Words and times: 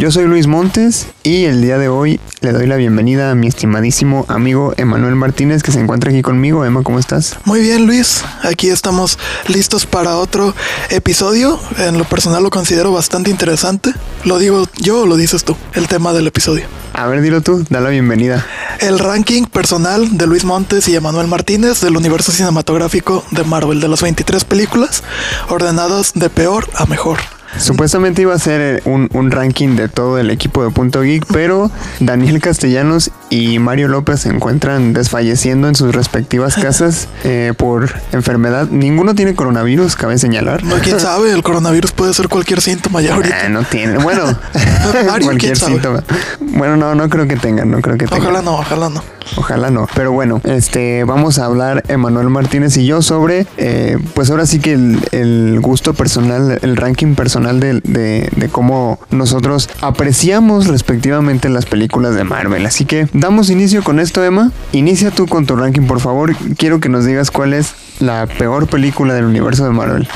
Yo 0.00 0.12
soy 0.12 0.26
Luis 0.26 0.46
Montes 0.46 1.08
y 1.24 1.46
el 1.46 1.60
día 1.60 1.76
de 1.76 1.88
hoy 1.88 2.20
le 2.40 2.52
doy 2.52 2.68
la 2.68 2.76
bienvenida 2.76 3.32
a 3.32 3.34
mi 3.34 3.48
estimadísimo 3.48 4.26
amigo 4.28 4.72
Emanuel 4.76 5.16
Martínez 5.16 5.64
que 5.64 5.72
se 5.72 5.80
encuentra 5.80 6.12
aquí 6.12 6.22
conmigo. 6.22 6.64
Emma, 6.64 6.84
¿cómo 6.84 7.00
estás? 7.00 7.36
Muy 7.44 7.60
bien, 7.62 7.84
Luis. 7.84 8.22
Aquí 8.44 8.68
estamos 8.68 9.18
listos 9.48 9.86
para 9.86 10.16
otro 10.16 10.54
episodio. 10.90 11.58
En 11.78 11.98
lo 11.98 12.04
personal 12.04 12.44
lo 12.44 12.50
considero 12.50 12.92
bastante 12.92 13.30
interesante. 13.30 13.92
¿Lo 14.22 14.38
digo 14.38 14.68
yo 14.76 15.00
o 15.00 15.06
lo 15.06 15.16
dices 15.16 15.42
tú? 15.42 15.56
El 15.74 15.88
tema 15.88 16.12
del 16.12 16.28
episodio. 16.28 16.66
A 16.92 17.08
ver, 17.08 17.20
dilo 17.20 17.40
tú, 17.40 17.66
da 17.68 17.80
la 17.80 17.90
bienvenida. 17.90 18.46
El 18.78 19.00
ranking 19.00 19.46
personal 19.46 20.16
de 20.16 20.28
Luis 20.28 20.44
Montes 20.44 20.86
y 20.86 20.94
Emanuel 20.94 21.26
Martínez 21.26 21.80
del 21.80 21.96
universo 21.96 22.30
cinematográfico 22.30 23.24
de 23.32 23.42
Marvel 23.42 23.80
de 23.80 23.88
las 23.88 24.02
23 24.02 24.44
películas, 24.44 25.02
ordenadas 25.48 26.12
de 26.14 26.30
peor 26.30 26.70
a 26.76 26.86
mejor. 26.86 27.18
Supuestamente 27.56 28.22
iba 28.22 28.34
a 28.34 28.38
ser 28.38 28.60
eh, 28.60 28.82
un, 28.84 29.08
un 29.12 29.30
ranking 29.30 29.76
de 29.76 29.88
todo 29.88 30.18
el 30.18 30.30
equipo 30.30 30.64
de 30.64 30.70
Punto 30.70 31.02
Geek, 31.02 31.24
pero 31.32 31.70
Daniel 32.00 32.40
Castellanos 32.40 33.10
y 33.30 33.58
Mario 33.58 33.88
López 33.88 34.20
se 34.20 34.28
encuentran 34.30 34.92
desfalleciendo 34.92 35.68
en 35.68 35.74
sus 35.74 35.94
respectivas 35.94 36.54
casas 36.62 37.08
eh, 37.24 37.52
por 37.56 37.90
enfermedad. 38.12 38.68
Ninguno 38.70 39.14
tiene 39.14 39.34
coronavirus, 39.34 39.96
cabe 39.96 40.18
señalar. 40.18 40.64
No, 40.64 40.76
quién 40.76 40.98
sabe, 41.00 41.32
el 41.32 41.42
coronavirus 41.42 41.92
puede 41.92 42.14
ser 42.14 42.28
cualquier 42.28 42.60
síntoma 42.60 43.00
ya 43.02 43.14
ahorita. 43.14 43.36
Ah, 43.44 43.48
no 43.48 43.62
tiene. 43.64 43.98
Bueno, 43.98 44.24
Mario, 45.06 45.26
cualquier 45.26 45.56
síntoma. 45.56 46.02
Bueno, 46.40 46.76
no, 46.76 46.94
no 46.94 47.08
creo 47.08 47.26
que 47.28 47.36
tengan, 47.36 47.70
no 47.70 47.80
creo 47.80 47.96
que 47.98 48.06
tengan. 48.06 48.22
Ojalá 48.22 48.42
no, 48.42 48.54
ojalá 48.58 48.88
no. 48.88 49.02
Ojalá 49.36 49.70
no. 49.70 49.86
Pero 49.94 50.12
bueno, 50.12 50.40
este, 50.44 51.04
vamos 51.04 51.38
a 51.38 51.44
hablar 51.44 51.84
Emanuel 51.88 52.30
Martínez 52.30 52.76
y 52.78 52.86
yo 52.86 53.02
sobre, 53.02 53.46
eh, 53.58 53.98
pues 54.14 54.30
ahora 54.30 54.46
sí 54.46 54.58
que 54.58 54.72
el, 54.72 54.98
el 55.12 55.60
gusto 55.60 55.92
personal, 55.92 56.58
el 56.62 56.76
ranking 56.78 57.14
personal 57.14 57.60
de, 57.60 57.80
de- 57.84 58.30
de 58.34 58.48
cómo 58.48 58.98
nosotros 59.10 59.68
apreciamos 59.82 60.66
respectivamente 60.66 61.50
las 61.50 61.66
películas 61.66 62.14
de 62.14 62.24
Marvel. 62.24 62.64
Así 62.64 62.86
que 62.86 63.06
damos 63.20 63.50
inicio 63.50 63.82
con 63.82 64.00
esto, 64.00 64.24
Emma. 64.24 64.52
Inicia 64.72 65.10
tú 65.10 65.26
con 65.26 65.46
tu 65.46 65.56
ranking, 65.56 65.86
por 65.86 66.00
favor. 66.00 66.34
Quiero 66.56 66.80
que 66.80 66.88
nos 66.88 67.04
digas 67.04 67.30
cuál 67.30 67.52
es 67.52 67.74
la 67.98 68.26
peor 68.26 68.68
película 68.68 69.14
del 69.14 69.24
universo 69.24 69.64
de 69.64 69.70
Marvel. 69.70 70.08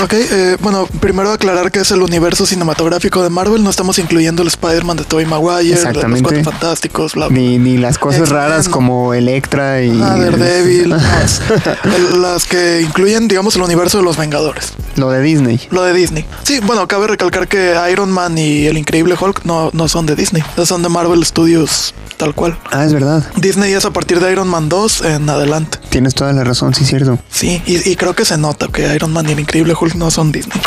Ok, 0.00 0.14
eh, 0.14 0.56
bueno, 0.60 0.86
primero 1.00 1.30
aclarar 1.30 1.70
que 1.70 1.80
es 1.80 1.90
el 1.92 2.02
universo 2.02 2.46
cinematográfico 2.46 3.22
de 3.22 3.30
Marvel. 3.30 3.62
No 3.62 3.70
estamos 3.70 3.98
incluyendo 3.98 4.42
el 4.42 4.48
Spider-Man 4.48 4.96
de 4.96 5.04
Tobey 5.04 5.26
Maguire, 5.26 5.70
los 5.70 5.78
Exactamente. 5.78 6.22
Cuatro 6.22 6.50
Fantásticos, 6.50 7.14
bla, 7.14 7.28
bla. 7.28 7.38
Ni, 7.38 7.58
ni 7.58 7.78
las 7.78 7.98
cosas 7.98 8.30
raras 8.30 8.68
como 8.68 9.14
Electra 9.14 9.82
y... 9.82 9.90
Ah, 10.02 10.16
Daredevil, 10.18 10.88
las 12.20 12.44
que 12.46 12.80
incluyen, 12.82 13.28
digamos, 13.28 13.54
el 13.56 13.62
universo 13.62 13.98
de 13.98 14.04
los 14.04 14.16
Vengadores, 14.16 14.72
Lo 14.96 15.10
de 15.10 15.20
Disney. 15.20 15.60
lo 15.70 15.82
de 15.82 15.92
Disney. 15.92 16.24
Sí, 16.42 16.60
bueno, 16.64 16.88
cabe 16.88 17.06
recalcar 17.06 17.46
que 17.46 17.76
Iron 17.92 18.10
Man 18.10 18.38
y 18.38 18.66
el 18.66 18.78
Increíble 18.78 19.14
Hulk 19.20 19.44
no, 19.44 19.70
no 19.72 19.88
son 19.88 20.06
de 20.06 20.16
Disney, 20.16 20.42
son 20.64 20.82
de 20.82 20.88
Marvel 20.88 21.24
Studios 21.24 21.94
tal 22.16 22.34
cual. 22.36 22.56
Ah, 22.70 22.84
es 22.84 22.92
verdad. 22.92 23.24
Disney 23.36 23.72
es 23.72 23.84
a 23.84 23.90
partir 23.90 24.20
de 24.20 24.30
Iron 24.30 24.46
Man 24.46 24.68
2 24.68 25.00
en 25.06 25.28
adelante. 25.28 25.78
Tienes 25.88 26.14
toda 26.14 26.32
la 26.32 26.44
razón, 26.44 26.72
sí, 26.72 26.84
cierto. 26.84 27.18
Sí, 27.32 27.60
y, 27.66 27.90
y 27.90 27.96
creo 27.96 28.14
que 28.14 28.24
se 28.24 28.38
nota 28.38 28.68
que 28.68 28.94
Iron 28.94 29.12
Man 29.12 29.28
y 29.28 29.32
el 29.32 29.40
Increíble 29.40 29.74
Hulk 29.82 29.96
no 29.96 30.10
son 30.12 30.30
Disney. 30.30 30.60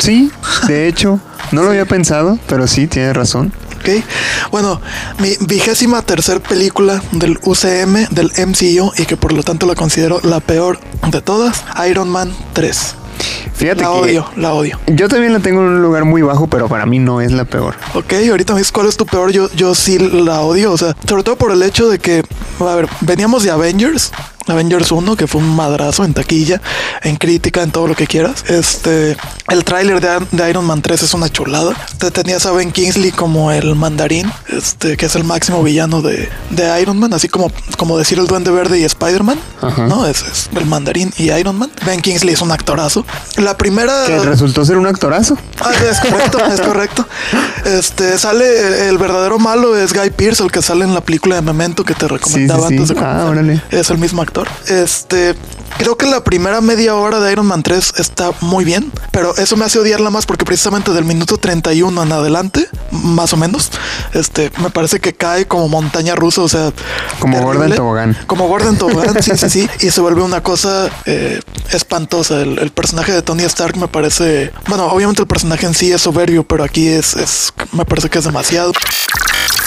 Sí, 0.00 0.32
de 0.66 0.88
hecho, 0.88 1.20
no 1.52 1.62
lo 1.62 1.70
había 1.70 1.84
pensado, 1.86 2.38
pero 2.48 2.66
sí, 2.66 2.88
tienes 2.88 3.14
razón. 3.14 3.52
Ok, 3.78 4.04
bueno, 4.50 4.80
mi 5.20 5.36
vigésima 5.40 6.02
tercer 6.02 6.40
película 6.40 7.00
del 7.12 7.38
UCM, 7.44 8.08
del 8.10 8.32
MCU, 8.36 8.92
y 8.96 9.06
que 9.06 9.16
por 9.16 9.32
lo 9.32 9.44
tanto 9.44 9.66
la 9.66 9.76
considero 9.76 10.18
la 10.24 10.40
peor 10.40 10.80
de 11.12 11.20
todas, 11.20 11.64
Iron 11.88 12.08
Man 12.08 12.34
3. 12.54 12.96
Fíjate 13.54 13.82
La 13.82 13.88
que 13.88 13.92
odio, 13.92 14.28
la 14.36 14.52
odio. 14.52 14.78
yo 14.86 15.08
también 15.08 15.32
la 15.32 15.40
tengo 15.40 15.60
en 15.60 15.66
un 15.68 15.82
lugar 15.82 16.04
muy 16.04 16.22
bajo, 16.22 16.48
pero 16.48 16.68
para 16.68 16.86
mí 16.86 16.98
no 16.98 17.20
es 17.20 17.30
la 17.32 17.44
peor. 17.44 17.76
Ok, 17.94 18.14
ahorita 18.30 18.52
me 18.54 18.60
dices 18.60 18.72
cuál 18.72 18.88
es 18.88 18.96
tu 18.96 19.06
peor, 19.06 19.30
yo, 19.30 19.48
yo 19.54 19.74
sí 19.76 19.98
la 19.98 20.40
odio, 20.40 20.72
o 20.72 20.78
sea, 20.78 20.96
sobre 21.08 21.22
todo 21.22 21.36
por 21.36 21.52
el 21.52 21.62
hecho 21.62 21.88
de 21.88 21.98
que, 22.00 22.24
a 22.60 22.74
ver, 22.74 22.88
veníamos 23.00 23.42
de 23.44 23.50
Avengers, 23.50 24.12
Avengers 24.50 24.92
1, 24.92 25.16
que 25.16 25.26
fue 25.26 25.40
un 25.40 25.54
madrazo 25.54 26.04
en 26.04 26.14
taquilla, 26.14 26.60
en 27.02 27.16
crítica, 27.16 27.62
en 27.62 27.70
todo 27.70 27.86
lo 27.86 27.94
que 27.94 28.06
quieras. 28.06 28.44
Este, 28.48 29.16
el 29.48 29.64
tráiler 29.64 30.00
de, 30.00 30.26
de 30.30 30.50
Iron 30.50 30.64
Man 30.64 30.82
3 30.82 31.02
es 31.02 31.14
una 31.14 31.28
chulada. 31.28 31.74
Te 31.98 32.10
tenías 32.10 32.46
a 32.46 32.52
Ben 32.52 32.72
Kingsley 32.72 33.12
como 33.12 33.50
el 33.52 33.74
mandarín, 33.74 34.30
este, 34.48 34.96
que 34.96 35.06
es 35.06 35.16
el 35.16 35.24
máximo 35.24 35.62
villano 35.62 36.02
de, 36.02 36.28
de 36.50 36.80
Iron 36.80 36.98
Man, 36.98 37.12
así 37.14 37.28
como, 37.28 37.50
como 37.76 37.98
decir 37.98 38.18
el 38.18 38.26
Duende 38.26 38.50
Verde 38.50 38.78
y 38.78 38.84
Spider-Man. 38.84 39.38
¿no? 39.88 40.06
Es, 40.06 40.22
es 40.22 40.50
el 40.56 40.66
mandarín 40.66 41.12
y 41.16 41.30
Iron 41.30 41.56
Man. 41.58 41.70
Ben 41.84 42.00
Kingsley 42.00 42.34
es 42.34 42.42
un 42.42 42.52
actorazo. 42.52 43.04
La 43.36 43.56
primera... 43.56 44.04
Que 44.06 44.18
resultó 44.20 44.64
ser 44.64 44.76
un 44.78 44.86
actorazo. 44.86 45.36
Ah, 45.60 45.72
es 45.90 46.00
correcto, 46.00 46.38
es 46.52 46.60
correcto. 46.60 47.06
Este 47.64 48.18
sale 48.18 48.88
el 48.88 48.98
verdadero 48.98 49.38
malo 49.38 49.76
es 49.76 49.92
Guy 49.92 50.10
Pearce, 50.10 50.42
el 50.42 50.50
que 50.50 50.62
sale 50.62 50.84
en 50.84 50.94
la 50.94 51.00
película 51.00 51.36
de 51.36 51.42
Memento 51.42 51.84
que 51.84 51.94
te 51.94 52.06
recomendaba 52.06 52.68
sí, 52.68 52.68
sí. 52.68 52.74
antes 52.82 52.96
de 52.96 53.02
Ah, 53.04 53.24
órale. 53.28 53.62
Es 53.70 53.90
el 53.90 53.98
mismo 53.98 54.22
actor. 54.22 54.37
Este 54.68 55.34
creo 55.78 55.96
que 55.96 56.06
la 56.06 56.24
primera 56.24 56.60
media 56.60 56.94
hora 56.96 57.20
de 57.20 57.30
Iron 57.32 57.46
Man 57.46 57.62
3 57.62 57.94
está 57.98 58.30
muy 58.40 58.64
bien, 58.64 58.92
pero 59.12 59.36
eso 59.36 59.56
me 59.56 59.64
hace 59.64 59.78
odiarla 59.78 60.10
más 60.10 60.26
porque 60.26 60.44
precisamente 60.44 60.92
del 60.92 61.04
minuto 61.04 61.36
31 61.38 62.02
en 62.02 62.12
adelante, 62.12 62.66
más 62.90 63.32
o 63.32 63.36
menos, 63.36 63.70
este 64.12 64.50
me 64.58 64.70
parece 64.70 64.98
que 65.00 65.14
cae 65.14 65.46
como 65.46 65.68
montaña 65.68 66.14
rusa, 66.14 66.42
o 66.42 66.48
sea, 66.48 66.72
Como 67.20 67.40
gorda 67.42 67.66
en 67.66 67.74
tobogán. 67.74 68.16
como 68.26 68.48
Gordon 68.48 68.76
Tobogán, 68.76 69.22
sí, 69.22 69.32
sí, 69.36 69.50
sí. 69.50 69.68
Y 69.80 69.90
se 69.90 70.00
vuelve 70.00 70.22
una 70.22 70.42
cosa 70.42 70.88
eh, 71.06 71.40
espantosa. 71.70 72.40
El, 72.40 72.58
el 72.58 72.70
personaje 72.70 73.12
de 73.12 73.22
Tony 73.22 73.44
Stark 73.44 73.76
me 73.76 73.88
parece. 73.88 74.52
Bueno, 74.66 74.86
obviamente 74.86 75.22
el 75.22 75.28
personaje 75.28 75.66
en 75.66 75.74
sí 75.74 75.92
es 75.92 76.02
soberbio, 76.02 76.44
pero 76.44 76.64
aquí 76.64 76.88
es, 76.88 77.14
es 77.14 77.52
me 77.72 77.84
parece 77.84 78.08
que 78.10 78.18
es 78.18 78.24
demasiado. 78.24 78.72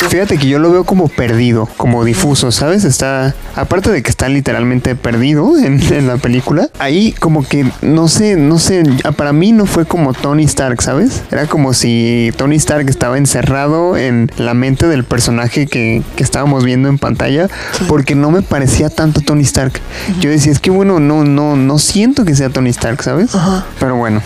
Fíjate 0.10 0.38
que 0.38 0.48
yo 0.48 0.60
lo 0.60 0.72
veo 0.72 0.84
como 0.84 1.08
perdido, 1.08 1.68
como 1.78 2.04
difuso, 2.04 2.52
¿sabes? 2.52 2.84
Está, 2.84 3.36
aparte 3.56 3.92
de 3.92 4.04
que 4.04 4.10
está 4.10 4.28
literalmente 4.30 4.96
perdido 4.96 5.58
en, 5.64 5.82
en 5.94 6.08
la 6.08 6.18
película, 6.18 6.70
ahí 6.80 7.14
como 7.14 7.48
que, 7.48 7.66
no 7.82 8.08
sé, 8.08 8.36
no 8.36 8.60
sé, 8.60 8.84
ya 9.04 9.12
para 9.12 9.34
mí 9.34 9.52
no 9.52 9.66
fue 9.66 9.86
como 9.86 10.14
Tony 10.14 10.44
Stark, 10.44 10.82
¿sabes? 10.82 11.22
Era 11.32 11.48
como 11.48 11.74
si 11.74 12.32
Tony 12.36 12.56
Stark 12.58 12.90
estaba 12.90 13.18
encerrado 13.18 13.98
en 13.98 14.32
la 14.38 14.54
mente 14.54 14.88
del 14.88 15.04
personaje 15.04 15.68
que, 15.68 16.04
que 16.16 16.24
estábamos 16.24 16.64
viendo 16.66 16.90
en 16.90 16.98
pantalla, 16.98 17.48
porque 17.88 18.16
no 18.16 18.32
me 18.32 18.42
parecía 18.42 18.90
tanto 18.90 19.22
Tony 19.22 19.44
Stark. 19.44 19.74
Yo 20.20 20.30
decía, 20.30 20.52
es 20.52 20.60
que 20.60 20.72
bueno, 20.72 21.00
no, 21.00 21.24
no, 21.24 21.56
no 21.56 21.80
siento 21.80 22.26
que 22.26 22.36
sea 22.36 22.50
Tony 22.50 22.70
Stark, 22.70 23.02
¿sabes? 23.04 23.34
Ajá. 23.36 23.66
Pero 23.80 23.96
bueno. 23.96 24.22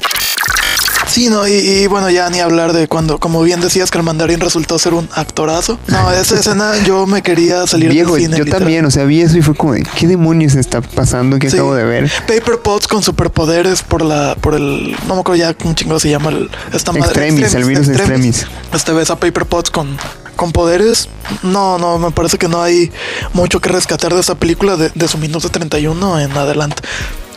Sí, 1.08 1.30
no, 1.30 1.48
y, 1.48 1.52
y 1.54 1.88
bueno, 1.88 2.10
ya 2.10 2.30
ni 2.30 2.40
hablar 2.40 2.74
de 2.74 2.88
cuando, 2.88 3.20
como 3.20 3.42
bien 3.44 3.62
decías, 3.62 3.92
que 3.92 3.98
el 3.98 4.04
mandarín 4.04 4.40
resultó 4.40 4.78
ser 4.80 4.94
un 4.94 5.08
actorazo. 5.14 5.78
No, 5.88 6.12
esa 6.12 6.36
escena 6.40 6.74
yo 6.84 7.06
me 7.06 7.22
quería 7.22 7.68
salir 7.68 7.90
Viejo, 7.92 8.14
del 8.16 8.24
cine. 8.24 8.38
yo 8.38 8.44
literal. 8.44 8.62
también, 8.62 8.86
o 8.86 8.92
sea, 8.92 9.04
vi 9.06 9.22
eso 9.22 9.38
y 9.38 9.42
fue 9.42 9.56
como 9.56 9.74
de, 9.74 9.84
¿qué 9.98 10.08
demonios 10.08 10.56
está 10.56 10.82
pasando? 10.82 11.38
¿Qué 11.40 11.50
Sí. 11.50 11.58
acabo 11.58 11.76
de 11.76 11.84
ver? 11.84 12.12
Paper 12.28 12.60
Pots 12.60 12.88
con 12.88 13.04
superpoderes 13.04 13.82
por 13.84 14.04
la, 14.04 14.36
por 14.36 14.56
el, 14.56 14.96
no 15.08 15.16
me 15.16 15.22
acuerdo 15.22 15.36
ya 15.36 15.54
cómo 15.54 15.74
chingo 15.76 16.00
se 16.00 16.10
llama 16.10 16.30
el, 16.32 16.50
esta 16.74 16.92
madre. 16.92 17.06
Extremis, 17.06 17.54
el 17.54 17.64
virus 17.66 17.88
extremis. 17.88 18.46
Este 18.74 18.92
ves 18.92 19.10
a 19.12 19.16
Paper 19.20 19.46
Pots 19.46 19.70
con, 19.70 19.96
con 20.36 20.52
poderes. 20.52 21.08
No, 21.44 21.78
no, 21.78 21.98
me 22.00 22.12
parece 22.12 22.38
que 22.38 22.48
no 22.48 22.62
hay 22.62 22.92
mucho 23.34 23.62
que 23.62 23.70
rescatar 23.70 24.14
de 24.14 24.20
esa 24.22 24.36
película 24.36 24.76
de, 24.76 24.92
de 24.94 25.08
su 25.08 25.18
minuto 25.20 25.50
31 25.50 26.20
en 26.20 26.32
adelante. 26.32 26.82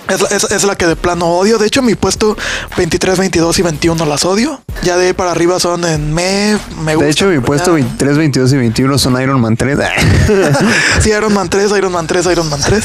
Es 0.09 0.21
la, 0.23 0.29
es, 0.29 0.45
es 0.45 0.65
la 0.65 0.77
que 0.77 0.87
de 0.87 0.97
plano 0.97 1.27
odio. 1.27 1.59
De 1.59 1.67
hecho, 1.67 1.83
mi 1.83 1.95
puesto 1.95 2.37
23, 2.77 3.19
22 3.19 3.59
y 3.59 3.63
21 3.63 4.07
las 4.07 4.25
odio. 4.25 4.61
Ya 4.83 4.97
de 4.97 5.09
ahí 5.09 5.13
para 5.13 5.33
arriba 5.33 5.59
son 5.61 5.85
en 5.85 6.15
me, 6.15 6.59
me 6.83 6.95
gusta. 6.95 7.05
De 7.05 7.11
hecho, 7.11 7.27
mi 7.27 7.41
puesto 7.41 7.67
ya- 7.77 7.85
23, 7.85 8.17
22 8.17 8.53
y 8.53 8.57
21 8.57 8.99
son 8.99 9.21
Iron 9.21 9.41
Man 9.41 9.57
3. 9.57 9.79
Sí, 11.03 11.11
Iron 11.11 11.33
Man 11.33 11.49
3, 11.49 11.71
Iron 11.77 11.93
Man 11.93 12.07
3, 12.07 12.27
Iron 12.27 12.49
Man 12.49 12.61
3. 12.65 12.85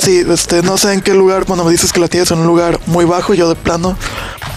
Sí, 0.00 0.24
este, 0.28 0.62
no 0.62 0.78
sé 0.78 0.92
en 0.92 1.00
qué 1.00 1.14
lugar, 1.14 1.44
bueno, 1.46 1.64
me 1.64 1.70
dices 1.72 1.92
que 1.92 2.00
la 2.00 2.08
tienes 2.08 2.30
en 2.30 2.38
un 2.38 2.46
lugar 2.46 2.78
muy 2.86 3.04
bajo, 3.04 3.34
yo 3.34 3.48
de 3.48 3.54
plano 3.54 3.96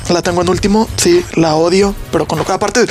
la 0.10 0.22
tengo 0.22 0.42
en 0.42 0.50
último, 0.50 0.88
sí, 0.98 1.26
la 1.34 1.56
odio, 1.56 1.96
pero 2.12 2.28
con 2.28 2.38
lo 2.38 2.46
que 2.46 2.52
aparte, 2.52 2.86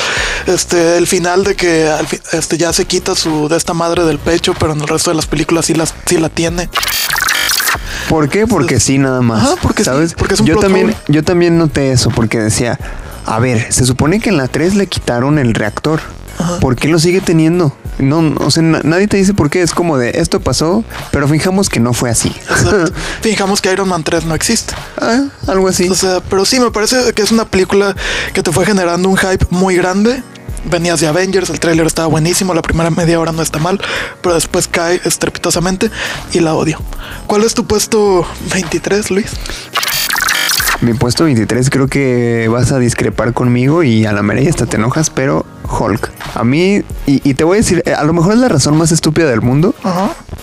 este, 0.46 0.96
el 0.96 1.06
final 1.06 1.44
de 1.44 1.54
que 1.54 1.88
este, 2.32 2.58
ya 2.58 2.72
se 2.72 2.86
quita 2.86 3.14
su 3.14 3.48
de 3.48 3.56
esta 3.56 3.72
madre 3.72 4.04
del 4.04 4.18
pecho, 4.18 4.52
pero 4.58 4.72
en 4.72 4.80
el 4.80 4.88
resto 4.88 5.10
de 5.10 5.16
las 5.16 5.26
películas 5.26 5.66
sí, 5.66 5.74
las, 5.74 5.94
sí 6.06 6.16
la 6.18 6.28
tiene. 6.28 6.68
¿Por 8.08 8.28
qué? 8.28 8.46
Porque 8.46 8.80
sí, 8.80 8.98
nada 8.98 9.20
más. 9.22 9.42
Ajá, 9.42 9.54
porque 9.62 9.82
sí, 9.82 9.90
¿sabes? 9.90 10.14
porque 10.14 10.34
es 10.34 10.40
un 10.40 10.46
yo 10.46 10.56
también, 10.58 10.86
hole. 10.86 10.96
yo 11.08 11.22
también 11.22 11.58
noté 11.58 11.92
eso 11.92 12.10
porque 12.10 12.38
decía, 12.38 12.78
a 13.26 13.38
ver, 13.38 13.72
se 13.72 13.84
supone 13.84 14.20
que 14.20 14.30
en 14.30 14.36
la 14.36 14.48
3 14.48 14.74
le 14.74 14.86
quitaron 14.86 15.38
el 15.38 15.54
reactor. 15.54 16.00
¿por 16.60 16.74
qué 16.74 16.88
lo 16.88 16.98
sigue 16.98 17.20
teniendo? 17.20 17.72
No, 17.98 18.34
o 18.40 18.50
sea, 18.50 18.62
na- 18.64 18.80
nadie 18.82 19.06
te 19.06 19.16
dice 19.16 19.34
por 19.34 19.50
qué. 19.50 19.62
Es 19.62 19.72
como 19.72 19.96
de 19.98 20.10
esto 20.16 20.40
pasó, 20.40 20.82
pero 21.12 21.28
fijamos 21.28 21.68
que 21.68 21.78
no 21.78 21.92
fue 21.92 22.10
así. 22.10 22.34
Fijamos 23.20 23.60
que 23.60 23.72
Iron 23.72 23.88
Man 23.88 24.02
3 24.02 24.24
no 24.26 24.34
existe. 24.34 24.74
Ah, 25.00 25.26
algo 25.46 25.68
así. 25.68 25.88
O 25.88 25.94
sea, 25.94 26.20
pero 26.28 26.44
sí, 26.44 26.58
me 26.58 26.72
parece 26.72 27.12
que 27.14 27.22
es 27.22 27.30
una 27.30 27.44
película 27.44 27.94
que 28.32 28.42
te 28.42 28.50
fue 28.50 28.66
generando 28.66 29.08
un 29.08 29.16
hype 29.16 29.46
muy 29.50 29.76
grande. 29.76 30.22
Venías 30.70 31.00
de 31.00 31.06
Avengers, 31.06 31.50
el 31.50 31.60
tráiler 31.60 31.86
estaba 31.86 32.08
buenísimo, 32.08 32.54
la 32.54 32.62
primera 32.62 32.90
media 32.90 33.20
hora 33.20 33.32
no 33.32 33.42
está 33.42 33.58
mal, 33.58 33.80
pero 34.22 34.34
después 34.34 34.68
cae 34.68 35.00
estrepitosamente 35.04 35.90
y 36.32 36.40
la 36.40 36.54
odio. 36.54 36.78
¿Cuál 37.26 37.44
es 37.44 37.54
tu 37.54 37.66
puesto 37.66 38.26
23, 38.52 39.10
Luis? 39.10 39.32
Mi 40.80 40.92
puesto 40.92 41.24
23 41.24 41.70
creo 41.70 41.86
que 41.86 42.48
vas 42.50 42.72
a 42.72 42.78
discrepar 42.78 43.32
conmigo 43.32 43.82
y 43.82 44.04
a 44.06 44.12
la 44.12 44.22
mera 44.22 44.42
y 44.42 44.48
hasta 44.48 44.66
te 44.66 44.76
enojas, 44.76 45.08
pero 45.10 45.46
Hulk. 45.68 46.10
A 46.34 46.44
mí, 46.44 46.82
y, 47.06 47.28
y 47.28 47.34
te 47.34 47.44
voy 47.44 47.56
a 47.56 47.60
decir, 47.60 47.82
eh, 47.86 47.94
a 47.94 48.04
lo 48.04 48.12
mejor 48.12 48.32
es 48.32 48.38
la 48.38 48.48
razón 48.48 48.76
más 48.76 48.92
estúpida 48.92 49.28
del 49.30 49.40
mundo, 49.40 49.74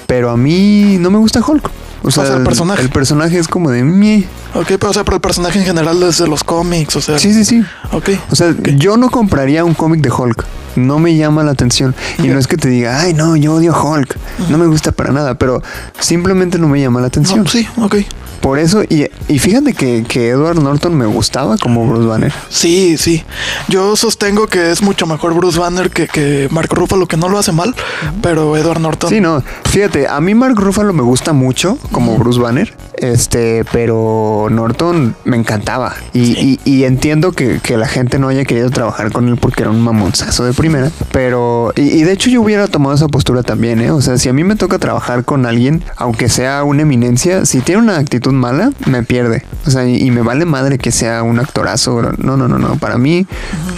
pero 0.07 0.29
a 0.29 0.37
mí 0.37 0.97
no 0.99 1.11
me 1.11 1.17
gusta 1.17 1.41
Hulk. 1.45 1.69
O 2.03 2.11
sea, 2.11 2.25
sea, 2.25 2.37
el 2.37 2.43
personaje. 2.43 2.81
El 2.81 2.89
personaje 2.89 3.37
es 3.37 3.47
como 3.47 3.69
de... 3.69 3.83
"Meh". 3.83 4.25
Ok, 4.55 4.67
pero 4.79 4.89
o 4.89 4.93
sea, 4.93 5.03
pero 5.03 5.15
el 5.15 5.21
personaje 5.21 5.59
en 5.59 5.65
general 5.65 5.99
desde 5.99 6.27
los 6.27 6.43
cómics, 6.43 6.95
o 6.95 7.01
sea. 7.01 7.19
Sí, 7.19 7.33
sí, 7.33 7.45
sí. 7.45 7.63
Ok. 7.91 8.09
O 8.31 8.35
sea, 8.35 8.55
yo 8.75 8.97
no 8.97 9.09
compraría 9.09 9.63
un 9.63 9.73
cómic 9.73 10.01
de 10.01 10.11
Hulk. 10.11 10.45
No 10.75 10.99
me 10.99 11.15
llama 11.15 11.43
la 11.43 11.51
atención. 11.51 11.95
Y 12.19 12.27
no 12.27 12.39
es 12.39 12.47
que 12.47 12.57
te 12.57 12.69
diga, 12.69 12.99
ay, 13.01 13.13
no, 13.13 13.35
yo 13.35 13.53
odio 13.55 13.73
a 13.75 13.83
Hulk. 13.83 14.17
No 14.49 14.57
me 14.57 14.67
gusta 14.67 14.91
para 14.91 15.11
nada, 15.11 15.35
pero 15.35 15.61
simplemente 15.99 16.57
no 16.57 16.67
me 16.67 16.79
llama 16.81 17.01
la 17.01 17.07
atención. 17.07 17.43
No, 17.43 17.49
sí, 17.49 17.67
ok. 17.77 17.95
Por 18.41 18.57
eso, 18.57 18.81
y, 18.81 19.05
y 19.27 19.37
fíjate 19.37 19.73
que, 19.75 20.03
que 20.07 20.29
Edward 20.29 20.59
Norton 20.59 20.95
me 20.97 21.05
gustaba 21.05 21.57
como 21.57 21.85
Bruce 21.85 22.07
Banner. 22.07 22.33
Sí, 22.49 22.97
sí. 22.97 23.23
Yo 23.67 23.95
sostengo 23.95 24.47
que 24.47 24.71
es 24.71 24.81
mucho 24.81 25.05
mejor 25.05 25.35
Bruce 25.35 25.59
Banner 25.59 25.91
que, 25.91 26.07
que 26.07 26.47
Mark 26.49 26.69
Ruffalo, 26.73 27.05
que 27.07 27.17
no 27.17 27.29
lo 27.29 27.37
hace 27.37 27.51
mal, 27.51 27.75
pero 28.23 28.57
Edward 28.57 28.79
Norton. 28.79 29.11
Sí, 29.11 29.21
no. 29.21 29.43
Fíjate, 29.65 30.07
a 30.07 30.19
mí 30.21 30.33
Mark 30.33 30.55
Ruffalo 30.57 30.91
me 30.91 31.03
gusta 31.03 31.33
mucho 31.33 31.77
como 31.91 32.17
Bruce 32.17 32.39
Banner. 32.39 32.73
Este, 32.97 33.63
pero 33.71 34.47
Norton 34.49 35.15
me 35.23 35.37
encantaba. 35.37 35.93
Y, 36.13 36.19
y- 36.39 36.59
y 36.65 36.83
entiendo 36.85 37.31
que, 37.33 37.59
que 37.61 37.77
la 37.77 37.87
gente 37.87 38.17
no 38.19 38.27
haya 38.27 38.43
querido 38.45 38.69
trabajar 38.71 39.11
con 39.11 39.27
él 39.27 39.37
porque 39.37 39.63
era 39.63 39.69
un 39.71 39.81
mamonzazo 39.81 40.43
de 40.45 40.53
primera. 40.61 40.91
Pero, 41.11 41.73
y, 41.75 41.81
y 41.81 42.03
de 42.03 42.11
hecho 42.11 42.29
yo 42.29 42.39
hubiera 42.41 42.67
tomado 42.67 42.95
esa 42.95 43.07
postura 43.07 43.41
también, 43.41 43.81
¿eh? 43.81 43.89
O 43.89 43.99
sea, 43.99 44.19
si 44.19 44.29
a 44.29 44.33
mí 44.33 44.43
me 44.43 44.55
toca 44.55 44.77
trabajar 44.77 45.25
con 45.25 45.47
alguien, 45.47 45.83
aunque 45.97 46.29
sea 46.29 46.63
una 46.63 46.83
eminencia, 46.83 47.45
si 47.45 47.61
tiene 47.61 47.81
una 47.81 47.97
actitud 47.97 48.31
mala, 48.31 48.71
me 48.85 49.01
pierde. 49.01 49.43
O 49.65 49.71
sea, 49.71 49.87
y, 49.87 49.97
y 49.97 50.11
me 50.11 50.21
vale 50.21 50.45
madre 50.45 50.77
que 50.77 50.91
sea 50.91 51.23
un 51.23 51.39
actorazo. 51.39 52.01
No, 52.19 52.37
no, 52.37 52.47
no, 52.47 52.59
no. 52.59 52.75
Para 52.75 52.99
mí, 52.99 53.25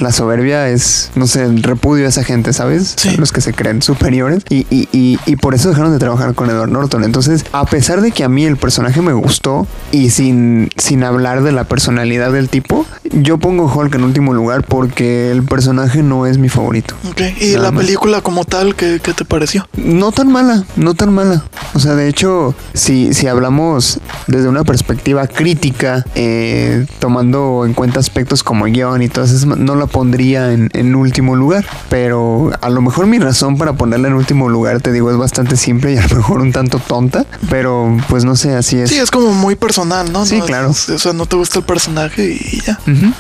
la 0.02 0.12
soberbia 0.12 0.68
es, 0.68 1.12
no 1.16 1.26
sé, 1.26 1.44
el 1.44 1.64
repudio 1.64 2.06
a 2.06 2.10
esa 2.10 2.26
gente, 2.26 2.52
¿sabes? 2.52 2.96
Sí. 2.98 3.16
Los 3.16 3.32
que 3.32 3.40
se 3.40 3.54
creen 3.54 3.82
superiores. 3.82 4.44
Y, 4.50 4.68
y, 4.70 4.90
y, 4.92 5.20
y 5.26 5.36
por 5.38 5.56
eso 5.56 5.70
dejaron 5.70 5.94
de 5.94 6.00
trabajar 6.00 6.36
con 6.36 6.50
Edward 6.50 6.70
Norton. 6.70 7.06
Entonces, 7.06 7.46
a 7.54 7.66
pesar 7.66 8.02
de 8.02 8.12
que 8.12 8.26
a 8.26 8.30
mí 8.30 8.46
el 8.46 8.58
personaje 8.58 9.02
me 9.02 9.14
gustó 9.14 9.68
y 9.92 10.10
sin, 10.10 10.70
sin 10.76 11.06
hablar 11.06 11.44
de 11.44 11.54
la 11.54 11.64
personalidad 11.64 12.34
del 12.34 12.50
tipo, 12.50 12.86
yo 13.12 13.38
pongo 13.38 13.72
Hulk 13.74 13.96
en 13.96 14.04
último 14.04 14.34
lugar 14.34 14.64
porque 14.64 15.32
el 15.32 15.44
personaje 15.44 16.04
no 16.04 16.26
es 16.26 16.38
mi 16.38 16.50
favorito. 16.50 16.73
Ok. 16.82 17.22
¿Y 17.40 17.52
Nada 17.54 17.64
la 17.64 17.72
más. 17.72 17.84
película 17.84 18.22
como 18.22 18.46
tal, 18.46 18.76
qué, 18.76 19.00
qué 19.04 19.14
te 19.14 19.26
pareció? 19.26 19.68
No 19.76 20.12
tan 20.12 20.32
mala, 20.32 20.64
no 20.76 20.94
tan 20.94 21.14
mala. 21.14 21.44
O 21.74 21.80
sea, 21.80 21.96
de 21.96 22.08
hecho, 22.08 22.56
si, 22.74 23.14
si 23.14 23.28
hablamos 23.28 24.00
desde 24.28 24.48
una 24.48 24.64
perspectiva 24.64 25.28
crítica, 25.28 26.06
eh, 26.16 26.86
tomando 27.00 27.64
en 27.66 27.74
cuenta 27.74 28.00
aspectos 28.00 28.44
como 28.44 28.66
guion 28.66 29.02
y 29.02 29.10
todas 29.10 29.32
esas, 29.32 29.46
no 29.46 29.76
la 29.76 29.88
pondría 29.88 30.52
en, 30.54 30.70
en 30.74 30.96
último 30.96 31.36
lugar. 31.36 31.66
Pero 31.90 32.52
a 32.62 32.70
lo 32.70 32.82
mejor 32.82 33.08
mi 33.08 33.20
razón 33.20 33.58
para 33.58 33.74
ponerla 33.74 34.08
en 34.08 34.14
último 34.14 34.50
lugar, 34.50 34.82
te 34.82 34.92
digo, 34.92 35.12
es 35.12 35.18
bastante 35.18 35.58
simple 35.58 35.94
y 35.94 35.98
a 35.98 36.08
lo 36.08 36.16
mejor 36.18 36.42
un 36.42 36.52
tanto 36.52 36.80
tonta. 36.80 37.26
Pero 37.50 37.98
pues 38.10 38.24
no 38.26 38.36
sé, 38.36 38.56
así 38.56 38.78
es. 38.78 38.90
Sí, 38.90 38.98
es 39.00 39.12
como 39.12 39.34
muy 39.34 39.56
personal, 39.56 40.12
¿no? 40.12 40.26
Sí, 40.26 40.38
No, 40.40 40.46
claro. 40.46 40.70
es- 40.72 40.90
o 40.90 41.00
sea, 41.00 41.14
no 41.14 41.26
te 41.26 41.36
gusta 41.36 41.60
el 41.60 41.66
personaje 41.66 42.26
y 42.40 42.62
ya. 42.62 42.80
Ujú. 42.88 43.14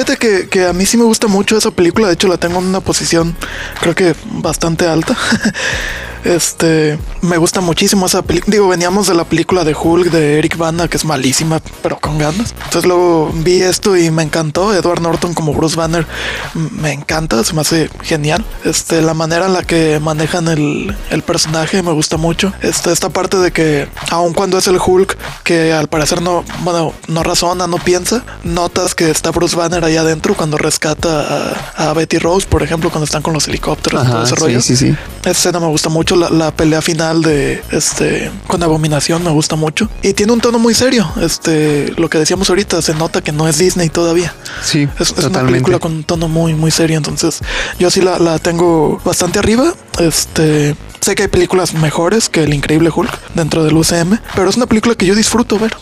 Fíjate 0.00 0.16
que, 0.16 0.48
que 0.48 0.64
a 0.64 0.72
mí 0.72 0.86
sí 0.86 0.96
me 0.96 1.04
gusta 1.04 1.26
mucho 1.26 1.58
esa 1.58 1.70
película. 1.70 2.06
De 2.06 2.14
hecho, 2.14 2.26
la 2.26 2.38
tengo 2.38 2.58
en 2.58 2.64
una 2.64 2.80
posición, 2.80 3.36
creo 3.82 3.94
que 3.94 4.14
bastante 4.24 4.86
alta. 4.86 5.14
Este, 6.24 6.98
me 7.22 7.36
gusta 7.38 7.60
muchísimo 7.60 8.06
esa 8.06 8.22
película. 8.22 8.52
Digo, 8.52 8.68
veníamos 8.68 9.06
de 9.08 9.14
la 9.14 9.24
película 9.24 9.64
de 9.64 9.74
Hulk 9.74 10.10
de 10.10 10.38
Eric 10.38 10.56
Bana, 10.56 10.88
que 10.88 10.96
es 10.96 11.04
malísima, 11.04 11.60
pero 11.82 11.98
con 11.98 12.18
ganas. 12.18 12.54
Entonces 12.64 12.84
luego 12.86 13.30
vi 13.34 13.62
esto 13.62 13.96
y 13.96 14.10
me 14.10 14.22
encantó. 14.22 14.74
Edward 14.74 15.00
Norton 15.00 15.34
como 15.34 15.52
Bruce 15.54 15.76
Banner 15.76 16.06
me 16.54 16.92
encanta, 16.92 17.42
se 17.44 17.54
me 17.54 17.62
hace 17.62 17.90
genial. 18.02 18.44
Este, 18.64 19.02
la 19.02 19.14
manera 19.14 19.46
en 19.46 19.52
la 19.54 19.62
que 19.62 20.00
manejan 20.00 20.48
el, 20.48 20.96
el 21.10 21.22
personaje 21.22 21.82
me 21.82 21.92
gusta 21.92 22.16
mucho. 22.16 22.52
Este, 22.62 22.92
esta 22.92 23.08
parte 23.08 23.38
de 23.38 23.52
que, 23.52 23.88
aun 24.10 24.34
cuando 24.34 24.58
es 24.58 24.66
el 24.66 24.78
Hulk, 24.84 25.16
que 25.44 25.72
al 25.72 25.88
parecer 25.88 26.22
no, 26.22 26.44
bueno, 26.62 26.92
no 27.08 27.22
razona, 27.22 27.66
no 27.66 27.78
piensa, 27.78 28.22
notas 28.44 28.94
que 28.94 29.10
está 29.10 29.30
Bruce 29.30 29.56
Banner 29.56 29.84
ahí 29.84 29.96
adentro 29.96 30.34
cuando 30.34 30.58
rescata 30.58 31.54
a, 31.76 31.90
a 31.90 31.92
Betty 31.94 32.18
Rose, 32.18 32.46
por 32.46 32.62
ejemplo, 32.62 32.90
cuando 32.90 33.04
están 33.04 33.22
con 33.22 33.32
los 33.34 33.48
helicópteros 33.48 34.02
y 34.02 34.06
todo 34.06 34.16
Ajá, 34.16 34.24
ese 34.26 34.34
sí, 34.34 34.40
rollo. 34.40 34.60
sí, 34.60 34.76
sí. 34.76 34.96
Esa 35.22 35.30
escena 35.30 35.60
me 35.60 35.66
gusta 35.66 35.88
mucho, 35.88 36.09
la, 36.16 36.30
la 36.30 36.50
pelea 36.50 36.82
final 36.82 37.22
de 37.22 37.62
este 37.70 38.30
con 38.46 38.62
Abominación 38.62 39.22
me 39.24 39.30
gusta 39.30 39.56
mucho. 39.56 39.88
Y 40.02 40.12
tiene 40.14 40.32
un 40.32 40.40
tono 40.40 40.58
muy 40.58 40.74
serio. 40.74 41.10
Este, 41.20 41.92
lo 41.96 42.08
que 42.08 42.18
decíamos 42.18 42.48
ahorita, 42.50 42.82
se 42.82 42.94
nota 42.94 43.22
que 43.22 43.32
no 43.32 43.48
es 43.48 43.58
Disney 43.58 43.88
todavía. 43.88 44.34
Sí, 44.62 44.88
Es, 44.98 45.14
es 45.16 45.24
una 45.24 45.44
película 45.44 45.78
con 45.78 45.92
un 45.92 46.04
tono 46.04 46.28
muy, 46.28 46.54
muy 46.54 46.70
serio. 46.70 46.96
Entonces, 46.96 47.40
yo 47.78 47.90
sí 47.90 48.00
la, 48.00 48.18
la 48.18 48.38
tengo 48.38 49.00
bastante 49.04 49.38
arriba. 49.38 49.72
Este. 49.98 50.76
Sé 51.00 51.14
que 51.14 51.22
hay 51.22 51.28
películas 51.28 51.72
mejores 51.72 52.28
que 52.28 52.42
El 52.42 52.52
Increíble 52.52 52.90
Hulk 52.94 53.34
dentro 53.34 53.64
del 53.64 53.74
UCM, 53.74 54.18
pero 54.34 54.50
es 54.50 54.56
una 54.56 54.66
película 54.66 54.94
que 54.94 55.06
yo 55.06 55.14
disfruto 55.14 55.58
ver. 55.58 55.74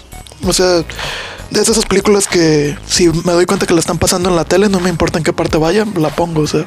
O 0.46 0.52
sea, 0.52 0.84
de 1.50 1.60
esas 1.60 1.84
películas 1.86 2.28
que 2.28 2.76
si 2.86 3.08
me 3.08 3.32
doy 3.32 3.46
cuenta 3.46 3.66
que 3.66 3.75
la 3.75 3.80
están 3.80 3.98
pasando 3.98 4.28
en 4.28 4.36
la 4.36 4.44
tele, 4.44 4.69
no 4.69 4.78
me 4.78 4.90
importa 4.90 5.19
en 5.19 5.25
qué 5.25 5.32
parte 5.32 5.58
vaya, 5.58 5.84
la 5.96 6.10
pongo. 6.10 6.42
O 6.42 6.46
sea, 6.46 6.66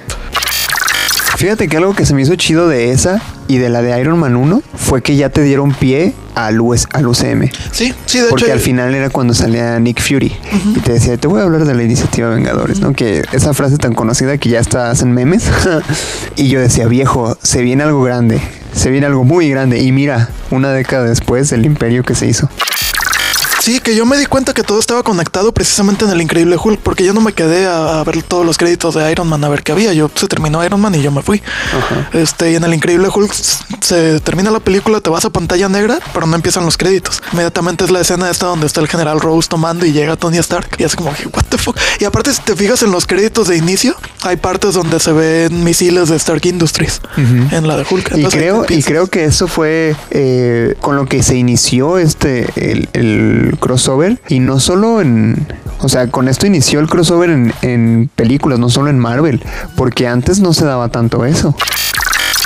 Fíjate 1.41 1.67
que 1.67 1.77
algo 1.77 1.95
que 1.95 2.05
se 2.05 2.13
me 2.13 2.21
hizo 2.21 2.35
chido 2.35 2.67
de 2.67 2.91
esa 2.91 3.19
y 3.47 3.57
de 3.57 3.69
la 3.69 3.81
de 3.81 3.99
Iron 3.99 4.19
Man 4.19 4.35
1 4.35 4.61
fue 4.75 5.01
que 5.01 5.15
ya 5.15 5.29
te 5.29 5.41
dieron 5.41 5.73
pie 5.73 6.13
al, 6.35 6.61
US 6.61 6.87
al 6.93 7.07
UCM. 7.07 7.49
sí, 7.71 7.95
sí, 8.05 8.19
de 8.19 8.27
Porque 8.29 8.45
hecho. 8.45 8.53
al 8.53 8.59
final 8.59 8.93
era 8.93 9.09
cuando 9.09 9.33
salía 9.33 9.79
Nick 9.79 10.03
Fury 10.03 10.31
y 10.75 10.79
te 10.81 10.93
decía, 10.93 11.17
te 11.17 11.27
voy 11.27 11.39
a 11.39 11.43
hablar 11.45 11.65
de 11.65 11.73
la 11.73 11.81
iniciativa 11.81 12.29
Vengadores, 12.29 12.79
¿no? 12.79 12.93
Que 12.93 13.23
esa 13.31 13.55
frase 13.55 13.77
tan 13.77 13.95
conocida 13.95 14.37
que 14.37 14.49
ya 14.49 14.59
está 14.59 14.91
hacen 14.91 15.13
memes. 15.13 15.45
y 16.35 16.47
yo 16.47 16.59
decía, 16.59 16.85
viejo, 16.85 17.35
se 17.41 17.63
viene 17.63 17.81
algo 17.81 18.03
grande, 18.03 18.39
se 18.75 18.91
viene 18.91 19.07
algo 19.07 19.23
muy 19.23 19.49
grande. 19.49 19.79
Y 19.79 19.91
mira, 19.91 20.29
una 20.51 20.71
década 20.71 21.05
después, 21.05 21.51
el 21.53 21.65
imperio 21.65 22.03
que 22.03 22.13
se 22.13 22.27
hizo. 22.27 22.51
Sí, 23.61 23.79
que 23.79 23.95
yo 23.95 24.07
me 24.07 24.17
di 24.17 24.25
cuenta 24.25 24.55
que 24.55 24.63
todo 24.63 24.79
estaba 24.79 25.03
conectado 25.03 25.51
precisamente 25.51 26.03
en 26.03 26.09
el 26.09 26.19
Increíble 26.19 26.57
Hulk, 26.57 26.79
porque 26.79 27.05
yo 27.05 27.13
no 27.13 27.21
me 27.21 27.31
quedé 27.31 27.67
a, 27.67 27.99
a 27.99 28.03
ver 28.03 28.23
todos 28.23 28.43
los 28.43 28.57
créditos 28.57 28.95
de 28.95 29.11
Iron 29.11 29.27
Man 29.29 29.43
a 29.43 29.49
ver 29.49 29.61
qué 29.61 29.71
había. 29.71 29.93
Yo 29.93 30.09
se 30.15 30.27
terminó 30.27 30.65
Iron 30.65 30.81
Man 30.81 30.95
y 30.95 31.01
yo 31.03 31.11
me 31.11 31.21
fui. 31.21 31.43
Este, 32.11 32.53
y 32.53 32.55
en 32.55 32.63
el 32.63 32.73
Increíble 32.73 33.09
Hulk 33.13 33.31
se 33.31 34.19
termina 34.21 34.49
la 34.49 34.61
película, 34.61 34.99
te 34.99 35.11
vas 35.11 35.25
a 35.25 35.29
pantalla 35.29 35.69
negra, 35.69 35.99
pero 36.11 36.25
no 36.25 36.35
empiezan 36.35 36.65
los 36.65 36.75
créditos. 36.75 37.21
Inmediatamente 37.33 37.83
es 37.83 37.91
la 37.91 38.01
escena 38.01 38.31
esta 38.31 38.47
donde 38.47 38.65
está 38.65 38.81
el 38.81 38.87
general 38.87 39.21
Rose 39.21 39.47
tomando 39.47 39.85
y 39.85 39.91
llega 39.91 40.15
Tony 40.15 40.39
Stark. 40.39 40.67
Y 40.79 40.83
es 40.83 40.95
como, 40.95 41.11
what 41.11 41.45
the 41.49 41.59
fuck. 41.59 41.77
Y 41.99 42.05
aparte, 42.05 42.33
si 42.33 42.41
te 42.41 42.55
fijas 42.55 42.81
en 42.81 42.89
los 42.89 43.05
créditos 43.05 43.47
de 43.47 43.57
inicio, 43.57 43.95
hay 44.23 44.37
partes 44.37 44.73
donde 44.73 44.99
se 44.99 45.11
ven 45.11 45.63
misiles 45.63 46.09
de 46.09 46.15
Stark 46.15 46.43
Industries 46.47 46.99
en 47.15 47.67
la 47.67 47.77
de 47.77 47.85
Hulk. 47.87 48.17
Y 48.17 48.25
creo, 48.25 48.65
y 48.67 48.81
creo 48.81 49.05
que 49.05 49.25
eso 49.25 49.47
fue 49.47 49.95
eh, 50.09 50.73
con 50.81 50.95
lo 50.95 51.05
que 51.05 51.21
se 51.21 51.37
inició 51.37 51.99
este 51.99 52.49
el, 52.55 52.89
el 52.93 53.50
crossover. 53.59 54.21
Y 54.29 54.39
no 54.39 54.59
solo 54.59 55.01
en. 55.01 55.47
O 55.79 55.89
sea, 55.89 56.09
con 56.09 56.27
esto 56.27 56.45
inició 56.45 56.79
el 56.79 56.87
crossover 56.87 57.29
en, 57.29 57.53
en 57.61 58.09
películas, 58.15 58.59
no 58.59 58.69
solo 58.69 58.89
en 58.89 58.99
Marvel. 58.99 59.43
Porque 59.75 60.07
antes 60.07 60.39
no 60.39 60.53
se 60.53 60.65
daba 60.65 60.89
tanto 60.89 61.25
eso. 61.25 61.55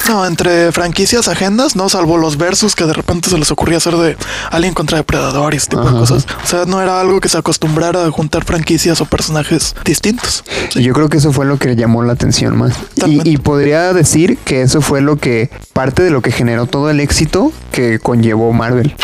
No, 0.07 0.25
entre 0.25 0.71
franquicias 0.71 1.27
ajenas, 1.27 1.75
no 1.75 1.89
salvo 1.89 2.17
los 2.17 2.38
versus 2.38 2.75
que 2.75 2.85
de 2.85 2.93
repente 2.93 3.29
se 3.29 3.39
les 3.39 3.50
ocurría 3.50 3.77
hacer 3.77 3.95
de 3.95 4.15
Alien 4.51 4.75
contra 4.75 4.97
Depredador 4.97 5.53
y 5.53 5.57
ese 5.57 5.69
tipo 5.69 5.81
Ajá. 5.81 5.93
de 5.93 6.00
cosas. 6.00 6.27
O 6.43 6.47
sea, 6.47 6.65
no 6.65 6.79
era 6.81 7.01
algo 7.01 7.19
que 7.19 7.27
se 7.27 7.38
acostumbrara 7.38 8.05
a 8.05 8.12
juntar 8.12 8.45
franquicias 8.45 9.01
o 9.01 9.05
personajes 9.05 9.75
distintos. 9.83 10.43
Yo 10.75 10.93
creo 10.93 11.09
que 11.09 11.17
eso 11.17 11.33
fue 11.33 11.45
lo 11.45 11.57
que 11.57 11.75
llamó 11.75 12.03
la 12.03 12.13
atención 12.13 12.55
más. 12.55 12.74
Y 13.05 13.38
podría 13.38 13.93
decir 13.93 14.38
que 14.38 14.62
eso 14.62 14.81
fue 14.81 15.01
lo 15.01 15.17
que, 15.17 15.50
parte 15.74 16.03
de 16.03 16.12
lo 16.12 16.21
que 16.21 16.31
generó 16.31 16.67
todo 16.67 16.91
el 16.91 17.00
éxito 17.00 17.51
que 17.71 17.97
conllevó 17.97 18.53
Marvel. 18.53 18.95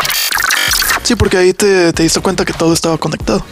Sí, 1.03 1.15
porque 1.15 1.37
ahí 1.37 1.53
te, 1.53 1.91
te 1.93 2.03
diste 2.03 2.19
cuenta 2.21 2.45
que 2.45 2.53
todo 2.53 2.73
estaba 2.73 2.97
conectado. 2.97 3.43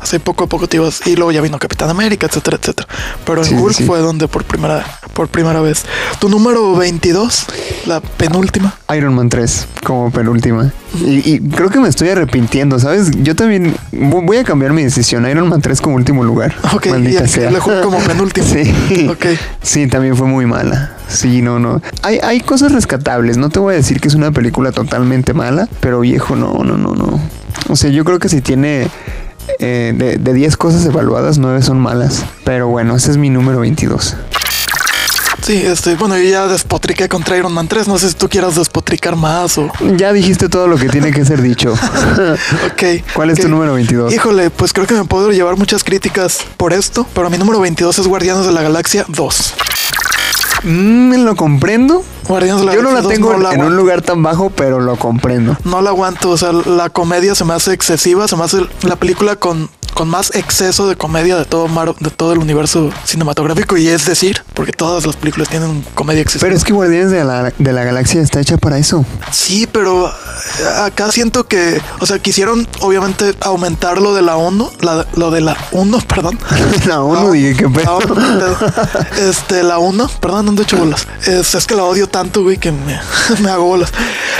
Así 0.00 0.18
poco 0.18 0.44
a 0.44 0.46
poco 0.46 0.66
te 0.68 0.76
ibas. 0.76 1.06
Y 1.06 1.16
luego 1.16 1.32
ya 1.32 1.40
vino 1.40 1.58
Capitán 1.58 1.90
América, 1.90 2.26
etcétera, 2.26 2.58
etcétera. 2.60 2.88
Pero 3.24 3.42
en 3.42 3.48
Sí, 3.48 3.54
Hulk 3.54 3.74
sí. 3.74 3.84
fue 3.84 3.98
donde 4.00 4.28
por 4.28 4.44
primera, 4.44 4.84
por 5.14 5.28
primera 5.28 5.60
vez. 5.60 5.84
Tu 6.20 6.28
número 6.28 6.74
22, 6.76 7.46
la 7.86 8.00
penúltima. 8.00 8.74
Iron 8.96 9.14
Man 9.14 9.28
3 9.28 9.66
como 9.84 10.10
penúltima. 10.10 10.72
Y, 11.04 11.34
y 11.34 11.40
creo 11.40 11.70
que 11.70 11.78
me 11.78 11.88
estoy 11.88 12.08
arrepintiendo, 12.08 12.78
¿sabes? 12.80 13.10
Yo 13.22 13.36
también 13.36 13.76
vo- 13.92 14.24
voy 14.26 14.38
a 14.38 14.44
cambiar 14.44 14.72
mi 14.72 14.82
decisión. 14.82 15.28
Iron 15.28 15.48
Man 15.48 15.60
3 15.62 15.80
como 15.80 15.94
último 15.96 16.24
lugar. 16.24 16.54
Ok, 16.74 16.86
Maldita 16.88 17.26
sea. 17.28 17.48
el 17.48 17.56
Hulk 17.56 17.82
como 17.82 17.98
penúltimo. 17.98 18.46
Sí. 18.50 19.08
Ok. 19.08 19.26
Sí, 19.62 19.86
también 19.86 20.16
fue 20.16 20.26
muy 20.26 20.46
mala. 20.46 20.96
Sí, 21.08 21.42
no, 21.42 21.58
no. 21.58 21.80
Hay, 22.02 22.18
hay 22.22 22.40
cosas 22.40 22.72
rescatables. 22.72 23.36
No 23.36 23.48
te 23.50 23.58
voy 23.58 23.74
a 23.74 23.76
decir 23.76 24.00
que 24.00 24.08
es 24.08 24.14
una 24.14 24.30
película 24.32 24.70
totalmente 24.72 25.32
mala, 25.34 25.68
pero 25.80 26.00
viejo, 26.00 26.34
no, 26.36 26.52
no, 26.64 26.76
no, 26.76 26.89
no. 26.94 27.20
O 27.68 27.76
sea, 27.76 27.90
yo 27.90 28.04
creo 28.04 28.18
que 28.18 28.28
si 28.28 28.40
tiene 28.40 28.88
eh, 29.58 29.92
de, 29.96 30.16
de 30.18 30.32
10 30.32 30.56
cosas 30.56 30.84
evaluadas, 30.86 31.38
9 31.38 31.62
son 31.62 31.80
malas. 31.80 32.24
Pero 32.44 32.68
bueno, 32.68 32.96
ese 32.96 33.10
es 33.10 33.16
mi 33.16 33.30
número 33.30 33.60
22. 33.60 34.16
Sí, 35.42 35.54
este, 35.56 35.94
bueno, 35.94 36.18
yo 36.18 36.28
ya 36.28 36.46
despotriqué 36.46 37.08
contra 37.08 37.36
Iron 37.36 37.52
Man 37.52 37.66
3. 37.66 37.88
No 37.88 37.98
sé 37.98 38.10
si 38.10 38.14
tú 38.14 38.28
quieras 38.28 38.56
despotricar 38.56 39.16
más 39.16 39.56
o. 39.58 39.70
Ya 39.96 40.12
dijiste 40.12 40.48
todo 40.48 40.68
lo 40.68 40.76
que 40.76 40.88
tiene 40.88 41.10
que 41.12 41.24
ser 41.24 41.42
dicho. 41.42 41.74
Ok. 42.70 43.02
¿Cuál 43.14 43.30
es 43.30 43.40
tu 43.40 43.48
número 43.48 43.74
22? 43.74 44.12
Híjole, 44.12 44.50
pues 44.50 44.72
creo 44.72 44.86
que 44.86 44.94
me 44.94 45.04
puedo 45.04 45.30
llevar 45.32 45.56
muchas 45.56 45.82
críticas 45.84 46.38
por 46.56 46.72
esto, 46.72 47.06
pero 47.14 47.30
mi 47.30 47.38
número 47.38 47.60
22 47.60 47.98
es 47.98 48.06
Guardianes 48.06 48.46
de 48.46 48.52
la 48.52 48.62
Galaxia 48.62 49.04
2. 49.08 49.54
Mm, 50.64 51.24
lo 51.24 51.36
comprendo. 51.36 52.04
Guardianes 52.30 52.60
de 52.60 52.66
la 52.66 52.74
Yo 52.74 52.82
no 52.82 52.90
la 52.90 53.00
Galaxia 53.00 53.18
2 53.18 53.28
tengo 53.28 53.32
no 53.32 53.38
la 53.42 53.54
en 53.54 53.64
un 53.64 53.76
lugar 53.76 54.02
tan 54.02 54.22
bajo, 54.22 54.50
pero 54.50 54.80
lo 54.80 54.96
comprendo. 54.96 55.56
No 55.64 55.82
la 55.82 55.90
aguanto, 55.90 56.30
o 56.30 56.36
sea, 56.36 56.52
la 56.52 56.88
comedia 56.88 57.34
se 57.34 57.44
me 57.44 57.54
hace 57.54 57.72
excesiva, 57.72 58.28
se 58.28 58.36
me 58.36 58.44
hace 58.44 58.66
la 58.82 58.94
película 58.96 59.34
con, 59.36 59.68
con 59.94 60.08
más 60.08 60.34
exceso 60.34 60.88
de 60.88 60.96
comedia 60.96 61.36
de 61.36 61.44
todo 61.44 61.68
Mar- 61.68 61.94
de 61.98 62.10
todo 62.10 62.32
el 62.32 62.38
universo 62.38 62.90
cinematográfico 63.04 63.76
y 63.76 63.88
es 63.88 64.06
decir, 64.06 64.42
porque 64.54 64.72
todas 64.72 65.06
las 65.06 65.16
películas 65.16 65.48
tienen 65.48 65.84
comedia 65.94 66.22
excesiva. 66.22 66.46
Pero 66.48 66.56
es 66.56 66.64
que 66.64 66.72
Guardianes 66.72 67.10
de 67.10 67.24
la, 67.24 67.52
de 67.56 67.72
la 67.72 67.84
Galaxia 67.84 68.20
está 68.22 68.40
hecha 68.40 68.56
para 68.58 68.78
eso. 68.78 69.04
Sí, 69.32 69.68
pero 69.70 70.08
eh, 70.08 70.12
acá 70.84 71.10
siento 71.12 71.46
que, 71.46 71.80
o 72.00 72.06
sea, 72.06 72.18
quisieron 72.18 72.66
obviamente 72.80 73.34
aumentar 73.40 74.00
lo 74.00 74.14
de 74.14 74.22
la 74.22 74.36
1, 74.36 74.70
la, 74.80 75.06
lo 75.14 75.30
de 75.30 75.40
la 75.40 75.56
1, 75.72 75.98
perdón. 76.08 76.38
La 76.86 77.02
ONU, 77.02 77.32
dije, 77.32 77.56
¿qué 77.56 77.64
La 77.64 77.70
pedo? 77.70 77.98
uno. 77.98 78.56
Este, 79.18 79.62
la 79.62 79.78
1, 79.78 80.08
perdón, 80.20 80.48
ando 80.48 80.62
hecho 80.62 80.76
bolas. 80.76 81.06
Es, 81.26 81.54
es 81.54 81.66
que 81.66 81.74
la 81.74 81.84
odio 81.84 82.08
tanto, 82.08 82.42
güey, 82.42 82.58
que 82.58 82.72
me, 82.72 82.98
me 83.40 83.50
hago 83.50 83.64
bolas. 83.64 83.90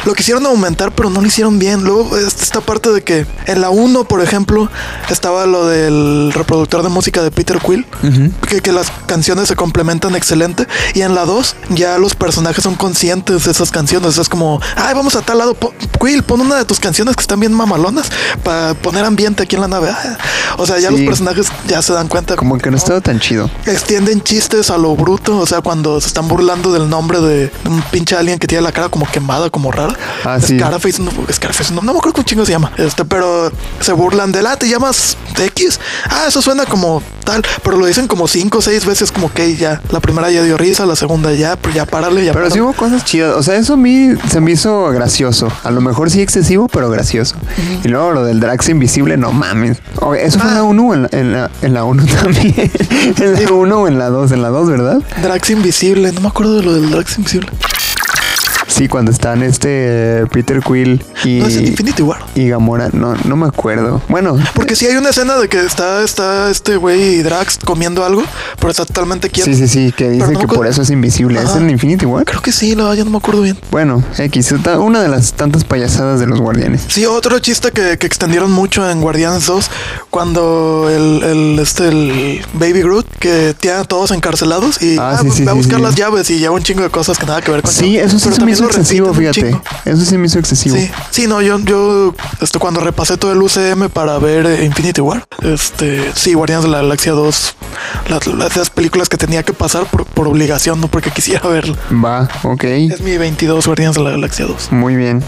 Lo 0.05 0.15
quisieron 0.15 0.45
aumentar, 0.47 0.93
pero 0.93 1.11
no 1.11 1.21
lo 1.21 1.27
hicieron 1.27 1.59
bien. 1.59 1.83
Luego, 1.85 2.17
es- 2.17 2.41
esta 2.41 2.61
parte 2.61 2.91
de 2.91 3.03
que 3.03 3.27
en 3.47 3.61
la 3.61 3.71
1, 3.71 4.05
por 4.05 4.21
ejemplo, 4.23 4.71
estaba 5.11 5.40
lo 5.47 5.67
del 5.67 6.33
reproductor 6.33 6.83
de 6.83 6.89
música 6.89 7.23
de 7.23 7.31
Peter 7.31 7.59
Quill, 7.59 7.87
que, 8.49 8.61
que 8.61 8.73
las 8.73 8.91
canciones 9.07 9.49
se 9.49 9.57
complementan 9.57 10.15
excelente. 10.17 10.67
Y 10.95 11.03
en 11.03 11.15
la 11.15 11.25
2, 11.25 11.57
ya 11.71 11.99
los 11.99 12.15
personajes 12.15 12.63
son 12.65 12.75
conscientes 12.75 13.45
de 13.45 13.51
esas 13.51 13.71
canciones. 13.71 14.19
Es 14.19 14.29
como, 14.29 14.61
ay, 14.77 14.95
vamos 14.95 15.17
a 15.17 15.23
tal 15.23 15.39
lado. 15.39 15.55
Po- 15.55 15.73
Quill, 16.01 16.23
pon 16.23 16.41
una 16.41 16.57
de 16.57 16.65
tus 16.65 16.81
canciones 16.81 17.15
que 17.17 17.21
están 17.23 17.41
bien 17.41 17.53
mamalonas 17.53 18.11
para 18.43 18.75
poner 18.75 19.05
ambiente 19.05 19.43
aquí 19.43 19.57
en 19.57 19.63
la 19.63 19.69
nave. 19.69 19.91
Ah, 19.91 20.17
O 20.57 20.67
sea, 20.67 20.79
ya 20.79 20.89
Sí. 20.91 20.97
los 20.97 21.03
personajes 21.07 21.47
ya 21.69 21.81
se 21.83 21.93
dan 21.93 22.09
cuenta. 22.09 22.37
Como 22.37 22.59
que 22.59 22.71
no 22.71 22.77
estaba 22.77 23.01
tan 23.01 23.21
chido. 23.21 23.51
Extienden 23.67 24.21
chistes 24.23 24.71
a 24.71 24.79
lo 24.79 24.95
bruto, 24.97 25.39
o 25.39 25.47
sea, 25.47 25.61
cuando 25.61 26.01
se 26.01 26.09
están 26.09 26.27
burlando 26.29 26.73
del 26.73 26.89
nombre 26.89 27.21
de 27.21 27.53
un 27.67 27.81
pinche 27.91 28.17
alien 28.17 28.39
que 28.39 28.47
tiene 28.47 28.63
la 28.63 28.73
cara 28.73 28.89
como 28.89 29.07
quemada, 29.11 29.49
como 29.51 29.71
rara. 29.73 29.95
Ah, 30.25 30.39
sí. 30.41 30.59
Scarface, 30.59 31.03
no, 31.03 31.11
Scarface, 31.33 31.73
no, 31.73 31.83
no 31.83 31.93
me 31.93 31.99
acuerdo 31.99 32.15
cómo 32.15 32.25
chingo 32.27 32.45
se 32.45 32.53
llama. 32.53 32.73
Este, 32.77 33.05
pero 33.05 33.51
se 33.81 33.93
burlan 33.93 34.33
de 34.33 34.43
la, 34.43 34.57
te 34.57 34.69
llamas 34.69 35.17
X. 35.39 35.81
Ah, 36.09 36.25
eso 36.29 36.41
suena 36.43 36.65
como 36.67 37.03
tal, 37.25 37.43
pero 37.63 37.77
lo 37.77 37.87
dicen 37.87 38.07
como 38.07 38.27
cinco 38.29 38.59
o 38.59 38.63
seis 38.63 38.85
veces, 38.87 39.13
como 39.13 39.33
que 39.33 39.57
ya. 39.57 39.81
La 39.91 40.01
primera 40.01 40.31
ya 40.31 40.43
dio 40.43 40.57
risa, 40.57 40.87
la 40.87 40.97
segunda 40.97 41.33
ya, 41.33 41.57
pero 41.57 41.75
ya 41.75 41.87
párale, 41.87 42.25
ya 42.25 42.33
Pero 42.33 42.47
sí 42.47 42.51
párale. 42.51 42.63
hubo 42.63 42.73
cosas 42.75 43.05
chidas. 43.05 43.35
O 43.37 43.43
sea, 43.43 43.57
eso 43.57 43.75
a 43.75 43.77
mí 43.77 44.11
se 44.31 44.41
me 44.41 44.53
hizo 44.53 44.89
gracioso. 44.91 45.51
A 45.65 45.71
lo 45.71 45.81
mejor 45.81 46.11
sí 46.11 46.21
excesivo, 46.23 46.69
pero 46.69 46.91
gracioso. 46.91 47.37
Y 47.85 47.89
luego 47.89 48.13
lo 48.13 48.25
del 48.25 48.41
Drax 48.41 48.69
invisible, 48.69 49.17
no 49.17 49.33
mames. 49.33 49.79
O- 50.01 50.15
Eso 50.15 50.39
fue 50.39 50.49
en 50.49 50.55
la 50.55 50.63
1 50.63 50.83
o 50.87 50.95
en 50.95 51.03
la, 51.03 51.09
en 51.13 51.33
la, 51.33 51.51
en 51.63 51.75
la 51.75 51.85
1 51.85 52.05
también. 52.23 52.55
en 53.19 53.45
la 53.45 53.53
1 53.53 53.77
o 53.81 53.89
en 53.89 53.99
la 53.99 54.09
2. 54.11 54.33
En 54.33 54.43
la 54.43 54.49
2, 54.49 54.69
¿verdad? 54.71 55.03
Drax 55.23 55.51
Invisible, 55.51 56.13
no 56.13 56.21
me 56.21 56.29
acuerdo 56.29 56.57
de 56.57 56.63
lo 56.63 56.75
del 56.75 56.91
Drax 56.91 57.19
Invisible. 57.19 57.51
Sí, 58.81 58.89
cuando 58.89 59.11
están 59.11 59.43
este 59.43 60.25
Peter 60.33 60.63
Quill 60.63 61.05
y, 61.23 61.41
No 61.41 61.49
es 61.49 61.57
en 61.57 61.67
Infinity 61.67 62.01
War. 62.01 62.25
y 62.35 62.49
Gamora. 62.49 62.89
No, 62.95 63.15
no 63.27 63.37
me 63.37 63.47
acuerdo. 63.47 64.01
Bueno, 64.09 64.39
Porque 64.55 64.75
sí 64.75 64.87
hay 64.87 64.97
una 64.97 65.11
escena 65.11 65.37
de 65.37 65.49
que 65.49 65.67
está, 65.67 66.03
está 66.03 66.51
este 66.51 66.77
güey 66.77 67.23
Drax 67.23 67.59
comiendo 67.63 68.07
algo, 68.07 68.23
pero 68.59 68.71
está 68.71 68.87
totalmente 68.87 69.29
quieto. 69.29 69.51
sí, 69.51 69.55
sí, 69.55 69.69
sí, 69.69 69.93
que 69.93 70.09
dice 70.09 70.33
no 70.33 70.41
que 70.41 70.47
por 70.47 70.67
eso 70.67 70.81
es 70.81 70.89
invisible. 70.89 71.43
¿Es 71.43 71.57
en 71.57 71.69
Infinity 71.69 72.07
War? 72.07 72.25
Creo 72.25 72.41
que 72.41 72.53
sí, 72.53 72.75
no, 72.75 72.95
ya 72.95 73.05
no 73.05 73.11
me 73.11 73.19
acuerdo 73.19 73.43
bien. 73.43 73.59
Bueno, 73.71 74.03
X, 74.17 74.55
una 74.79 75.03
de 75.03 75.09
las 75.09 75.35
tantas 75.35 75.65
payasadas 75.65 76.19
de 76.19 76.27
los 76.27 76.41
guardianes. 76.41 76.87
Sí, 76.89 77.05
otro 77.05 77.39
chiste 77.39 77.73
que, 77.73 77.99
que 77.99 78.07
extendieron 78.07 78.51
mucho 78.51 78.91
en 78.91 79.03
Guardianes 79.03 79.45
2, 79.45 79.71
cuando 80.09 80.89
el, 80.89 81.23
el, 81.23 81.59
este, 81.59 81.89
el 81.89 82.41
Baby 82.55 82.81
Groot, 82.81 83.07
que 83.19 83.55
tiene 83.61 83.77
a 83.77 83.85
todos 83.85 84.11
encarcelados 84.11 84.83
y 84.83 84.97
Ah, 84.99 85.11
ah, 85.11 85.19
sí, 85.19 85.27
pues, 85.27 85.37
sí, 85.37 85.45
va 85.45 85.53
a 85.53 85.55
buscar 85.55 85.77
sí. 85.77 85.83
las 85.83 85.95
llaves 85.97 86.31
y 86.31 86.39
lleva 86.39 86.55
un 86.55 86.63
chingo 86.63 86.83
de 86.83 86.89
cosas 86.89 87.19
que 87.19 87.27
nada 87.27 87.43
que 87.43 87.51
ver 87.51 87.61
con 87.61 87.71
Sí, 87.71 87.99
eso 87.99 88.19
sí 88.19 88.25
Pero 88.25 88.25
se 88.25 88.29
me 88.31 88.37
también 88.37 88.55
hizo 88.57 88.65
lo 88.65 88.70
excesivo, 88.71 89.13
fíjate. 89.15 89.57
Eso 89.85 90.05
sí 90.05 90.19
me 90.19 90.27
hizo 90.27 90.39
excesivo. 90.39 90.77
Sí, 90.77 90.91
sí, 91.11 91.27
no, 91.27 91.43
yo, 91.43 91.59
yo 91.61 92.15
este, 92.41 92.59
cuando 92.59 92.81
repasé 92.81 93.17
todo 93.17 93.33
el 93.33 93.43
UCM 93.43 93.91
para 93.91 94.19
ver 94.19 94.47
eh, 94.47 94.65
Infinity 94.65 95.01
War, 95.01 95.25
este, 95.43 96.11
sí, 96.15 96.35
Guardianes 96.35 96.65
de 96.65 96.71
la 96.71 96.79
Galaxia 96.79 97.13
2, 97.13 97.57
las, 98.09 98.27
las, 98.27 98.57
las 98.57 98.71
películas 98.71 99.09
que 99.09 99.17
tenía 99.17 99.43
que 99.43 99.53
pasar 99.53 99.85
por, 99.87 100.05
por 100.07 100.29
obligación, 100.29 100.81
no 100.81 100.89
porque 100.89 101.11
quisiera 101.11 101.47
verlo. 101.49 101.77
Va, 101.93 102.29
ok. 102.43 102.65
Es 102.65 103.01
mi 103.01 103.17
22 103.17 103.67
Guardianes 103.67 103.97
de 103.97 104.03
la 104.03 104.11
Galaxia 104.11 104.47
2. 104.47 104.73
Muy 104.73 104.97
bien. 104.97 105.23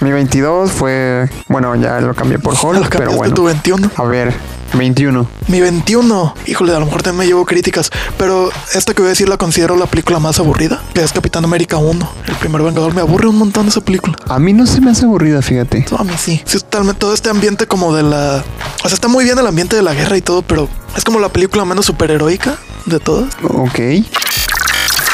Mi 0.00 0.12
22 0.12 0.70
fue. 0.70 1.28
Bueno, 1.48 1.74
ya 1.74 2.00
lo 2.00 2.14
cambié 2.14 2.38
por 2.38 2.54
Hulk, 2.62 2.96
pero 2.96 3.12
bueno. 3.12 3.34
tu 3.34 3.44
21. 3.44 3.90
A 3.96 4.04
ver, 4.04 4.32
21. 4.74 5.26
Mi 5.48 5.60
21, 5.60 6.34
híjole, 6.46 6.74
a 6.74 6.78
lo 6.78 6.86
mejor 6.86 7.02
también 7.02 7.18
me 7.20 7.26
llevo 7.26 7.44
críticas, 7.46 7.90
pero 8.16 8.50
esta 8.74 8.94
que 8.94 9.02
voy 9.02 9.08
a 9.08 9.10
decir 9.10 9.28
la 9.28 9.36
considero 9.36 9.76
la 9.76 9.86
película 9.86 10.18
más 10.18 10.38
aburrida, 10.38 10.82
que 10.94 11.02
es 11.02 11.12
Capitán 11.12 11.44
América 11.44 11.76
1, 11.78 12.12
el 12.26 12.34
primer 12.36 12.62
Vengador. 12.62 12.94
Me 12.94 13.00
aburre 13.00 13.28
un 13.28 13.36
montón 13.36 13.68
esa 13.68 13.80
película. 13.80 14.16
A 14.28 14.38
mí 14.38 14.52
no 14.52 14.66
se 14.66 14.80
me 14.80 14.90
hace 14.90 15.04
aburrida, 15.04 15.42
fíjate. 15.42 15.86
No, 15.90 15.98
a 15.98 16.04
mí 16.04 16.12
sí. 16.18 16.42
Sí, 16.44 16.58
totalmente 16.58 17.00
todo 17.00 17.14
este 17.14 17.30
ambiente 17.30 17.66
como 17.66 17.94
de 17.94 18.02
la... 18.02 18.44
O 18.84 18.88
sea, 18.88 18.94
está 18.94 19.08
muy 19.08 19.24
bien 19.24 19.38
el 19.38 19.46
ambiente 19.46 19.76
de 19.76 19.82
la 19.82 19.94
guerra 19.94 20.16
y 20.16 20.22
todo, 20.22 20.42
pero 20.42 20.68
es 20.96 21.04
como 21.04 21.20
la 21.20 21.28
película 21.28 21.64
menos 21.64 21.86
superheroica 21.86 22.58
de 22.86 22.98
todas. 23.00 23.34
Ok. 23.42 23.78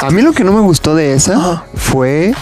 A 0.01 0.09
mí 0.11 0.21
lo 0.21 0.33
que 0.33 0.43
no 0.43 0.51
me 0.51 0.61
gustó 0.61 0.95
de 0.95 1.13
esa 1.13 1.37
Ajá. 1.37 1.65
fue 1.75 2.33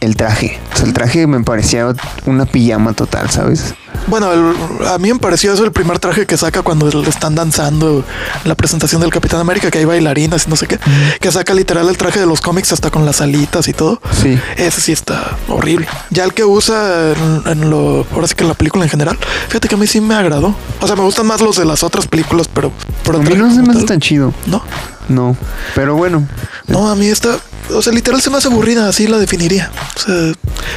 el 0.00 0.16
traje. 0.16 0.58
O 0.72 0.76
sea, 0.76 0.86
el 0.86 0.92
traje 0.92 1.26
me 1.26 1.42
parecía 1.42 1.92
una 2.26 2.46
pijama 2.46 2.92
total, 2.92 3.30
¿sabes? 3.30 3.74
Bueno, 4.06 4.32
el- 4.32 4.86
a 4.86 4.96
mí 4.98 5.12
me 5.12 5.18
pareció 5.18 5.52
eso 5.52 5.64
el 5.64 5.72
primer 5.72 5.98
traje 5.98 6.24
que 6.24 6.36
saca 6.36 6.62
cuando 6.62 6.88
le 6.88 7.08
están 7.08 7.34
danzando 7.34 8.04
en 8.42 8.48
la 8.48 8.54
presentación 8.54 9.00
del 9.02 9.10
Capitán 9.10 9.40
América, 9.40 9.70
que 9.70 9.78
hay 9.78 9.84
bailarinas 9.84 10.46
y 10.46 10.50
no 10.50 10.56
sé 10.56 10.66
qué, 10.66 10.78
que 11.20 11.30
saca 11.32 11.52
literal 11.52 11.88
el 11.88 11.96
traje 11.96 12.20
de 12.20 12.26
los 12.26 12.40
cómics 12.40 12.72
hasta 12.72 12.90
con 12.90 13.04
las 13.04 13.20
alitas 13.20 13.68
y 13.68 13.72
todo. 13.72 14.00
Sí. 14.22 14.38
Ese 14.56 14.80
sí 14.80 14.92
está 14.92 15.36
horrible. 15.48 15.86
Ya 16.10 16.24
el 16.24 16.32
que 16.32 16.44
usa 16.44 17.12
en, 17.12 17.42
en 17.46 17.70
lo, 17.70 18.06
ahora 18.14 18.28
sí 18.28 18.34
que 18.34 18.44
en 18.44 18.48
la 18.48 18.54
película 18.54 18.84
en 18.84 18.90
general, 18.90 19.18
fíjate 19.48 19.68
que 19.68 19.74
a 19.74 19.78
mí 19.78 19.86
sí 19.86 20.00
me 20.00 20.14
agradó. 20.14 20.54
O 20.80 20.86
sea, 20.86 20.96
me 20.96 21.02
gustan 21.02 21.26
más 21.26 21.40
los 21.40 21.56
de 21.56 21.64
las 21.66 21.82
otras 21.82 22.06
películas, 22.06 22.48
pero, 22.48 22.72
pero 23.04 23.18
A 23.18 23.22
mí 23.22 23.34
no 23.34 23.52
se 23.52 23.62
me 23.62 23.72
hace 23.74 23.84
tan 23.84 24.00
chido. 24.00 24.32
No, 24.46 24.62
No. 25.08 25.36
Pero 25.74 25.96
bueno. 25.96 26.26
no, 26.66 26.88
a 26.88 26.94
mí 26.94 27.06
esta, 27.06 27.38
o 27.70 27.82
sea, 27.82 27.92
literal 27.92 28.20
se 28.20 28.30
me 28.30 28.36
hace 28.36 28.48
aburrida, 28.48 28.88
así 28.88 29.06
la 29.06 29.18
definiría. 29.18 29.70
O 29.96 30.00
sea, 30.00 30.32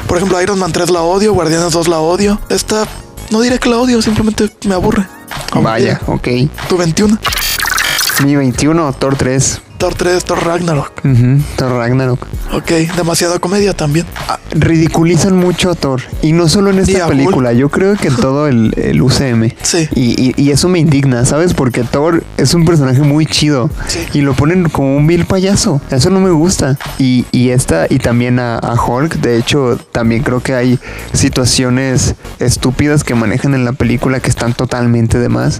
por 0.07 0.17
ejemplo, 0.17 0.41
Iron 0.41 0.59
Man 0.59 0.71
3 0.71 0.89
la 0.89 1.01
odio, 1.01 1.33
Guardianes 1.33 1.73
2 1.73 1.87
la 1.87 1.99
odio. 1.99 2.39
Esta, 2.49 2.87
no 3.29 3.41
diré 3.41 3.59
que 3.59 3.69
la 3.69 3.77
odio, 3.77 4.01
simplemente 4.01 4.49
me 4.65 4.75
aburre. 4.75 5.05
Vaya, 5.53 5.99
ok. 6.07 6.27
Tu 6.69 6.77
21, 6.77 7.17
Mi 8.23 8.35
21, 8.35 8.93
Thor 8.93 9.15
3. 9.15 9.61
Thor 9.81 9.95
3, 9.95 10.23
Thor 10.25 10.45
Ragnarok. 10.45 10.91
Ujú, 11.03 11.41
Thor 11.55 11.71
Ragnarok. 11.71 12.19
Ok, 12.53 12.69
demasiada 12.95 13.39
comedia 13.39 13.73
también. 13.73 14.05
Ah, 14.29 14.37
ridiculizan 14.51 15.35
mucho 15.35 15.71
a 15.71 15.75
Thor. 15.75 16.01
Y 16.21 16.33
no 16.33 16.47
solo 16.47 16.69
en 16.69 16.77
esta 16.77 17.07
película, 17.07 17.51
yo 17.53 17.69
creo 17.69 17.95
que 17.97 18.09
en 18.09 18.15
todo 18.17 18.47
el, 18.47 18.73
el 18.77 19.01
UCM. 19.01 19.49
Sí. 19.63 19.89
Y, 19.95 20.21
y- 20.21 20.33
y 20.37 20.51
eso 20.51 20.69
me 20.69 20.77
indigna, 20.77 21.25
¿sabes? 21.25 21.55
Porque 21.55 21.83
Thor 21.83 22.23
es 22.37 22.53
un 22.53 22.63
personaje 22.65 23.01
muy 23.01 23.25
chido. 23.25 23.71
Sí. 23.87 23.99
Y 24.13 24.21
lo 24.21 24.35
ponen 24.35 24.69
como 24.69 24.95
un 24.95 25.07
vil 25.07 25.25
payaso. 25.25 25.81
Eso 25.89 26.11
no 26.11 26.19
me 26.19 26.29
gusta. 26.29 26.77
Y, 26.99 27.25
y 27.31 27.49
esta, 27.49 27.87
y 27.89 27.97
también 27.97 28.37
a, 28.37 28.59
a 28.59 28.75
Hulk. 28.75 29.15
De 29.15 29.35
hecho, 29.37 29.79
también 29.91 30.21
creo 30.21 30.41
que 30.41 30.53
hay 30.53 30.79
situaciones 31.13 32.13
estúpidas 32.39 33.03
que 33.03 33.15
manejan 33.15 33.55
en 33.55 33.65
la 33.65 33.73
película 33.73 34.19
que 34.19 34.29
están 34.29 34.53
totalmente 34.53 35.17
de 35.17 35.29
más. 35.29 35.59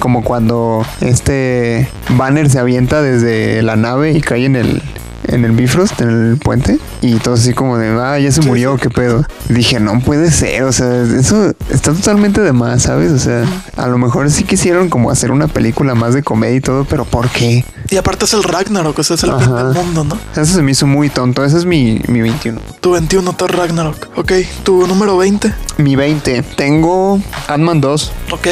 Como 0.00 0.24
cuando 0.24 0.84
este 1.02 1.88
Banner 2.16 2.48
se 2.50 2.58
avienta 2.58 3.02
desde 3.02 3.59
la 3.62 3.76
nave 3.76 4.12
y 4.12 4.20
cae 4.20 4.44
en 4.44 4.56
el 4.56 4.82
en 5.24 5.44
el 5.44 5.52
Bifrost, 5.52 6.00
en 6.00 6.30
el 6.30 6.36
puente, 6.38 6.78
y 7.02 7.14
todo 7.16 7.34
así 7.34 7.52
como 7.52 7.78
de, 7.78 7.88
ah, 7.88 8.18
ya 8.18 8.32
se 8.32 8.42
murió, 8.42 8.76
qué 8.76 8.90
pedo. 8.90 9.24
Dije, 9.48 9.80
no 9.80 10.00
puede 10.00 10.30
ser, 10.30 10.64
o 10.64 10.72
sea, 10.72 11.02
eso 11.02 11.52
está 11.70 11.92
totalmente 11.92 12.40
de 12.40 12.52
más, 12.52 12.82
¿sabes? 12.82 13.12
O 13.12 13.18
sea, 13.18 13.44
a 13.76 13.86
lo 13.86 13.98
mejor 13.98 14.30
sí 14.30 14.44
quisieron 14.44 14.88
como 14.88 15.10
hacer 15.10 15.30
una 15.30 15.48
película 15.48 15.94
más 15.94 16.14
de 16.14 16.22
comedia 16.22 16.56
y 16.56 16.60
todo, 16.60 16.84
pero 16.84 17.04
¿por 17.04 17.28
qué? 17.28 17.64
Y 17.90 17.96
aparte 17.96 18.24
es 18.24 18.34
el 18.34 18.42
Ragnarok, 18.42 18.98
o 18.98 19.04
sea, 19.04 19.14
es 19.14 19.24
el 19.24 19.32
fin 19.32 19.54
del 19.54 19.74
mundo, 19.74 20.04
¿no? 20.04 20.18
Eso 20.40 20.54
se 20.54 20.62
me 20.62 20.72
hizo 20.72 20.86
muy 20.86 21.10
tonto, 21.10 21.44
ese 21.44 21.58
es 21.58 21.64
mi, 21.64 22.00
mi 22.08 22.20
21. 22.20 22.60
Tu 22.80 22.90
21 22.90 23.32
Thor 23.34 23.56
Ragnarok. 23.56 24.08
Ok, 24.16 24.32
tu 24.62 24.86
número 24.86 25.16
20. 25.16 25.52
Mi 25.78 25.96
20, 25.96 26.42
tengo 26.56 27.20
Ant-Man 27.48 27.80
2. 27.80 28.12
Ok. 28.32 28.48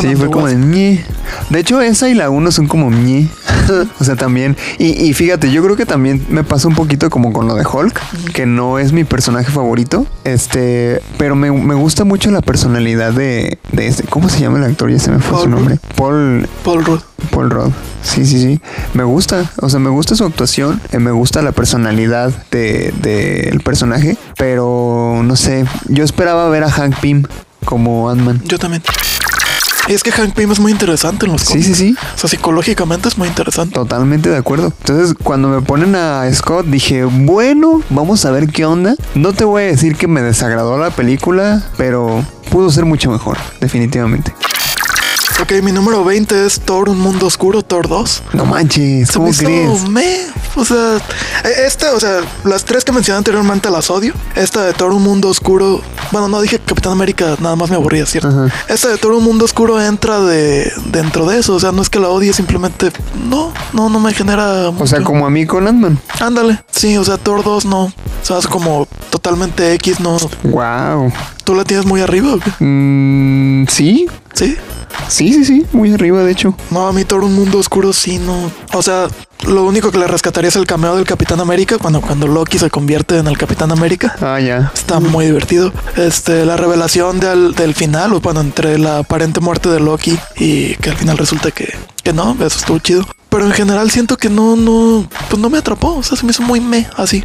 Sí, 0.00 0.16
fue 0.16 0.30
como 0.30 0.46
de 0.46 0.56
ñe. 0.56 1.04
De 1.50 1.60
hecho, 1.60 1.80
esa 1.80 2.08
y 2.08 2.14
la 2.14 2.30
1 2.30 2.50
son 2.52 2.66
como 2.66 2.90
ñe. 2.90 3.28
o 4.00 4.04
sea, 4.04 4.16
también. 4.16 4.56
Y, 4.78 4.86
y 5.08 5.12
fíjate, 5.14 5.50
yo 5.50 5.62
creo 5.62 5.76
que 5.76 5.86
también 5.86 6.24
me 6.28 6.44
pasa 6.44 6.68
un 6.68 6.74
poquito 6.74 7.10
como 7.10 7.32
con 7.32 7.46
lo 7.48 7.54
de 7.54 7.64
Hulk, 7.66 8.00
que 8.32 8.46
no 8.46 8.78
es 8.78 8.92
mi 8.92 9.04
personaje 9.04 9.50
favorito. 9.50 10.06
Este, 10.24 11.00
pero 11.18 11.34
me, 11.36 11.50
me 11.52 11.74
gusta 11.74 12.04
mucho 12.04 12.30
la 12.30 12.40
personalidad 12.40 13.12
de, 13.12 13.58
de 13.72 13.86
este. 13.86 14.04
¿Cómo 14.04 14.28
se 14.28 14.40
llama 14.40 14.58
el 14.58 14.64
actor? 14.64 14.90
Ya 14.90 14.98
se 14.98 15.10
me 15.10 15.18
fue 15.18 15.30
Paul 15.32 15.42
su 15.42 15.46
Rudd. 15.48 15.54
nombre. 15.56 15.78
Paul. 15.96 16.48
Paul 16.64 16.84
Rudd. 16.84 17.00
Paul 17.30 17.50
Rudd. 17.50 17.72
Sí, 18.02 18.26
sí, 18.26 18.40
sí. 18.40 18.60
Me 18.92 19.02
gusta. 19.04 19.50
O 19.60 19.68
sea, 19.70 19.80
me 19.80 19.90
gusta 19.90 20.14
su 20.14 20.24
actuación. 20.24 20.80
eh, 20.92 20.98
me 20.98 21.10
gusta 21.10 21.40
la 21.42 21.52
personalidad 21.52 22.30
del 22.50 22.92
de, 23.00 23.48
del 23.48 23.60
personaje. 23.60 24.16
Pero 24.36 25.22
no 25.24 25.36
sé. 25.36 25.64
Yo 25.88 26.04
esperaba 26.04 26.48
ver 26.50 26.64
a 26.64 26.70
Hank 26.70 26.96
Pym 27.00 27.22
como 27.64 28.10
Ant-Man. 28.10 28.42
Yo 28.44 28.58
también. 28.58 28.82
Y 29.86 29.92
es 29.92 30.02
que 30.02 30.10
Hank 30.12 30.32
Pym 30.34 30.50
es 30.50 30.60
muy 30.60 30.72
interesante 30.72 31.26
en 31.26 31.32
los 31.32 31.42
Sí, 31.42 31.48
cómics. 31.48 31.66
sí, 31.66 31.74
sí. 31.74 31.96
O 32.14 32.18
sea, 32.18 32.30
psicológicamente 32.30 33.08
es 33.08 33.18
muy 33.18 33.28
interesante. 33.28 33.74
Totalmente 33.74 34.30
de 34.30 34.36
acuerdo. 34.38 34.72
Entonces, 34.80 35.14
cuando 35.22 35.48
me 35.48 35.60
ponen 35.60 35.94
a 35.94 36.24
Scott, 36.32 36.66
dije, 36.66 37.04
bueno, 37.04 37.82
vamos 37.90 38.24
a 38.24 38.30
ver 38.30 38.48
qué 38.48 38.64
onda. 38.64 38.94
No 39.14 39.32
te 39.34 39.44
voy 39.44 39.64
a 39.64 39.66
decir 39.66 39.96
que 39.96 40.08
me 40.08 40.22
desagradó 40.22 40.78
la 40.78 40.90
película, 40.90 41.62
pero 41.76 42.24
pudo 42.50 42.70
ser 42.70 42.86
mucho 42.86 43.10
mejor, 43.10 43.36
definitivamente. 43.60 44.34
Ok, 45.42 45.52
mi 45.62 45.72
número 45.72 46.04
20 46.04 46.46
es 46.46 46.60
Thor, 46.60 46.88
un 46.88 46.98
mundo 47.00 47.26
oscuro, 47.26 47.62
Thor 47.62 47.88
2. 47.88 48.22
No 48.34 48.46
manches, 48.46 49.08
Se 49.08 49.18
me 49.18 49.24
¿cómo 49.24 49.28
hizo 49.30 49.44
crees? 49.44 49.88
me, 49.88 50.16
o 50.54 50.64
sea, 50.64 50.96
e- 51.44 51.66
esta, 51.66 51.92
o 51.92 52.00
sea, 52.00 52.20
las 52.44 52.64
tres 52.64 52.84
que 52.84 52.92
mencioné 52.92 53.18
anteriormente 53.18 53.68
las 53.68 53.90
odio. 53.90 54.14
Esta 54.36 54.62
de 54.64 54.72
Thor, 54.72 54.92
un 54.92 55.02
mundo 55.02 55.28
oscuro. 55.28 55.82
Bueno, 56.12 56.28
no 56.28 56.40
dije 56.40 56.60
Capitán 56.60 56.92
América, 56.92 57.36
nada 57.40 57.56
más 57.56 57.68
me 57.68 57.76
aburría, 57.76 58.06
¿cierto? 58.06 58.28
Ajá. 58.28 58.54
Esta 58.68 58.88
de 58.88 58.96
Thor, 58.96 59.12
un 59.12 59.24
mundo 59.24 59.44
oscuro 59.44 59.80
entra 59.82 60.20
de 60.20 60.72
dentro 60.86 61.26
de 61.26 61.40
eso. 61.40 61.54
O 61.56 61.60
sea, 61.60 61.72
no 61.72 61.82
es 61.82 61.90
que 61.90 61.98
la 61.98 62.08
odie, 62.08 62.32
simplemente 62.32 62.92
no, 63.28 63.52
no, 63.72 63.90
no 63.90 63.98
me 64.00 64.14
genera. 64.14 64.68
O 64.70 64.86
sea, 64.86 65.02
como 65.02 65.26
a 65.26 65.30
mí 65.30 65.44
con 65.46 65.66
Ant-Man. 65.66 65.98
Ándale, 66.20 66.62
sí, 66.70 66.96
o 66.96 67.04
sea, 67.04 67.18
Thor 67.18 67.42
2 67.42 67.64
no. 67.66 67.84
O 67.86 67.92
sea, 68.22 68.38
es 68.38 68.46
como 68.46 68.86
totalmente 69.10 69.74
X, 69.74 69.98
no. 70.00 70.16
Wow. 70.44 71.12
¿Tú 71.42 71.54
la 71.54 71.64
tienes 71.64 71.84
muy 71.84 72.00
arriba? 72.00 72.36
Mm, 72.60 73.66
sí, 73.66 74.06
Sí. 74.32 74.56
Sí, 75.08 75.32
sí, 75.32 75.44
sí, 75.44 75.66
muy 75.72 75.92
arriba, 75.92 76.22
de 76.22 76.32
hecho. 76.32 76.54
No, 76.70 76.86
a 76.86 76.92
mí 76.92 77.04
Thor, 77.04 77.24
un 77.24 77.34
mundo 77.34 77.58
oscuro, 77.58 77.92
sí, 77.92 78.18
no. 78.18 78.50
O 78.72 78.82
sea, 78.82 79.08
lo 79.46 79.64
único 79.64 79.90
que 79.90 79.98
le 79.98 80.06
rescataría 80.06 80.48
es 80.48 80.56
el 80.56 80.66
cameo 80.66 80.96
del 80.96 81.04
Capitán 81.04 81.40
América, 81.40 81.78
cuando, 81.78 82.00
cuando 82.00 82.26
Loki 82.26 82.58
se 82.58 82.70
convierte 82.70 83.18
en 83.18 83.26
el 83.26 83.36
Capitán 83.36 83.72
América. 83.72 84.14
Ah, 84.20 84.40
ya. 84.40 84.70
Está 84.74 85.00
muy 85.00 85.26
divertido. 85.26 85.72
Este, 85.96 86.46
la 86.46 86.56
revelación 86.56 87.20
del, 87.20 87.54
del 87.54 87.74
final, 87.74 88.14
o 88.14 88.20
bueno, 88.20 88.40
entre 88.40 88.78
la 88.78 88.98
aparente 88.98 89.40
muerte 89.40 89.68
de 89.68 89.80
Loki 89.80 90.18
y 90.36 90.76
que 90.76 90.90
al 90.90 90.96
final 90.96 91.18
resulta 91.18 91.50
que, 91.50 91.74
que 92.02 92.12
no, 92.12 92.32
eso 92.40 92.58
estuvo 92.58 92.78
chido. 92.78 93.06
Pero 93.28 93.46
en 93.46 93.52
general 93.52 93.90
siento 93.90 94.16
que 94.16 94.30
no, 94.30 94.54
no, 94.54 95.08
pues 95.28 95.40
no 95.42 95.50
me 95.50 95.58
atrapó. 95.58 95.96
O 95.96 96.02
sea, 96.02 96.16
se 96.16 96.24
me 96.24 96.30
hizo 96.30 96.42
muy 96.42 96.60
me, 96.60 96.88
así. 96.96 97.24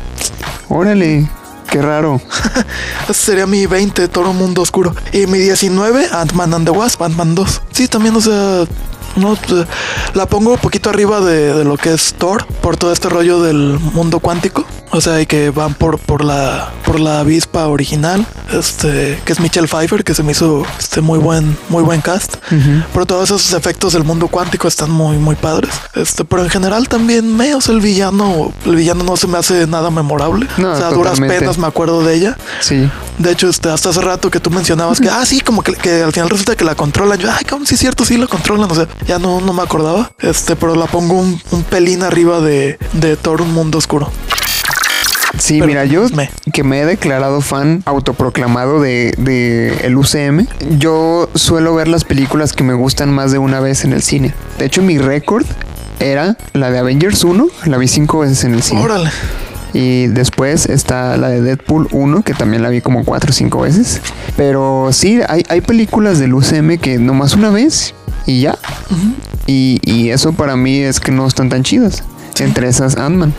Órale, 0.67 1.29
qué 1.69 1.81
raro. 1.81 2.21
Sería 3.13 3.45
mi 3.45 3.65
20, 3.65 4.07
Toro 4.07 4.33
Mundo 4.33 4.61
Oscuro. 4.61 4.93
Y 5.13 5.27
mi 5.27 5.39
19, 5.39 6.07
Ant-Man 6.11 6.53
and 6.53 6.65
the 6.65 6.71
Wasp, 6.71 7.01
Ant-Man 7.01 7.35
2. 7.35 7.61
Sí, 7.71 7.87
también, 7.87 8.15
o 8.15 8.21
sea, 8.21 8.65
no, 9.19 9.37
la 10.13 10.25
pongo 10.25 10.51
un 10.51 10.57
poquito 10.57 10.89
arriba 10.89 11.21
de, 11.21 11.53
de 11.53 11.63
lo 11.63 11.77
que 11.77 11.93
es 11.93 12.15
Thor, 12.17 12.45
por 12.61 12.77
todo 12.77 12.91
este 12.91 13.09
rollo 13.09 13.41
del 13.41 13.79
mundo 13.93 14.19
cuántico. 14.19 14.65
O 14.91 15.01
sea, 15.01 15.21
y 15.21 15.27
que 15.27 15.51
van 15.51 15.75
por, 15.75 15.99
por 15.99 16.23
la 16.23 16.71
por 16.89 16.99
la 16.99 17.19
avispa 17.19 17.67
original, 17.67 18.25
este, 18.51 19.21
que 19.23 19.33
es 19.33 19.39
Michelle 19.39 19.67
Pfeiffer, 19.67 20.03
que 20.03 20.15
se 20.15 20.23
me 20.23 20.31
hizo 20.31 20.63
este 20.79 21.01
muy 21.01 21.19
buen, 21.19 21.55
muy 21.69 21.83
buen 21.83 22.01
cast. 22.01 22.37
Pero 22.91 23.05
todos 23.05 23.25
esos 23.25 23.53
efectos 23.53 23.93
del 23.93 24.03
mundo 24.03 24.27
cuántico 24.27 24.67
están 24.67 24.89
muy, 24.89 25.17
muy 25.17 25.35
padres. 25.35 25.69
Este, 25.93 26.25
pero 26.25 26.43
en 26.43 26.49
general 26.49 26.89
también 26.89 27.37
me, 27.37 27.53
o 27.53 27.61
sea, 27.61 27.75
el 27.75 27.81
villano, 27.81 28.51
el 28.65 28.75
villano 28.75 29.03
no 29.03 29.17
se 29.17 29.27
me 29.27 29.37
hace 29.37 29.67
nada 29.67 29.91
memorable. 29.91 30.47
No, 30.57 30.71
o 30.71 30.75
sea, 30.75 30.87
a 30.87 30.91
duras 30.91 31.19
penas 31.19 31.59
me 31.59 31.67
acuerdo 31.67 32.01
de 32.01 32.15
ella. 32.15 32.37
Sí. 32.59 32.89
De 33.19 33.31
hecho, 33.31 33.49
este, 33.49 33.69
hasta 33.69 33.89
hace 33.89 34.01
rato 34.01 34.31
que 34.31 34.39
tú 34.39 34.49
mencionabas 34.49 34.99
que, 34.99 35.09
ah, 35.09 35.23
sí, 35.27 35.41
como 35.41 35.61
que, 35.61 35.73
que 35.73 36.01
al 36.01 36.11
final 36.11 36.27
resulta 36.27 36.55
que 36.55 36.63
la 36.63 36.73
controlan. 36.73 37.19
Yo, 37.19 37.29
ay, 37.31 37.45
cabrón, 37.45 37.67
sí 37.67 37.75
es 37.75 37.81
cierto, 37.81 38.03
sí 38.03 38.17
la 38.17 38.25
controlan. 38.25 38.71
O 38.71 38.73
sea, 38.73 38.87
ya 39.09 39.19
no, 39.19 39.41
no 39.41 39.51
me 39.53 39.61
acordaba. 39.63 40.11
Este, 40.19 40.55
pero 40.55 40.75
la 40.75 40.85
pongo 40.85 41.15
un, 41.15 41.41
un 41.51 41.63
pelín 41.63 42.03
arriba 42.03 42.39
de, 42.39 42.77
de 42.93 43.17
Thor, 43.17 43.41
un 43.41 43.51
mundo 43.53 43.77
oscuro. 43.79 44.09
Sí, 45.37 45.55
Pero 45.55 45.67
mira, 45.67 45.85
yo 45.85 46.07
me- 46.09 46.29
que 46.53 46.63
me 46.63 46.81
he 46.81 46.85
declarado 46.85 47.41
fan 47.41 47.81
autoproclamado 47.85 48.79
de, 48.81 49.13
de 49.17 49.73
el 49.83 49.95
UCM, 49.97 50.47
yo 50.77 51.29
suelo 51.35 51.73
ver 51.75 51.87
las 51.87 52.03
películas 52.03 52.53
que 52.53 52.63
me 52.63 52.73
gustan 52.73 53.11
más 53.11 53.31
de 53.31 53.37
una 53.39 53.59
vez 53.59 53.83
en 53.83 53.93
el 53.93 54.01
cine. 54.03 54.33
De 54.57 54.65
hecho, 54.65 54.81
mi 54.81 54.97
récord 54.97 55.45
era 55.99 56.37
la 56.53 56.71
de 56.71 56.79
Avengers 56.79 57.23
1, 57.23 57.47
la 57.65 57.77
vi 57.77 57.87
cinco 57.87 58.19
veces 58.19 58.43
en 58.43 58.53
el 58.53 58.63
cine. 58.63 58.81
Órale. 58.81 59.09
Y 59.73 60.07
después 60.07 60.65
está 60.67 61.15
la 61.17 61.29
de 61.29 61.41
Deadpool 61.41 61.87
1, 61.91 62.23
que 62.23 62.33
también 62.33 62.63
la 62.63 62.69
vi 62.69 62.81
como 62.81 63.05
cuatro 63.05 63.29
o 63.29 63.33
cinco 63.33 63.61
veces. 63.61 64.01
Pero 64.35 64.89
sí, 64.91 65.19
hay, 65.27 65.43
hay 65.49 65.61
películas 65.61 66.19
del 66.19 66.33
UCM 66.33 66.77
que 66.77 66.97
nomás 66.97 67.33
una 67.35 67.49
vez 67.49 67.93
y 68.25 68.41
ya. 68.41 68.57
y, 69.47 69.79
y 69.83 70.09
eso 70.09 70.33
para 70.33 70.55
mí 70.55 70.79
es 70.79 70.99
que 70.99 71.11
no 71.11 71.27
están 71.27 71.49
tan 71.49 71.63
chidas. 71.63 72.03
Entre 72.39 72.69
esas 72.69 72.95
Ant-Man. 72.95 73.33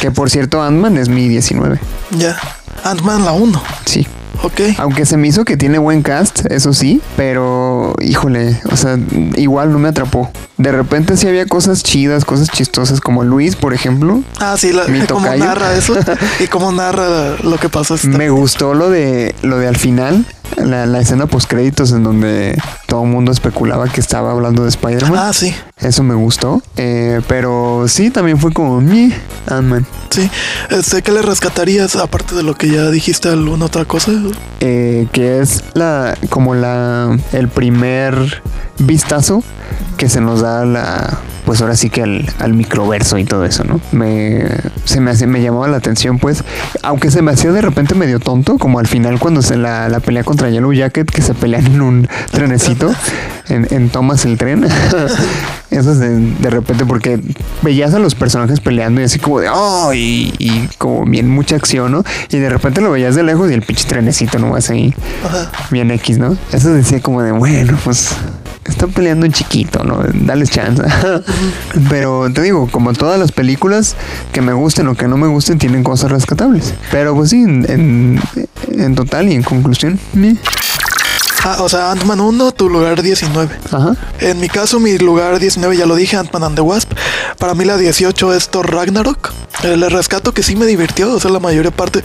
Que 0.00 0.12
por 0.12 0.30
cierto, 0.30 0.62
Ant-Man 0.62 0.96
es 0.96 1.08
mi 1.08 1.28
19. 1.28 1.80
Ya. 2.18 2.36
Ant-Man 2.84 3.24
la 3.24 3.32
1. 3.32 3.62
Sí. 3.84 4.06
Ok. 4.42 4.60
Aunque 4.78 5.06
se 5.06 5.16
me 5.16 5.26
hizo 5.28 5.44
que 5.44 5.56
tiene 5.56 5.78
buen 5.78 6.02
cast, 6.02 6.46
eso 6.50 6.72
sí, 6.72 7.00
pero 7.16 7.73
híjole, 8.00 8.60
o 8.70 8.76
sea, 8.76 8.98
igual 9.36 9.72
no 9.72 9.78
me 9.78 9.88
atrapó. 9.88 10.30
De 10.56 10.70
repente 10.72 11.16
sí 11.16 11.26
había 11.26 11.46
cosas 11.46 11.82
chidas, 11.82 12.24
cosas 12.24 12.48
chistosas, 12.50 13.00
como 13.00 13.24
Luis, 13.24 13.56
por 13.56 13.74
ejemplo. 13.74 14.22
Ah, 14.38 14.56
sí, 14.58 14.72
la, 14.72 14.86
Mi 14.86 15.00
narra 15.38 15.74
eso 15.74 15.94
y 16.40 16.46
cómo 16.46 16.72
narra 16.72 17.36
lo 17.42 17.56
que 17.58 17.68
pasó. 17.68 17.96
Me 18.04 18.30
gustó 18.30 18.74
lo 18.74 18.90
de 18.90 19.34
lo 19.42 19.58
de 19.58 19.68
al 19.68 19.76
final, 19.76 20.24
la, 20.56 20.86
la 20.86 21.00
escena 21.00 21.26
post 21.26 21.48
créditos 21.48 21.92
en 21.92 22.04
donde 22.04 22.60
todo 22.86 23.04
el 23.04 23.10
mundo 23.10 23.32
especulaba 23.32 23.88
que 23.88 24.00
estaba 24.00 24.30
hablando 24.30 24.62
de 24.62 24.68
Spider-Man. 24.68 25.18
Ah, 25.18 25.32
sí. 25.32 25.54
Eso 25.84 26.02
me 26.02 26.14
gustó. 26.14 26.62
Eh, 26.76 27.20
pero 27.28 27.84
sí, 27.88 28.10
también 28.10 28.38
fue 28.38 28.52
como 28.52 28.80
mi 28.80 29.12
Ant-Man. 29.46 29.86
Sí. 30.10 30.30
Este, 30.70 31.02
¿qué 31.02 31.12
le 31.12 31.22
rescatarías 31.22 31.94
aparte 31.96 32.34
de 32.34 32.42
lo 32.42 32.54
que 32.54 32.68
ya 32.68 32.90
dijiste 32.90 33.28
alguna 33.28 33.66
otra 33.66 33.84
cosa? 33.84 34.12
eh, 34.60 35.06
que 35.12 35.40
es 35.40 35.62
la 35.74 36.16
como 36.30 36.54
la 36.54 37.18
el 37.32 37.48
primer 37.48 38.42
vistazo 38.78 39.42
que 39.98 40.08
se 40.08 40.20
nos 40.20 40.40
da 40.40 40.64
la 40.64 41.18
pues 41.44 41.60
ahora 41.60 41.76
sí 41.76 41.90
que 41.90 42.02
al, 42.02 42.26
al 42.38 42.54
microverso 42.54 43.18
y 43.18 43.24
todo 43.24 43.44
eso, 43.44 43.64
¿no? 43.64 43.78
Me 43.92 44.46
se 44.84 45.00
me 45.00 45.10
hace, 45.10 45.26
me 45.26 45.42
llamaba 45.42 45.68
la 45.68 45.76
atención, 45.76 46.18
pues, 46.18 46.42
aunque 46.82 47.10
se 47.10 47.20
me 47.20 47.32
hacía 47.32 47.52
de 47.52 47.60
repente 47.60 47.94
medio 47.94 48.18
tonto, 48.18 48.56
como 48.56 48.78
al 48.78 48.86
final 48.86 49.18
cuando 49.18 49.42
se 49.42 49.56
la, 49.56 49.88
la 49.90 50.00
pelea 50.00 50.24
contra 50.24 50.48
Yellow 50.48 50.72
Jacket, 50.72 51.10
que 51.10 51.20
se 51.20 51.34
pelean 51.34 51.66
en 51.66 51.82
un 51.82 52.08
trenecito, 52.30 52.90
en, 53.48 53.66
en 53.70 53.88
tomas 53.90 54.24
el 54.24 54.38
tren. 54.38 54.64
Eso 55.70 55.92
es 55.92 55.98
de, 55.98 56.18
de 56.18 56.50
repente 56.50 56.84
porque 56.86 57.20
veías 57.62 57.94
a 57.94 57.98
los 57.98 58.14
personajes 58.14 58.60
peleando 58.60 59.00
y 59.00 59.04
así 59.04 59.18
como 59.18 59.40
de 59.40 59.48
oh 59.52 59.92
y, 59.92 60.32
y 60.38 60.68
como 60.78 61.04
bien 61.04 61.28
mucha 61.28 61.56
acción, 61.56 61.90
¿no? 61.92 62.04
Y 62.30 62.38
de 62.38 62.48
repente 62.48 62.80
lo 62.80 62.90
veías 62.92 63.14
de 63.16 63.22
lejos 63.24 63.50
y 63.50 63.54
el 63.54 63.62
pinche 63.62 63.88
trenecito 63.88 64.38
nomás 64.38 64.70
ahí, 64.70 64.94
Ajá. 65.24 65.50
bien 65.70 65.90
X, 65.90 66.18
¿no? 66.18 66.36
Eso 66.52 66.72
decía 66.72 67.00
como 67.00 67.22
de 67.22 67.32
bueno, 67.32 67.76
pues 67.82 68.10
están 68.64 68.92
peleando 68.92 69.26
en 69.26 69.32
chiquito, 69.32 69.82
¿no? 69.84 69.98
Dales 70.14 70.50
chance. 70.50 70.82
Pero 71.90 72.32
te 72.32 72.40
digo, 72.42 72.68
como 72.70 72.92
todas 72.92 73.18
las 73.18 73.32
películas 73.32 73.96
que 74.32 74.40
me 74.42 74.52
gusten 74.52 74.86
o 74.88 74.94
que 74.94 75.08
no 75.08 75.16
me 75.16 75.26
gusten 75.26 75.58
tienen 75.58 75.82
cosas 75.82 76.10
rescatables. 76.12 76.72
Pero 76.90 77.14
pues 77.14 77.30
sí, 77.30 77.42
en, 77.42 77.66
en, 77.68 78.20
en 78.72 78.94
total 78.94 79.28
y 79.28 79.34
en 79.34 79.42
conclusión, 79.42 79.98
meh. 80.14 80.36
Ah, 81.46 81.58
o 81.60 81.68
sea, 81.68 81.90
Ant-Man 81.90 82.20
1, 82.20 82.52
tu 82.52 82.70
lugar 82.70 83.02
19. 83.02 83.54
Ajá. 83.70 83.94
En 84.20 84.40
mi 84.40 84.48
caso, 84.48 84.80
mi 84.80 84.96
lugar 84.96 85.38
19, 85.38 85.76
ya 85.76 85.84
lo 85.84 85.94
dije, 85.94 86.16
Ant-Man 86.16 86.42
and 86.42 86.54
the 86.56 86.62
Wasp. 86.62 86.92
Para 87.38 87.52
mí 87.54 87.66
la 87.66 87.76
18 87.76 88.32
es 88.34 88.48
Thor 88.48 88.72
Ragnarok. 88.72 89.30
El 89.62 89.88
rescato 89.90 90.32
que 90.32 90.42
sí 90.42 90.56
me 90.56 90.66
divirtió, 90.66 91.12
o 91.12 91.20
sea, 91.20 91.30
la 91.30 91.38
mayor 91.40 91.70
parte. 91.72 92.02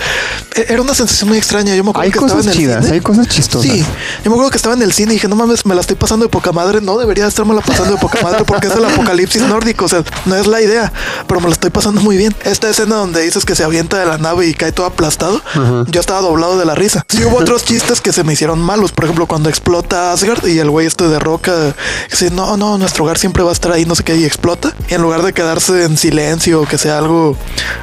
e- 0.55 0.65
Era 0.69 0.81
una 0.81 0.93
sensación 0.93 1.29
muy 1.29 1.37
extraña. 1.37 1.73
Yo 1.75 1.83
me 1.83 1.89
acuerdo 1.91 2.05
Hay 2.05 2.11
que 2.11 2.19
estaba 2.19 2.33
cosas 2.39 2.45
en 2.45 2.51
el 2.51 2.57
chidas, 2.57 2.83
cine. 2.85 2.95
hay 2.95 3.01
cosas 3.01 3.27
chistosas. 3.27 3.71
Sí, 3.71 3.79
yo 4.23 4.29
me 4.29 4.35
acuerdo 4.35 4.51
que 4.51 4.57
estaba 4.57 4.75
en 4.75 4.81
el 4.81 4.93
cine 4.93 5.13
y 5.13 5.15
dije, 5.15 5.27
no 5.27 5.35
mames, 5.35 5.65
me 5.65 5.73
la 5.73 5.81
estoy 5.81 5.95
pasando 5.95 6.25
de 6.25 6.29
poca 6.29 6.51
madre. 6.51 6.79
No 6.81 6.97
debería 6.97 7.25
estármela 7.27 7.61
pasando 7.61 7.93
de 7.93 7.97
poca 7.99 8.19
madre 8.21 8.43
porque 8.45 8.67
es 8.67 8.75
el 8.75 8.85
apocalipsis 8.85 9.41
nórdico. 9.43 9.85
O 9.85 9.89
sea, 9.89 10.03
no 10.25 10.35
es 10.35 10.47
la 10.47 10.61
idea, 10.61 10.91
pero 11.27 11.39
me 11.39 11.47
la 11.47 11.53
estoy 11.53 11.69
pasando 11.69 12.01
muy 12.01 12.17
bien. 12.17 12.35
Esta 12.43 12.69
escena 12.69 12.95
donde 12.97 13.21
dices 13.21 13.45
que 13.45 13.55
se 13.55 13.63
avienta 13.63 13.97
de 13.97 14.05
la 14.05 14.17
nave 14.17 14.47
y 14.47 14.53
cae 14.53 14.71
todo 14.71 14.85
aplastado, 14.85 15.41
yo 15.87 15.99
estaba 16.01 16.21
doblado 16.21 16.57
de 16.59 16.65
la 16.65 16.75
risa. 16.75 17.05
Sí, 17.09 17.23
hubo 17.23 17.37
otros 17.37 17.63
chistes 17.63 17.99
que 18.01 18.11
se 18.13 18.23
me 18.23 18.33
hicieron 18.33 18.59
malos. 18.61 18.91
Por 18.91 19.05
ejemplo, 19.05 19.25
cuando 19.29 19.47
explota 19.47 20.11
Asgard 20.11 20.43
y 20.47 20.57
el 20.57 20.71
güey 20.71 20.87
este 20.87 21.07
de 21.07 21.19
roca 21.19 21.75
dice, 22.09 22.31
no, 22.31 22.57
no, 22.57 22.79
nuestro 22.79 23.03
hogar 23.03 23.19
siempre 23.19 23.43
va 23.43 23.51
a 23.51 23.53
estar 23.53 23.71
ahí, 23.71 23.85
no 23.85 23.93
sé 23.93 24.03
qué, 24.03 24.15
y 24.15 24.25
explota. 24.25 24.73
Y 24.89 24.95
en 24.95 25.03
lugar 25.03 25.21
de 25.21 25.33
quedarse 25.33 25.83
en 25.83 25.97
silencio 25.97 26.63
o 26.63 26.65
que 26.65 26.79
sea 26.79 26.97
algo, 26.97 27.37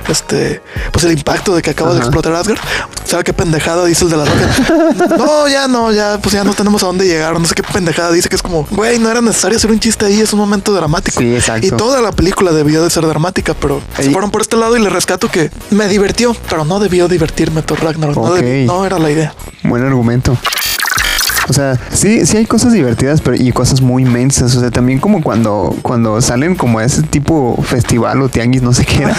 este, 0.08 0.60
pues 0.90 1.04
el 1.04 1.12
impacto 1.12 1.54
de 1.54 1.62
que 1.62 1.70
acaba 1.70 1.94
de 1.94 2.00
explotar 2.00 2.34
Asgard, 2.34 2.58
¿sabe 3.04 3.22
qué 3.22 3.32
pendejada 3.32 3.84
dice 3.84 4.04
el 4.04 4.10
de 4.10 4.16
la 4.16 4.24
roca? 4.24 5.16
no, 5.16 5.46
ya 5.46 5.68
no, 5.68 5.92
ya, 5.92 6.18
pues 6.20 6.34
ya 6.34 6.42
no 6.42 6.52
tenemos 6.52 6.82
a 6.82 6.86
dónde 6.86 7.06
llegar, 7.06 7.38
no 7.38 7.46
sé 7.46 7.54
qué 7.54 7.62
pendejada 7.62 8.10
dice 8.10 8.28
que 8.28 8.34
es 8.34 8.42
como, 8.42 8.66
güey, 8.72 8.98
no 8.98 9.08
era 9.08 9.20
necesario 9.20 9.56
hacer 9.56 9.70
un 9.70 9.78
chiste 9.78 10.04
ahí, 10.04 10.20
es 10.20 10.32
un 10.32 10.40
momento 10.40 10.74
dramático. 10.74 11.20
Sí, 11.20 11.32
exacto. 11.32 11.64
Y 11.64 11.70
toda 11.70 12.02
la 12.02 12.10
película 12.10 12.50
debió 12.50 12.82
de 12.82 12.90
ser 12.90 13.06
dramática, 13.06 13.54
pero 13.54 13.80
se 13.96 14.10
fueron 14.10 14.32
por 14.32 14.42
este 14.42 14.56
lado 14.56 14.76
y 14.76 14.82
le 14.82 14.90
rescato 14.90 15.30
que 15.30 15.52
me 15.70 15.86
divirtió, 15.86 16.34
pero 16.50 16.64
no 16.64 16.80
debió 16.80 17.06
divertirme 17.06 17.62
Thor 17.62 17.84
Ragnarok, 17.84 18.42
no 18.42 18.84
era 18.84 18.98
la 18.98 19.12
idea. 19.12 19.32
Buen 19.62 19.84
argumento. 19.84 20.36
O 21.48 21.52
sea, 21.52 21.78
sí, 21.92 22.26
sí 22.26 22.36
hay 22.36 22.46
cosas 22.46 22.72
divertidas, 22.72 23.20
pero 23.20 23.36
y 23.36 23.52
cosas 23.52 23.80
muy 23.80 24.02
inmensas. 24.02 24.54
O 24.56 24.60
sea, 24.60 24.70
también 24.70 24.98
como 24.98 25.22
cuando, 25.22 25.74
cuando 25.82 26.20
salen 26.20 26.54
como 26.56 26.78
a 26.78 26.84
ese 26.84 27.02
tipo 27.02 27.60
festival 27.62 28.22
o 28.22 28.28
tianguis, 28.28 28.62
no 28.62 28.72
sé 28.72 28.84
qué 28.84 29.02
era, 29.04 29.16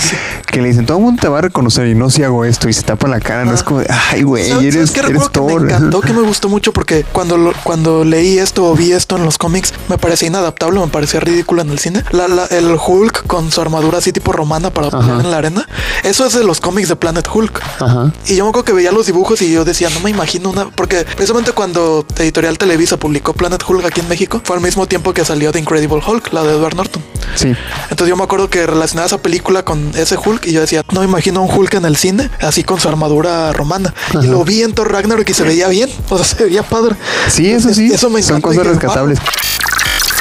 que 0.51 0.61
le 0.61 0.69
dicen, 0.69 0.85
todo 0.85 0.97
el 0.97 1.03
mundo 1.03 1.21
te 1.21 1.27
va 1.27 1.39
a 1.39 1.41
reconocer 1.41 1.87
y 1.87 1.95
no 1.95 2.09
si 2.09 2.23
hago 2.23 2.45
esto 2.45 2.69
y 2.69 2.73
se 2.73 2.81
tapa 2.83 3.07
la 3.07 3.19
cara, 3.19 3.45
no 3.45 3.53
es 3.53 3.63
como, 3.63 3.79
de, 3.79 3.87
ay, 4.11 4.23
güey, 4.23 4.49
¿Sabes- 4.49 4.75
eres, 4.75 4.95
eres 4.95 5.23
que 5.23 5.29
Thor. 5.29 5.61
me 5.61 5.67
encantó, 5.73 6.01
que 6.01 6.13
me 6.13 6.21
gustó 6.27 6.49
mucho 6.49 6.73
porque 6.73 7.05
cuando, 7.11 7.37
lo- 7.37 7.53
cuando 7.63 8.03
leí 8.03 8.37
esto 8.39 8.65
o 8.69 8.75
vi 8.75 8.91
esto 8.91 9.15
en 9.17 9.23
los 9.25 9.37
cómics, 9.37 9.73
me 9.89 9.97
parecía 9.97 10.27
inadaptable, 10.27 10.79
me 10.79 10.87
parecía 10.87 11.19
ridículo 11.19 11.61
en 11.61 11.69
el 11.69 11.79
cine. 11.79 12.03
La- 12.11 12.27
la- 12.27 12.45
el 12.45 12.75
Hulk 12.85 13.25
con 13.27 13.51
su 13.51 13.61
armadura 13.61 13.97
así 13.99 14.11
tipo 14.11 14.31
romana 14.31 14.69
para 14.71 14.87
Ajá. 14.87 14.99
pelear 14.99 15.21
en 15.21 15.31
la 15.31 15.37
arena, 15.37 15.67
eso 16.03 16.25
es 16.25 16.33
de 16.33 16.43
los 16.43 16.59
cómics 16.59 16.89
de 16.89 16.95
Planet 16.95 17.27
Hulk. 17.33 17.61
Ajá. 17.79 18.11
Y 18.27 18.35
yo 18.35 18.43
me 18.43 18.49
acuerdo 18.49 18.65
que 18.65 18.73
veía 18.73 18.91
los 18.91 19.05
dibujos 19.05 19.41
y 19.41 19.51
yo 19.51 19.63
decía, 19.65 19.89
no 19.89 19.99
me 20.01 20.09
imagino 20.09 20.49
una. 20.49 20.69
Porque 20.71 21.05
precisamente 21.15 21.51
cuando 21.51 22.05
Editorial 22.23 22.57
Televisa 22.57 22.97
publicó 22.97 23.33
Planet 23.33 23.63
Hulk 23.67 23.85
aquí 23.85 24.01
en 24.01 24.07
México, 24.07 24.41
fue 24.43 24.55
al 24.55 24.61
mismo 24.61 24.87
tiempo 24.87 25.13
que 25.13 25.23
salió 25.25 25.51
The 25.51 25.59
Incredible 25.59 26.01
Hulk, 26.05 26.33
la 26.33 26.43
de 26.43 26.51
Edward 26.51 26.75
Norton. 26.75 27.03
Sí. 27.35 27.53
Entonces 27.83 28.07
yo 28.07 28.15
me 28.15 28.23
acuerdo 28.23 28.49
que 28.49 28.65
relacionaba 28.65 29.05
esa 29.05 29.21
película 29.21 29.63
con 29.63 29.91
ese 29.95 30.17
Hulk 30.17 30.47
y 30.47 30.53
yo 30.53 30.61
decía, 30.61 30.83
no 30.91 31.01
me 31.01 31.05
imagino 31.05 31.41
un 31.41 31.49
Hulk 31.49 31.75
en 31.75 31.85
el 31.85 31.95
cine, 31.95 32.29
así 32.41 32.63
con 32.63 32.79
su 32.79 32.87
armadura 32.87 33.53
romana. 33.53 33.93
Ajá. 34.09 34.19
Y 34.23 34.27
lo 34.27 34.43
vi 34.43 34.63
en 34.63 34.73
Thor 34.73 34.91
Ragnarok 34.91 35.29
y 35.29 35.33
se 35.33 35.43
veía 35.43 35.67
bien, 35.67 35.89
o 36.09 36.17
sea, 36.17 36.25
se 36.25 36.43
veía 36.43 36.63
padre. 36.63 36.95
Sí, 37.29 37.51
eso 37.51 37.73
sí. 37.73 37.91
Eso 37.93 38.09
me 38.09 38.23
Son 38.23 38.41
cosas 38.41 38.65
rescatables. 38.65 39.19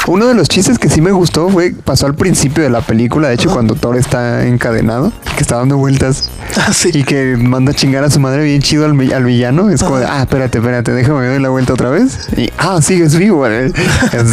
Uno 0.06 0.26
de 0.26 0.34
los 0.34 0.48
chistes 0.48 0.78
que 0.78 0.88
sí 0.88 1.00
me 1.00 1.10
gustó 1.10 1.48
fue, 1.48 1.72
pasó 1.84 2.06
al 2.06 2.14
principio 2.14 2.62
de 2.62 2.70
la 2.70 2.80
película, 2.80 3.28
de 3.28 3.34
hecho, 3.34 3.50
cuando 3.50 3.74
Thor 3.74 3.96
está 3.96 4.46
encadenado, 4.46 5.12
que 5.36 5.42
está 5.42 5.56
dando 5.56 5.76
vueltas 5.78 6.30
Ah, 6.56 6.72
sí. 6.72 6.90
y 6.94 7.02
que 7.04 7.36
manda 7.36 7.72
a 7.72 7.74
chingar 7.74 8.04
a 8.04 8.10
su 8.10 8.18
madre 8.20 8.44
bien 8.44 8.62
chido 8.62 8.86
al, 8.86 8.96
vi- 8.96 9.12
al 9.12 9.24
villano. 9.24 9.68
Es 9.68 9.82
como 9.82 9.98
de, 9.98 10.06
ah, 10.06 10.20
espérate, 10.22 10.58
espérate, 10.58 10.92
déjame 10.92 11.26
dar 11.26 11.40
la 11.40 11.48
vuelta 11.48 11.72
otra 11.74 11.90
vez. 11.90 12.28
Y, 12.36 12.50
ah, 12.58 12.80
sigues 12.80 13.16
vivo. 13.16 13.46
Eso 13.46 13.74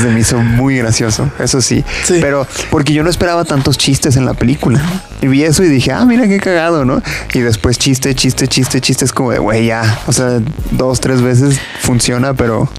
se 0.01 0.09
me 0.09 0.19
hizo 0.19 0.37
muy 0.39 0.77
gracioso, 0.77 1.29
eso 1.39 1.61
sí. 1.61 1.83
Sí. 2.05 2.19
Pero 2.21 2.47
porque 2.71 2.93
yo 2.93 3.03
no 3.03 3.09
esperaba 3.09 3.43
tantos 3.43 3.77
chistes 3.77 4.15
en 4.15 4.25
la 4.25 4.33
película. 4.35 4.81
Y 5.21 5.27
vi 5.27 5.43
eso 5.43 5.63
y 5.63 5.67
dije, 5.69 5.91
ah, 5.91 6.05
mira 6.05 6.27
qué 6.27 6.39
cagado, 6.39 6.85
¿no? 6.85 7.01
Y 7.33 7.39
después 7.39 7.77
chiste, 7.79 8.13
chiste, 8.15 8.47
chiste, 8.47 8.79
chiste. 8.79 9.05
Es 9.05 9.11
como 9.11 9.31
de, 9.31 9.39
güey, 9.39 9.65
ya. 9.65 9.99
O 10.07 10.13
sea, 10.13 10.39
dos, 10.71 10.99
tres 11.01 11.21
veces 11.21 11.59
funciona, 11.81 12.33
pero 12.33 12.69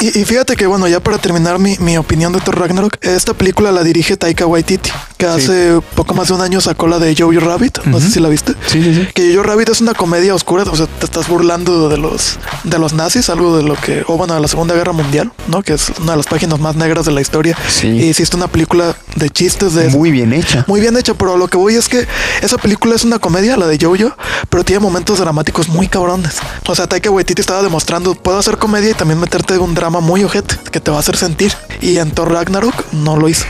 Y, 0.00 0.18
y 0.18 0.24
fíjate 0.24 0.56
que, 0.56 0.66
bueno, 0.66 0.88
ya 0.88 1.00
para 1.00 1.18
terminar 1.18 1.58
mi, 1.58 1.76
mi 1.78 1.96
opinión 1.98 2.32
de 2.32 2.40
Thor 2.40 2.58
Ragnarok, 2.58 2.96
esta 3.02 3.34
película 3.34 3.70
la 3.70 3.82
dirige 3.82 4.16
Taika 4.16 4.46
Waititi, 4.46 4.90
que 5.18 5.26
hace 5.26 5.80
poco 5.94 6.14
más 6.14 6.28
de 6.28 6.34
un 6.34 6.40
año 6.40 6.60
sacó 6.60 6.86
la 6.86 6.98
de 6.98 7.14
Jojo 7.14 7.38
Rabbit. 7.40 7.84
No 7.84 8.00
sé 8.00 8.10
si 8.10 8.20
la 8.20 8.28
viste. 8.30 8.54
Sí, 8.66 8.82
sí, 8.82 8.94
sí. 8.94 9.08
Que 9.14 9.34
Jojo 9.34 9.42
Rabbit 9.42 9.68
es 9.68 9.80
una 9.82 9.92
comedia 9.92 10.34
oscura, 10.34 10.64
o 10.64 10.74
sea, 10.74 10.86
te 10.86 11.04
estás 11.04 11.28
burlando 11.28 11.88
de 11.90 11.98
los 11.98 12.38
de 12.64 12.78
los 12.78 12.94
nazis, 12.94 13.28
algo 13.28 13.56
de 13.56 13.62
lo 13.62 13.74
que, 13.74 14.02
o 14.06 14.16
bueno, 14.16 14.34
de 14.34 14.40
la 14.40 14.48
Segunda 14.48 14.74
Guerra 14.74 14.92
Mundial, 14.92 15.32
¿no? 15.48 15.62
Que 15.62 15.74
es 15.74 15.92
una 16.00 16.12
de 16.12 16.16
las 16.16 16.26
páginas 16.26 16.58
más 16.60 16.76
negras 16.76 17.04
de 17.04 17.12
la 17.12 17.20
historia. 17.20 17.56
Sí. 17.68 17.88
Y 17.88 18.08
hiciste 18.08 18.36
una 18.36 18.48
película 18.48 18.96
de 19.16 19.28
chistes 19.28 19.74
de 19.74 19.88
muy 19.88 20.10
bien 20.10 20.32
hecha. 20.32 20.64
muy 20.66 20.80
bien 20.80 20.96
hecha, 20.96 21.12
pero 21.14 21.36
lo 21.36 21.48
que 21.48 21.58
voy 21.58 21.74
es 21.74 21.88
que 21.88 22.06
esa 22.40 22.56
película 22.56 22.94
es 22.94 23.04
una 23.04 23.18
comedia, 23.18 23.58
la 23.58 23.66
de 23.66 23.78
Jojo, 23.78 24.16
pero 24.48 24.64
tiene 24.64 24.80
momentos 24.80 25.18
dramáticos 25.18 25.68
muy 25.68 25.88
cabrones. 25.88 26.36
O 26.66 26.74
sea, 26.74 26.86
Taika 26.86 27.10
Waititi 27.10 27.40
estaba 27.40 27.62
demostrando, 27.62 28.14
puedo 28.14 28.38
hacer 28.38 28.56
comedia 28.56 28.90
y 28.90 28.94
también 28.94 29.20
meterte 29.20 29.58
un 29.58 29.74
drama 29.74 29.89
muy 29.98 30.22
ojete 30.22 30.56
que 30.70 30.78
te 30.78 30.92
va 30.92 30.98
a 30.98 31.00
hacer 31.00 31.16
sentir. 31.16 31.52
Y 31.80 31.98
en 31.98 32.12
Thor 32.12 32.30
Ragnarok 32.30 32.92
no 32.92 33.16
lo 33.16 33.28
hizo. 33.28 33.46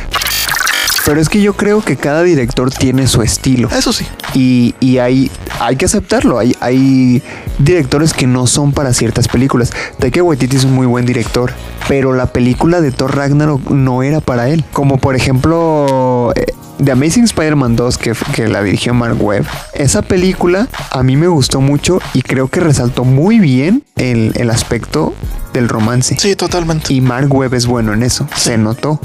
Pero 1.04 1.20
es 1.20 1.28
que 1.28 1.40
yo 1.40 1.54
creo 1.54 1.82
que 1.82 1.96
cada 1.96 2.22
director 2.22 2.70
tiene 2.70 3.06
su 3.06 3.22
estilo. 3.22 3.68
Eso 3.70 3.92
sí. 3.92 4.06
Y, 4.34 4.74
y 4.80 4.98
hay, 4.98 5.30
hay 5.58 5.76
que 5.76 5.86
aceptarlo. 5.86 6.38
Hay, 6.38 6.54
hay 6.60 7.22
directores 7.58 8.12
que 8.12 8.26
no 8.26 8.46
son 8.46 8.72
para 8.72 8.92
ciertas 8.92 9.26
películas. 9.26 9.72
Taika 9.98 10.22
Waititi 10.22 10.56
es 10.56 10.64
un 10.64 10.74
muy 10.74 10.86
buen 10.86 11.06
director, 11.06 11.52
pero 11.88 12.12
la 12.12 12.26
película 12.26 12.80
de 12.80 12.92
Thor 12.92 13.16
Ragnarok 13.16 13.70
no 13.70 14.02
era 14.02 14.20
para 14.20 14.48
él. 14.50 14.64
Como 14.72 14.98
por 14.98 15.16
ejemplo 15.16 16.32
eh, 16.36 16.46
The 16.82 16.92
Amazing 16.92 17.24
Spider-Man 17.24 17.76
2 17.76 17.98
que, 17.98 18.12
que 18.34 18.48
la 18.48 18.62
dirigió 18.62 18.94
Mark 18.94 19.22
Webb. 19.22 19.46
Esa 19.74 20.02
película 20.02 20.68
a 20.90 21.02
mí 21.02 21.16
me 21.16 21.28
gustó 21.28 21.60
mucho 21.60 22.00
y 22.14 22.22
creo 22.22 22.48
que 22.48 22.60
resaltó 22.60 23.04
muy 23.04 23.38
bien 23.38 23.84
el, 23.96 24.32
el 24.36 24.50
aspecto 24.50 25.14
del 25.52 25.68
romance. 25.68 26.16
Sí, 26.18 26.36
totalmente. 26.36 26.92
Y 26.92 27.00
Mark 27.00 27.32
Webb 27.34 27.54
es 27.54 27.66
bueno 27.66 27.92
en 27.92 28.02
eso. 28.02 28.28
Se 28.36 28.56
notó. 28.56 29.00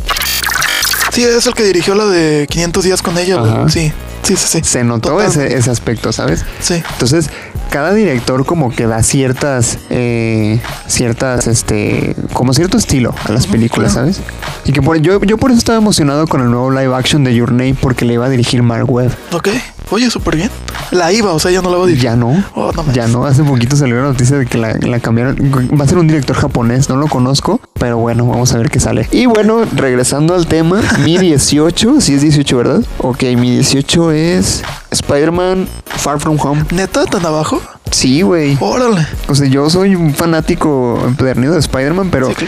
Sí, 1.15 1.23
es 1.23 1.47
el 1.47 1.53
que 1.53 1.63
dirigió 1.63 1.95
la 1.95 2.05
de 2.07 2.45
500 2.49 2.83
días 2.83 3.01
con 3.01 3.17
ella. 3.17 3.37
güey. 3.37 3.69
Sí, 3.69 3.93
sí, 4.23 4.35
sí, 4.35 4.47
sí. 4.47 4.61
Se 4.65 4.83
notó 4.83 5.21
ese, 5.21 5.55
ese 5.55 5.71
aspecto, 5.71 6.11
¿sabes? 6.11 6.43
Sí. 6.59 6.83
Entonces, 6.91 7.29
cada 7.69 7.93
director 7.93 8.45
como 8.45 8.69
que 8.69 8.85
da 8.85 9.01
ciertas, 9.01 9.77
eh, 9.89 10.59
ciertas, 10.87 11.47
este, 11.47 12.17
como 12.33 12.53
cierto 12.53 12.77
estilo 12.77 13.15
a 13.23 13.31
las 13.31 13.47
películas. 13.47 13.93
¿sabes? 13.93 14.19
Y 14.65 14.73
que 14.73 14.81
por, 14.81 14.97
yo, 14.97 15.21
yo 15.21 15.37
por 15.37 15.51
eso 15.51 15.57
estaba 15.57 15.77
emocionado 15.77 16.27
con 16.27 16.41
el 16.41 16.51
nuevo 16.51 16.69
live 16.69 16.93
action 16.93 17.23
de 17.23 17.33
Your 17.33 17.53
Name 17.53 17.75
porque 17.79 18.03
le 18.03 18.15
iba 18.15 18.25
a 18.25 18.29
dirigir 18.29 18.61
Mark 18.61 18.91
Webb. 18.91 19.15
Ok. 19.31 19.47
Oye, 19.91 20.09
súper 20.09 20.35
bien. 20.35 20.49
La 20.91 21.11
iba, 21.11 21.33
o 21.33 21.39
sea, 21.39 21.51
ya 21.51 21.61
no 21.61 21.69
la 21.69 21.77
va 21.77 21.83
a 21.83 21.87
dirigir. 21.87 22.05
Ya 22.09 22.15
no, 22.15 22.43
Oh, 22.55 22.71
no 22.71 22.91
ya 22.93 23.07
no. 23.07 23.25
Hace 23.25 23.43
poquito 23.43 23.75
salió 23.75 23.95
la 23.97 24.03
noticia 24.03 24.37
de 24.37 24.45
que 24.45 24.57
la, 24.57 24.73
la 24.73 24.99
cambiaron. 24.99 25.35
Va 25.79 25.83
a 25.85 25.87
ser 25.87 25.97
un 25.97 26.07
director 26.07 26.35
japonés, 26.35 26.89
no 26.89 26.95
lo 26.97 27.07
conozco, 27.07 27.59
pero 27.79 27.97
bueno, 27.97 28.25
vamos 28.27 28.53
a 28.53 28.57
ver 28.57 28.69
qué 28.69 28.79
sale. 28.79 29.07
Y 29.11 29.25
bueno, 29.25 29.63
regresando 29.75 30.35
al 30.35 30.47
tema, 30.47 30.81
mi 31.03 31.17
18, 31.17 32.01
si 32.01 32.13
es 32.13 32.21
18, 32.21 32.57
¿verdad? 32.57 32.81
Ok, 32.99 33.23
mi 33.37 33.51
18 33.51 34.11
es 34.11 34.63
Spider-Man 34.91 35.67
Far 35.85 36.19
From 36.19 36.37
Home. 36.41 36.65
¿Neta? 36.71 37.05
¿Tan 37.05 37.25
abajo? 37.25 37.61
Sí, 37.91 38.21
güey. 38.21 38.57
Órale. 38.59 39.05
O 39.27 39.35
sea, 39.35 39.47
yo 39.47 39.69
soy 39.69 39.95
un 39.95 40.13
fanático 40.13 41.01
empedernido 41.05 41.53
de 41.53 41.59
Spider-Man, 41.59 42.09
pero. 42.11 42.31
Sí. 42.37 42.47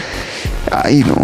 Ay, 0.72 1.04
no. 1.04 1.14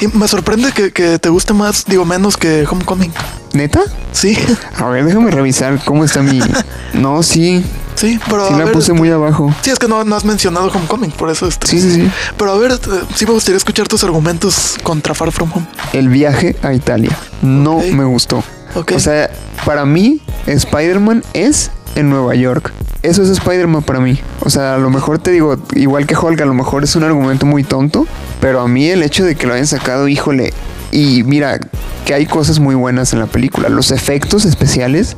Y 0.00 0.08
me 0.16 0.28
sorprende 0.28 0.72
que, 0.72 0.92
que 0.92 1.18
te 1.18 1.28
guste 1.28 1.52
más, 1.52 1.84
digo, 1.86 2.04
menos 2.04 2.36
que 2.36 2.66
Homecoming. 2.68 3.12
¿Neta? 3.52 3.80
Sí, 4.12 4.36
A 4.76 4.86
ver, 4.86 5.04
déjame 5.04 5.30
revisar 5.30 5.80
cómo 5.84 6.04
está 6.04 6.22
mi. 6.22 6.40
No, 6.94 7.22
sí. 7.22 7.64
sí, 7.96 8.20
pero 8.28 8.46
Sí 8.46 8.54
a 8.54 8.58
la 8.58 8.64
ver, 8.64 8.72
puse 8.72 8.92
este, 8.92 8.98
muy 8.98 9.10
abajo. 9.10 9.52
Sí, 9.62 9.70
es 9.70 9.78
que 9.78 9.88
no, 9.88 10.04
no 10.04 10.16
has 10.16 10.24
mencionado 10.24 10.68
Homecoming, 10.68 11.10
por 11.12 11.30
eso 11.30 11.46
este. 11.46 11.66
Sí, 11.66 11.80
sí, 11.80 11.90
sí. 11.92 12.10
Pero 12.36 12.52
a 12.52 12.56
ver, 12.56 12.72
eh, 12.72 12.76
sí 13.14 13.26
me 13.26 13.32
gustaría 13.32 13.56
escuchar 13.56 13.88
tus 13.88 14.04
argumentos 14.04 14.76
contra 14.82 15.14
Far 15.14 15.32
From 15.32 15.50
Home. 15.52 15.66
El 15.92 16.08
viaje 16.08 16.56
a 16.62 16.72
Italia. 16.72 17.16
No 17.42 17.78
me 17.78 18.04
gustó. 18.04 18.42
Ok. 18.74 18.92
O 18.96 19.00
sea, 19.00 19.30
para 19.64 19.84
mí, 19.84 20.20
Spider-Man 20.46 21.24
es 21.32 21.70
en 21.94 22.10
Nueva 22.10 22.34
York. 22.34 22.72
Eso 23.02 23.22
es 23.22 23.28
Spider-Man 23.28 23.82
para 23.82 24.00
mí. 24.00 24.18
O 24.40 24.50
sea, 24.50 24.74
a 24.74 24.78
lo 24.78 24.90
mejor 24.90 25.18
te 25.18 25.30
digo, 25.30 25.56
igual 25.74 26.06
que 26.06 26.16
Hulk, 26.16 26.40
a 26.40 26.46
lo 26.46 26.54
mejor 26.54 26.84
es 26.84 26.96
un 26.96 27.04
argumento 27.04 27.44
muy 27.44 27.64
tonto, 27.64 28.06
pero 28.40 28.60
a 28.60 28.68
mí 28.68 28.88
el 28.88 29.02
hecho 29.02 29.24
de 29.24 29.34
que 29.34 29.46
lo 29.46 29.52
hayan 29.54 29.66
sacado, 29.66 30.08
híjole, 30.08 30.52
y 30.90 31.22
mira, 31.24 31.58
que 32.04 32.14
hay 32.14 32.24
cosas 32.24 32.60
muy 32.60 32.74
buenas 32.74 33.12
en 33.12 33.18
la 33.18 33.26
película. 33.26 33.68
Los 33.68 33.90
efectos 33.90 34.44
especiales 34.44 35.16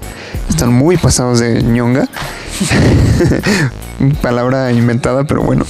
están 0.49 0.73
muy 0.73 0.97
pasados 0.97 1.39
de 1.39 1.63
ñonga. 1.63 2.09
Palabra 4.23 4.73
inventada, 4.73 5.25
pero 5.25 5.43
bueno. 5.43 5.67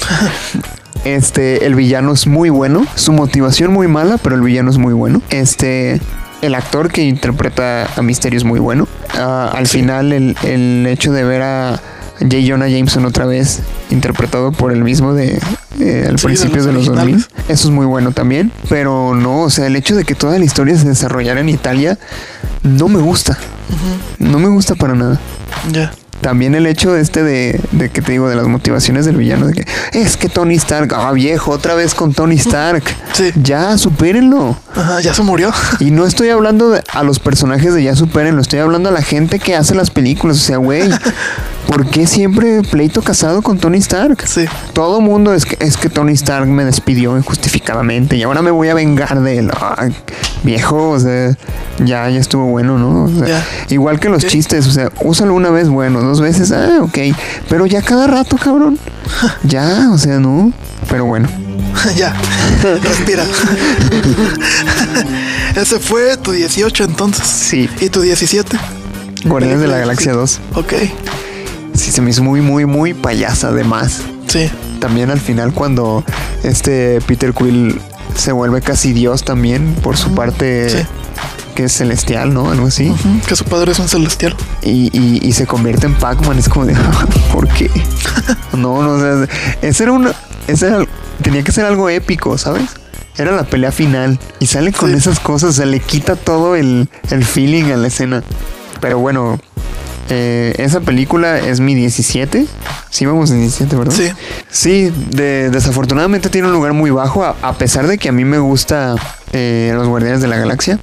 Este, 1.05 1.66
el 1.66 1.75
villano 1.75 2.12
es 2.12 2.27
muy 2.27 2.51
bueno. 2.51 2.87
Su 2.95 3.12
motivación 3.12 3.73
muy 3.73 3.88
mala, 3.88 4.19
pero 4.19 4.37
el 4.37 4.42
villano 4.42 4.71
es 4.71 4.79
muy 4.79 4.95
bueno. 4.95 5.23
Este, 5.31 6.01
el 6.42 6.55
actor 6.55 6.90
que 6.90 7.03
interpreta 7.03 7.88
a 7.96 8.03
Misterio 8.03 8.37
es 8.38 8.44
muy 8.44 8.61
bueno. 8.61 8.87
Ah, 9.14 9.53
al 9.55 9.66
final, 9.66 10.12
el, 10.12 10.37
el 10.44 10.87
hecho 10.87 11.12
de 11.12 11.25
ver 11.25 11.42
a 11.42 11.81
J. 12.20 12.37
Jonah 12.46 12.68
Jameson 12.68 13.05
otra 13.05 13.27
vez, 13.27 13.61
interpretado 13.90 14.53
por 14.53 14.72
el 14.72 14.83
mismo 14.85 15.12
de 15.14 15.38
eh, 15.81 16.07
al 16.09 16.18
Sí, 16.18 16.27
de 16.29 16.35
principio 16.35 16.57
los 16.57 16.66
de 16.66 16.72
los, 16.72 16.87
2000. 16.87 16.99
originales. 17.14 17.29
Eso 17.49 17.68
es 17.68 17.75
muy 17.75 17.87
bueno 17.87 18.12
también. 18.12 18.53
Pero 18.68 19.14
no, 19.14 19.40
o 19.42 19.51
sea, 19.51 19.66
el 19.66 19.77
hecho 19.77 19.94
de 19.96 20.05
que 20.05 20.14
toda 20.14 20.38
la 20.38 20.44
historia 20.44 20.77
se 20.79 20.88
desarrollara 20.88 21.40
en 21.40 21.49
Italia 21.49 21.99
no 22.62 22.88
me 22.88 23.01
gusta. 23.01 23.38
No 24.18 24.38
me 24.38 24.49
gusta 24.49 24.75
para 24.75 24.94
nada. 24.94 25.20
Ya. 25.72 25.92
También 26.27 26.57
el 26.57 26.67
hecho 26.67 26.97
este 26.97 27.23
de, 27.23 27.61
de 27.71 27.89
que 27.89 28.03
te 28.03 28.11
digo, 28.11 28.29
de 28.29 28.35
las 28.35 28.49
motivaciones 28.49 29.07
del 29.07 29.15
villano, 29.17 29.47
de 29.47 29.53
que 29.53 29.65
es 29.93 30.17
que 30.17 30.29
Tony 30.29 30.57
Stark, 30.57 30.93
ah 30.93 31.12
viejo, 31.12 31.53
otra 31.53 31.77
vez 31.77 31.95
con 31.95 32.12
Tony 32.15 32.35
Stark. 32.35 32.83
Sí. 33.12 33.31
Ya, 33.41 33.79
supérenlo. 33.79 34.57
Ajá, 34.75 35.01
ya 35.01 35.15
se 35.15 35.23
murió. 35.23 35.53
Y 35.79 35.93
no 35.93 36.05
estoy 36.05 36.31
hablando 36.31 36.71
de- 36.71 36.83
a 36.93 37.05
los 37.05 37.21
personajes 37.21 37.75
de 37.75 37.85
ya 37.85 37.95
supérenlo, 37.95 38.43
estoy 38.43 38.59
hablando 38.59 38.89
a 38.89 38.93
la 38.93 39.03
gente 39.03 39.39
que 39.39 39.55
hace 39.55 39.77
las 39.77 39.91
películas. 39.91 40.39
O 40.39 40.41
sea, 40.41 40.57
güey, 40.57 40.91
¿por 41.69 41.87
qué 41.87 42.09
siempre 42.09 42.62
pleito 42.62 43.03
casado 43.03 43.41
con 43.41 43.59
Tony 43.59 43.79
Stark? 43.79 44.27
Sí. 44.27 44.47
Todo 44.73 45.01
mundo 45.01 45.33
es 45.33 45.45
que, 45.47 45.65
es 45.65 45.77
que 45.77 45.89
Tony 45.89 46.15
Stark 46.15 46.49
me 46.49 46.65
despidió 46.65 47.17
injustificadamente 47.17 48.17
y 48.17 48.25
ahora 48.25 48.43
me 48.43 48.51
voy 48.51 48.69
a 48.69 48.75
vengar 48.75 49.21
de 49.21 49.39
él. 49.39 49.51
Ay, 49.77 49.95
viejo, 50.43 50.91
o 50.91 50.99
sea, 50.99 51.37
ya, 51.79 52.09
ya 52.11 52.19
estuvo 52.19 52.47
bueno, 52.47 52.79
¿no? 52.79 53.05
O 53.05 53.25
sea. 53.25 53.45
Igual 53.69 54.01
que 54.01 54.09
los 54.09 54.25
chistes, 54.27 54.67
o 54.67 54.71
sea, 54.73 54.91
úsalo 55.03 55.35
una 55.35 55.51
vez, 55.51 55.69
bueno, 55.69 56.01
dos 56.03 56.15
veces, 56.20 56.52
ah, 56.52 56.81
ok. 56.83 56.98
Pero 57.48 57.66
ya 57.66 57.83
cada 57.83 58.07
rato, 58.07 58.37
cabrón. 58.37 58.79
Ya, 59.44 59.90
o 59.92 59.98
sea, 59.98 60.18
no. 60.18 60.52
Pero 60.88 61.05
bueno. 61.05 61.29
ya. 61.96 62.14
Respira. 62.83 63.24
Ese 65.55 65.79
fue 65.79 66.16
tu 66.16 66.33
18 66.33 66.85
entonces. 66.85 67.26
Sí. 67.26 67.68
¿Y 67.81 67.88
tu 67.88 68.00
17? 68.00 68.59
Guardianes 69.24 69.61
de 69.61 69.68
la 69.68 69.79
Galaxia 69.79 70.12
2. 70.12 70.40
Ok. 70.55 70.72
Sí, 71.74 71.92
se 71.92 72.00
me 72.00 72.11
hizo 72.11 72.22
muy, 72.22 72.40
muy, 72.40 72.64
muy 72.66 72.94
payasa 72.94 73.48
además. 73.48 74.00
Sí. 74.26 74.50
También 74.81 75.11
al 75.11 75.20
final 75.20 75.52
cuando 75.52 76.05
este 76.42 77.00
Peter 77.07 77.33
Quill 77.33 77.81
se 78.14 78.33
vuelve 78.33 78.61
casi 78.62 78.92
Dios 78.92 79.24
también 79.24 79.74
por 79.83 79.96
su 79.96 80.14
parte 80.14 80.70
Sí. 80.70 80.87
Que 81.57 81.64
es 81.64 81.73
celestial, 81.73 82.33
¿no? 82.33 82.51
Algo 82.53 82.69
así. 82.69 82.92
Que 83.27 83.35
su 83.35 83.45
padre 83.45 83.73
es 83.73 83.81
un 83.81 83.88
celestial. 83.88 84.37
Y, 84.62 84.90
y- 84.97 85.21
y 85.27 85.33
se 85.33 85.45
convierte 85.49 85.87
en 85.87 85.95
Pac-Man. 85.95 86.38
Es 86.38 86.49
como 86.49 86.66
de, 86.66 86.77
¿por 87.33 87.49
qué? 87.49 87.69
no, 88.53 88.81
no, 88.83 88.90
o 88.90 89.01
sea, 89.01 89.29
ese 89.62 89.83
era 89.83 89.92
una... 89.92 90.12
Ese 90.47 90.69
era- 90.69 90.85
tenía 91.23 91.42
que 91.42 91.51
ser 91.51 91.64
algo 91.64 91.88
épico, 91.88 92.38
¿sabes? 92.38 92.71
Era 93.16 93.33
la 93.33 93.42
pelea 93.45 93.73
final. 93.73 94.21
Y 94.38 94.47
sale 94.47 94.73
con 94.73 94.90
Sí. 94.92 94.97
esas 94.99 95.19
cosas, 95.19 95.57
se 95.57 95.66
le 95.66 95.81
quita 95.81 96.14
todo 96.14 96.55
el, 96.55 96.88
el 97.11 97.25
feeling 97.25 97.73
a 97.73 97.77
la 97.77 97.88
escena. 97.88 98.23
Pero 98.81 98.99
bueno, 98.99 99.40
eh, 100.09 100.55
esa 100.59 100.81
película 100.81 101.38
es 101.38 101.61
mi 101.61 101.75
17. 101.75 102.47
Sí, 102.90 103.07
vamos 103.07 103.31
en 103.31 103.40
17, 103.40 103.77
¿verdad? 103.77 103.92
Sí. 103.95 104.09
Sí, 104.51 104.92
de- 105.11 105.51
desafortunadamente 105.51 106.29
tiene 106.31 106.47
un 106.49 106.53
lugar 106.55 106.73
muy 106.73 106.90
bajo, 106.90 107.25
a, 107.25 107.37
a 107.42 107.53
pesar 107.59 107.87
de 107.87 107.99
que 107.99 108.09
a 108.09 108.12
mí 108.12 108.25
me 108.25 108.38
gusta 108.38 108.95
eh, 109.33 109.73
Los 109.75 109.88
Guardianes 109.88 110.21
de 110.21 110.29
la 110.29 110.37
Galaxia. 110.37 110.79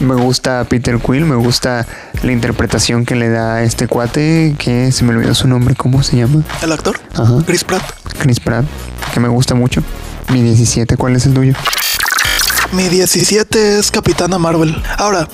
Me 0.00 0.14
gusta 0.14 0.64
Peter 0.68 0.98
Quill, 0.98 1.24
me 1.24 1.36
gusta 1.36 1.86
la 2.22 2.32
interpretación 2.32 3.04
que 3.04 3.14
le 3.14 3.28
da 3.28 3.62
este 3.62 3.86
cuate, 3.86 4.56
que 4.58 4.90
se 4.92 5.04
me 5.04 5.14
olvidó 5.14 5.34
su 5.34 5.46
nombre, 5.46 5.74
¿cómo 5.76 6.02
se 6.02 6.16
llama? 6.16 6.42
El 6.62 6.72
actor. 6.72 6.98
Ajá, 7.14 7.32
Chris 7.46 7.62
Pratt. 7.64 7.82
Chris 8.18 8.40
Pratt, 8.40 8.64
que 9.12 9.20
me 9.20 9.28
gusta 9.28 9.54
mucho. 9.54 9.82
Mi 10.32 10.42
17, 10.42 10.96
¿cuál 10.96 11.14
es 11.16 11.26
el 11.26 11.34
tuyo? 11.34 11.54
Mi 12.72 12.88
17 12.88 13.78
es 13.78 13.90
Capitana 13.92 14.38
Marvel. 14.38 14.74
Ahora, 14.98 15.28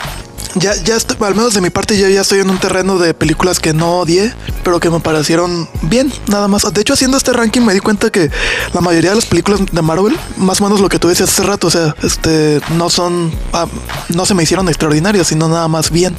ya, 0.54 0.74
ya 0.74 0.96
estoy, 0.96 1.16
al 1.20 1.34
menos 1.34 1.54
de 1.54 1.60
mi 1.60 1.70
parte, 1.70 1.98
yo 1.98 2.08
ya 2.08 2.22
estoy 2.22 2.40
en 2.40 2.50
un 2.50 2.58
terreno 2.58 2.98
de 2.98 3.14
películas 3.14 3.60
que 3.60 3.72
no 3.72 4.00
odié, 4.00 4.34
pero 4.64 4.80
que 4.80 4.90
me 4.90 5.00
parecieron 5.00 5.68
bien, 5.82 6.12
nada 6.28 6.48
más. 6.48 6.62
De 6.72 6.80
hecho, 6.80 6.94
haciendo 6.94 7.16
este 7.16 7.32
ranking 7.32 7.60
me 7.62 7.74
di 7.74 7.80
cuenta 7.80 8.10
que 8.10 8.30
la 8.72 8.80
mayoría 8.80 9.10
de 9.10 9.16
las 9.16 9.26
películas 9.26 9.60
de 9.70 9.82
Marvel, 9.82 10.16
más 10.36 10.60
o 10.60 10.64
menos 10.64 10.80
lo 10.80 10.88
que 10.88 10.98
tú 10.98 11.08
decías 11.08 11.28
hace 11.28 11.42
rato, 11.42 11.68
o 11.68 11.70
sea, 11.70 11.94
este, 12.02 12.60
no 12.76 12.90
son, 12.90 13.32
ah, 13.52 13.66
no 14.08 14.26
se 14.26 14.34
me 14.34 14.42
hicieron 14.42 14.68
extraordinarias, 14.68 15.28
sino 15.28 15.48
nada 15.48 15.68
más 15.68 15.90
bien. 15.90 16.16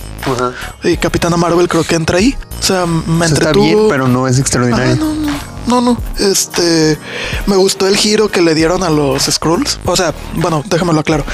Y 0.84 0.98
Capitana 0.98 1.38
Marvel 1.38 1.68
creo 1.68 1.84
que 1.84 1.96
entra 1.96 2.18
ahí. 2.18 2.36
O 2.60 2.64
sea, 2.64 2.86
me 2.86 3.26
O 3.26 3.28
sea, 3.28 3.38
está 3.38 3.52
bien, 3.52 3.78
pero 3.90 4.08
no 4.08 4.28
es 4.28 4.40
extraordinario. 4.40 4.96
No, 4.96 5.14
no, 5.14 5.32
no, 5.68 5.82
no. 5.82 5.98
Este, 6.20 6.98
me 7.46 7.56
gustó 7.56 7.88
el 7.88 7.96
giro 7.98 8.30
que 8.30 8.42
le 8.42 8.56
dieron 8.56 8.84
a 8.84 8.90
los 8.90 9.24
Skrulls. 9.24 9.80
O 9.86 9.96
sea, 9.96 10.14
bueno, 10.36 10.64
déjamelo 10.66 11.00
aclaro. 11.00 11.26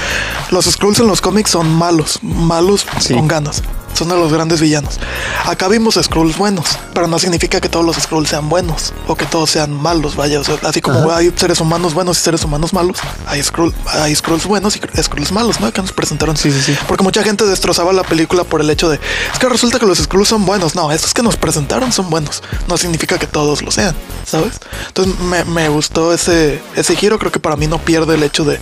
Los 0.50 0.66
Skrulls 0.66 1.00
en 1.00 1.06
los 1.06 1.20
cómics 1.20 1.50
son 1.50 1.68
malos, 1.68 2.18
malos 2.22 2.86
Sí. 3.00 3.14
con 3.14 3.28
ganas. 3.28 3.62
Son 3.94 4.08
de 4.08 4.14
los 4.14 4.32
grandes 4.32 4.60
villanos. 4.60 4.98
Acá 5.44 5.66
vimos 5.68 5.98
Skrulls 6.00 6.36
buenos, 6.38 6.78
pero 6.94 7.08
no 7.08 7.18
significa 7.18 7.60
que 7.60 7.68
todos 7.68 7.84
los 7.84 7.96
Skrulls 7.96 8.28
sean 8.28 8.48
buenos 8.48 8.92
o 9.08 9.16
que 9.16 9.26
todos 9.26 9.50
sean 9.50 9.72
malos, 9.72 10.14
vaya. 10.14 10.40
O 10.40 10.44
sea, 10.44 10.56
así 10.62 10.80
como 10.80 11.00
Ajá. 11.00 11.16
hay 11.16 11.32
seres 11.34 11.60
humanos 11.60 11.94
buenos 11.94 12.18
y 12.18 12.22
seres 12.22 12.44
humanos 12.44 12.72
malos, 12.72 12.98
hay, 13.26 13.42
Skrull, 13.42 13.74
hay 13.86 14.14
Skrulls 14.14 14.46
buenos 14.46 14.76
y 14.76 15.02
Skrulls 15.02 15.32
malos, 15.32 15.60
¿no? 15.60 15.72
Que 15.72 15.82
nos 15.82 15.92
presentaron. 15.92 16.36
Sí, 16.36 16.52
sí, 16.52 16.62
sí. 16.62 16.78
Porque 16.86 17.02
mucha 17.02 17.22
gente 17.24 17.44
destrozaba 17.44 17.92
la 17.92 18.04
película 18.04 18.44
por 18.44 18.60
el 18.60 18.70
hecho 18.70 18.88
de 18.88 19.00
es 19.32 19.38
que 19.38 19.48
resulta 19.48 19.78
que 19.78 19.86
los 19.86 19.98
Skrulls 19.98 20.28
son 20.28 20.46
buenos. 20.46 20.74
No, 20.74 20.92
estos 20.92 21.12
que 21.12 21.22
nos 21.22 21.36
presentaron 21.36 21.92
son 21.92 22.10
buenos. 22.10 22.42
No 22.68 22.76
significa 22.78 23.18
que 23.18 23.26
todos 23.26 23.62
lo 23.62 23.70
sean, 23.70 23.94
¿sabes? 24.24 24.60
Entonces 24.88 25.18
me, 25.20 25.44
me 25.44 25.68
gustó 25.68 26.12
ese, 26.12 26.62
ese 26.76 26.94
giro. 26.94 27.18
Creo 27.18 27.32
que 27.32 27.40
para 27.40 27.56
mí 27.56 27.66
no 27.66 27.78
pierde 27.78 28.14
el 28.14 28.22
hecho 28.22 28.44
de, 28.44 28.60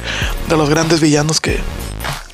de 0.48 0.56
los 0.56 0.70
grandes 0.70 1.00
villanos 1.00 1.40
que, 1.40 1.60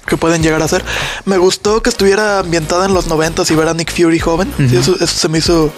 que 0.07 0.17
pueden 0.17 0.43
llegar 0.43 0.61
a 0.63 0.69
ser. 0.69 0.85
Me 1.25 1.39
gustó 1.39 1.83
que 1.83 1.91
estuviera 1.91 2.41
ambientada 2.41 2.87
en 2.87 2.95
los 2.95 3.07
noventas 3.07 3.51
y 3.51 3.55
ver 3.55 3.69
a 3.69 3.75
Nick 3.75 3.93
Fury 3.95 4.19
joven. 4.19 4.53
Sí, 4.57 4.77
eso, 4.77 4.95
eso 4.97 5.07
se 5.07 5.29
me 5.29 5.39
hizo 5.39 5.73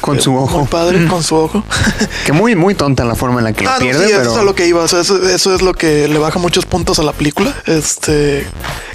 Con 0.00 0.18
eh, 0.18 0.20
su 0.20 0.34
ojo. 0.36 0.58
muy 0.58 0.66
padre, 0.68 1.06
con 1.06 1.22
su 1.22 1.36
ojo. 1.36 1.64
Que 2.24 2.32
muy, 2.32 2.54
muy 2.54 2.74
tonta 2.74 3.04
la 3.04 3.14
forma 3.14 3.38
en 3.38 3.44
la 3.44 3.52
que 3.52 3.64
lo 3.64 3.70
Ah, 3.70 3.74
no, 3.78 3.80
pierde, 3.80 4.04
sí, 4.06 4.10
pero... 4.10 4.22
eso 4.22 4.32
es 4.32 4.38
a 4.38 4.42
lo 4.44 4.54
que 4.54 4.66
iba. 4.66 4.82
O 4.82 4.88
sea, 4.88 5.00
eso, 5.00 5.22
eso 5.28 5.54
es 5.54 5.62
lo 5.62 5.72
que 5.74 6.06
le 6.08 6.18
baja 6.18 6.38
muchos 6.38 6.66
puntos 6.66 6.98
a 6.98 7.02
la 7.02 7.12
película. 7.12 7.54
Este, 7.66 8.46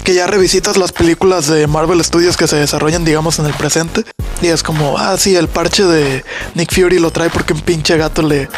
que 0.06 0.14
ya 0.14 0.28
revisitas 0.28 0.76
las 0.76 0.92
películas 0.92 1.48
de 1.48 1.66
Marvel 1.66 2.02
Studios 2.04 2.36
que 2.36 2.46
se 2.46 2.54
desarrollan, 2.54 3.04
digamos, 3.04 3.40
en 3.40 3.46
el 3.46 3.54
presente. 3.54 4.04
Y 4.40 4.46
es 4.46 4.62
como, 4.62 4.96
ah, 4.98 5.16
sí, 5.18 5.34
el 5.34 5.48
parche 5.48 5.82
de 5.82 6.24
Nick 6.54 6.72
Fury 6.72 7.00
lo 7.00 7.10
trae 7.10 7.28
porque 7.28 7.54
un 7.54 7.60
pinche 7.60 7.96
gato 7.96 8.22
le, 8.22 8.48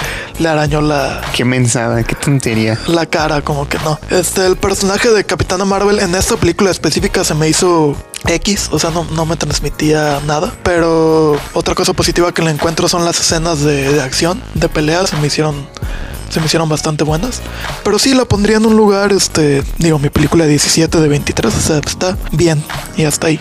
le 0.40 0.48
arañó 0.48 0.82
la, 0.82 1.22
Qué 1.32 1.46
mensada, 1.46 2.04
qué 2.04 2.14
tontería. 2.16 2.78
la 2.86 3.06
cara, 3.06 3.40
como 3.40 3.66
que 3.66 3.78
no. 3.78 3.98
Este, 4.10 4.44
el 4.44 4.58
personaje 4.58 5.08
de 5.08 5.24
Capitana 5.24 5.64
Marvel 5.64 6.00
en 6.00 6.14
esta 6.14 6.36
película 6.36 6.70
específica 6.70 7.24
se 7.24 7.32
me 7.32 7.48
hizo 7.48 7.96
X, 8.26 8.68
o 8.70 8.78
sea, 8.78 8.90
no, 8.90 9.04
no 9.04 9.24
me 9.24 9.36
transmitía 9.36 10.20
nada. 10.26 10.52
Pero 10.62 11.40
otra 11.54 11.74
cosa 11.74 11.94
positiva 11.94 12.34
que 12.34 12.42
le 12.42 12.50
encuentro 12.50 12.90
son 12.90 13.06
las 13.06 13.18
escenas 13.20 13.60
de, 13.60 13.90
de 13.90 14.02
acción, 14.02 14.42
de 14.52 14.68
peleas, 14.68 15.08
se 15.08 15.16
me 15.16 15.28
hicieron. 15.28 15.66
Se 16.28 16.40
me 16.40 16.46
hicieron 16.46 16.68
bastante 16.68 17.04
buenas. 17.04 17.40
Pero 17.84 17.98
sí 17.98 18.14
la 18.14 18.24
pondría 18.24 18.56
en 18.56 18.66
un 18.66 18.76
lugar, 18.76 19.12
este, 19.12 19.62
digo, 19.78 19.98
mi 19.98 20.10
película 20.10 20.46
17 20.46 21.00
de 21.00 21.08
23, 21.08 21.54
o 21.54 21.60
sea, 21.60 21.78
está 21.78 22.16
bien 22.32 22.62
y 22.96 23.04
hasta 23.04 23.28
ahí. 23.28 23.40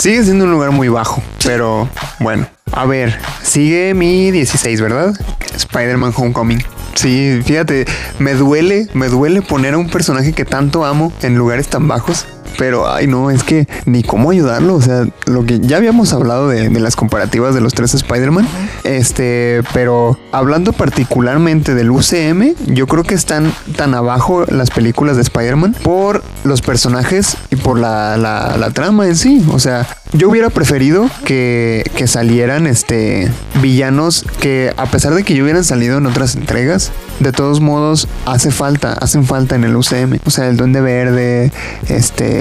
Sigue 0.00 0.22
siendo 0.22 0.44
un 0.44 0.52
lugar 0.52 0.70
muy 0.70 0.88
bajo, 0.88 1.22
pero 1.44 1.88
bueno. 2.20 2.46
A 2.72 2.84
ver, 2.84 3.18
sigue 3.42 3.94
mi 3.94 4.30
16, 4.30 4.80
¿verdad? 4.80 5.14
Spider-Man 5.56 6.12
Homecoming. 6.14 6.62
Sí, 6.94 7.40
fíjate, 7.44 7.86
me 8.18 8.34
duele, 8.34 8.88
me 8.92 9.08
duele 9.08 9.42
poner 9.42 9.74
a 9.74 9.78
un 9.78 9.88
personaje 9.88 10.32
que 10.32 10.44
tanto 10.44 10.84
amo 10.84 11.12
en 11.22 11.36
lugares 11.36 11.68
tan 11.68 11.88
bajos. 11.88 12.26
Pero, 12.56 12.90
ay, 12.92 13.06
no, 13.06 13.30
es 13.30 13.42
que 13.42 13.66
ni 13.86 14.02
cómo 14.02 14.30
ayudarlo. 14.30 14.74
O 14.74 14.82
sea, 14.82 15.06
lo 15.26 15.44
que 15.44 15.60
ya 15.60 15.76
habíamos 15.76 16.12
hablado 16.12 16.48
de, 16.48 16.70
las 16.70 16.96
comparativas 16.96 17.54
de 17.54 17.60
los 17.60 17.74
tres 17.74 17.94
Spider-Man. 17.94 18.46
Este, 18.84 19.62
pero 19.74 20.18
hablando 20.32 20.72
particularmente 20.72 21.74
del 21.74 21.90
UCM, 21.90 22.54
yo 22.66 22.86
creo 22.86 23.04
que 23.04 23.14
están 23.14 23.52
tan 23.76 23.94
abajo 23.94 24.44
las 24.48 24.70
películas 24.70 25.16
de 25.16 25.22
Spider-Man 25.22 25.76
por 25.82 26.22
los 26.44 26.62
personajes 26.62 27.36
y 27.50 27.56
por 27.56 27.78
la, 27.78 28.16
la- 28.16 28.56
la 28.58 28.70
trama 28.70 29.06
en 29.06 29.16
sí. 29.16 29.44
O 29.52 29.58
sea, 29.58 29.86
yo 30.12 30.28
hubiera 30.30 30.48
preferido 30.50 31.08
que, 31.24 31.84
que 31.96 32.06
salieran 32.06 32.66
este 32.66 33.30
villanos 33.60 34.24
que, 34.40 34.72
a 34.76 34.86
pesar 34.86 35.14
de 35.14 35.22
que 35.24 35.34
ya 35.34 35.42
hubieran 35.42 35.64
salido 35.64 35.98
en 35.98 36.06
otras 36.06 36.34
entregas, 36.36 36.92
de 37.20 37.32
todos 37.32 37.60
modos 37.60 38.08
hace 38.26 38.50
falta, 38.50 38.92
hacen 38.94 39.24
falta 39.24 39.54
en 39.56 39.64
el 39.64 39.76
UCM. 39.76 40.18
O 40.24 40.30
sea, 40.30 40.48
el 40.48 40.56
Duende 40.56 40.80
Verde, 40.80 41.52
este, 41.88 42.37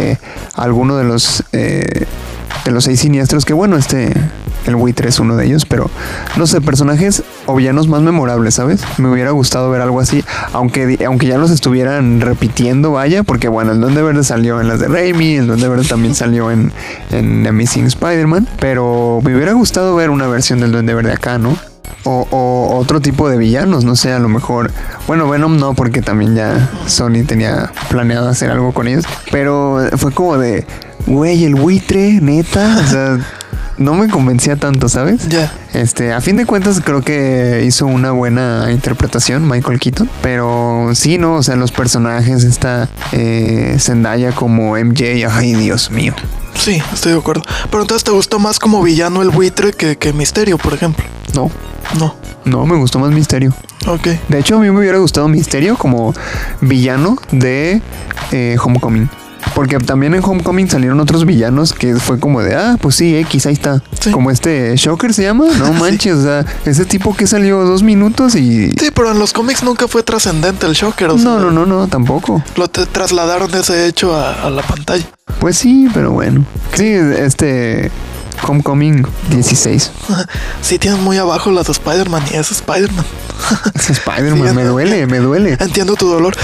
alguno 0.55 0.97
de 0.97 1.03
los 1.03 1.43
eh, 1.51 2.05
de 2.65 2.71
los 2.71 2.83
seis 2.83 2.99
siniestros, 2.99 3.45
que 3.45 3.53
bueno, 3.53 3.77
este, 3.77 4.13
el 4.65 4.75
buitre 4.75 5.09
es 5.09 5.19
uno 5.19 5.37
de 5.37 5.45
ellos, 5.45 5.65
pero 5.65 5.89
no 6.35 6.47
sé, 6.47 6.59
personajes 6.59 7.23
o 7.45 7.55
villanos 7.55 7.87
más 7.87 8.01
memorables, 8.01 8.55
¿sabes? 8.55 8.81
Me 8.97 9.09
hubiera 9.09 9.31
gustado 9.31 9.69
ver 9.69 9.81
algo 9.81 9.99
así, 9.99 10.23
aunque, 10.51 10.99
aunque 11.05 11.27
ya 11.27 11.37
los 11.37 11.51
estuvieran 11.51 12.19
repitiendo, 12.19 12.91
vaya, 12.91 13.23
porque 13.23 13.47
bueno, 13.47 13.71
el 13.71 13.79
Duende 13.79 14.01
Verde 14.01 14.23
salió 14.23 14.59
en 14.59 14.67
las 14.67 14.79
de 14.79 14.87
Raimi, 14.87 15.35
el 15.35 15.47
Duende 15.47 15.67
Verde 15.69 15.85
también 15.85 16.15
salió 16.15 16.51
en, 16.51 16.71
en 17.11 17.47
Amazing 17.47 17.85
Spider-Man, 17.85 18.47
pero 18.59 19.21
me 19.23 19.35
hubiera 19.35 19.53
gustado 19.53 19.95
ver 19.95 20.09
una 20.09 20.27
versión 20.27 20.59
del 20.59 20.71
Duende 20.71 20.93
Verde 20.93 21.13
acá, 21.13 21.37
¿no? 21.37 21.57
O, 22.03 22.77
otro 22.79 23.01
tipo 23.01 23.29
de 23.29 23.37
villanos, 23.37 23.83
no 23.83 23.95
sé, 23.95 24.13
a 24.13 24.19
lo 24.19 24.29
mejor. 24.29 24.71
Bueno, 25.07 25.29
Venom 25.29 25.57
no, 25.57 25.73
porque 25.73 26.01
también 26.01 26.35
ya 26.35 26.69
Sony 26.85 27.25
tenía 27.27 27.71
planeado 27.89 28.29
hacer 28.29 28.49
algo 28.49 28.71
con 28.73 28.87
ellos. 28.87 29.05
Pero 29.31 29.79
fue 29.97 30.13
como 30.13 30.37
de, 30.37 30.65
güey, 31.05 31.43
el 31.43 31.55
buitre, 31.55 32.19
neta. 32.21 32.77
O 32.81 32.87
sea, 32.87 33.19
no 33.77 33.93
me 33.95 34.07
convencía 34.09 34.55
tanto, 34.55 34.89
¿sabes? 34.89 35.27
Ya. 35.29 35.51
Este, 35.73 36.13
a 36.13 36.21
fin 36.21 36.37
de 36.37 36.45
cuentas 36.45 36.81
creo 36.83 37.01
que 37.01 37.63
hizo 37.65 37.85
una 37.85 38.11
buena 38.11 38.67
interpretación 38.71 39.47
Michael 39.47 39.79
Keaton, 39.79 40.09
pero 40.21 40.89
sí, 40.95 41.17
no, 41.17 41.35
o 41.35 41.43
sea, 41.43 41.55
los 41.55 41.71
personajes, 41.71 42.43
esta 42.43 42.89
eh, 43.11 43.77
Zendaya 43.79 44.31
como 44.31 44.75
MJ, 44.77 45.25
ay 45.29 45.53
Dios 45.53 45.91
mío. 45.91 46.13
Sí, 46.55 46.81
estoy 46.91 47.11
de 47.11 47.19
acuerdo. 47.19 47.43
Pero 47.69 47.83
entonces 47.83 48.03
te 48.03 48.11
gustó 48.11 48.39
más 48.39 48.57
como 48.57 48.81
villano 48.81 49.21
el 49.21 49.29
buitre 49.29 49.73
que, 49.73 49.95
que 49.97 50.11
Misterio, 50.13 50.57
por 50.57 50.73
ejemplo. 50.73 51.05
No, 51.35 51.51
No. 51.99 52.15
no, 52.45 52.65
me 52.65 52.75
gustó 52.77 52.97
más 52.97 53.11
Misterio. 53.11 53.53
Ok. 53.85 54.07
De 54.27 54.39
hecho, 54.39 54.55
a 54.55 54.59
mí 54.59 54.69
me 54.71 54.79
hubiera 54.79 54.97
gustado 54.97 55.27
Misterio 55.27 55.77
como 55.77 56.13
villano 56.61 57.15
de 57.31 57.81
eh, 58.31 58.57
Homecoming. 58.61 59.07
Porque 59.55 59.77
también 59.79 60.13
en 60.13 60.23
Homecoming 60.23 60.69
salieron 60.69 60.99
otros 60.99 61.25
villanos 61.25 61.73
que 61.73 61.95
fue 61.95 62.19
como 62.19 62.41
de, 62.41 62.55
ah, 62.55 62.77
pues 62.81 62.95
sí, 62.95 63.15
X, 63.17 63.45
ahí 63.47 63.53
está. 63.53 63.81
Sí. 63.99 64.11
Como 64.11 64.29
este 64.31 64.75
Shocker 64.75 65.13
se 65.13 65.23
llama. 65.23 65.45
No 65.57 65.67
Sí. 65.73 65.79
manches, 65.79 66.13
o 66.15 66.23
sea, 66.23 66.45
ese 66.65 66.85
tipo 66.85 67.15
que 67.15 67.25
salió 67.27 67.63
dos 67.63 67.81
minutos 67.83 68.35
y... 68.35 68.69
Sí, 68.71 68.89
pero 68.93 69.11
en 69.11 69.19
los 69.19 69.33
cómics 69.33 69.63
nunca 69.63 69.87
fue 69.87 70.03
trascendente 70.03 70.65
el 70.65 70.73
Shocker. 70.73 71.09
O 71.09 71.17
sea, 71.17 71.23
No, 71.25 71.39
no, 71.39 71.51
no, 71.51 71.65
no, 71.65 71.87
tampoco. 71.87 72.43
Lo 72.55 72.67
te- 72.67 72.85
trasladaron 72.85 73.53
ese 73.55 73.87
hecho 73.87 74.15
a, 74.15 74.43
a 74.43 74.49
la 74.49 74.61
pantalla. 74.61 75.05
Pues 75.39 75.57
sí, 75.57 75.87
pero 75.93 76.11
bueno. 76.11 76.45
Sí, 76.73 76.85
este 76.85 77.91
Homecoming 78.47 79.05
16. 79.31 79.91
Sí, 80.61 80.77
tienen 80.79 81.01
muy 81.03 81.17
abajo 81.17 81.51
las 81.51 81.67
de 81.67 81.71
Spider-Man 81.73 82.23
y 82.31 82.35
es 82.35 82.51
Spider-Man. 82.51 83.05
Es 83.73 83.89
Spider-Man, 83.89 84.47
Sí, 84.49 84.55
me 84.55 84.63
duele, 84.65 85.07
me 85.07 85.19
duele. 85.19 85.57
Entiendo 85.59 85.95
tu 85.95 86.07
dolor. 86.09 86.35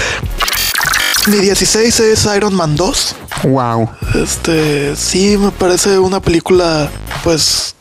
Mi 1.26 1.38
16 1.38 2.00
es 2.00 2.28
Iron 2.36 2.54
Man 2.54 2.76
2. 2.76 3.16
Wow. 3.44 3.88
Este, 4.14 4.94
sí, 4.94 5.36
me 5.38 5.50
parece 5.50 5.98
una 5.98 6.20
película, 6.20 6.90
pues, 7.22 7.74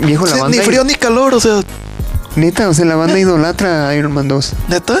Viejo, 0.00 0.26
la 0.26 0.34
sí, 0.34 0.40
banda. 0.40 0.56
ni 0.56 0.62
frío 0.64 0.82
ni 0.84 0.94
calor, 0.94 1.34
o 1.34 1.40
sea, 1.40 1.60
Neta, 2.36 2.68
o 2.68 2.74
sea, 2.74 2.84
la 2.84 2.96
banda 2.96 3.18
idolatra 3.18 3.88
a 3.88 3.94
Iron 3.94 4.12
Man 4.12 4.28
2. 4.28 4.52
neta. 4.68 4.98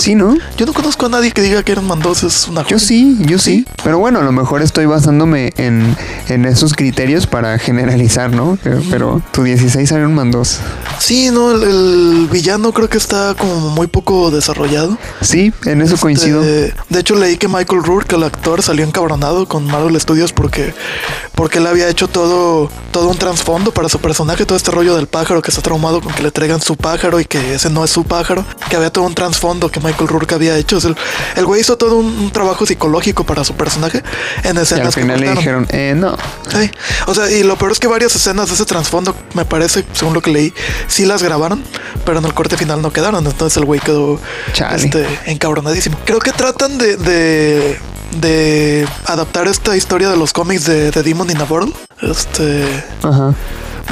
Sí, 0.00 0.14
¿no? 0.14 0.36
Yo 0.56 0.66
no 0.66 0.72
conozco 0.72 1.06
a 1.06 1.08
nadie 1.08 1.32
que 1.32 1.42
diga 1.42 1.62
que 1.62 1.72
Iron 1.72 1.86
Man 1.86 2.00
2 2.00 2.22
es 2.24 2.48
una 2.48 2.62
Yo 2.62 2.76
joya. 2.76 2.78
sí, 2.78 3.16
yo 3.20 3.38
sí. 3.38 3.66
Pero 3.82 3.98
bueno, 3.98 4.20
a 4.20 4.22
lo 4.22 4.32
mejor 4.32 4.62
estoy 4.62 4.86
basándome 4.86 5.52
en, 5.56 5.96
en 6.28 6.44
esos 6.44 6.74
criterios 6.74 7.26
para 7.26 7.58
generalizar, 7.58 8.30
¿no? 8.30 8.58
Pero, 8.62 8.80
pero 8.90 9.22
tu 9.32 9.42
16 9.42 9.90
Iron 9.92 10.14
Man 10.14 10.30
2. 10.30 10.58
Sí, 10.98 11.30
no, 11.30 11.52
el, 11.52 11.62
el 11.62 12.28
villano 12.30 12.72
creo 12.72 12.88
que 12.88 12.98
está 12.98 13.34
como 13.34 13.70
muy 13.70 13.86
poco 13.86 14.30
desarrollado. 14.30 14.96
Sí, 15.20 15.52
en 15.64 15.80
eso 15.80 15.96
coincido. 15.96 16.42
Este, 16.42 16.74
de 16.88 17.00
hecho, 17.00 17.14
leí 17.16 17.36
que 17.36 17.48
Michael 17.48 17.82
Rourke, 17.82 18.14
el 18.16 18.22
actor, 18.24 18.62
salió 18.62 18.84
encabronado 18.84 19.46
con 19.46 19.66
Marvel 19.66 19.98
Studios 20.00 20.32
porque, 20.32 20.74
porque 21.34 21.58
él 21.58 21.66
había 21.66 21.88
hecho 21.88 22.06
todo, 22.08 22.70
todo 22.92 23.08
un 23.08 23.16
trasfondo 23.18 23.72
para 23.72 23.88
su 23.88 23.98
personaje, 23.98 24.44
todo 24.44 24.56
este 24.56 24.70
rollo 24.70 24.94
del 24.96 25.06
pájaro 25.06 25.42
que 25.42 25.50
está 25.50 25.62
traumado 25.62 26.00
con 26.00 26.12
que 26.12 26.22
le 26.22 26.30
traigan 26.30 26.60
su 26.60 26.76
pájaro 26.76 27.18
y 27.20 27.24
que 27.24 27.54
ese 27.54 27.70
no 27.70 27.84
es 27.84 27.90
su 27.90 28.04
pájaro, 28.04 28.44
que 28.68 28.76
había 28.76 28.92
todo 28.92 29.04
un 29.04 29.14
trasfondo 29.14 29.69
que 29.70 29.80
Michael 29.80 30.08
Rourke 30.08 30.34
había 30.34 30.56
hecho. 30.56 30.76
O 30.76 30.80
sea, 30.80 30.94
el, 31.36 31.46
güey 31.46 31.60
hizo 31.60 31.76
todo 31.76 31.96
un, 31.96 32.06
un 32.06 32.30
trabajo 32.30 32.66
psicológico 32.66 33.24
para 33.24 33.44
su 33.44 33.54
personaje 33.54 34.02
en 34.44 34.56
Y 34.56 34.58
al 34.58 34.62
escenas 34.64 34.94
que 34.94 35.00
final 35.02 35.20
le 35.20 35.30
dijeron, 35.32 35.66
eh, 35.70 35.94
no. 35.96 36.16
Sí, 36.48 36.70
o 37.06 37.14
sea, 37.14 37.30
y 37.30 37.42
lo 37.42 37.56
peor 37.56 37.72
es 37.72 37.78
que 37.78 37.88
varias 37.88 38.14
escenas 38.14 38.48
de 38.48 38.54
ese 38.54 38.64
trasfondo, 38.64 39.14
me 39.34 39.44
parece, 39.44 39.84
según 39.92 40.14
lo 40.14 40.22
que 40.22 40.30
leí, 40.30 40.54
sí 40.88 41.06
las 41.06 41.22
grabaron, 41.22 41.62
pero 42.04 42.18
en 42.18 42.24
el 42.24 42.34
corte 42.34 42.56
final 42.56 42.82
no 42.82 42.92
quedaron. 42.92 43.26
Entonces 43.26 43.56
el 43.56 43.64
güey 43.64 43.80
quedó 43.80 44.20
este, 44.74 45.06
encabronadísimo. 45.26 45.98
Creo 46.04 46.18
que 46.18 46.32
tratan 46.32 46.78
de, 46.78 46.96
de, 46.96 47.78
de 48.20 48.88
adaptar 49.06 49.48
esta 49.48 49.76
historia 49.76 50.10
de 50.10 50.16
los 50.16 50.32
cómics 50.32 50.66
de, 50.66 50.90
de 50.90 51.02
Demon 51.02 51.30
in 51.30 51.40
a 51.40 51.44
Bottle, 51.44 51.72
este, 52.02 52.64
Ajá. 53.02 53.34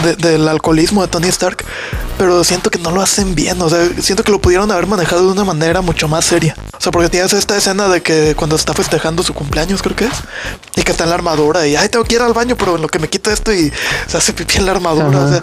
De- 0.02 0.16
del 0.16 0.48
alcoholismo 0.48 1.02
de 1.02 1.08
Tony 1.08 1.28
Stark, 1.28 1.64
pero 2.18 2.42
siento 2.44 2.70
que 2.70 2.78
no 2.78 2.90
lo 2.90 3.00
hacen 3.02 3.34
bien. 3.34 3.60
O 3.62 3.68
sea, 3.68 3.88
siento 4.00 4.22
que 4.24 4.32
lo 4.32 4.40
pudieron 4.40 4.70
haber 4.70 4.86
manejado 4.86 5.26
de 5.26 5.32
una 5.32 5.44
manera 5.44 5.80
mucho 5.80 6.08
más 6.08 6.24
seria. 6.24 6.54
O 6.76 6.80
sea, 6.80 6.92
porque 6.92 7.08
tienes 7.08 7.32
esta 7.32 7.56
escena 7.56 7.88
de 7.88 8.02
que 8.02 8.34
cuando 8.36 8.56
está 8.56 8.72
festejando 8.74 9.22
su 9.22 9.34
cumpleaños, 9.34 9.82
creo 9.82 9.96
que 9.96 10.04
es, 10.06 10.12
y 10.76 10.82
que 10.82 10.92
está 10.92 11.04
en 11.04 11.10
la 11.10 11.16
armadura 11.16 11.66
y, 11.66 11.76
ay, 11.76 11.88
tengo 11.88 12.04
que 12.04 12.14
ir 12.16 12.22
al 12.22 12.32
baño, 12.32 12.56
pero 12.56 12.76
en 12.76 12.82
lo 12.82 12.88
que 12.88 12.98
me 12.98 13.08
quita 13.08 13.32
esto 13.32 13.52
y 13.52 13.72
se 14.06 14.16
hace 14.16 14.32
pipí 14.32 14.58
en 14.58 14.66
la 14.66 14.72
armadura. 14.72 15.18
Ajá. 15.18 15.26
O 15.26 15.28
sea, 15.30 15.42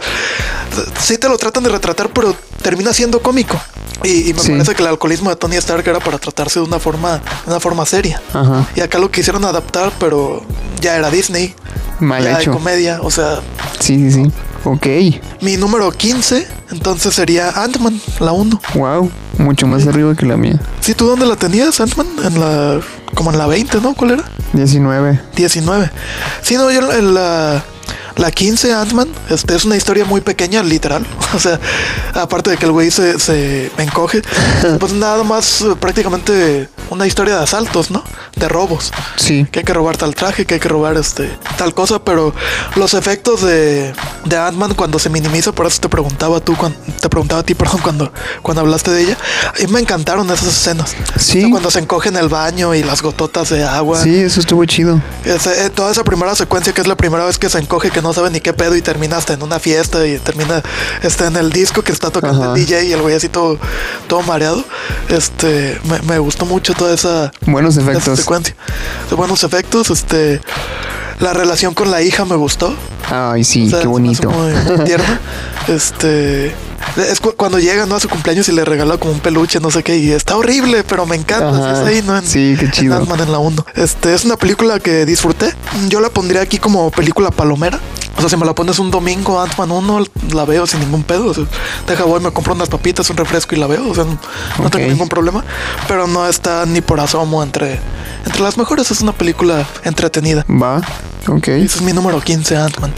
sí 1.02 1.18
te 1.18 1.28
lo 1.30 1.38
tratan 1.38 1.64
de 1.64 1.70
retratar, 1.70 2.10
pero 2.14 2.36
termina 2.62 2.94
siendo 2.94 3.22
cómico. 3.22 3.60
Y, 4.04 4.30
y 4.30 4.34
me 4.34 4.40
Sí. 4.42 4.52
parece 4.52 4.76
que 4.76 4.84
el 4.84 4.90
alcoholismo 4.90 5.30
de 5.30 5.36
Tony 5.36 5.56
Stark 5.58 5.88
era 5.88 6.00
para 6.00 6.18
tratarse 6.18 6.60
de 6.60 6.66
una 6.66 6.80
forma, 6.80 7.14
de 7.46 7.52
una 7.52 7.60
forma 7.60 7.86
seria. 7.86 8.22
Ajá. 8.34 8.68
Y 8.76 8.82
acá 8.82 9.00
lo 9.00 9.10
quisieron 9.10 9.44
adaptar, 9.46 9.92
pero 10.00 10.44
ya 10.82 10.96
era 10.96 11.10
Disney. 11.10 11.56
Mal 12.00 12.24
ya 12.24 12.36
de 12.38 12.42
hecho. 12.44 12.52
comedia, 12.52 13.00
o 13.02 13.10
sea, 13.10 13.40
Sí, 13.80 14.12
sí, 14.12 14.24
sí. 14.24 14.32
Ok. 14.66 14.88
mi 15.42 15.58
número 15.58 15.92
15, 15.92 16.46
entonces 16.72 17.14
sería 17.14 17.50
Ant-Man, 17.52 18.00
la 18.20 18.32
1. 18.34 18.60
Wow. 18.74 19.10
Mucho 19.38 19.68
más 19.68 19.86
arriba 19.88 20.14
que 20.16 20.26
la 20.26 20.38
mía. 20.38 20.60
¿Sí 20.82 20.94
tú 20.94 21.08
dónde 21.08 21.26
la 21.26 21.36
tenías, 21.36 21.80
Ant-Man? 21.80 22.08
En 22.24 22.40
la. 22.40 22.82
como 23.14 23.32
en 23.32 23.38
la 23.38 23.48
20, 23.48 23.80
¿no? 23.82 23.94
¿Cuál 23.94 24.12
era? 24.12 24.24
19. 24.54 25.22
19. 25.36 25.90
Sí, 26.42 26.56
no, 26.56 26.70
yo 26.72 26.92
en 26.94 27.14
la. 27.14 27.64
La 28.18 28.32
15 28.32 28.74
Ant-Man 28.74 29.10
este, 29.30 29.56
es 29.56 29.66
una 29.66 29.76
historia 29.76 30.06
muy 30.06 30.22
pequeña, 30.22 30.64
literal. 30.64 31.06
O 31.36 31.40
sea, 31.40 31.60
aparte 32.14 32.50
de 32.52 32.56
que 32.58 32.66
el 32.66 32.72
güey 32.72 32.90
se, 32.92 33.20
se 33.20 33.70
encoge, 33.78 34.22
pues 34.80 34.94
nada 34.94 35.22
más 35.26 35.60
eh, 35.62 35.76
prácticamente 35.78 36.70
una 36.90 37.06
historia 37.08 37.36
de 37.36 37.44
asaltos, 37.44 37.92
¿no? 37.92 38.04
De 38.38 38.48
robos. 38.48 38.94
Sí. 39.18 39.46
que 39.52 39.60
hay 39.60 39.66
que 39.66 39.74
robar 39.74 39.98
tal 39.98 40.16
traje, 40.16 40.46
que 40.46 40.54
hay 40.54 40.60
que 40.62 40.70
robar 40.70 40.96
este 40.96 41.38
tal 41.58 41.74
cosa, 41.74 42.00
pero 42.06 42.34
los 42.76 42.94
efectos 42.94 43.42
de, 43.42 43.94
de 44.24 44.38
Ant-Man 44.38 44.76
cuando 44.76 44.98
se 44.98 45.10
minimiza, 45.10 45.52
por 45.52 45.66
eso 45.66 45.82
te 45.82 45.90
preguntaba 45.90 46.40
tú, 46.40 46.56
cuan- 46.56 46.76
te 47.02 47.10
preguntaba 47.10 47.42
a 47.42 47.44
ti, 47.44 47.54
perdón, 47.56 47.82
cuando, 47.82 48.14
cuando 48.42 48.62
hablaste 48.62 48.92
de 48.92 49.02
ella, 49.02 49.18
mí 49.60 49.68
me 49.68 49.80
encantaron 49.82 50.30
esas 50.32 50.48
escenas. 50.48 50.96
Sí. 51.20 51.40
O 51.40 51.42
sea, 51.42 51.50
cuando 51.50 51.72
se 51.72 51.80
encoge 51.80 52.10
en 52.10 52.16
el 52.18 52.30
baño 52.30 52.74
y 52.76 52.84
las 52.84 53.02
gototas 53.02 53.50
de 53.50 53.66
agua. 53.66 54.02
Sí, 54.02 54.16
eso 54.20 54.40
estuvo 54.40 54.64
chido. 54.64 55.02
Ese- 55.26 55.66
eh, 55.66 55.70
toda 55.70 55.92
esa 55.92 56.06
primera 56.06 56.34
secuencia 56.36 56.72
que 56.74 56.80
es 56.80 56.88
la 56.88 56.96
primera 56.96 57.26
vez 57.26 57.38
que 57.38 57.50
se 57.50 57.58
encoge, 57.60 57.90
que 57.92 58.02
no 58.06 58.14
sabe 58.14 58.30
ni 58.30 58.40
qué 58.40 58.54
pedo 58.54 58.76
y 58.76 58.82
termina 58.82 59.18
hasta 59.18 59.34
en 59.34 59.42
una 59.44 59.60
fiesta 59.60 60.06
y 60.06 60.18
termina 60.20 60.62
está 61.02 61.28
en 61.28 61.36
el 61.38 61.52
disco 61.52 61.82
que 61.82 61.92
está 61.92 62.12
tocando 62.12 62.44
Ajá. 62.44 62.54
el 62.54 62.66
DJ 62.66 62.86
y 62.86 62.94
el 62.94 63.02
güey 63.02 63.16
así 63.16 63.30
todo, 63.30 63.58
todo 64.08 64.22
mareado. 64.22 64.64
Este, 65.10 65.80
me, 65.86 66.00
me 66.04 66.20
gustó 66.20 66.46
mucho 66.46 66.74
toda 66.74 66.94
esa, 66.94 67.32
Buenos 67.46 67.78
esa 67.78 67.92
efectos. 67.92 68.20
secuencia. 68.20 68.56
Buenos 69.18 69.44
efectos, 69.44 69.90
este, 69.90 70.40
la 71.20 71.34
relación 71.34 71.74
con 71.74 71.90
la 71.92 72.02
hija 72.02 72.26
me 72.26 72.36
gustó. 72.36 72.76
Ay, 73.10 73.44
sí, 73.44 73.68
O 73.68 73.70
sea, 73.72 73.80
qué 73.82 73.88
bonito. 73.88 74.30
Muy, 74.30 74.54
muy 74.54 74.80
tierna. 74.86 75.20
Este, 75.68 76.54
es 76.98 77.20
cu- 77.20 77.34
cuando 77.36 77.60
llega, 77.60 77.86
¿no? 77.86 77.96
A 77.96 78.00
su 78.00 78.08
cumpleaños 78.10 78.48
y 78.50 78.52
le 78.52 78.64
regala 78.66 78.98
como 78.98 79.14
un 79.14 79.20
peluche, 79.20 79.60
no 79.60 79.72
sé 79.72 79.84
qué, 79.84 79.98
y 79.98 80.12
está 80.12 80.38
horrible, 80.38 80.84
pero 80.84 81.06
me 81.06 81.16
encanta. 81.16 81.50
Ajá. 81.50 81.72
así 81.72 81.82
es 81.82 81.88
ahí, 81.88 82.02
¿no? 82.06 82.18
En, 82.18 82.26
Sí, 82.26 82.56
qué 82.60 82.66
en 82.66 82.72
chido. 82.72 82.96
Ant-Man 82.98 83.20
en 83.22 83.32
la 83.32 83.40
1. 83.40 83.66
Este, 83.76 84.14
es 84.14 84.26
una 84.26 84.38
película 84.38 84.80
que 84.80 85.06
disfruté. 85.06 85.54
Yo 85.90 86.00
la 86.00 86.10
pondría 86.10 86.42
aquí 86.42 86.58
como 86.60 86.90
película 86.92 87.32
palomera. 87.32 87.80
O 88.18 88.22
sea, 88.22 88.30
si 88.30 88.38
me 88.38 88.46
la 88.46 88.56
pones 88.56 88.80
un 88.80 88.92
domingo, 88.92 89.42
Ant-Man 89.42 89.72
1, 89.72 90.06
la 90.34 90.46
veo 90.46 90.66
sin 90.66 90.80
ningún 90.80 91.04
pedo. 91.04 91.28
O 91.28 91.34
sea, 91.34 91.44
deja, 91.86 92.06
voy, 92.06 92.22
me 92.22 92.32
compro 92.32 92.54
unas 92.54 92.70
papitas, 92.70 93.10
un 93.10 93.18
refresco 93.18 93.56
y 93.56 93.58
la 93.60 93.68
veo. 93.68 93.90
O 93.90 93.94
sea, 93.94 94.06
no, 94.06 94.70
tengo 94.70 94.88
ningún 94.88 95.10
problema. 95.10 95.44
Pero 95.90 96.08
no 96.08 96.26
está 96.28 96.66
ni 96.66 96.80
por 96.80 97.02
asomo 97.02 97.44
entre, 97.44 97.78
entre 98.26 98.42
las 98.42 98.58
mejores. 98.58 98.90
Es 98.90 99.02
una 99.02 99.12
película 99.12 99.68
entretenida. 99.84 100.46
Va. 100.50 100.78
Ok. 101.28 101.50
Ese 101.50 101.80
es 101.80 101.82
mi 101.82 101.92
número 101.92 102.22
15, 102.22 102.56
Ant-Man. 102.56 102.94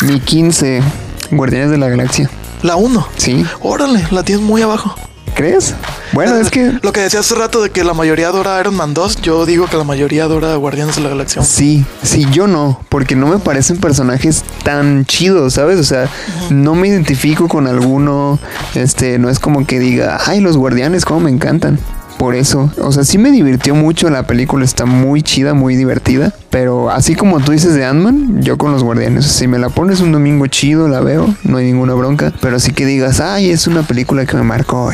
Mi 0.00 0.18
15. 0.18 0.82
Guardianes 1.30 1.70
de 1.70 1.76
la 1.78 1.88
Galaxia. 1.90 2.30
La 2.62 2.76
1. 2.76 3.08
Sí. 3.16 3.44
Órale, 3.60 4.06
la 4.10 4.22
tienes 4.22 4.44
muy 4.44 4.62
abajo. 4.62 4.94
¿Crees? 5.34 5.74
Bueno, 6.12 6.36
es 6.36 6.50
que 6.50 6.78
Lo 6.82 6.92
que 6.92 7.00
decía 7.00 7.20
hace 7.20 7.34
rato 7.34 7.62
de 7.62 7.70
que 7.70 7.84
la 7.84 7.94
mayoría 7.94 8.28
adora 8.28 8.60
Iron 8.60 8.74
Man 8.74 8.92
2, 8.92 9.22
yo 9.22 9.46
digo 9.46 9.66
que 9.66 9.78
la 9.78 9.84
mayoría 9.84 10.24
adora 10.24 10.54
Guardianes 10.56 10.96
de 10.96 11.02
la 11.02 11.08
Galaxia. 11.08 11.42
Sí, 11.42 11.86
sí, 12.02 12.26
yo 12.30 12.46
no, 12.46 12.80
porque 12.90 13.16
no 13.16 13.26
me 13.26 13.38
parecen 13.38 13.78
personajes 13.78 14.44
tan 14.62 15.06
chidos, 15.06 15.54
¿sabes? 15.54 15.80
O 15.80 15.84
sea, 15.84 16.10
no 16.50 16.74
me 16.74 16.88
identifico 16.88 17.48
con 17.48 17.66
alguno, 17.66 18.38
este, 18.74 19.18
no 19.18 19.30
es 19.30 19.38
como 19.38 19.66
que 19.66 19.78
diga, 19.78 20.18
ay, 20.26 20.40
los 20.40 20.58
guardianes, 20.58 21.06
cómo 21.06 21.20
me 21.20 21.30
encantan. 21.30 21.78
Por 22.22 22.36
eso, 22.36 22.70
o 22.80 22.92
sea, 22.92 23.02
sí 23.02 23.18
me 23.18 23.32
divirtió 23.32 23.74
mucho, 23.74 24.08
la 24.08 24.28
película 24.28 24.64
está 24.64 24.84
muy 24.86 25.22
chida, 25.22 25.54
muy 25.54 25.74
divertida, 25.74 26.32
pero 26.50 26.88
así 26.88 27.16
como 27.16 27.40
tú 27.40 27.50
dices 27.50 27.74
de 27.74 27.84
Ant-Man, 27.84 28.42
yo 28.44 28.56
con 28.58 28.70
los 28.70 28.84
guardianes, 28.84 29.26
si 29.26 29.48
me 29.48 29.58
la 29.58 29.70
pones 29.70 29.98
un 29.98 30.12
domingo 30.12 30.46
chido, 30.46 30.86
la 30.86 31.00
veo, 31.00 31.34
no 31.42 31.56
hay 31.56 31.64
ninguna 31.64 31.94
bronca, 31.94 32.32
pero 32.40 32.60
sí 32.60 32.70
que 32.74 32.86
digas, 32.86 33.18
ay, 33.18 33.50
es 33.50 33.66
una 33.66 33.82
película 33.82 34.24
que 34.24 34.36
me 34.36 34.44
marcó, 34.44 34.92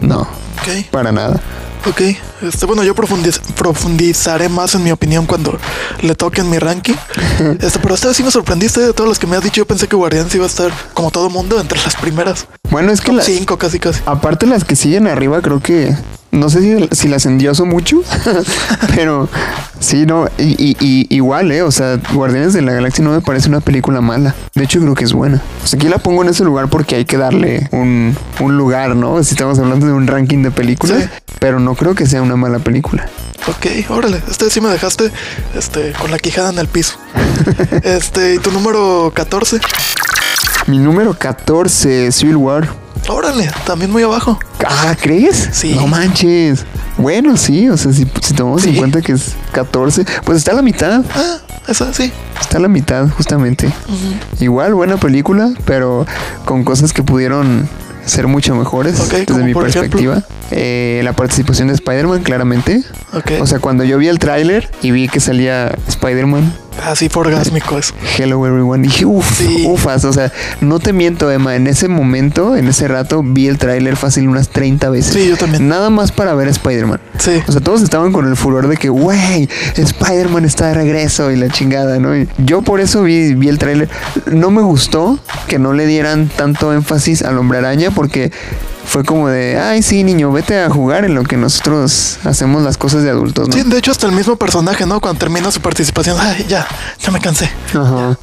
no, 0.00 0.20
Ok. 0.22 0.86
para 0.90 1.12
nada. 1.12 1.38
Ok, 1.86 2.00
este, 2.40 2.64
bueno, 2.64 2.82
yo 2.84 2.94
profundiz- 2.94 3.38
profundizaré 3.54 4.48
más 4.48 4.74
en 4.74 4.82
mi 4.82 4.90
opinión 4.92 5.26
cuando 5.26 5.58
le 6.00 6.14
toque 6.14 6.40
en 6.40 6.48
mi 6.48 6.58
ranking. 6.58 6.94
Este, 7.60 7.78
pero 7.80 7.94
esta 7.94 8.08
vez 8.08 8.16
sí 8.16 8.22
me 8.22 8.30
sorprendiste 8.30 8.80
de 8.80 8.94
todos 8.94 9.06
los 9.06 9.18
que 9.18 9.26
me 9.26 9.36
has 9.36 9.42
dicho. 9.44 9.56
Yo 9.58 9.66
pensé 9.66 9.86
que 9.88 9.94
Guardianes 9.94 10.34
iba 10.34 10.44
a 10.44 10.48
estar, 10.48 10.70
como 10.94 11.10
todo 11.10 11.28
mundo, 11.28 11.60
entre 11.60 11.78
las 11.82 11.94
primeras. 11.96 12.46
Bueno, 12.70 12.90
es 12.92 13.02
que 13.02 13.12
la, 13.12 13.22
Cinco, 13.22 13.58
casi, 13.58 13.78
casi. 13.78 14.00
Aparte 14.06 14.46
las 14.46 14.64
que 14.64 14.74
siguen 14.74 15.06
arriba 15.06 15.42
creo 15.42 15.60
que 15.60 15.94
no 16.36 16.48
sé 16.50 16.60
si, 16.60 16.88
si 16.96 17.08
las 17.08 17.26
endioso 17.26 17.64
mucho, 17.66 18.02
pero 18.94 19.28
sí, 19.80 20.06
no, 20.06 20.26
y, 20.38 20.52
y- 20.62 20.76
y- 20.80 21.06
igual, 21.14 21.50
¿eh? 21.52 21.62
O 21.62 21.70
sea, 21.72 21.98
Guardianes 22.12 22.52
de 22.52 22.62
la 22.62 22.72
Galaxia 22.72 23.02
no 23.04 23.10
me 23.12 23.20
parece 23.20 23.48
una 23.48 23.60
película 23.60 24.00
mala. 24.00 24.34
De 24.54 24.64
hecho, 24.64 24.80
creo 24.80 24.94
que 24.94 25.04
es 25.04 25.12
buena. 25.12 25.42
O 25.64 25.66
sea, 25.66 25.78
aquí 25.78 25.88
la 25.88 25.98
pongo 25.98 26.22
en 26.22 26.28
ese 26.28 26.44
lugar 26.44 26.68
porque 26.68 26.96
hay 26.96 27.04
que 27.04 27.16
darle 27.16 27.68
un, 27.72 28.16
un 28.40 28.56
lugar, 28.56 28.94
¿no? 28.96 29.22
Si 29.24 29.34
estamos 29.34 29.58
hablando 29.58 29.86
de 29.86 29.92
un 29.92 30.06
ranking 30.06 30.42
de 30.42 30.50
películas, 30.50 31.02
Sí. 31.04 31.08
pero 31.40 31.58
no 31.60 31.74
creo 31.74 31.94
que 31.94 32.06
sea 32.06 32.22
una 32.22 32.36
mala 32.36 32.58
película. 32.58 33.08
Ok, 33.48 33.66
órale. 33.90 34.20
Este 34.28 34.50
sí 34.50 34.60
me 34.60 34.68
dejaste 34.70 35.10
este, 35.54 35.92
con 36.00 36.10
la 36.10 36.18
quijada 36.18 36.50
en 36.50 36.58
el 36.58 36.68
piso. 36.68 36.98
Este, 37.82 38.34
y 38.34 38.38
tu 38.38 38.50
número 38.50 39.12
14. 39.14 39.58
Mi 40.66 40.78
número 40.78 41.14
14, 41.14 42.10
Civil 42.12 42.36
War. 42.36 42.68
Órale, 43.08 43.50
también 43.66 43.90
muy 43.90 44.02
abajo. 44.02 44.38
Ah, 44.66 44.94
¿crees? 45.00 45.50
Sí. 45.52 45.74
No 45.74 45.86
manches. 45.86 46.64
Bueno, 46.98 47.36
sí, 47.36 47.68
o 47.68 47.76
sea, 47.76 47.92
si, 47.92 48.06
si 48.22 48.34
tomamos 48.34 48.64
en 48.64 48.76
cuenta 48.76 49.02
que 49.02 49.12
es 49.12 49.36
14, 49.52 50.04
pues 50.24 50.38
está 50.38 50.52
a 50.52 50.54
la 50.54 50.62
mitad. 50.62 51.04
Ah, 51.14 51.38
esa 51.68 51.92
sí. 51.92 52.12
Está 52.40 52.58
a 52.58 52.60
la 52.60 52.68
mitad, 52.68 53.08
justamente. 53.08 53.70
Igual, 54.40 54.74
buena 54.74 54.96
película, 54.96 55.50
pero 55.64 56.06
con 56.44 56.64
cosas 56.64 56.92
que 56.92 57.02
pudieron 57.02 57.68
ser 58.06 58.28
mucho 58.28 58.54
mejores 58.54 58.96
desde 59.10 59.42
mi 59.42 59.54
perspectiva. 59.54 60.22
Eh, 60.50 61.00
la 61.04 61.12
participación 61.14 61.68
de 61.68 61.74
Spider-Man, 61.74 62.22
claramente. 62.22 62.82
Ok. 63.12 63.32
O 63.40 63.46
sea, 63.46 63.58
cuando 63.58 63.84
yo 63.84 63.98
vi 63.98 64.08
el 64.08 64.18
tráiler 64.18 64.70
y 64.80 64.92
vi 64.92 65.08
que 65.08 65.20
salía 65.20 65.74
Spider-Man, 65.88 66.54
Así 66.84 67.08
fue 67.08 67.22
orgásmico 67.22 67.78
eso. 67.78 67.94
Hello 68.18 68.46
everyone, 68.46 68.82
dije, 68.82 69.04
uff, 69.04 69.38
Sí. 69.38 69.64
ufas. 69.68 70.04
O 70.04 70.12
sea, 70.12 70.32
no 70.60 70.78
te 70.78 70.92
miento, 70.92 71.30
Emma, 71.30 71.56
en 71.56 71.66
ese 71.66 71.88
momento, 71.88 72.56
en 72.56 72.68
ese 72.68 72.86
rato, 72.88 73.22
vi 73.24 73.46
el 73.48 73.58
tráiler 73.58 73.96
fácil 73.96 74.28
unas 74.28 74.48
30 74.50 74.90
veces. 74.90 75.12
Sí, 75.14 75.28
yo 75.28 75.36
también. 75.36 75.68
Nada 75.68 75.90
más 75.90 76.12
para 76.12 76.34
ver 76.34 76.48
a 76.48 76.50
Spider-Man. 76.50 77.00
Sí. 77.18 77.42
O 77.46 77.52
sea, 77.52 77.60
todos 77.60 77.82
estaban 77.82 78.12
con 78.12 78.26
el 78.28 78.36
furor 78.36 78.68
de 78.68 78.76
que, 78.76 78.88
güey, 78.88 79.48
Spider-Man 79.74 80.44
está 80.44 80.68
de 80.68 80.74
regreso 80.74 81.30
y 81.30 81.36
la 81.36 81.48
chingada, 81.48 81.98
¿no? 81.98 82.16
Y 82.16 82.28
yo 82.38 82.62
por 82.62 82.80
eso 82.80 83.02
vi, 83.02 83.34
vi 83.34 83.48
el 83.48 83.58
tráiler. 83.58 83.88
No 84.30 84.50
me 84.50 84.62
gustó 84.62 85.18
que 85.48 85.58
no 85.58 85.72
le 85.72 85.86
dieran 85.86 86.28
tanto 86.28 86.72
énfasis 86.74 87.22
al 87.22 87.38
hombre 87.38 87.58
araña 87.58 87.90
porque 87.90 88.30
fue 88.86 89.04
como 89.04 89.28
de, 89.28 89.58
ay, 89.58 89.82
sí, 89.82 90.04
niño, 90.04 90.30
vete 90.32 90.60
a 90.62 90.70
jugar 90.70 91.04
en 91.04 91.14
lo 91.14 91.24
que 91.24 91.36
nosotros 91.36 92.18
hacemos 92.24 92.62
las 92.62 92.78
cosas 92.78 93.02
de 93.02 93.10
adultos, 93.10 93.48
¿no? 93.48 93.54
Sí, 93.54 93.62
de 93.64 93.78
hecho, 93.78 93.90
hasta 93.90 94.06
el 94.06 94.12
mismo 94.12 94.36
personaje, 94.36 94.86
¿no? 94.86 95.00
Cuando 95.00 95.18
termina 95.18 95.50
su 95.50 95.60
participación, 95.60 96.16
ay, 96.20 96.46
ya, 96.48 96.66
ya 97.00 97.10
me 97.10 97.20
cansé. 97.20 97.50
Ajá. 97.74 98.16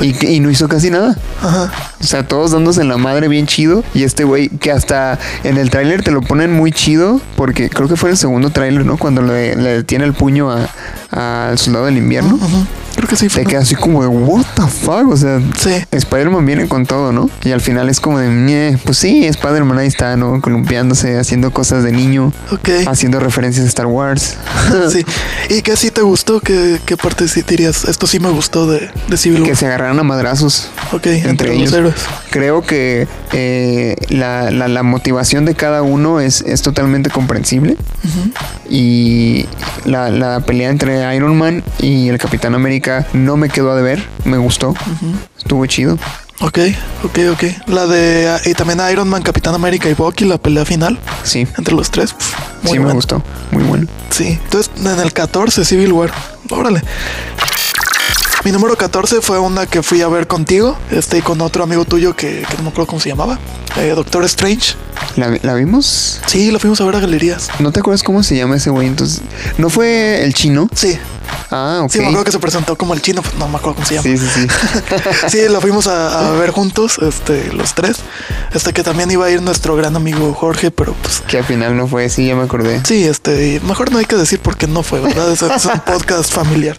Y, 0.00 0.26
y 0.26 0.40
no 0.40 0.50
hizo 0.50 0.68
casi 0.68 0.90
nada. 0.90 1.16
Ajá. 1.42 1.70
O 2.00 2.04
sea, 2.04 2.26
todos 2.26 2.52
dándose 2.52 2.80
en 2.80 2.88
la 2.88 2.96
madre 2.96 3.28
bien 3.28 3.46
chido. 3.46 3.82
Y 3.92 4.04
este 4.04 4.24
güey 4.24 4.48
que 4.48 4.70
hasta 4.72 5.18
en 5.42 5.58
el 5.58 5.68
tráiler 5.70 6.02
te 6.02 6.10
lo 6.10 6.20
ponen 6.20 6.52
muy 6.52 6.70
chido. 6.72 7.20
Porque 7.36 7.68
creo 7.68 7.88
que 7.88 7.96
fue 7.96 8.10
el 8.10 8.16
segundo 8.16 8.50
tráiler, 8.50 8.86
¿no? 8.86 8.96
Cuando 8.96 9.20
le, 9.22 9.56
le 9.56 9.82
tiene 9.82 10.04
el 10.04 10.14
puño 10.14 10.50
a- 10.50 10.68
al 11.50 11.58
soldado 11.58 11.86
del 11.86 11.98
invierno. 11.98 12.36
Ujú. 12.36 12.66
Creo 12.96 13.08
que 13.08 13.16
sí. 13.16 13.26
Te 13.28 13.30
fue. 13.34 13.44
queda 13.44 13.60
así 13.60 13.74
como 13.74 14.02
de, 14.02 14.08
what 14.08 14.44
the 14.54 14.62
fuck? 14.62 15.08
O 15.10 15.16
sea, 15.16 15.40
Sí. 15.58 15.70
Spider-Man 15.90 16.44
viene 16.46 16.68
con 16.68 16.86
todo, 16.86 17.12
¿no? 17.12 17.28
Y 17.44 17.50
al 17.52 17.60
final 17.60 17.88
es 17.88 18.00
como 18.00 18.18
de, 18.18 18.78
pues 18.84 18.98
sí, 18.98 19.24
Spider-Man 19.26 19.78
ahí 19.78 19.86
está, 19.88 20.16
¿no? 20.16 20.40
Columpiándose, 20.40 21.18
haciendo 21.18 21.50
cosas 21.52 21.82
de 21.84 21.92
niño, 21.92 22.32
Ok. 22.50 22.68
haciendo 22.86 23.20
referencias 23.20 23.64
a 23.64 23.68
Star 23.68 23.86
Wars. 23.86 24.36
Sí. 24.90 25.04
¿Y 25.50 25.62
qué 25.62 25.76
sí 25.76 25.90
te 25.90 26.02
gustó? 26.02 26.40
¿Qué, 26.40 26.78
qué 26.84 26.96
parte 26.96 27.26
sí 27.28 27.42
dirías? 27.42 27.84
Esto 27.84 28.06
sí 28.06 28.18
me 28.20 28.30
gustó 28.30 28.66
de, 28.66 28.90
de 29.08 29.16
Civil 29.16 29.40
War. 29.42 29.50
que 29.50 29.56
se 29.56 29.66
agarraran 29.66 29.98
a 29.98 30.02
madrazos. 30.02 30.68
Ok, 30.92 31.06
entre, 31.06 31.30
entre 31.30 31.48
los 31.48 31.56
ellos. 31.58 31.72
héroes. 31.72 31.94
Creo 32.30 32.62
que 32.62 33.06
eh, 33.32 33.96
la, 34.08 34.50
la- 34.50 34.68
la 34.68 34.82
motivación 34.82 35.44
de 35.44 35.54
cada 35.54 35.82
uno 35.82 36.20
es, 36.20 36.42
es 36.42 36.62
totalmente 36.62 37.10
comprensible. 37.10 37.76
Y 38.68 39.46
la, 39.84 40.10
la 40.10 40.40
pelea 40.40 40.70
entre 40.70 41.14
Iron 41.16 41.36
Man 41.36 41.62
y 41.80 42.08
el 42.08 42.18
Capitán 42.18 42.54
América 42.54 42.93
no 43.12 43.36
me 43.36 43.48
quedó 43.48 43.72
a 43.72 43.76
deber, 43.76 44.02
me 44.24 44.36
gustó, 44.38 44.74
estuvo 45.38 45.64
chido. 45.66 45.98
Ok, 46.40 46.58
ok, 47.04 47.18
ok. 47.32 47.44
La 47.68 47.86
de. 47.86 48.28
Y 48.46 48.54
también 48.54 48.80
Iron 48.90 49.08
Man, 49.08 49.22
Capitán 49.22 49.54
América 49.54 49.88
y 49.88 49.94
Bucky, 49.94 50.24
la 50.24 50.36
pelea 50.36 50.64
final 50.64 50.98
Sí, 51.22 51.46
entre 51.56 51.74
los 51.76 51.90
tres. 51.92 52.14
muy 52.62 52.72
sí 52.72 52.78
me 52.78 52.84
buena. 52.86 52.94
gustó, 52.94 53.22
muy 53.52 53.62
bueno. 53.62 53.86
Sí, 54.10 54.38
entonces 54.42 54.70
en 54.84 54.98
el 55.00 55.12
14 55.12 55.64
Civil 55.64 55.92
War. 55.92 56.10
Órale. 56.50 56.82
Mi 58.44 58.52
número 58.52 58.76
14 58.76 59.22
fue 59.22 59.38
una 59.38 59.66
que 59.66 59.82
fui 59.82 60.02
a 60.02 60.08
ver 60.08 60.26
contigo, 60.26 60.76
este, 60.90 61.18
y 61.18 61.22
con 61.22 61.40
otro 61.40 61.64
amigo 61.64 61.84
tuyo 61.86 62.14
que, 62.14 62.44
que 62.48 62.56
no 62.58 62.64
me 62.64 62.68
acuerdo 62.68 62.86
cómo 62.88 63.00
se 63.00 63.08
llamaba, 63.08 63.38
eh, 63.76 63.92
Doctor 63.96 64.22
Strange. 64.24 64.74
¿La, 65.16 65.38
la 65.42 65.54
vimos? 65.54 66.20
Sí, 66.26 66.50
la 66.50 66.58
fuimos 66.58 66.80
a 66.80 66.84
ver 66.84 66.96
a 66.96 67.00
galerías. 67.00 67.48
¿No 67.58 67.72
te 67.72 67.80
acuerdas 67.80 68.02
cómo 68.02 68.22
se 68.22 68.36
llama 68.36 68.56
ese 68.56 68.68
güey? 68.70 68.86
Entonces, 68.86 69.22
¿no 69.56 69.70
fue 69.70 70.22
el 70.24 70.34
chino? 70.34 70.68
Sí, 70.74 70.98
Ah, 71.50 71.80
ok. 71.84 71.90
sí, 71.90 71.98
me 72.00 72.06
acuerdo 72.06 72.24
que 72.24 72.32
se 72.32 72.38
presentó 72.38 72.76
como 72.76 72.94
el 72.94 73.00
chino, 73.02 73.22
pues 73.22 73.34
no 73.36 73.48
me 73.48 73.56
acuerdo 73.56 73.76
cómo 73.76 73.86
se 73.86 73.94
llama. 73.94 74.02
sí, 74.04 74.18
sí, 74.18 74.26
sí. 74.34 74.46
Sí, 75.28 75.48
la 75.48 75.60
fuimos 75.60 75.86
a, 75.86 76.28
a 76.28 76.30
ver 76.38 76.50
juntos, 76.50 76.98
este, 77.00 77.52
los 77.52 77.74
tres. 77.74 77.98
Este 78.52 78.72
que 78.72 78.82
también 78.82 79.10
iba 79.10 79.24
a 79.26 79.30
ir 79.30 79.40
nuestro 79.40 79.74
gran 79.76 79.96
amigo 79.96 80.34
Jorge, 80.34 80.70
pero 80.70 80.92
pues 80.94 81.20
que 81.26 81.38
al 81.38 81.44
final 81.44 81.76
no 81.76 81.86
fue, 81.88 82.08
sí, 82.08 82.26
ya 82.26 82.34
me 82.36 82.42
acordé. 82.42 82.80
sí, 82.84 83.04
este, 83.04 83.60
mejor 83.64 83.90
no 83.92 83.98
hay 83.98 84.04
que 84.04 84.16
decir 84.16 84.38
por 84.40 84.56
qué 84.56 84.66
no 84.66 84.82
fue, 84.82 85.00
¿verdad? 85.00 85.30
Es, 85.32 85.42
es 85.42 85.64
un 85.64 85.80
podcast 85.86 86.32
familiar. 86.32 86.76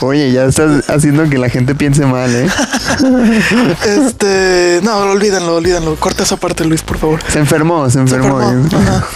Oye, 0.00 0.30
ya 0.32 0.50
estás 0.52 0.88
haciendo 0.90 1.28
que 1.28 1.38
la 1.38 1.48
gente 1.48 1.74
piense 1.74 2.04
mal, 2.04 2.34
¿eh? 2.34 2.46
Este, 3.84 4.80
no, 4.82 4.98
olvídenlo, 4.98 5.56
olvídenlo. 5.56 5.96
Corta 5.96 6.22
esa 6.22 6.36
parte, 6.36 6.64
Luis, 6.64 6.82
por 6.82 6.98
favor. 6.98 7.20
Se 7.28 7.38
enfermó, 7.38 7.86
se 7.86 7.92
Se 7.92 8.00
enfermó. 8.00 8.38
Ajá. 8.38 9.06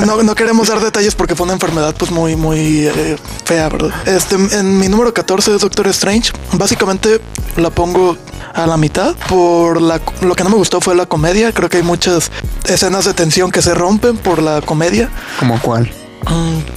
No, 0.06 0.22
no 0.22 0.34
queremos 0.34 0.68
dar 0.68 0.80
detalles 0.80 1.14
porque 1.14 1.34
fue 1.34 1.44
una 1.44 1.52
enfermedad 1.54 1.94
pues 1.96 2.10
muy, 2.10 2.36
muy 2.36 2.86
eh, 2.86 3.16
fea, 3.44 3.68
¿verdad? 3.68 3.90
Este, 4.06 4.36
en 4.36 4.78
mi 4.78 4.88
número 4.88 5.12
14 5.12 5.54
es 5.54 5.60
Doctor 5.60 5.86
Strange. 5.88 6.32
Básicamente 6.52 7.20
la 7.56 7.70
pongo 7.70 8.16
a 8.54 8.66
la 8.66 8.76
mitad 8.76 9.14
por 9.28 9.80
la, 9.80 10.00
lo 10.22 10.34
que 10.34 10.44
no 10.44 10.50
me 10.50 10.56
gustó 10.56 10.80
fue 10.80 10.94
la 10.94 11.06
comedia. 11.06 11.52
Creo 11.52 11.68
que 11.68 11.78
hay 11.78 11.82
muchas 11.82 12.30
escenas 12.64 13.04
de 13.04 13.14
tensión 13.14 13.50
que 13.50 13.62
se 13.62 13.74
rompen 13.74 14.16
por 14.16 14.42
la 14.42 14.60
comedia. 14.62 15.10
¿Como 15.38 15.60
cuál? 15.60 15.90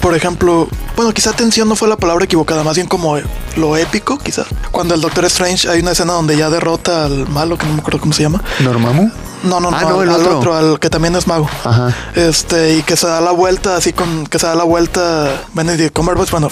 Por 0.02 0.16
ejemplo, 0.16 0.68
bueno, 0.96 1.12
quizá 1.14 1.34
tensión 1.34 1.68
no 1.70 1.76
fue 1.76 1.88
la 1.88 1.98
palabra 1.98 2.26
equivocada, 2.26 2.64
más 2.64 2.76
bien 2.76 2.88
como 2.88 3.18
lo 3.56 3.78
épico, 3.78 4.18
quizá. 4.18 4.46
Cuando 4.72 4.96
el 4.96 5.02
Doctor 5.02 5.26
Strange 5.26 5.70
hay 5.70 5.82
una 5.82 5.92
escena 5.92 6.14
donde 6.14 6.38
ya 6.38 6.50
derrota 6.50 7.06
al 7.06 7.28
malo, 7.30 7.58
que 7.58 7.66
no 7.66 7.74
me 7.74 7.80
acuerdo 7.80 8.00
cómo 8.00 8.14
se 8.14 8.24
llama. 8.24 8.44
¿Dormammu? 8.60 9.12
No, 9.44 9.60
no, 9.60 9.72
no, 9.72 9.78
Ah, 9.78 9.82
no, 9.82 10.00
al, 10.00 10.08
el 10.08 10.10
al 10.14 10.22
otro. 10.22 10.38
otro, 10.40 10.56
al 10.56 10.80
que 10.80 10.90
también 10.90 11.16
es 11.16 11.28
mago. 11.28 11.50
Ajá. 11.64 11.94
Este, 12.16 12.76
y 12.76 12.84
que 12.84 12.96
se 12.96 13.08
da 13.08 13.22
la 13.22 13.32
vuelta, 13.32 13.76
así 13.78 13.94
con 13.94 14.26
que 14.28 14.40
se 14.40 14.48
da 14.48 14.56
la 14.56 14.64
vuelta 14.64 15.44
Benedict 15.54 15.94
Cumberbatch, 15.94 16.32
bueno, 16.32 16.48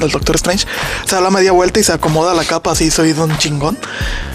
el 0.00 0.10
Doctor 0.10 0.36
Strange, 0.36 0.66
se 1.06 1.14
da 1.14 1.20
la 1.20 1.30
media 1.30 1.52
vuelta 1.52 1.80
y 1.80 1.84
se 1.84 1.92
acomoda 1.92 2.34
la 2.34 2.44
capa, 2.44 2.72
así 2.72 2.90
soy 2.90 3.12
un 3.12 3.36
chingón. 3.38 3.78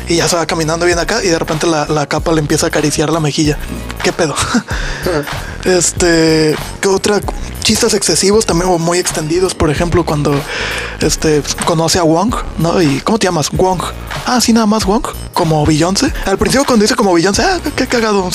Y 0.07 0.15
ya 0.15 0.29
se 0.29 0.37
va 0.37 0.45
caminando 0.45 0.85
bien 0.85 0.99
acá 0.99 1.21
y 1.21 1.27
de 1.27 1.37
repente 1.37 1.67
la, 1.67 1.85
la 1.87 2.07
capa 2.07 2.31
le 2.31 2.39
empieza 2.39 2.67
a 2.67 2.69
acariciar 2.69 3.09
la 3.11 3.19
mejilla. 3.19 3.57
¿Qué 4.03 4.13
pedo? 4.13 4.35
este, 5.65 6.55
¿qué 6.81 6.87
otra? 6.87 7.19
Chistes 7.61 7.93
excesivos 7.93 8.45
también 8.45 8.69
o 8.71 8.77
muy 8.79 8.97
extendidos, 8.99 9.53
por 9.53 9.69
ejemplo, 9.69 10.05
cuando 10.05 10.33
este 11.01 11.41
conoce 11.65 11.99
a 11.99 12.03
Wong, 12.03 12.33
¿no? 12.59 12.81
Y 12.81 13.01
¿cómo 13.01 13.19
te 13.19 13.25
llamas? 13.27 13.49
Wong. 13.51 13.81
Ah, 14.25 14.39
sí, 14.39 14.53
nada 14.53 14.65
más 14.65 14.85
Wong, 14.85 15.05
como 15.33 15.65
Beyoncé. 15.65 16.13
Al 16.25 16.37
principio 16.37 16.65
cuando 16.65 16.83
dice 16.83 16.95
como 16.95 17.13
Beyoncé, 17.13 17.43
ah, 17.43 17.59
qué 17.75 17.85
cagado, 18.01 18.29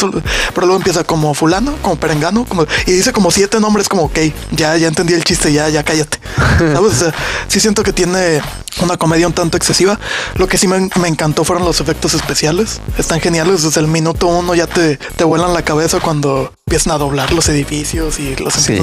pero 0.55 0.67
luego 0.67 0.77
empieza 0.77 1.05
como 1.05 1.35
fulano, 1.35 1.75
como 1.83 1.97
perengano, 1.97 2.45
como 2.45 2.67
y 2.87 2.93
dice 2.93 3.13
como 3.13 3.31
siete 3.31 3.61
nombres, 3.61 3.89
como 3.89 4.05
ok, 4.05 4.19
ya, 4.53 4.77
ya 4.77 4.89
entendí 4.89 5.15
el 5.15 5.25
chiste, 5.25 5.53
ya, 5.53 5.69
ya 5.69 5.83
cállate. 5.83 6.19
¿Sabes? 6.59 6.93
O 6.93 6.95
sea, 6.95 7.15
sí 7.49 7.61
siento 7.61 7.83
que 7.83 7.93
tiene 7.93 8.41
una 8.83 8.97
comedia 8.97 9.27
un 9.27 9.33
tanto 9.33 9.57
excesiva. 9.57 9.99
Lo 10.37 10.49
que 10.49 10.59
sí 10.59 10.67
me, 10.69 10.89
me 11.01 11.09
encantó 11.09 11.45
fueron 11.45 11.65
los 11.65 11.81
efectos 11.81 12.15
especiales. 12.15 12.81
Están 12.99 13.21
geniales. 13.21 13.63
Desde 13.63 13.81
el 13.81 13.87
minuto 13.87 14.27
uno 14.27 14.55
ya 14.55 14.67
te, 14.67 14.97
te 14.97 15.25
vuelan 15.25 15.53
la 15.53 15.63
cabeza 15.63 16.01
cuando 16.01 16.53
empiezan 16.73 16.95
a 16.95 16.99
doblar 16.99 17.35
los 17.35 17.51
edificios 17.51 18.19
y 18.19 18.35
los 18.37 18.55
Sí. 18.55 18.79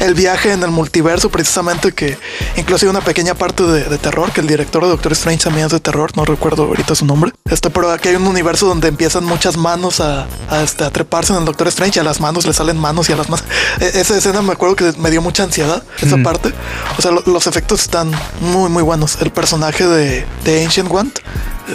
el 0.00 0.12
viaje 0.14 0.52
en 0.52 0.62
el 0.62 0.70
multiverso, 0.70 1.30
precisamente 1.30 1.92
que 1.92 2.18
incluso 2.58 2.84
hay 2.84 2.90
una 2.90 3.00
pequeña 3.00 3.34
parte 3.34 3.62
de, 3.62 3.84
de 3.84 3.96
terror, 3.96 4.30
que 4.30 4.42
el 4.42 4.46
director 4.46 4.82
de 4.82 4.90
Doctor 4.90 5.12
Strange 5.12 5.44
también 5.44 5.64
es 5.64 5.72
de 5.72 5.80
terror, 5.80 6.10
no 6.16 6.26
recuerdo 6.26 6.64
ahorita 6.64 6.94
su 6.94 7.06
nombre. 7.06 7.32
Este, 7.50 7.70
pero 7.70 7.90
aquí 7.92 8.08
hay 8.08 8.16
un 8.16 8.26
universo 8.26 8.66
donde 8.66 8.88
empiezan 8.88 9.24
muchas 9.24 9.56
manos 9.56 10.00
a, 10.00 10.26
a, 10.50 10.62
este, 10.62 10.84
a 10.84 10.90
treparse 10.90 11.32
en 11.32 11.38
el 11.38 11.44
Doctor 11.46 11.68
Strange 11.68 11.98
y 11.98 12.00
a 12.00 12.04
las 12.04 12.20
manos 12.20 12.44
le 12.46 12.52
salen 12.52 12.76
manos 12.78 13.08
y 13.08 13.12
a 13.14 13.16
las 13.16 13.30
manos. 13.30 13.46
E- 13.80 13.92
esa 14.00 14.18
escena 14.18 14.42
me 14.42 14.52
acuerdo 14.52 14.76
que 14.76 14.92
me 14.98 15.10
dio 15.10 15.22
mucha 15.22 15.42
ansiedad, 15.44 15.82
esa 16.02 16.18
parte. 16.18 16.52
O 16.98 17.00
sea, 17.00 17.10
lo- 17.10 17.22
los 17.24 17.46
efectos 17.46 17.80
están 17.80 18.10
muy, 18.42 18.68
muy 18.68 18.82
buenos. 18.82 19.16
El 19.22 19.30
personaje 19.30 19.86
de, 19.86 20.26
de 20.44 20.62
Ancient 20.64 20.90
One 20.92 21.10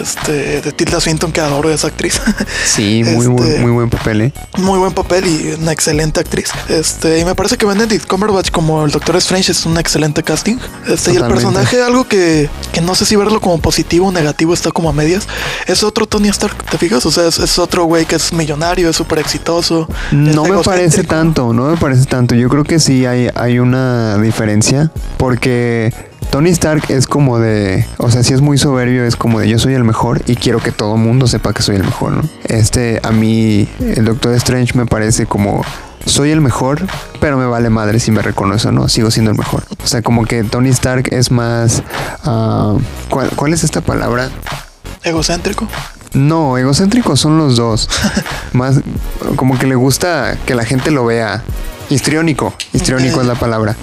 este, 0.00 0.60
de 0.62 0.72
Tilda 0.72 1.00
Swinton, 1.00 1.32
que 1.32 1.40
adoro 1.40 1.70
esa 1.70 1.88
actriz. 1.88 2.20
Sí, 2.64 3.02
muy, 3.04 3.26
Este- 3.26 3.28
buen, 3.28 3.62
muy 3.62 3.70
buen 3.70 3.90
papel, 3.90 4.20
¿eh? 4.22 4.32
Muy 4.58 4.78
buen 4.78 4.92
papel 4.92 5.26
y 5.26 5.54
una 5.60 5.72
excelente 5.72 6.20
actriz. 6.20 6.50
Este, 6.68 7.18
y 7.20 7.24
me 7.24 7.34
parece 7.34 7.56
que 7.56 7.64
Benedict 7.66 8.06
Cumberbatch 8.06 8.50
como 8.50 8.84
el 8.84 8.90
Doctor 8.90 9.16
Strange 9.16 9.52
es 9.52 9.64
un 9.66 9.78
excelente 9.78 10.22
casting. 10.22 10.56
Este, 10.86 11.12
y 11.12 11.16
el 11.16 11.26
personaje, 11.26 11.82
algo 11.82 12.06
que, 12.06 12.48
que 12.72 12.80
no 12.80 12.94
sé 12.94 13.06
si 13.06 13.16
verlo 13.16 13.40
como 13.40 13.58
positivo 13.60 14.08
o 14.08 14.12
negativo, 14.12 14.52
está 14.52 14.70
como 14.72 14.90
a 14.90 14.92
medias. 14.92 15.26
Es 15.66 15.82
otro 15.82 16.06
Tony 16.06 16.28
Stark, 16.28 16.56
¿te 16.70 16.78
fijas? 16.78 17.06
O 17.06 17.10
sea, 17.10 17.28
es, 17.28 17.38
es 17.38 17.58
otro 17.58 17.84
güey 17.84 18.04
que 18.04 18.16
es 18.16 18.32
millonario, 18.32 18.90
es 18.90 18.96
súper 18.96 19.18
exitoso. 19.20 19.88
No 20.12 20.44
me 20.44 20.62
parece 20.62 21.04
tanto, 21.04 21.52
no 21.52 21.70
me 21.70 21.76
parece 21.76 22.04
tanto. 22.06 22.34
Yo 22.34 22.48
creo 22.48 22.64
que 22.64 22.78
sí 22.78 23.06
hay, 23.06 23.28
hay 23.34 23.58
una 23.58 24.18
diferencia 24.18 24.90
porque 25.16 25.92
Tony 26.30 26.50
Stark 26.50 26.84
es 26.90 27.06
como 27.06 27.38
de, 27.38 27.86
o 27.98 28.10
sea, 28.10 28.22
si 28.22 28.34
es 28.34 28.40
muy 28.40 28.58
soberbio, 28.58 29.04
es 29.04 29.16
como 29.16 29.40
de 29.40 29.48
yo 29.48 29.58
soy 29.58 29.74
el 29.74 29.84
mejor 29.84 30.22
y 30.26 30.36
quiero 30.36 30.60
que 30.60 30.72
todo 30.72 30.96
mundo 30.96 31.26
sepa 31.26 31.52
que 31.52 31.62
soy 31.62 31.76
el 31.76 31.84
mejor, 31.84 32.12
¿no? 32.12 32.22
Este, 32.44 33.00
a 33.02 33.10
mí, 33.10 33.68
el 33.80 34.04
Doctor 34.04 34.34
Strange 34.34 34.76
me 34.76 34.86
parece 34.86 35.26
como 35.26 35.64
soy 36.04 36.30
el 36.30 36.40
mejor, 36.40 36.86
pero 37.20 37.36
me 37.36 37.46
vale 37.46 37.70
madre 37.70 37.98
si 38.00 38.10
me 38.10 38.22
reconoce 38.22 38.68
o 38.68 38.72
no, 38.72 38.88
sigo 38.88 39.10
siendo 39.10 39.30
el 39.30 39.38
mejor. 39.38 39.64
O 39.82 39.86
sea, 39.86 40.02
como 40.02 40.24
que 40.24 40.44
Tony 40.44 40.68
Stark 40.70 41.08
es 41.12 41.30
más, 41.30 41.82
ah, 42.24 42.76
¿cuál, 43.10 43.30
¿cuál 43.30 43.52
es 43.52 43.64
esta 43.64 43.80
palabra? 43.80 44.30
Egocéntrico. 45.02 45.68
No, 46.12 46.56
egocéntricos 46.56 47.20
son 47.20 47.36
los 47.38 47.56
dos. 47.56 47.88
Más 48.52 48.80
como 49.36 49.58
que 49.58 49.66
le 49.66 49.74
gusta 49.74 50.38
que 50.46 50.54
la 50.54 50.64
gente 50.64 50.90
lo 50.90 51.04
vea. 51.04 51.42
Histriónico. 51.90 52.54
Histriónico 52.72 53.20
es 53.20 53.26
la 53.26 53.34
palabra. 53.34 53.76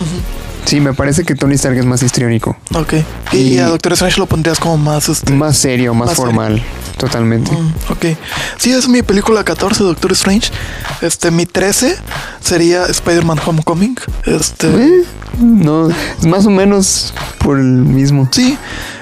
Sí, 0.65 0.79
me 0.79 0.93
parece 0.93 1.23
que 1.23 1.35
Tony 1.35 1.55
Stark 1.55 1.77
es 1.77 1.85
más 1.85 2.01
histriónico. 2.03 2.55
Ok. 2.73 2.93
Y, 3.33 3.37
Y- 3.37 3.59
a 3.59 3.67
Doctor 3.67 3.93
Strange 3.93 4.17
lo 4.19 4.25
pondrías 4.25 4.59
como 4.59 4.77
más 4.77 5.09
este. 5.09 5.31
Más 5.33 5.57
serio, 5.57 5.93
más, 5.93 6.07
Más 6.07 6.15
serio. 6.17 6.25
formal. 6.31 6.63
Totalmente. 6.97 7.51
Mm, 7.51 7.73
ok. 7.89 8.05
Sí, 8.57 8.71
es 8.71 8.87
mi 8.87 9.01
película 9.01 9.43
14, 9.43 9.83
Doctor 9.83 10.11
Strange. 10.13 10.51
Este, 11.01 11.31
mi 11.31 11.45
13 11.45 11.97
sería 12.39 12.85
Spider-Man 12.85 13.39
Homecoming. 13.45 13.95
Este. 14.25 14.67
Eh, 14.67 15.03
no, 15.39 15.89
es 15.89 16.25
más 16.25 16.45
o 16.45 16.49
menos 16.49 17.13
por 17.39 17.57
el 17.59 17.65
mismo. 17.65 18.29
Sí, 18.31 18.57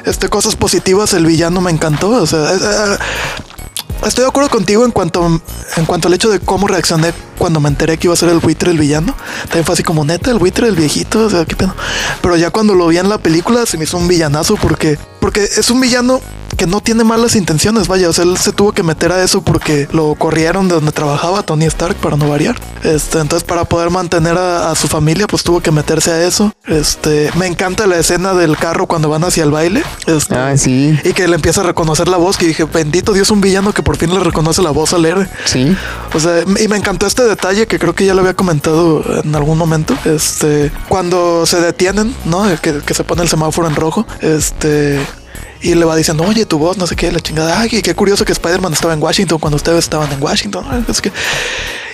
este, 0.05 0.29
cosas 0.29 0.55
positivas, 0.55 1.13
el 1.13 1.25
villano 1.25 1.61
me 1.61 1.69
encantó. 1.71 2.09
O 2.09 2.25
sea, 2.25 2.51
es- 2.53 2.61
eh, 2.61 2.97
estoy 4.07 4.23
de 4.23 4.29
acuerdo 4.29 4.49
contigo 4.49 4.85
en 4.85 4.91
cuanto, 4.91 5.41
en 5.77 5.85
cuanto 5.85 6.07
al 6.07 6.13
hecho 6.13 6.29
de 6.29 6.39
cómo 6.39 6.67
reaccioné 6.67 7.13
cuando 7.37 7.59
me 7.59 7.69
enteré 7.69 7.97
que 7.97 8.07
iba 8.07 8.13
a 8.13 8.17
ser 8.17 8.29
el 8.29 8.39
buitre 8.39 8.71
el 8.71 8.77
villano. 8.77 9.15
También 9.43 9.65
fue 9.65 9.73
así 9.73 9.83
como 9.83 10.05
neta, 10.05 10.31
el 10.31 10.39
buitre, 10.39 10.67
el 10.67 10.75
viejito, 10.75 11.25
o 11.25 11.29
sea, 11.29 11.45
qué 11.45 11.55
pedo. 11.55 11.75
Pero 12.21 12.37
ya 12.37 12.49
cuando 12.49 12.75
lo 12.75 12.87
vi 12.87 12.97
en 12.97 13.09
la 13.09 13.17
película 13.17 13.65
se 13.65 13.77
me 13.77 13.83
hizo 13.85 13.97
un 13.97 14.07
villanazo 14.07 14.55
porque, 14.55 14.97
porque 15.19 15.43
es 15.43 15.69
un 15.69 15.81
villano 15.81 16.21
que 16.61 16.67
no 16.67 16.79
tiene 16.79 17.03
malas 17.03 17.35
intenciones, 17.35 17.87
vaya, 17.87 18.07
o 18.07 18.13
sea, 18.13 18.23
él 18.23 18.37
se 18.37 18.51
tuvo 18.51 18.71
que 18.71 18.83
meter 18.83 19.11
a 19.11 19.23
eso 19.23 19.41
porque 19.41 19.87
lo 19.93 20.13
corrieron 20.13 20.67
de 20.67 20.75
donde 20.75 20.91
trabajaba 20.91 21.41
Tony 21.41 21.65
Stark 21.65 21.95
para 21.95 22.17
no 22.17 22.29
variar. 22.29 22.55
Este, 22.83 23.17
entonces 23.17 23.43
para 23.43 23.65
poder 23.65 23.89
mantener 23.89 24.37
a, 24.37 24.69
a 24.69 24.75
su 24.75 24.87
familia, 24.87 25.25
pues 25.25 25.41
tuvo 25.41 25.59
que 25.59 25.71
meterse 25.71 26.11
a 26.11 26.23
eso. 26.23 26.53
Este, 26.67 27.31
me 27.35 27.47
encanta 27.47 27.87
la 27.87 27.97
escena 27.97 28.35
del 28.35 28.57
carro 28.57 28.85
cuando 28.85 29.09
van 29.09 29.23
hacia 29.23 29.43
el 29.43 29.49
baile. 29.49 29.81
Este, 30.05 30.35
Ah, 30.35 30.55
sí. 30.55 30.95
y 31.03 31.13
que 31.13 31.27
le 31.27 31.33
empieza 31.33 31.61
a 31.61 31.63
reconocer 31.63 32.07
la 32.07 32.17
voz, 32.17 32.37
que 32.37 32.45
dije, 32.45 32.65
bendito 32.65 33.11
Dios, 33.13 33.31
un 33.31 33.41
villano 33.41 33.73
que 33.73 33.81
por 33.81 33.97
fin 33.97 34.13
le 34.13 34.19
reconoce 34.19 34.61
la 34.61 34.69
voz 34.69 34.93
al 34.93 35.03
héroe. 35.03 35.27
Sí. 35.45 35.75
O 36.13 36.19
sea, 36.19 36.41
y 36.41 36.67
me 36.67 36.77
encantó 36.77 37.07
este 37.07 37.23
detalle 37.23 37.65
que 37.65 37.79
creo 37.79 37.95
que 37.95 38.05
ya 38.05 38.13
lo 38.13 38.19
había 38.21 38.35
comentado 38.35 39.03
en 39.23 39.33
algún 39.35 39.57
momento. 39.57 39.97
Este, 40.05 40.71
cuando 40.89 41.47
se 41.47 41.59
detienen, 41.59 42.15
¿no? 42.25 42.43
Que, 42.61 42.81
que 42.85 42.93
se 42.93 43.03
pone 43.03 43.23
el 43.23 43.29
semáforo 43.29 43.67
en 43.67 43.75
rojo. 43.75 44.05
Este. 44.19 44.99
Y 45.61 45.75
le 45.75 45.85
va 45.85 45.95
diciendo, 45.95 46.23
oye, 46.23 46.45
tu 46.45 46.57
voz, 46.57 46.77
no 46.77 46.87
sé 46.87 46.95
qué, 46.95 47.11
la 47.11 47.19
chingada. 47.19 47.59
Ay, 47.59 47.69
qué 47.69 47.95
curioso 47.95 48.25
que 48.25 48.31
Spider-Man 48.31 48.73
estaba 48.73 48.93
en 48.93 49.01
Washington 49.01 49.37
cuando 49.39 49.57
ustedes 49.57 49.79
estaban 49.79 50.11
en 50.11 50.21
Washington. 50.21 50.85
Es 50.87 51.01
que... 51.01 51.11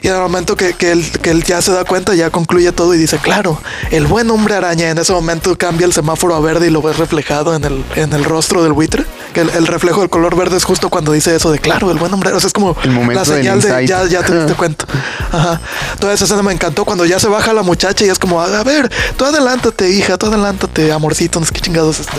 Y 0.01 0.07
en 0.07 0.15
el 0.15 0.21
momento 0.21 0.55
que, 0.55 0.73
que, 0.73 0.91
él, 0.91 1.09
que 1.21 1.31
él 1.31 1.43
ya 1.43 1.61
se 1.61 1.71
da 1.71 1.83
cuenta, 1.83 2.13
ya 2.13 2.29
concluye 2.29 2.71
todo 2.71 2.93
y 2.93 2.97
dice, 2.97 3.17
claro, 3.17 3.59
el 3.91 4.05
buen 4.07 4.29
hombre 4.29 4.55
araña. 4.55 4.89
En 4.89 4.97
ese 4.97 5.13
momento 5.13 5.57
cambia 5.57 5.85
el 5.85 5.93
semáforo 5.93 6.35
a 6.35 6.39
verde 6.39 6.67
y 6.67 6.69
lo 6.69 6.81
ves 6.81 6.97
reflejado 6.97 7.55
en 7.55 7.63
el, 7.63 7.83
en 7.95 8.13
el 8.13 8.23
rostro 8.23 8.63
del 8.63 8.73
buitre. 8.73 9.05
Que 9.33 9.41
el, 9.41 9.49
el 9.51 9.67
reflejo 9.67 10.01
del 10.01 10.09
color 10.09 10.35
verde 10.35 10.57
es 10.57 10.63
justo 10.63 10.89
cuando 10.89 11.11
dice 11.11 11.35
eso 11.35 11.51
de, 11.51 11.59
claro, 11.59 11.91
el 11.91 11.97
buen 11.97 12.13
hombre. 12.13 12.31
O 12.33 12.39
sea, 12.39 12.47
es 12.47 12.53
como 12.53 12.75
El 12.83 13.13
la 13.13 13.25
señal 13.25 13.61
de 13.61 13.85
ya, 13.85 14.05
ya 14.05 14.23
te 14.23 14.35
diste 14.37 14.53
cuenta. 14.53 14.85
Ajá. 15.31 15.61
Toda 15.99 16.13
esa 16.13 16.25
escena 16.25 16.43
me 16.43 16.53
encantó 16.53 16.85
cuando 16.85 17.05
ya 17.05 17.19
se 17.19 17.27
baja 17.27 17.53
la 17.53 17.63
muchacha 17.63 18.05
y 18.05 18.09
es 18.09 18.19
como, 18.19 18.41
a 18.41 18.63
ver, 18.63 18.91
tú 19.17 19.25
adelántate, 19.25 19.89
hija, 19.89 20.17
tú 20.17 20.27
adelántate, 20.27 20.91
amorcito, 20.91 21.39
no 21.39 21.45
sé 21.45 21.53
qué 21.53 21.61
chingados. 21.61 21.99
Este. 21.99 22.13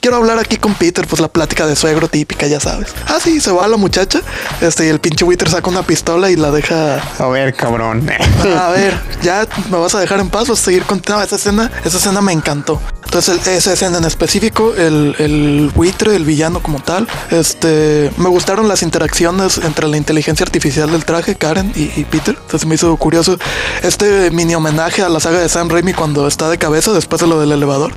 Quiero 0.00 0.16
hablar 0.16 0.38
aquí 0.38 0.56
con 0.56 0.74
Peter, 0.74 1.06
pues 1.06 1.20
la 1.20 1.28
plática 1.28 1.66
de 1.66 1.76
suegro 1.76 2.08
típica, 2.08 2.46
ya 2.46 2.60
sabes. 2.60 2.88
Ah, 3.06 3.18
sí, 3.22 3.40
se 3.40 3.50
va 3.52 3.66
la 3.68 3.76
muchacha, 3.76 4.20
este, 4.60 4.86
y 4.86 4.88
el 4.88 5.00
pinche 5.00 5.24
Witter 5.24 5.48
saca 5.48 5.68
una 5.70 5.82
pistola 5.82 6.30
y 6.30 6.36
la 6.36 6.50
deja. 6.50 7.02
A 7.20 7.28
ver, 7.28 7.54
cabrón. 7.54 8.08
A 8.58 8.68
ver, 8.70 8.98
ya 9.22 9.46
me 9.70 9.76
vas 9.78 9.94
a 9.94 10.00
dejar 10.00 10.20
en 10.20 10.30
paz, 10.30 10.48
vas 10.48 10.60
a 10.60 10.64
seguir 10.64 10.84
con 10.84 11.02
no, 11.08 11.22
esa 11.22 11.36
escena, 11.36 11.70
esa 11.84 11.98
escena 11.98 12.20
me 12.20 12.32
encantó. 12.32 12.80
Entonces, 13.04 13.44
el- 13.46 13.54
esa 13.54 13.72
escena 13.72 13.98
en 13.98 14.04
específico, 14.04 14.72
el, 14.76 15.16
el 15.18 15.70
buitre, 15.74 16.14
el 16.14 16.24
villano 16.24 16.62
como 16.62 16.78
tal, 16.80 17.08
este, 17.32 18.10
me 18.16 18.28
gustaron 18.28 18.68
las 18.68 18.82
interacciones 18.82 19.58
entre 19.58 19.88
la 19.88 19.96
inteligencia 19.96 20.44
artificial 20.44 20.90
del 20.92 21.04
traje, 21.04 21.34
Karen 21.34 21.72
y, 21.74 21.90
y 22.00 22.06
Peter. 22.08 22.36
Entonces 22.40 22.66
me 22.68 22.76
hizo 22.76 22.96
curioso 22.96 23.36
este 23.82 24.30
mini 24.30 24.54
homenaje 24.54 25.02
a 25.02 25.08
la 25.08 25.18
saga 25.18 25.40
de 25.40 25.48
Sam 25.48 25.68
Raimi 25.68 25.92
cuando 25.92 26.28
está 26.28 26.48
de 26.48 26.58
cabeza 26.58 26.92
después 26.92 27.20
de 27.20 27.26
lo 27.26 27.40
del 27.40 27.50
elevador 27.52 27.92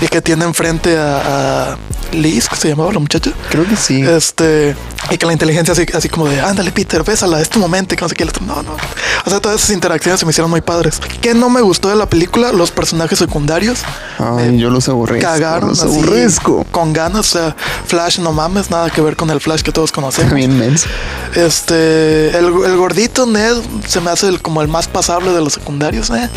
y 0.00 0.08
que 0.08 0.20
tiene 0.20 0.44
enfrente 0.44 0.98
a, 0.98 1.72
a 1.72 1.78
Liz, 2.12 2.48
que 2.48 2.56
se 2.56 2.68
llamaba 2.68 2.92
la 2.92 2.98
muchacha. 2.98 3.30
Creo 3.50 3.64
que 3.68 3.76
sí. 3.76 4.02
Este, 4.02 4.74
y 5.10 5.16
que 5.16 5.26
la 5.26 5.32
inteligencia 5.32 5.72
así, 5.72 5.86
así 5.94 6.08
como 6.08 6.26
de, 6.28 6.40
ándale, 6.40 6.72
Peter, 6.72 7.04
bésala, 7.04 7.40
es 7.40 7.48
tu 7.48 7.60
momento, 7.60 7.94
y 7.94 7.96
que 7.96 8.02
no 8.04 8.08
sé 8.08 8.16
qué. 8.16 8.26
No, 8.50 8.62
no. 8.62 8.76
O 9.26 9.30
sea, 9.30 9.38
todas 9.40 9.58
esas 9.62 9.70
interacciones 9.74 10.18
se 10.20 10.26
me 10.26 10.30
hicieron 10.30 10.50
muy 10.50 10.60
padres. 10.60 10.98
¿Qué 11.20 11.34
no 11.34 11.50
me 11.50 11.60
gustó 11.60 11.88
de 11.88 11.94
la 11.96 12.06
película? 12.08 12.52
Los 12.52 12.70
personajes 12.70 13.18
secundarios. 13.18 13.80
Ay, 14.18 14.58
yo 14.58 14.70
los 14.70 14.88
aborrezco. 14.88 15.22
Cagaron 15.30 15.68
Los 15.70 15.82
así, 15.82 15.92
aborrezco. 15.94 16.64
con 16.72 16.92
ganas. 16.92 17.20
O 17.20 17.38
sea, 17.38 17.56
Flash, 17.86 18.18
no 18.18 18.32
mames, 18.32 18.70
nada 18.70 18.90
que 18.90 19.00
ver 19.00 19.16
con 19.16 19.30
el 19.30 19.40
Flash 19.40 19.62
que 19.62 19.72
todos 19.72 19.92
conocemos. 19.92 20.32
Bien 20.34 20.58
menso. 20.58 20.88
Este, 21.34 22.28
el, 22.36 22.46
el 22.46 22.76
gordito 22.76 23.26
Ned 23.26 23.56
se 23.86 24.00
me 24.00 24.10
hace 24.10 24.28
el- 24.28 24.40
como 24.42 24.62
el 24.62 24.68
más 24.68 24.88
pasable 24.88 25.32
de 25.32 25.40
los 25.40 25.52
secundarios. 25.54 26.10
eh. 26.10 26.28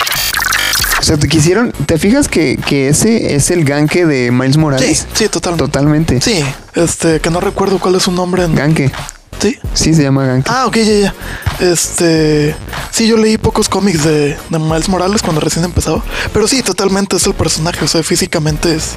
O 0.99 1.03
sea, 1.05 1.18
te 1.18 1.28
quisieron. 1.28 1.72
¿Te 1.86 1.97
fijas 1.97 2.28
que, 2.30 2.57
que 2.57 2.88
ese 2.88 3.36
es 3.36 3.51
el 3.51 3.66
ganque 3.66 4.05
de 4.05 4.32
Miles 4.32 4.53
Sí, 4.53 4.59
Morales? 4.59 5.07
sí, 5.14 5.28
totalmente. 5.28 5.66
Totalmente. 5.66 6.22
Sí, 6.22 6.43
este, 6.76 7.20
que 7.20 7.30
no 7.30 7.41
recuerdo 7.41 7.80
cuál 7.80 7.95
es 7.95 8.03
su 8.03 8.11
nombre. 8.11 8.43
En, 8.45 8.55
Ganque. 8.55 8.91
Sí. 9.39 9.57
Sí, 9.73 9.93
se 9.93 10.03
llama 10.03 10.25
ganque. 10.25 10.49
Ah, 10.53 10.65
ok, 10.65 10.75
ya, 10.77 10.99
ya. 10.99 11.13
Este. 11.59 12.55
Sí, 12.91 13.07
yo 13.07 13.17
leí 13.17 13.38
pocos 13.38 13.69
cómics 13.69 14.03
de, 14.03 14.38
de 14.49 14.59
Miles 14.59 14.89
Morales 14.89 15.21
cuando 15.21 15.41
recién 15.41 15.65
empezaba. 15.65 16.03
Pero 16.34 16.47
sí, 16.47 16.61
totalmente 16.63 17.15
es 17.17 17.25
el 17.27 17.34
personaje. 17.34 17.84
O 17.84 17.88
sea, 17.88 18.03
físicamente 18.03 18.75
es, 18.75 18.91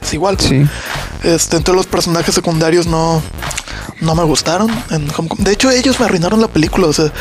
es 0.00 0.14
igual. 0.14 0.38
Sí. 0.38 0.64
Este, 1.22 1.56
entonces 1.56 1.76
los 1.76 1.86
personajes 1.86 2.34
secundarios 2.34 2.86
no. 2.86 3.22
No 4.00 4.14
me 4.16 4.24
gustaron 4.24 4.68
en 4.90 5.08
Homecoming. 5.16 5.44
De 5.44 5.52
hecho, 5.52 5.70
ellos 5.70 6.00
me 6.00 6.06
arruinaron 6.06 6.40
la 6.40 6.48
película. 6.48 6.88
O 6.88 6.92
sea, 6.92 7.12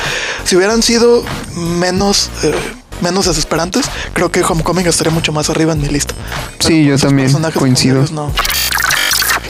si 0.43 0.55
hubieran 0.55 0.81
sido 0.81 1.23
menos. 1.55 2.29
eh, 2.43 2.53
menos 3.01 3.25
desesperantes, 3.25 3.85
creo 4.13 4.31
que 4.31 4.43
Homecoming 4.43 4.85
estaría 4.85 5.11
mucho 5.11 5.33
más 5.33 5.49
arriba 5.49 5.73
en 5.73 5.81
mi 5.81 5.87
lista. 5.87 6.13
Pero 6.59 6.67
Sí, 6.67 6.85
yo 6.85 6.93
esos 6.93 7.09
también 7.09 7.31
coincido. 7.55 8.05
No. 8.11 8.31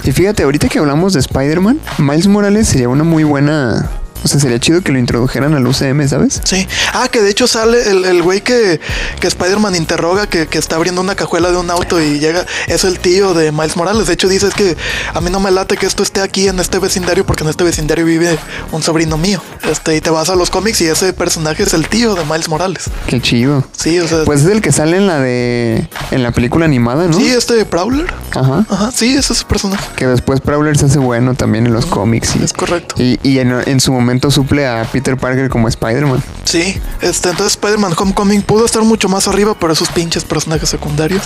Y 0.03 0.11
fíjate, 0.11 0.43
ahorita 0.43 0.67
que 0.67 0.79
hablamos 0.79 1.13
de 1.13 1.19
Spider-Man, 1.19 1.79
Miles 1.99 2.27
Morales 2.27 2.67
sería 2.67 2.89
una 2.89 3.03
muy 3.03 3.23
buena. 3.23 3.89
O 4.23 4.27
sea, 4.27 4.39
sería 4.39 4.59
chido 4.59 4.81
que 4.81 4.91
lo 4.91 4.99
introdujeran 4.99 5.53
al 5.53 5.65
UCM, 5.65 6.07
¿sabes? 6.07 6.41
Sí. 6.43 6.67
Ah, 6.93 7.07
que 7.11 7.21
de 7.21 7.29
hecho 7.31 7.47
sale 7.47 7.89
el, 7.89 8.05
el 8.05 8.21
güey 8.21 8.41
que, 8.41 8.79
que 9.19 9.27
Spider-Man 9.27 9.75
interroga, 9.75 10.27
que, 10.27 10.47
que 10.47 10.57
está 10.57 10.75
abriendo 10.75 11.01
una 11.01 11.15
cajuela 11.15 11.51
de 11.51 11.57
un 11.57 11.69
auto 11.71 12.01
y 12.01 12.19
llega, 12.19 12.45
es 12.67 12.83
el 12.83 12.99
tío 12.99 13.33
de 13.33 13.51
Miles 13.51 13.75
Morales. 13.77 14.07
De 14.07 14.13
hecho, 14.13 14.27
dice 14.27 14.47
es 14.47 14.53
que 14.53 14.77
a 15.13 15.21
mí 15.21 15.29
no 15.29 15.39
me 15.39 15.49
late 15.51 15.77
que 15.77 15.85
esto 15.85 16.03
esté 16.03 16.21
aquí 16.21 16.47
en 16.47 16.59
este 16.59 16.79
vecindario, 16.79 17.25
porque 17.25 17.43
en 17.43 17.49
este 17.49 17.63
vecindario 17.63 18.05
vive 18.05 18.37
un 18.71 18.83
sobrino 18.83 19.17
mío. 19.17 19.41
Este, 19.69 19.95
y 19.95 20.01
te 20.01 20.09
vas 20.09 20.29
a 20.29 20.35
los 20.35 20.49
cómics 20.49 20.81
y 20.81 20.85
ese 20.87 21.13
personaje 21.13 21.63
es 21.63 21.73
el 21.73 21.87
tío 21.87 22.13
de 22.15 22.23
Miles 22.25 22.49
Morales. 22.49 22.89
Qué 23.07 23.21
chido. 23.21 23.63
Sí, 23.77 23.99
o 23.99 24.07
sea. 24.07 24.23
Pues 24.25 24.41
es 24.41 24.47
el 24.47 24.61
que 24.61 24.71
sale 24.71 24.97
en 24.97 25.07
la 25.07 25.19
de. 25.19 25.87
En 26.11 26.23
la 26.23 26.31
película 26.31 26.65
animada, 26.65 27.07
¿no? 27.07 27.13
sí, 27.17 27.27
este 27.27 27.65
Prowler. 27.65 28.13
Ajá. 28.35 28.65
Ajá, 28.69 28.91
sí, 28.91 29.15
ese 29.15 29.33
es 29.33 29.39
su 29.39 29.47
personaje. 29.47 29.83
Que 29.95 30.07
después 30.07 30.41
Prowler 30.41 30.77
se 30.77 30.85
hace 30.85 30.99
bueno 30.99 31.33
también 31.35 31.65
en 31.67 31.73
los 31.73 31.85
cómics. 31.85 32.35
Y, 32.35 32.43
Es 32.43 32.53
correcto. 32.53 32.95
y, 32.97 33.19
y 33.23 33.39
en, 33.39 33.51
en 33.65 33.79
su 33.79 33.91
momento 33.91 34.10
suple 34.31 34.67
a 34.67 34.83
Peter 34.91 35.15
Parker 35.15 35.49
como 35.49 35.67
Spider-Man. 35.67 36.21
Sí, 36.43 36.79
este, 37.01 37.29
entonces 37.29 37.53
Spider-Man 37.53 37.93
Homecoming 37.97 38.41
pudo 38.41 38.65
estar 38.65 38.83
mucho 38.83 39.07
más 39.07 39.27
arriba, 39.27 39.55
pero 39.59 39.73
esos 39.73 39.89
pinches 39.89 40.23
personajes 40.23 40.69
secundarios 40.69 41.23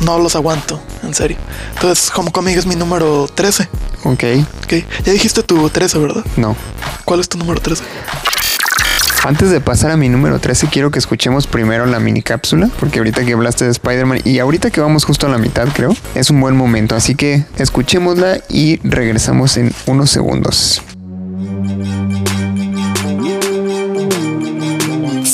no 0.00 0.18
los 0.18 0.36
aguanto, 0.36 0.80
en 1.02 1.14
serio. 1.14 1.36
Entonces 1.74 2.10
Homecoming 2.14 2.56
es 2.56 2.66
mi 2.66 2.76
número 2.76 3.28
13. 3.34 3.68
Ok. 4.04 4.24
Ok, 4.64 4.72
ya 5.04 5.12
dijiste 5.12 5.42
tu 5.42 5.68
13, 5.68 5.98
¿verdad? 5.98 6.24
No. 6.36 6.56
¿Cuál 7.04 7.20
es 7.20 7.28
tu 7.28 7.36
número 7.36 7.60
13? 7.60 7.84
Antes 9.24 9.50
de 9.50 9.58
pasar 9.62 9.90
a 9.90 9.96
mi 9.96 10.10
número 10.10 10.38
13, 10.38 10.68
quiero 10.68 10.90
que 10.90 10.98
escuchemos 10.98 11.46
primero 11.46 11.86
la 11.86 11.98
mini 11.98 12.20
cápsula, 12.20 12.68
porque 12.78 12.98
ahorita 12.98 13.24
que 13.24 13.32
hablaste 13.32 13.64
de 13.64 13.70
Spider-Man 13.70 14.20
y 14.24 14.38
ahorita 14.38 14.70
que 14.70 14.82
vamos 14.82 15.04
justo 15.04 15.26
a 15.26 15.30
la 15.30 15.38
mitad, 15.38 15.66
creo, 15.72 15.96
es 16.14 16.28
un 16.28 16.42
buen 16.42 16.54
momento. 16.56 16.94
Así 16.94 17.14
que 17.14 17.44
escuchémosla 17.56 18.40
y 18.50 18.86
regresamos 18.86 19.56
en 19.56 19.72
unos 19.86 20.10
segundos. 20.10 20.82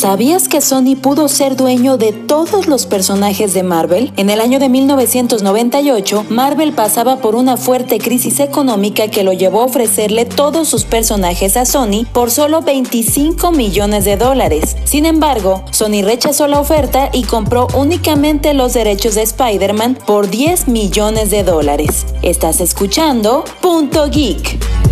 ¿Sabías 0.01 0.49
que 0.49 0.63
Sony 0.63 0.97
pudo 0.99 1.29
ser 1.29 1.57
dueño 1.57 1.99
de 1.99 2.15
todos 2.15 2.69
los 2.69 2.87
personajes 2.87 3.53
de 3.53 3.63
Marvel? 3.63 4.15
En 4.17 4.31
el 4.31 4.41
año 4.41 4.59
de 4.59 4.71
1998, 4.71 6.25
Marvel 6.31 6.73
pasaba 6.73 7.17
por 7.17 7.35
una 7.35 7.59
fuerte 7.59 7.99
crisis 7.99 8.41
económica 8.41 9.09
que 9.09 9.25
lo 9.25 9.35
llevó 9.35 9.61
a 9.61 9.67
ofrecerle 9.67 10.25
todos 10.25 10.69
sus 10.69 10.85
personajes 10.85 11.59
a 11.59 11.67
Sony 11.67 12.07
por 12.15 12.31
solo 12.31 12.63
25 12.63 13.53
millones 13.53 14.07
de 14.07 14.17
dólares. 14.17 14.75
Sin 14.85 15.05
embargo, 15.05 15.67
Sony 15.71 16.01
rechazó 16.03 16.47
la 16.47 16.61
oferta 16.61 17.11
y 17.13 17.25
compró 17.25 17.67
únicamente 17.77 18.55
los 18.55 18.73
derechos 18.73 19.17
de 19.17 19.23
Spider-Man 19.25 19.99
por 20.07 20.31
10 20.31 20.69
millones 20.69 21.31
de 21.31 21.45
dólares. 21.45 22.07
Estás 22.23 22.63
escuchando 22.63 23.45
Punto 23.61 24.09
Geek. 24.09 24.90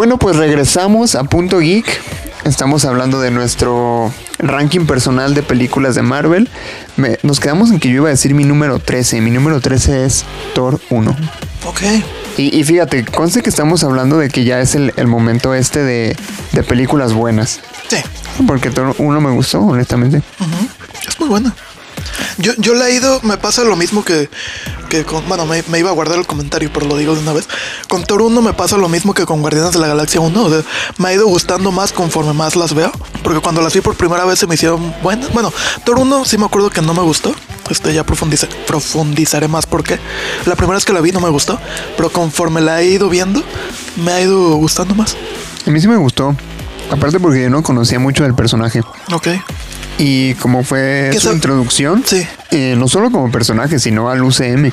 Bueno, 0.00 0.16
pues 0.16 0.36
regresamos 0.36 1.14
a 1.14 1.24
Punto 1.24 1.58
Geek. 1.58 1.84
Estamos 2.46 2.86
hablando 2.86 3.20
de 3.20 3.30
nuestro 3.30 4.10
ranking 4.38 4.86
personal 4.86 5.34
de 5.34 5.42
películas 5.42 5.94
de 5.94 6.00
Marvel. 6.00 6.48
Me- 6.96 7.18
nos 7.22 7.38
quedamos 7.38 7.70
en 7.70 7.80
que 7.80 7.90
yo 7.90 7.96
iba 7.96 8.06
a 8.06 8.10
decir 8.10 8.32
mi 8.32 8.44
número 8.44 8.78
13. 8.78 9.20
Mi 9.20 9.30
número 9.30 9.60
13 9.60 10.06
es 10.06 10.24
Thor 10.54 10.80
1. 10.88 11.14
Ok. 11.66 11.82
Y, 12.38 12.58
y 12.58 12.64
fíjate, 12.64 13.04
conste 13.04 13.42
que 13.42 13.50
estamos 13.50 13.84
hablando 13.84 14.16
de 14.16 14.30
que 14.30 14.44
ya 14.44 14.60
es 14.60 14.74
el, 14.74 14.94
el 14.96 15.06
momento 15.06 15.52
este 15.52 15.84
de, 15.84 16.16
de 16.52 16.62
películas 16.62 17.12
buenas. 17.12 17.60
Sí. 17.90 17.98
Porque 18.46 18.70
Thor 18.70 18.94
1 18.96 19.20
me 19.20 19.30
gustó, 19.32 19.60
honestamente. 19.60 20.22
Es 21.06 21.20
muy 21.20 21.28
buena. 21.28 21.54
Yo, 22.38 22.52
yo 22.58 22.74
le 22.74 22.86
he 22.86 22.94
ido, 22.94 23.20
me 23.22 23.36
pasa 23.36 23.62
lo 23.64 23.76
mismo 23.76 24.04
que, 24.04 24.28
que 24.88 25.04
con, 25.04 25.26
bueno, 25.28 25.46
me, 25.46 25.62
me 25.68 25.78
iba 25.78 25.90
a 25.90 25.92
guardar 25.92 26.18
el 26.18 26.26
comentario, 26.26 26.70
pero 26.72 26.86
lo 26.86 26.96
digo 26.96 27.14
de 27.14 27.20
una 27.20 27.32
vez. 27.32 27.48
Con 27.88 28.04
Thor 28.04 28.22
1 28.22 28.42
me 28.42 28.52
pasa 28.52 28.76
lo 28.76 28.88
mismo 28.88 29.14
que 29.14 29.26
con 29.26 29.40
Guardianes 29.40 29.72
de 29.72 29.78
la 29.78 29.88
Galaxia 29.88 30.20
1. 30.20 30.42
O 30.42 30.50
sea, 30.50 30.62
me 30.98 31.08
ha 31.08 31.12
ido 31.14 31.26
gustando 31.26 31.72
más 31.72 31.92
conforme 31.92 32.32
más 32.32 32.56
las 32.56 32.74
veo. 32.74 32.90
Porque 33.22 33.40
cuando 33.40 33.60
las 33.62 33.72
vi 33.74 33.80
por 33.80 33.96
primera 33.96 34.24
vez 34.24 34.38
se 34.38 34.46
me 34.46 34.54
hicieron 34.54 34.94
buenas. 35.02 35.32
Bueno, 35.32 35.52
Thor 35.84 35.98
1 35.98 36.24
sí 36.24 36.38
me 36.38 36.46
acuerdo 36.46 36.70
que 36.70 36.82
no 36.82 36.94
me 36.94 37.02
gustó. 37.02 37.34
Este, 37.70 37.94
ya 37.94 38.04
profundice- 38.04 38.48
profundizaré 38.66 39.46
más 39.46 39.64
porque 39.66 39.98
la 40.46 40.56
primera 40.56 40.74
vez 40.76 40.84
que 40.84 40.92
la 40.92 41.00
vi 41.00 41.12
no 41.12 41.20
me 41.20 41.28
gustó. 41.28 41.58
Pero 41.96 42.10
conforme 42.10 42.60
la 42.60 42.80
he 42.82 42.86
ido 42.86 43.08
viendo, 43.08 43.42
me 43.96 44.12
ha 44.12 44.20
ido 44.20 44.54
gustando 44.56 44.94
más. 44.94 45.16
A 45.66 45.70
mí 45.70 45.80
sí 45.80 45.86
me 45.88 45.96
gustó. 45.96 46.34
Aparte 46.90 47.20
porque 47.20 47.42
yo 47.42 47.50
no 47.50 47.62
conocía 47.62 48.00
mucho 48.00 48.24
del 48.24 48.34
personaje. 48.34 48.80
Ok. 49.12 49.28
Y 50.02 50.34
como 50.36 50.64
fue 50.64 51.10
¿Qué 51.12 51.20
su 51.20 51.30
introducción, 51.30 52.02
Sí. 52.06 52.26
eh, 52.50 52.74
no 52.76 52.88
solo 52.88 53.10
como 53.10 53.30
personaje, 53.30 53.78
sino 53.78 54.08
al 54.08 54.22
UCM. 54.22 54.72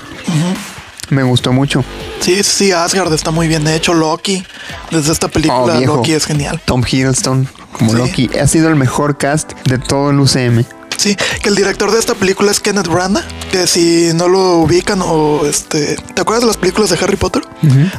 Me 1.10 1.24
gustó 1.24 1.54
mucho. 1.54 1.84
Sí, 2.22 2.44
sí, 2.44 2.72
Asgard 2.72 3.14
está 3.14 3.32
muy 3.32 3.48
bien 3.48 3.68
hecho. 3.68 3.94
Loki, 3.94 4.44
desde 4.92 5.12
esta 5.14 5.28
película, 5.28 5.78
Oh. 5.80 5.86
Loki 5.86 6.14
es 6.14 6.26
genial. 6.26 6.62
Tom 6.66 6.84
Hiddleston 6.90 7.48
como 7.72 7.92
Sí. 7.92 7.98
Loki 7.98 8.30
ha 8.42 8.48
sido 8.48 8.70
el 8.70 8.76
mejor 8.76 9.18
cast 9.18 9.52
de 9.66 9.78
todo 9.80 10.10
el 10.12 10.20
UCM. 10.20 10.66
Sí, 10.98 11.16
que 11.44 11.50
el 11.50 11.56
director 11.56 11.92
de 11.92 12.00
esta 12.00 12.16
película 12.16 12.50
es 12.52 12.60
Kenneth 12.60 12.88
Branagh, 12.88 13.24
que 13.52 13.68
si 13.68 14.10
no 14.16 14.28
lo 14.28 14.56
ubican 14.58 15.00
o 15.04 15.46
este, 15.46 15.96
¿te 16.16 16.22
acuerdas 16.22 16.42
de 16.42 16.48
las 16.48 16.58
películas 16.58 16.90
de 16.90 16.98
Harry 16.98 17.16
Potter? 17.18 17.44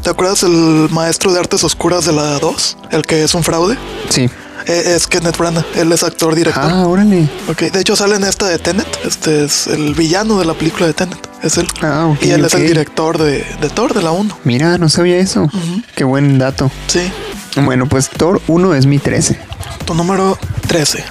¿Te 0.02 0.10
acuerdas 0.10 0.42
el 0.42 0.88
maestro 0.90 1.32
de 1.32 1.38
artes 1.38 1.62
oscuras 1.62 2.04
de 2.06 2.12
la 2.12 2.38
2, 2.40 2.76
el 2.90 3.02
que 3.06 3.22
es 3.22 3.34
un 3.34 3.44
fraude? 3.44 3.78
Sí. 4.08 4.28
Eh, 4.68 4.94
es 4.96 5.06
Kenneth 5.06 5.38
Branagh, 5.38 5.64
él 5.76 5.90
es 5.92 6.02
actor 6.02 6.34
director. 6.34 6.62
Ah, 6.66 6.86
órale. 6.86 7.28
Ok, 7.48 7.62
de 7.72 7.80
hecho 7.80 7.96
sale 7.96 8.16
en 8.16 8.24
esta 8.24 8.46
de 8.46 8.58
Tenet, 8.58 8.86
este 9.04 9.44
es 9.44 9.66
el 9.66 9.94
villano 9.94 10.38
de 10.38 10.44
la 10.44 10.52
película 10.54 10.86
de 10.86 10.92
Tenet, 10.92 11.18
es 11.42 11.56
él. 11.56 11.66
Ah, 11.80 12.06
ok, 12.12 12.22
y 12.22 12.30
él 12.32 12.44
es 12.44 12.52
el 12.54 12.66
director 12.66 13.16
de, 13.16 13.46
de 13.60 13.68
Thor, 13.70 13.94
de 13.94 14.02
la 14.02 14.10
1. 14.10 14.38
Mira, 14.44 14.76
no 14.78 14.88
sabía 14.90 15.16
eso. 15.16 15.50
Qué 15.96 16.04
buen 16.04 16.38
dato. 16.38 16.70
Sí, 16.86 17.10
Bueno, 17.64 17.88
pues 17.88 18.10
Thor 18.10 18.42
1 18.46 18.74
es 18.74 18.84
mi 18.86 18.98
13. 18.98 19.38
tu 19.86 19.94
número 19.94 20.38
13. 20.66 21.02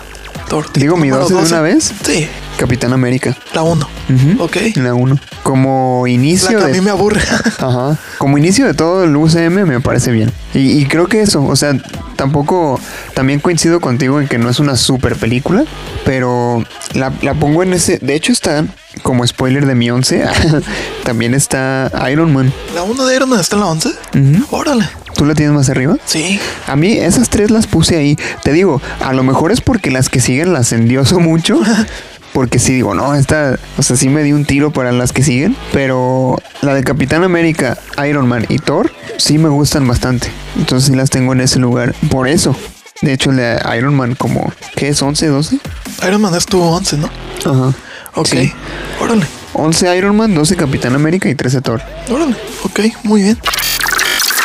Thor. 0.50 0.66
Digo 0.74 0.94
¿Tu 0.96 1.02
mi 1.02 1.08
número 1.10 1.28
12 1.28 1.36
de 1.36 1.42
una 1.54 1.62
vez. 1.62 1.92
Sí, 2.06 2.28
Capitán 2.58 2.94
América. 2.94 3.36
la 3.54 3.64
1. 3.64 3.90
Ujú. 4.10 4.44
Ok. 4.44 4.58
La 4.76 4.94
1. 4.94 5.20
Como 5.44 6.04
La 6.06 6.12
inicio 6.12 6.58
que 6.60 6.64
a 6.64 6.68
de 6.68 6.74
mí 6.74 6.82
me 6.82 6.90
aburre. 6.92 7.22
Ajá. 7.60 7.98
Como 8.18 8.38
inicio 8.38 8.66
de 8.66 8.74
todo 8.74 9.04
el 9.04 9.16
UCM 9.16 9.66
me 9.66 9.82
parece 9.82 10.12
bien. 10.12 10.32
Y, 10.54 10.80
y 10.80 10.86
creo 10.86 11.08
que 11.08 11.22
eso, 11.22 11.44
o 11.44 11.56
sea, 11.58 11.74
tampoco, 12.18 12.78
también 13.14 13.40
coincido 13.40 13.80
contigo 13.80 14.20
en 14.20 14.28
que 14.28 14.38
no 14.38 14.50
es 14.50 14.60
una 14.60 14.76
super 14.76 15.16
película, 15.16 15.64
pero 16.04 16.64
la, 16.94 17.14
la 17.22 17.34
pongo 17.34 17.64
en 17.64 17.72
ese, 17.72 18.00
de 18.00 18.16
hecho 18.16 18.34
está 18.34 18.66
como 19.04 19.26
spoiler 19.26 19.66
de 19.66 19.76
mi 19.76 19.90
11, 19.90 20.26
también 21.04 21.34
está 21.34 21.90
Iron 22.12 22.34
Man. 22.34 22.52
la 22.76 22.84
1 22.84 23.06
de 23.06 23.16
Iron 23.16 23.30
Man 23.30 23.40
está 23.40 23.56
en 23.56 23.62
la 23.62 23.68
11. 23.68 23.90
Ujú. 23.90 24.56
Órale. 24.56 24.90
¿Tú 25.16 25.26
la 25.26 25.34
tienes 25.34 25.56
más 25.56 25.70
arriba? 25.70 25.98
Sí. 26.06 26.40
A 26.68 26.76
mí 26.76 26.92
esas 26.92 27.30
tres 27.30 27.50
las 27.50 27.66
puse 27.66 27.96
ahí. 27.98 28.18
Te 28.44 28.52
digo, 28.54 28.82
a 29.00 29.14
lo 29.14 29.24
mejor 29.24 29.52
es 29.52 29.62
porque 29.62 29.90
las 29.90 30.10
que 30.10 30.20
siguen 30.20 30.54
las 30.54 30.72
endioso 30.74 31.20
mucho. 31.20 31.60
Porque 32.38 32.60
sí 32.60 32.72
digo, 32.72 32.94
no, 32.94 33.16
esta, 33.16 33.58
o 33.80 33.82
sea, 33.82 33.96
sí 33.96 34.10
me 34.10 34.22
di 34.22 34.32
un 34.32 34.46
tiro 34.46 34.70
para 34.70 34.92
las 34.92 35.12
que 35.12 35.24
siguen. 35.24 35.58
Pero 35.74 36.38
la 36.62 36.76
de 36.76 36.84
Capitán 36.84 37.24
América, 37.24 37.80
Iron 38.08 38.28
Man 38.28 38.46
y 38.48 38.60
Thor, 38.60 38.94
sí 39.18 39.40
me 39.40 39.50
gustan 39.50 39.88
bastante. 39.88 40.30
Entonces 40.56 40.90
sí 40.90 40.96
las 40.96 41.10
tengo 41.10 41.34
en 41.34 41.42
ese 41.42 41.58
lugar. 41.58 41.96
Por 42.12 42.28
eso. 42.28 42.56
De 43.02 43.12
hecho, 43.12 43.32
la 43.32 43.42
de 43.42 43.78
Iron 43.80 43.96
Man 43.96 44.14
como, 44.14 44.54
¿qué 44.76 44.90
es? 44.90 45.02
¿11, 45.02 45.30
12? 45.30 45.60
Iron 46.08 46.22
Man 46.22 46.36
es 46.36 46.46
tu 46.46 46.62
11, 46.62 46.98
¿no? 46.98 47.10
Ajá. 47.44 47.74
Ok. 48.14 48.28
Sí. 48.28 48.54
Órale. 49.02 49.26
11 49.54 49.98
Iron 49.98 50.16
Man, 50.16 50.36
12 50.36 50.58
Capitán 50.58 50.94
América 50.94 51.28
y 51.30 51.34
13 51.34 51.62
Thor. 51.62 51.82
Órale. 52.08 52.36
Ok, 52.62 52.82
muy 53.02 53.24
bien. 53.24 53.40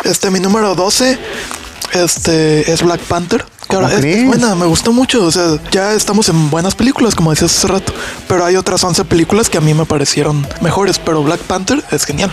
Este, 0.05 0.31
mi 0.31 0.41
número 0.41 0.75
12 0.75 1.19
este, 1.93 2.73
es 2.73 2.83
Black 2.83 3.03
Panther. 3.03 3.45
Que 3.73 3.77
¿Cómo 3.77 3.89
ahora 3.89 4.07
es, 4.07 4.27
buena, 4.27 4.55
me 4.55 4.67
gustó 4.67 4.93
mucho. 4.93 5.25
O 5.25 5.31
sea, 5.31 5.59
ya 5.71 5.95
estamos 5.95 6.29
en 6.29 6.51
buenas 6.51 6.75
películas, 6.75 7.15
como 7.15 7.31
decías 7.31 7.57
hace 7.57 7.69
rato. 7.69 7.95
Pero 8.29 8.45
hay 8.45 8.57
otras 8.57 8.85
11 8.85 9.07
películas 9.07 9.49
que 9.49 9.57
a 9.57 9.63
mí 9.63 9.73
me 9.73 9.87
parecieron 9.87 10.47
mejores. 10.61 10.99
Pero 10.99 11.23
Black 11.23 11.41
Panther 11.41 11.83
es 11.91 12.05
genial. 12.05 12.31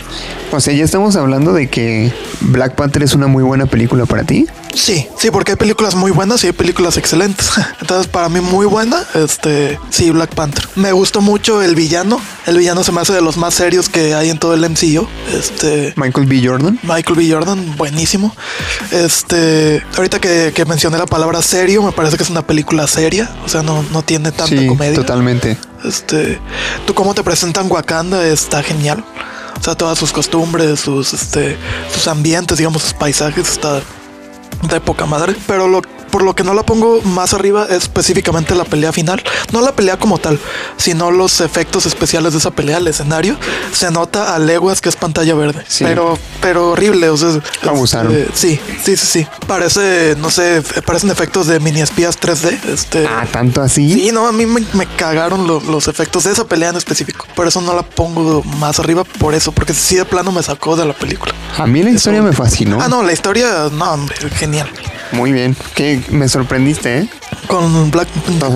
O 0.52 0.60
sea, 0.60 0.74
ya 0.74 0.84
estamos 0.84 1.16
hablando 1.16 1.54
de 1.54 1.70
que 1.70 2.12
Black 2.42 2.76
Panther 2.76 3.04
es 3.04 3.14
una 3.14 3.28
muy 3.28 3.44
buena 3.44 3.68
película 3.68 4.06
para 4.06 4.26
ti. 4.26 4.48
Sí, 4.74 5.08
sí, 5.18 5.32
porque 5.32 5.52
hay 5.54 5.58
películas 5.58 5.96
muy 5.96 6.12
buenas 6.12 6.44
y 6.44 6.48
hay 6.48 6.54
películas 6.54 6.98
excelentes. 6.98 7.50
Entonces, 7.82 8.08
para 8.08 8.30
mí 8.30 8.40
muy 8.40 8.66
buena, 8.66 9.04
este, 9.16 9.80
sí, 9.90 10.12
Black 10.12 10.34
Panther. 10.36 10.68
Me 10.76 10.92
gustó 10.92 11.22
mucho 11.22 11.62
el 11.62 11.76
villano. 11.76 12.22
El 12.46 12.58
villano 12.58 12.84
se 12.84 12.92
me 12.92 13.02
hace 13.02 13.14
de 13.14 13.22
los 13.22 13.36
más 13.38 13.54
serios 13.56 13.90
que 13.90 14.14
hay 14.14 14.30
en 14.30 14.38
todo 14.38 14.54
el 14.54 14.62
MCU. 14.70 15.08
Este, 15.34 15.94
Michael 15.98 16.28
B. 16.28 16.42
Jordan. 16.46 16.80
Michael 16.84 17.16
B. 17.18 17.32
Jordan, 17.32 17.76
buenísimo. 17.78 18.36
Este, 18.92 19.84
ahorita 19.98 20.20
que, 20.20 20.52
que 20.54 20.66
mencioné 20.66 20.98
la 20.98 21.06
palabra 21.06 21.42
serio, 21.42 21.84
me 21.84 21.92
parece 21.92 22.18
que 22.18 22.24
es 22.24 22.30
una 22.30 22.42
película 22.46 22.88
seria. 22.88 23.30
O 23.46 23.50
sea, 23.50 23.64
no, 23.64 23.84
no 23.92 24.02
tiene 24.04 24.32
tanta 24.32 24.56
Sí, 24.56 24.68
comedia. 24.68 24.96
totalmente. 24.96 25.58
Este, 25.84 26.40
tú 26.86 26.94
cómo 26.94 27.14
te 27.14 27.24
presentan 27.24 27.72
Wakanda 27.72 28.26
está 28.28 28.62
genial. 28.64 29.04
O 29.60 29.64
sea, 29.64 29.76
todas 29.76 29.98
sus 29.98 30.12
costumbres, 30.12 30.80
sus, 30.80 31.14
este, 31.14 31.58
sus 31.94 32.08
ambientes, 32.08 32.58
digamos, 32.58 32.82
sus 32.82 32.94
paisajes, 32.94 33.50
está 33.50 33.82
de 34.64 34.80
poca 34.80 35.06
madre. 35.06 35.36
Pero 35.48 35.68
lo, 35.68 35.82
por 36.10 36.24
lo 36.24 36.36
que 36.36 36.44
no 36.44 36.54
la 36.54 36.64
pongo 36.64 37.02
más 37.04 37.34
arriba 37.34 37.66
es 37.70 37.84
específicamente 37.84 38.56
la 38.56 38.66
pelea 38.66 38.92
final. 38.92 39.22
No 39.52 39.62
la 39.62 39.74
pelea 39.74 39.98
como 39.98 40.18
tal, 40.18 40.40
sino 40.78 41.12
los 41.12 41.42
efectos 41.42 41.86
especiales 41.86 42.34
de 42.34 42.40
esa 42.40 42.52
pelea, 42.52 42.78
el 42.78 42.88
escenario. 42.88 43.38
Se 43.74 43.92
nota 43.92 44.36
a 44.36 44.40
leguas 44.40 44.82
que 44.82 44.90
es 44.90 44.96
pantalla 44.96 45.34
verde. 45.36 45.64
Sí. 45.68 45.84
Pero, 45.84 46.18
pero 46.42 46.72
horrible. 46.72 47.10
O 47.10 47.18
sea, 47.18 47.30
Abusaron. 47.68 48.14
este, 48.16 48.30
sí, 48.36 48.60
sí, 48.84 48.98
sí, 48.98 49.06
sí. 49.06 49.28
Parece, 49.48 50.16
no 50.20 50.30
sé, 50.30 50.62
parecen 50.86 51.10
efectos 51.10 51.48
de 51.48 51.60
mini 51.60 51.82
espías 51.82 52.20
3D. 52.20 52.60
Este, 52.74 53.06
Ah, 53.08 53.26
tanto 53.32 53.62
así. 53.62 53.94
Sí, 53.94 54.12
no, 54.12 54.28
a 54.28 54.32
mí 54.32 54.46
me, 54.46 54.62
me 54.74 54.86
cagaron 54.96 55.48
lo- 55.48 55.60
los 55.62 55.88
efectos 55.88 56.24
de 56.26 56.32
esa 56.32 56.46
pelea 56.46 56.70
en 56.70 56.76
específico. 56.76 57.26
Por 57.36 57.48
eso 57.48 57.62
no 57.62 57.74
la 57.76 57.84
pongo 57.84 58.44
más 58.44 58.80
arriba, 58.80 59.04
por 59.04 59.34
eso, 59.34 59.52
porque 59.52 59.74
sí 59.74 59.96
de 59.96 60.06
plano 60.06 60.32
me 60.32 60.44
sacó 60.44 60.76
de 60.76 60.86
la 60.86 60.94
película. 60.94 61.34
A 61.58 61.66
mí 61.66 61.82
la 61.84 61.90
historia 61.90 62.22
me 62.22 62.34
fascinó. 62.34 62.80
Ah, 62.82 62.88
no, 62.88 63.04
la 63.04 63.12
historia, 63.14 63.70
no, 63.72 63.92
hombre, 63.92 64.16
genial. 64.32 64.70
Muy 65.12 65.32
bien. 65.32 65.56
Que 65.74 65.99
me 66.12 66.28
sorprendiste, 66.28 67.00
¿eh? 67.00 67.10
Con 67.50 67.90
Black. 67.90 68.08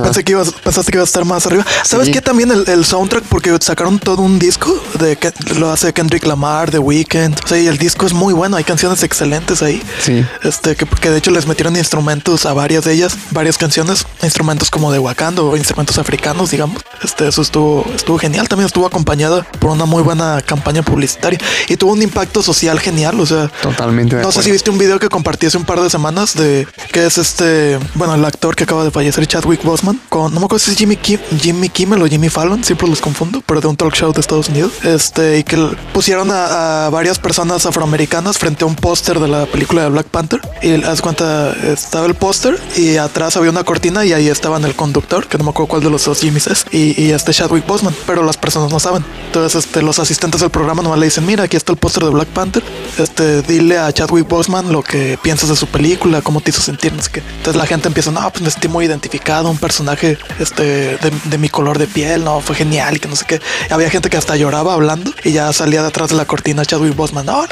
Pensé 0.04 0.24
que 0.24 0.34
ibas, 0.34 0.52
pensaste 0.52 0.92
que 0.92 0.98
iba 0.98 1.04
a 1.04 1.06
estar 1.06 1.26
más 1.26 1.46
arriba. 1.48 1.66
¿Sabes 1.84 2.06
Sí. 2.08 2.14
qué? 2.14 2.22
También 2.22 2.52
el, 2.52 2.64
el 2.70 2.86
soundtrack, 2.86 3.24
porque 3.24 3.58
sacaron 3.60 3.98
todo 3.98 4.22
un 4.22 4.38
disco 4.38 4.72
de 5.00 5.16
que 5.18 5.34
lo 5.58 5.72
hace 5.72 5.92
Kendrick 5.94 6.26
Lamar, 6.26 6.70
The 6.70 6.78
Weeknd. 6.78 7.36
O 7.44 7.48
sea, 7.48 7.58
y 7.60 7.66
el 7.68 7.78
disco 7.80 8.06
es 8.06 8.14
muy 8.14 8.34
bueno. 8.36 8.56
Hay 8.56 8.64
canciones 8.64 9.02
excelentes 9.02 9.64
ahí. 9.64 9.82
Sí. 10.00 10.24
Este, 10.44 10.76
que, 10.76 10.86
que 10.86 11.10
de 11.10 11.18
hecho 11.18 11.32
les 11.32 11.48
metieron 11.48 11.76
instrumentos 11.76 12.46
a 12.46 12.54
varias 12.54 12.84
de 12.86 12.94
ellas, 12.94 13.18
varias 13.32 13.58
canciones, 13.58 14.06
instrumentos 14.22 14.70
como 14.70 14.92
de 14.92 15.00
Wakanda 15.00 15.42
o 15.42 15.58
instrumentos 15.58 15.98
africanos, 15.98 16.52
digamos. 16.52 16.84
Este, 17.04 17.28
eso 17.28 17.42
estuvo, 17.42 17.86
estuvo 17.96 18.20
genial. 18.20 18.48
También 18.48 18.68
estuvo 18.68 18.86
acompañada 18.86 19.42
por 19.60 19.72
una 19.72 19.86
muy 19.86 20.04
buena 20.04 20.40
campaña 20.46 20.84
publicitaria 20.84 21.40
y 21.68 21.78
tuvo 21.78 21.94
un 21.94 22.02
impacto 22.04 22.44
social 22.44 22.80
genial. 22.80 23.20
O 23.20 23.26
sea, 23.26 23.48
Totalmente 23.62 24.18
no 24.18 24.32
sé 24.32 24.44
si 24.44 24.52
viste 24.52 24.70
un 24.70 24.78
video 24.78 25.00
que 25.00 25.10
compartí 25.10 25.48
hace 25.48 25.58
un 25.58 25.66
par 25.66 25.82
de 25.82 25.90
semanas 25.90 26.36
de 26.36 26.68
que 26.92 27.08
es 27.08 27.18
este, 27.18 27.80
bueno, 27.96 28.14
el 28.14 28.24
actor 28.24 28.56
que 28.56 28.66
acaba 28.66 28.83
de 28.84 28.92
fallecer, 28.92 29.26
Chadwick 29.28 29.64
Boseman, 29.64 30.00
con, 30.10 30.34
no 30.34 30.40
me 30.40 30.46
acuerdo 30.46 30.66
si 30.66 30.72
es 30.72 30.78
Jimmy, 30.78 30.98
Kim, 30.98 31.20
Jimmy 31.40 31.70
Kimmel 31.70 32.02
o 32.02 32.08
Jimmy 32.08 32.30
Fallon, 32.30 32.64
siempre 32.64 32.88
los 32.88 33.02
confundo, 33.02 33.42
pero 33.46 33.62
de 33.62 33.68
un 33.68 33.76
talk 33.76 33.94
show 33.94 34.12
de 34.12 34.20
Estados 34.20 34.50
Unidos, 34.50 34.72
este, 34.84 35.40
y 35.40 35.44
que 35.44 35.58
pusieron 35.94 36.32
a, 36.32 36.86
a 36.86 36.90
varias 36.90 37.20
personas 37.20 37.66
afroamericanas 37.66 38.38
frente 38.38 38.64
a 38.64 38.68
un 38.68 38.76
póster 38.76 39.20
de 39.20 39.28
la 39.28 39.46
película 39.46 39.84
de 39.84 39.90
Black 39.90 40.08
Panther, 40.08 40.42
y 40.62 40.84
haz 40.84 41.02
cuenta, 41.02 41.54
estaba 41.54 42.06
el 42.06 42.16
póster 42.16 42.60
y 42.76 42.98
atrás 42.98 43.38
había 43.38 43.52
una 43.52 43.64
cortina 43.64 44.06
y 44.06 44.14
ahí 44.14 44.28
estaban 44.28 44.64
el 44.66 44.76
conductor, 44.76 45.28
que 45.28 45.38
no 45.38 45.44
me 45.44 45.50
acuerdo 45.52 45.68
cuál 45.68 45.84
de 45.84 45.90
los 45.90 46.06
dos 46.06 46.20
Jimmys 46.20 46.48
es, 46.48 46.66
y, 46.72 47.02
y 47.02 47.12
este 47.12 47.34
Chadwick 47.34 47.66
Boseman, 47.66 47.96
pero 48.06 48.24
las 48.24 48.38
personas 48.38 48.72
no 48.72 48.80
saben. 48.80 49.04
Entonces, 49.28 49.66
este, 49.66 49.82
los 49.82 50.00
asistentes 50.00 50.42
del 50.42 50.50
programa 50.50 50.84
nomás 50.84 51.00
le 51.00 51.06
dicen, 51.06 51.26
mira, 51.26 51.44
aquí 51.46 51.58
está 51.58 51.72
el 51.72 51.78
póster 51.78 52.04
de 52.04 52.10
Black 52.10 52.28
Panther, 52.30 52.64
este, 52.98 53.42
dile 53.42 53.78
a 53.80 53.92
Chadwick 53.92 54.28
Boseman 54.28 54.72
lo 54.72 54.84
que 54.84 55.18
piensas 55.22 55.50
de 55.50 55.56
su 55.56 55.68
película, 55.68 56.22
cómo 56.22 56.42
te 56.42 56.52
hizo 56.52 56.62
sentir, 56.62 56.94
no 56.94 57.02
sé 57.02 57.10
qué. 57.12 57.24
Entonces 57.38 57.56
la 57.56 57.66
gente 57.66 57.88
empieza, 57.88 58.12
no, 58.12 58.30
pues 58.30 58.42
me 58.42 58.52
sentí 58.52 58.68
muy 58.74 58.86
identificado, 58.86 59.50
un 59.50 59.58
personaje 59.58 60.18
este, 60.40 60.64
de, 60.98 61.14
de 61.24 61.38
mi 61.38 61.48
color 61.48 61.78
de 61.78 61.88
piel, 61.88 62.26
no, 62.26 62.42
fue 62.42 62.56
genial 62.56 62.98
y 62.98 63.00
que 63.00 63.08
no 63.08 63.16
sé 63.16 63.26
qué. 63.26 63.40
Había 63.70 63.90
gente 63.90 64.10
que 64.10 64.18
hasta 64.18 64.36
lloraba 64.36 64.74
hablando 64.74 65.12
y 65.24 65.32
ya 65.32 65.54
salía 65.54 65.82
de 65.82 65.88
atrás 65.88 66.10
de 66.10 66.16
la 66.18 66.26
cortina 66.26 66.66
Chadwick 66.66 66.96
Boseman, 66.96 67.26
no, 67.26 67.44
no, 67.44 67.48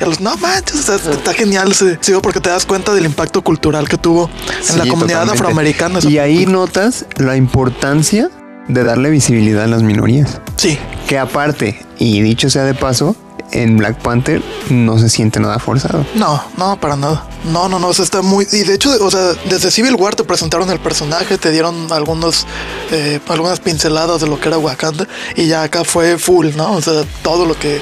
y 0.00 0.04
los, 0.04 0.20
no 0.20 0.36
manches, 0.38 0.88
está 0.88 1.34
genial 1.34 1.74
sí, 1.74 1.96
porque 2.22 2.40
te 2.40 2.48
das 2.48 2.64
cuenta 2.64 2.94
del 2.94 3.04
impacto 3.04 3.42
cultural 3.42 3.88
que 3.88 3.98
tuvo 3.98 4.30
en 4.70 4.78
la 4.78 4.86
comunidad 4.86 5.20
totalmente. 5.22 5.32
afroamericana. 5.32 5.98
Y 6.08 6.18
ahí 6.18 6.46
notas 6.46 7.04
la 7.16 7.36
importancia 7.36 8.30
de 8.68 8.84
darle 8.84 9.10
visibilidad 9.10 9.64
a 9.64 9.66
las 9.66 9.82
minorías. 9.82 10.40
Sí, 10.56 10.78
Que 11.08 11.18
aparte, 11.18 11.84
y 11.98 12.20
dicho 12.22 12.48
sea 12.50 12.64
de 12.64 12.74
paso, 12.74 13.16
en 13.52 13.76
Black 13.76 13.98
Panther 14.00 14.42
no 14.70 14.98
se 14.98 15.08
siente 15.08 15.40
nada 15.40 15.58
forzado. 15.58 16.04
No, 16.14 16.42
no, 16.56 16.78
para 16.80 16.96
nada. 16.96 17.26
No, 17.44 17.68
no, 17.70 17.78
no, 17.78 17.88
o 17.88 17.94
sea, 17.94 18.04
está 18.04 18.20
muy... 18.20 18.46
Y 18.52 18.64
de 18.64 18.74
hecho, 18.74 18.90
o 19.02 19.10
sea, 19.10 19.32
desde 19.48 19.70
Civil 19.70 19.94
War 19.94 20.14
te 20.14 20.24
presentaron 20.24 20.70
el 20.70 20.78
personaje, 20.78 21.38
te 21.38 21.50
dieron 21.50 21.90
algunos, 21.90 22.46
eh, 22.90 23.18
algunas 23.28 23.60
pinceladas 23.60 24.20
de 24.20 24.26
lo 24.26 24.38
que 24.38 24.48
era 24.48 24.58
Wakanda 24.58 25.06
y 25.36 25.46
ya 25.46 25.62
acá 25.62 25.84
fue 25.84 26.18
full, 26.18 26.48
¿no? 26.54 26.72
O 26.74 26.82
sea, 26.82 27.02
todo 27.22 27.46
lo 27.46 27.58
que, 27.58 27.80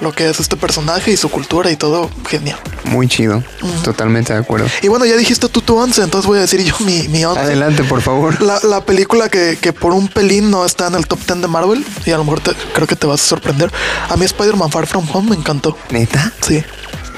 lo 0.00 0.12
que 0.12 0.30
es 0.30 0.38
este 0.38 0.56
personaje 0.56 1.10
y 1.10 1.16
su 1.16 1.28
cultura 1.28 1.70
y 1.72 1.76
todo, 1.76 2.08
genial. 2.28 2.58
Muy 2.84 3.08
chido. 3.08 3.42
Totalmente 3.82 4.32
de 4.32 4.38
acuerdo. 4.38 4.66
Y 4.82 4.86
bueno, 4.88 5.04
ya 5.06 5.16
dijiste 5.16 5.48
tú 5.48 5.60
tu 5.60 5.76
11, 5.76 6.02
entonces 6.02 6.26
voy 6.28 6.38
a 6.38 6.42
decir 6.42 6.62
yo 6.62 6.74
mi, 6.80 7.08
mi 7.08 7.24
11. 7.24 7.40
Adelante, 7.40 7.82
por 7.84 8.00
favor. 8.02 8.40
La, 8.40 8.60
la 8.62 8.80
película 8.84 9.28
que, 9.28 9.58
que 9.60 9.72
por 9.72 9.92
un 9.92 10.06
pelín 10.08 10.50
no 10.52 10.64
está 10.64 10.86
en 10.86 10.94
el 10.94 11.06
top 11.08 11.18
10 11.26 11.40
de 11.42 11.48
Marvel 11.48 11.84
y 12.06 12.10
a 12.12 12.16
lo 12.16 12.22
mejor 12.24 12.40
te- 12.40 12.54
creo 12.74 12.86
que 12.86 12.94
te 12.96 13.06
vas 13.08 13.20
a 13.22 13.26
sorprender. 13.26 13.72
A 14.08 14.16
mí 14.16 14.24
Spider-Man 14.24 14.70
Far 14.70 14.86
From 14.86 15.06
Home 15.12 15.30
me 15.30 15.36
encantó. 15.36 15.76
¿Neta? 15.90 16.32
Sí, 16.40 16.62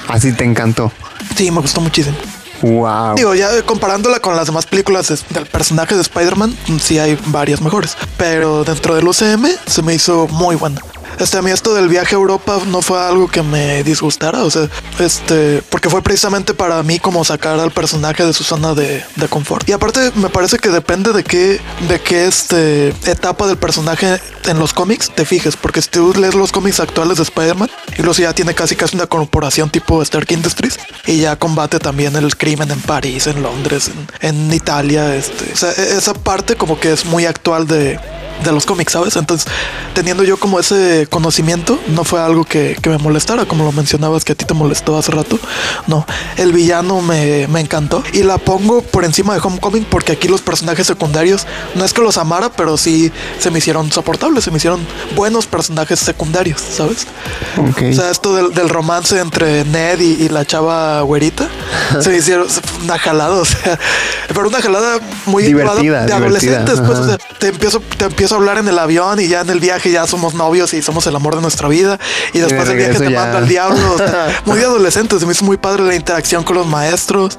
Así 0.08 0.32
te 0.32 0.44
encantó. 0.44 0.90
sí, 1.36 1.50
me 1.50 1.60
gustó 1.60 1.80
muchísimo. 1.80 2.16
Wow. 2.62 3.16
Digo, 3.16 3.34
ya 3.34 3.60
comparándola 3.62 4.20
con 4.20 4.36
las 4.36 4.46
demás 4.46 4.66
películas 4.66 5.08
de- 5.08 5.18
del 5.34 5.46
personaje 5.46 5.96
de 5.96 6.00
Spider-Man, 6.02 6.56
mm, 6.68 6.78
sí 6.78 6.98
hay 6.98 7.18
varias 7.26 7.60
mejores. 7.60 7.96
Pero 8.16 8.62
dentro 8.62 8.94
del 8.94 9.06
UCM 9.08 9.48
se 9.66 9.82
me 9.82 9.94
hizo 9.94 10.28
muy 10.28 10.54
buena. 10.56 10.80
Este, 11.18 11.38
a 11.38 11.42
mí 11.42 11.50
esto 11.50 11.74
del 11.74 11.88
viaje 11.88 12.14
a 12.14 12.18
Europa 12.18 12.58
no 12.66 12.82
fue 12.82 13.00
algo 13.00 13.28
que 13.28 13.42
me 13.42 13.82
disgustara, 13.82 14.44
o 14.44 14.50
sea, 14.50 14.68
este, 14.98 15.62
porque 15.70 15.88
fue 15.88 16.02
precisamente 16.02 16.54
para 16.54 16.82
mí 16.82 16.98
como 16.98 17.24
sacar 17.24 17.58
al 17.60 17.70
personaje 17.70 18.24
de 18.24 18.32
su 18.32 18.44
zona 18.44 18.74
de, 18.74 19.04
de 19.16 19.28
confort. 19.28 19.68
Y 19.68 19.72
aparte, 19.72 20.12
me 20.16 20.28
parece 20.28 20.58
que 20.58 20.68
depende 20.68 21.12
de 21.12 21.24
qué, 21.24 21.60
de 21.88 22.00
qué 22.00 22.26
este, 22.26 22.88
etapa 23.10 23.46
del 23.46 23.56
personaje 23.56 24.20
en 24.44 24.58
los 24.58 24.72
cómics 24.72 25.10
te 25.14 25.24
fijes, 25.24 25.56
porque 25.56 25.82
si 25.82 25.88
tú 25.90 26.12
lees 26.16 26.34
los 26.34 26.52
cómics 26.52 26.80
actuales 26.80 27.18
de 27.18 27.22
Spider-Man, 27.24 27.70
incluso 27.96 28.22
ya 28.22 28.32
tiene 28.34 28.54
casi 28.54 28.76
casi 28.76 28.96
una 28.96 29.06
corporación 29.06 29.70
tipo 29.70 30.02
Stark 30.02 30.30
Industries 30.30 30.78
y 31.06 31.18
ya 31.18 31.36
combate 31.36 31.78
también 31.78 32.16
el 32.16 32.36
crimen 32.36 32.70
en 32.70 32.80
París, 32.80 33.26
en 33.26 33.42
Londres, 33.42 33.90
en, 34.20 34.52
Italia, 34.52 35.14
este, 35.14 35.44
e- 35.44 35.96
esa 35.96 36.14
parte 36.14 36.56
como 36.56 36.78
que 36.78 36.92
es 36.92 37.04
muy 37.04 37.26
actual 37.26 37.66
de, 37.66 37.98
de 38.44 38.52
los 38.52 38.66
cómics, 38.66 38.92
¿sabes? 38.92 39.16
Entonces, 39.16 39.50
teniendo 39.94 40.24
yo 40.24 40.36
como 40.36 40.58
ese 40.58 41.01
conocimiento, 41.06 41.78
no 41.88 42.04
fue 42.04 42.20
algo 42.20 42.44
que, 42.44 42.76
que 42.80 42.90
me 42.90 42.98
molestara, 42.98 43.44
como 43.46 43.64
lo 43.64 43.72
mencionabas 43.72 44.24
que 44.24 44.32
a 44.32 44.34
ti 44.34 44.44
te 44.44 44.54
molestó 44.54 44.96
hace 44.96 45.12
rato. 45.12 45.38
No, 45.86 46.06
el 46.36 46.52
villano 46.52 47.00
me, 47.00 47.46
me 47.48 47.60
encantó 47.60 48.02
y 48.12 48.22
la 48.22 48.38
pongo 48.38 48.82
por 48.82 49.04
encima 49.04 49.34
de 49.34 49.40
Homecoming 49.40 49.84
porque 49.84 50.12
aquí 50.12 50.28
los 50.28 50.42
personajes 50.42 50.86
secundarios 50.86 51.46
no 51.74 51.84
es 51.84 51.92
que 51.92 52.02
los 52.02 52.18
amara, 52.18 52.50
pero 52.50 52.76
sí 52.76 53.12
se 53.38 53.50
me 53.50 53.58
hicieron 53.58 53.90
soportables, 53.90 54.44
se 54.44 54.50
me 54.50 54.58
hicieron 54.58 54.80
buenos 55.16 55.46
personajes 55.46 55.98
secundarios, 55.98 56.60
¿sabes? 56.60 57.06
Ok. 57.56 57.82
O 57.90 57.94
sea, 57.94 58.10
esto 58.10 58.34
del, 58.34 58.54
del 58.54 58.68
romance 58.68 59.18
entre 59.18 59.64
Ned 59.64 60.00
y, 60.00 60.24
y 60.24 60.28
la 60.28 60.44
chava 60.44 61.00
güerita 61.02 61.48
se 62.00 62.10
me 62.10 62.18
hicieron 62.18 62.46
una 62.82 62.98
jalada, 62.98 63.36
o 63.40 63.44
sea, 63.44 63.78
pero 64.28 64.48
una 64.48 64.60
jalada 64.60 65.00
muy 65.26 65.42
Divertida, 65.44 66.06
de 66.06 66.12
adolescentes, 66.12 66.80
divertida, 66.80 66.86
pues, 66.86 66.98
o 66.98 67.06
sea, 67.06 67.18
te 67.38 67.48
empiezo, 67.48 67.82
te 67.96 68.04
empiezo 68.06 68.34
a 68.34 68.38
hablar 68.38 68.58
en 68.58 68.68
el 68.68 68.78
avión 68.78 69.20
y 69.20 69.28
ya 69.28 69.40
en 69.40 69.50
el 69.50 69.60
viaje 69.60 69.90
ya 69.90 70.06
somos 70.06 70.34
novios 70.34 70.72
y 70.74 70.82
somos 70.82 70.91
el 71.06 71.16
amor 71.16 71.34
de 71.34 71.42
nuestra 71.42 71.68
vida 71.68 71.98
y 72.32 72.38
después 72.38 72.68
de 72.68 72.68
del 72.68 72.76
viaje 72.76 72.92
regreso 72.92 73.04
te 73.04 73.10
ya. 73.12 73.20
manda 73.20 73.38
al 73.38 73.48
diablo, 73.48 73.94
o 73.94 73.98
sea, 73.98 74.42
muy 74.44 74.58
de 74.58 74.64
adolescentes, 74.64 75.20
se 75.20 75.26
me 75.26 75.32
hizo 75.32 75.44
muy 75.44 75.56
padre 75.56 75.84
la 75.84 75.94
interacción 75.94 76.44
con 76.44 76.56
los 76.56 76.66
maestros. 76.66 77.36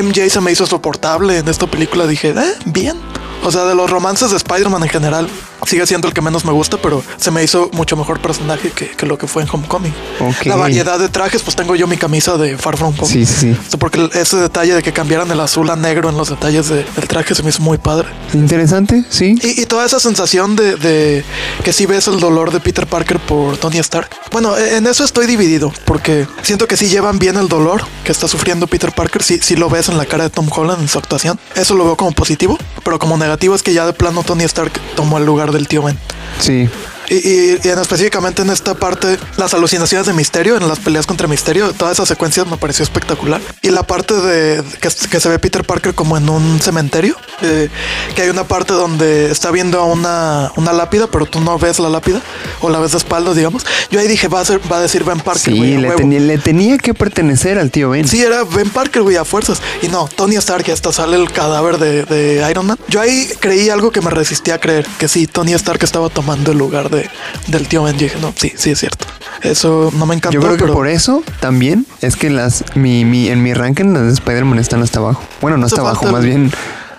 MJ 0.00 0.28
se 0.30 0.40
me 0.40 0.52
hizo 0.52 0.66
soportable 0.66 1.38
en 1.38 1.48
esta 1.48 1.66
película, 1.66 2.06
dije, 2.06 2.30
eh, 2.30 2.54
bien. 2.64 2.96
O 3.44 3.52
sea, 3.52 3.64
de 3.64 3.74
los 3.74 3.88
romances 3.90 4.30
de 4.30 4.36
Spider-Man 4.36 4.82
en 4.82 4.88
general, 4.88 5.28
sigue 5.66 5.86
siendo 5.86 6.08
el 6.08 6.14
que 6.14 6.20
menos 6.20 6.44
me 6.44 6.52
gusta, 6.52 6.76
pero 6.82 7.02
se 7.16 7.30
me 7.30 7.42
hizo 7.42 7.70
mucho 7.72 7.96
mejor 7.96 8.20
personaje 8.20 8.70
que, 8.70 8.88
que 8.90 9.06
lo 9.06 9.16
que 9.16 9.26
fue 9.26 9.42
en 9.42 9.48
Homecoming. 9.50 9.94
Ok. 10.20 10.46
La 10.46 10.56
variedad 10.56 10.98
de 10.98 11.08
trajes, 11.08 11.42
pues 11.42 11.54
tengo 11.56 11.74
yo 11.76 11.86
mi 11.86 11.96
camisa 11.96 12.36
de 12.36 12.56
Far 12.58 12.76
From 12.76 12.94
Home. 12.98 13.08
Sí, 13.08 13.24
sí, 13.24 13.56
porque 13.78 14.08
ese 14.14 14.36
detalle 14.38 14.74
de 14.74 14.82
que 14.82 14.92
cambiaran 14.92 15.30
el 15.30 15.40
azul 15.40 15.68
a 15.70 15.76
negro 15.76 16.10
en 16.10 16.16
los 16.16 16.28
detalles 16.30 16.68
de- 16.68 16.84
del 16.84 17.08
traje 17.08 17.34
se 17.34 17.42
me 17.42 17.50
hizo 17.50 17.62
muy 17.62 17.78
padre. 17.78 18.08
Interesante, 18.34 19.04
sí. 19.08 19.36
Y, 19.42 19.62
y 19.62 19.66
toda 19.66 19.86
esa 19.86 20.00
sensación 20.00 20.56
de, 20.56 20.76
de 20.76 21.24
que 21.64 21.72
sí 21.72 21.86
ves 21.86 22.08
el 22.08 22.18
dolor 22.20 22.50
de 22.52 22.60
Peter 22.60 22.86
Parker 22.86 23.18
por 23.20 23.56
Tony 23.56 23.78
Stark. 23.78 24.08
Bueno, 24.32 24.56
e- 24.56 24.76
en 24.76 24.86
eso 24.86 25.04
estoy 25.04 25.26
dividido, 25.26 25.72
porque 25.84 26.26
siento 26.42 26.66
que 26.66 26.76
sí 26.76 26.88
llevan 26.88 27.18
bien 27.18 27.36
el 27.36 27.48
dolor 27.48 27.82
que 28.04 28.12
está 28.12 28.26
sufriendo 28.28 28.66
Peter 28.66 28.92
Parker, 28.92 29.22
sí, 29.22 29.38
sí 29.42 29.54
lo 29.56 29.68
ves 29.70 29.88
en 29.88 29.96
la 29.98 30.06
cara 30.06 30.24
de 30.24 30.30
Tom 30.30 30.48
Holland 30.54 30.82
en 30.82 30.88
su 30.88 30.98
actuación. 30.98 31.38
Eso 31.54 31.74
lo 31.74 31.84
veo 31.84 31.96
como 31.96 32.12
positivo, 32.12 32.58
pero 32.84 32.98
como 32.98 33.16
negativo 33.16 33.27
es 33.54 33.62
que 33.62 33.72
ya 33.72 33.86
de 33.86 33.92
plano 33.92 34.22
Tony 34.22 34.44
Stark 34.44 34.72
tomó 34.96 35.18
el 35.18 35.24
lugar 35.26 35.52
del 35.52 35.68
tío 35.68 35.82
Ben. 35.82 35.98
Sí. 36.40 36.68
Y, 37.08 37.14
y- 37.16 37.58
y 37.62 37.68
en 37.68 37.78
específicamente 37.78 38.42
en 38.42 38.50
esta 38.50 38.74
parte, 38.74 39.18
las 39.36 39.54
alucinaciones 39.54 40.06
de 40.06 40.12
Misterio, 40.12 40.56
en 40.56 40.68
las 40.68 40.78
peleas 40.78 41.06
contra 41.06 41.26
Misterio, 41.26 41.72
toda 41.72 41.92
esa 41.92 42.04
secuencia 42.06 42.44
me 42.44 42.56
pareció 42.56 42.82
espectacular. 42.82 43.40
Y 43.62 43.70
la 43.70 43.82
parte 43.82 44.14
de 44.14 44.62
que, 44.80 44.88
que 45.10 45.20
se 45.20 45.28
ve 45.28 45.38
Peter 45.38 45.64
Parker 45.64 45.94
como 45.94 46.16
en 46.16 46.28
un 46.28 46.60
cementerio, 46.60 47.16
eh, 47.42 47.68
que 48.14 48.22
hay 48.22 48.28
una 48.28 48.44
parte 48.44 48.74
donde 48.74 49.30
está 49.30 49.50
viendo 49.50 49.84
una, 49.84 50.52
una 50.56 50.72
lápida, 50.72 51.06
pero 51.10 51.26
tú 51.26 51.40
no 51.40 51.58
ves 51.58 51.78
la 51.78 51.88
lápida 51.88 52.20
o 52.60 52.68
la 52.70 52.78
ves 52.78 52.92
de 52.92 52.98
espaldas, 52.98 53.36
digamos. 53.36 53.64
Yo 53.90 54.00
ahí 54.00 54.08
dije, 54.08 54.28
va 54.28 54.40
a, 54.40 54.44
ser, 54.44 54.60
va 54.70 54.78
a 54.78 54.80
decir 54.80 55.04
Ben 55.04 55.20
Parker. 55.20 55.52
Sí, 55.54 55.74
a 55.74 55.78
le, 55.80 55.90
tenía, 55.92 56.20
le 56.20 56.38
tenía 56.38 56.78
que 56.78 56.94
pertenecer 56.94 57.58
al 57.58 57.70
tío 57.70 57.90
Ben. 57.90 58.06
Sí, 58.06 58.22
era 58.22 58.44
Ben 58.44 58.68
Parker, 58.70 59.02
güey, 59.02 59.16
a 59.16 59.24
fuerzas. 59.24 59.60
Y 59.82 59.88
no, 59.88 60.08
Tony 60.14 60.36
Stark, 60.36 60.64
y 60.68 60.70
hasta 60.72 60.92
sale 60.92 61.16
el 61.16 61.30
cadáver 61.32 61.78
de, 61.78 62.04
de 62.04 62.46
Iron 62.50 62.66
Man. 62.66 62.78
Yo 62.88 63.00
ahí 63.00 63.28
creí 63.40 63.70
algo 63.70 63.90
que 63.90 64.00
me 64.00 64.10
resistía 64.10 64.54
a 64.54 64.58
creer, 64.58 64.86
que 64.98 65.08
sí, 65.08 65.26
Tony 65.26 65.52
Stark 65.54 65.82
estaba 65.82 66.08
tomando 66.08 66.52
el 66.52 66.58
lugar 66.58 66.90
de, 66.90 66.97
del 67.46 67.68
tío 67.68 67.82
Ben. 67.82 67.96
Yo 67.96 68.04
dije, 68.06 68.18
no, 68.20 68.32
sí, 68.36 68.52
sí 68.56 68.70
es 68.70 68.78
cierto. 68.78 69.06
Eso 69.42 69.90
no 69.94 70.06
me 70.06 70.14
encantó, 70.14 70.34
Yo 70.34 70.40
creo 70.40 70.56
que 70.56 70.64
pero 70.64 70.74
por 70.74 70.88
eso 70.88 71.22
también 71.40 71.86
es 72.00 72.16
que 72.16 72.30
las 72.30 72.64
mi, 72.74 73.04
mi, 73.04 73.28
en 73.28 73.42
mi 73.42 73.54
ranking 73.54 73.92
las 73.92 74.02
de 74.04 74.12
Spider-Man 74.12 74.58
están 74.58 74.82
hasta 74.82 74.98
abajo. 74.98 75.22
Bueno, 75.40 75.56
no 75.56 75.66
hasta 75.66 75.80
abajo, 75.80 76.06
más 76.06 76.24
bien 76.24 76.50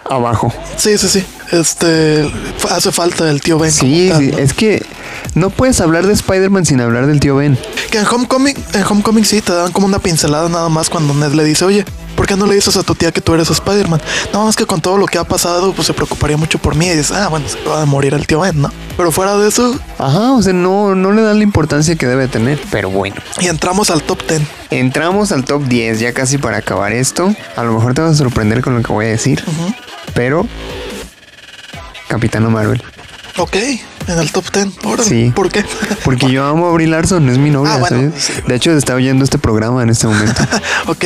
abajo. 0.10 0.54
sí, 0.78 0.97
sí, 0.97 1.08
sí. 1.10 1.26
Este 1.52 2.30
hace 2.70 2.91
falta 2.91 3.30
el 3.30 3.41
tío 3.41 3.58
Ben. 3.58 3.72
Sí, 3.72 4.10
es 4.38 4.54
que 4.54 4.86
no 5.36 5.50
puedes 5.50 5.82
hablar 5.82 6.06
de 6.08 6.14
Spider-Man 6.14 6.66
sin 6.66 6.82
hablar 6.82 7.08
del 7.08 7.20
tío 7.20 7.36
Ben. 7.36 7.58
Que 7.91 8.00
en 8.00 8.06
Homecoming, 8.06 8.56
en 8.74 8.84
Homecoming 8.84 9.26
sí 9.26 9.41
te 9.41 9.54
dan 9.54 9.72
como 9.72 9.88
una 9.88 10.00
pincelada 10.00 10.50
nada 10.50 10.70
más 10.70 10.89
cuando 10.89 11.14
Ned 11.14 11.34
le 11.34 11.43
dice, 11.43 11.66
oye, 11.66 11.86
¿por 12.16 12.28
qué 12.28 12.36
no 12.36 12.45
le 12.45 12.56
dices 12.56 12.76
a 12.78 12.84
tu 12.84 12.93
tía 12.95 13.12
que 13.12 13.22
tú 13.22 13.34
eres 13.34 13.50
Spider-Man? 13.50 14.02
No, 14.34 14.50
es 14.50 14.56
que 14.56 14.66
con 14.66 14.82
todo 14.82 14.97
lo 14.97 15.06
que 15.08 15.18
ha 15.18 15.24
pasado, 15.24 15.74
pues 15.74 15.88
se 15.88 15.93
preocuparía 15.93 16.38
mucho 16.38 16.60
por 16.60 16.76
mí. 16.76 16.86
Y 16.88 16.89
dices, 16.89 17.12
ah, 17.12 17.30
bueno, 17.30 17.47
se 17.47 17.58
va 17.68 17.82
a 17.82 17.86
morir 17.86 18.14
el 18.14 18.28
tío 18.28 18.41
Ben, 18.41 18.62
¿no? 18.62 18.72
Pero 18.97 19.12
fuera 19.12 19.38
de 19.38 19.47
eso, 19.47 19.80
Ajá, 19.97 20.34
o 20.34 20.41
sea, 20.41 20.54
no, 20.54 20.93
no 20.95 21.12
le 21.12 21.22
dan 21.22 21.38
la 21.38 21.43
importancia 21.43 21.95
que 21.95 22.06
debe 22.06 22.28
tener. 22.28 22.60
Pero 22.72 22.89
bueno. 22.89 23.16
y 23.39 23.47
entramos 23.47 23.89
al 23.89 24.04
top 24.04 24.22
10. 24.28 24.41
Entramos 24.72 25.32
al 25.32 25.45
top 25.45 25.64
10, 25.64 26.00
ya 26.00 26.14
casi 26.14 26.38
para 26.38 26.58
acabar 26.58 26.91
esto. 26.91 27.34
A 27.56 27.64
lo 27.64 27.74
mejor 27.74 27.93
te 27.93 28.02
vas 28.02 28.12
a 28.12 28.16
sorprender 28.16 28.62
con 28.62 28.76
lo 28.76 28.84
que 28.84 28.91
voy 28.93 29.06
a 29.06 29.10
decir. 29.10 29.43
pero 30.14 30.45
Capitana 32.10 32.49
Marvel. 32.49 32.82
Ok, 33.38 33.55
en 34.10 34.20
el 34.20 34.32
top 34.32 34.45
10. 34.53 34.68
Órale, 34.84 35.07
Sí. 35.10 35.32
¿Por 35.36 35.49
qué? 35.49 35.64
Porque 36.03 36.30
yo 36.32 36.45
amo 36.45 36.68
a 36.68 36.74
Brie 36.74 36.88
Larson, 36.88 37.30
es 37.30 37.38
mi 37.38 37.49
novia. 37.49 37.74
Ah, 37.76 37.86
sí, 37.88 37.95
bueno. 37.95 38.12
De 38.47 38.55
hecho, 38.55 38.72
está 38.76 38.95
oyendo 38.95 39.24
este 39.24 39.38
programa 39.38 39.82
en 39.84 39.89
este 39.89 40.07
momento. 40.07 40.41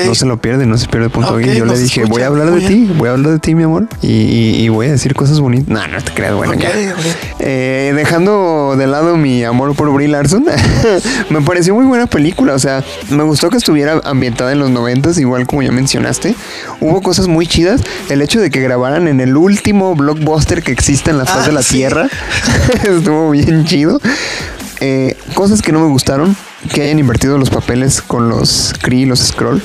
No 0.05 0.15
se 0.15 0.25
lo 0.25 0.37
pierde, 0.41 0.65
no 0.65 0.77
se 0.77 0.87
pierde 0.87 1.09
punto. 1.09 1.33
Ok, 1.35 1.41
y 1.41 1.55
yo 1.57 1.65
le 1.65 1.73
dije, 1.77 2.01
escucha. 2.01 2.07
voy 2.09 2.21
a 2.23 2.27
hablar 2.27 2.51
de 2.51 2.61
ti, 2.61 2.89
voy 2.97 3.09
a 3.09 3.11
hablar 3.11 3.33
de 3.33 3.39
ti, 3.39 3.53
mi 3.53 3.63
amor. 3.63 3.87
Y, 4.01 4.07
y- 4.07 4.63
y 4.63 4.69
voy 4.69 4.87
a 4.87 4.91
decir 4.91 5.13
cosas 5.13 5.39
bonitas. 5.39 5.67
No, 5.69 5.85
no 5.87 6.01
te 6.01 6.11
creas, 6.13 6.33
bueno, 6.33 6.53
Ok, 6.53 6.59
ya. 6.61 6.69
ok. 6.93 7.05
Eh, 7.39 7.91
dejando 7.95 8.75
de 8.77 8.87
lado 8.87 9.17
mi 9.17 9.43
amor 9.43 9.75
por 9.75 9.91
Brie 9.93 10.07
Larson, 10.07 10.45
me 11.29 11.41
pareció 11.41 11.75
muy 11.75 11.85
buena 11.85 12.07
película. 12.07 12.53
O 12.53 12.59
sea, 12.59 12.83
me 13.09 13.23
gustó 13.23 13.49
que 13.49 13.57
estuviera 13.57 13.99
ambientada 14.05 14.51
en 14.53 14.59
los 14.59 14.69
noventas, 14.69 15.17
igual 15.17 15.45
como 15.47 15.61
ya 15.63 15.71
mencionaste. 15.71 16.35
Hubo 16.79 17.01
cosas 17.01 17.27
muy 17.27 17.45
chidas. 17.45 17.81
El 18.09 18.21
hecho 18.21 18.39
de 18.39 18.49
que 18.49 18.61
grabaran 18.61 19.07
en 19.07 19.19
el 19.19 19.35
último 19.35 19.95
blockbuster 19.95 20.63
que 20.63 20.71
existe 20.71 21.11
en 21.11 21.17
la 21.17 21.25
faz 21.25 21.43
Ah, 21.43 21.47
de 21.47 21.51
la 21.53 21.61
sí. 21.63 21.75
Tierra 21.77 22.07
estuvo 22.97 23.31
bien 23.31 23.65
chido. 23.65 23.99
Eh, 24.79 25.15
cosas 25.33 25.61
que 25.61 25.71
no 25.71 25.79
me 25.79 25.87
gustaron, 25.87 26.35
que 26.73 26.81
hayan 26.81 26.99
invertido 26.99 27.37
los 27.37 27.49
papeles 27.49 28.01
con 28.01 28.29
los 28.29 28.73
Kree 28.81 29.01
y 29.01 29.05
los 29.05 29.19
Scroll. 29.19 29.61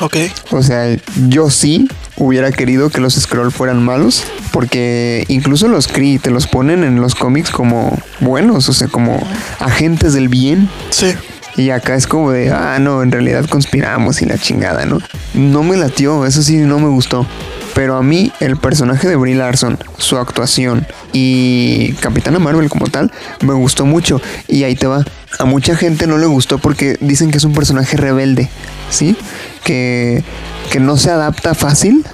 Ok. 0.00 0.16
O 0.50 0.62
sea, 0.62 0.96
yo 1.28 1.50
sí 1.50 1.88
hubiera 2.16 2.52
querido 2.52 2.90
que 2.90 3.00
los 3.00 3.14
Scroll 3.14 3.50
fueran 3.50 3.82
malos, 3.82 4.24
porque 4.52 5.24
incluso 5.28 5.68
los 5.68 5.88
Kree 5.88 6.18
te 6.18 6.30
los 6.30 6.46
ponen 6.46 6.84
en 6.84 7.00
los 7.00 7.14
cómics 7.14 7.50
como 7.50 7.98
buenos, 8.20 8.68
o 8.68 8.72
sea, 8.72 8.88
como 8.88 9.20
agentes 9.58 10.12
del 10.12 10.28
bien. 10.28 10.68
Sí. 10.90 11.14
Y 11.58 11.70
acá 11.70 11.96
es 11.96 12.06
como 12.06 12.30
de, 12.30 12.52
ah, 12.52 12.78
no, 12.78 13.02
en 13.02 13.10
realidad 13.10 13.44
conspiramos 13.46 14.22
y 14.22 14.26
la 14.26 14.38
chingada, 14.38 14.86
¿no? 14.86 15.00
No 15.34 15.64
me 15.64 15.76
latió, 15.76 16.24
eso 16.24 16.40
sí, 16.40 16.58
no 16.58 16.78
me 16.78 16.86
gustó. 16.86 17.26
Pero 17.74 17.96
a 17.96 18.02
mí, 18.02 18.32
el 18.38 18.56
personaje 18.56 19.08
de 19.08 19.16
Brie 19.16 19.34
Larson, 19.34 19.76
su 19.96 20.18
actuación 20.18 20.86
y 21.12 21.94
Capitana 21.94 22.38
Marvel 22.38 22.68
como 22.68 22.86
tal, 22.86 23.10
me 23.42 23.54
gustó 23.54 23.86
mucho. 23.86 24.22
Y 24.46 24.62
ahí 24.62 24.76
te 24.76 24.86
va. 24.86 25.04
A 25.40 25.46
mucha 25.46 25.74
gente 25.74 26.06
no 26.06 26.16
le 26.16 26.26
gustó 26.26 26.58
porque 26.58 26.96
dicen 27.00 27.32
que 27.32 27.38
es 27.38 27.44
un 27.44 27.54
personaje 27.54 27.96
rebelde, 27.96 28.48
¿sí? 28.88 29.16
Que, 29.64 30.22
que 30.70 30.78
no 30.78 30.96
se 30.96 31.10
adapta 31.10 31.56
fácil 31.56 32.06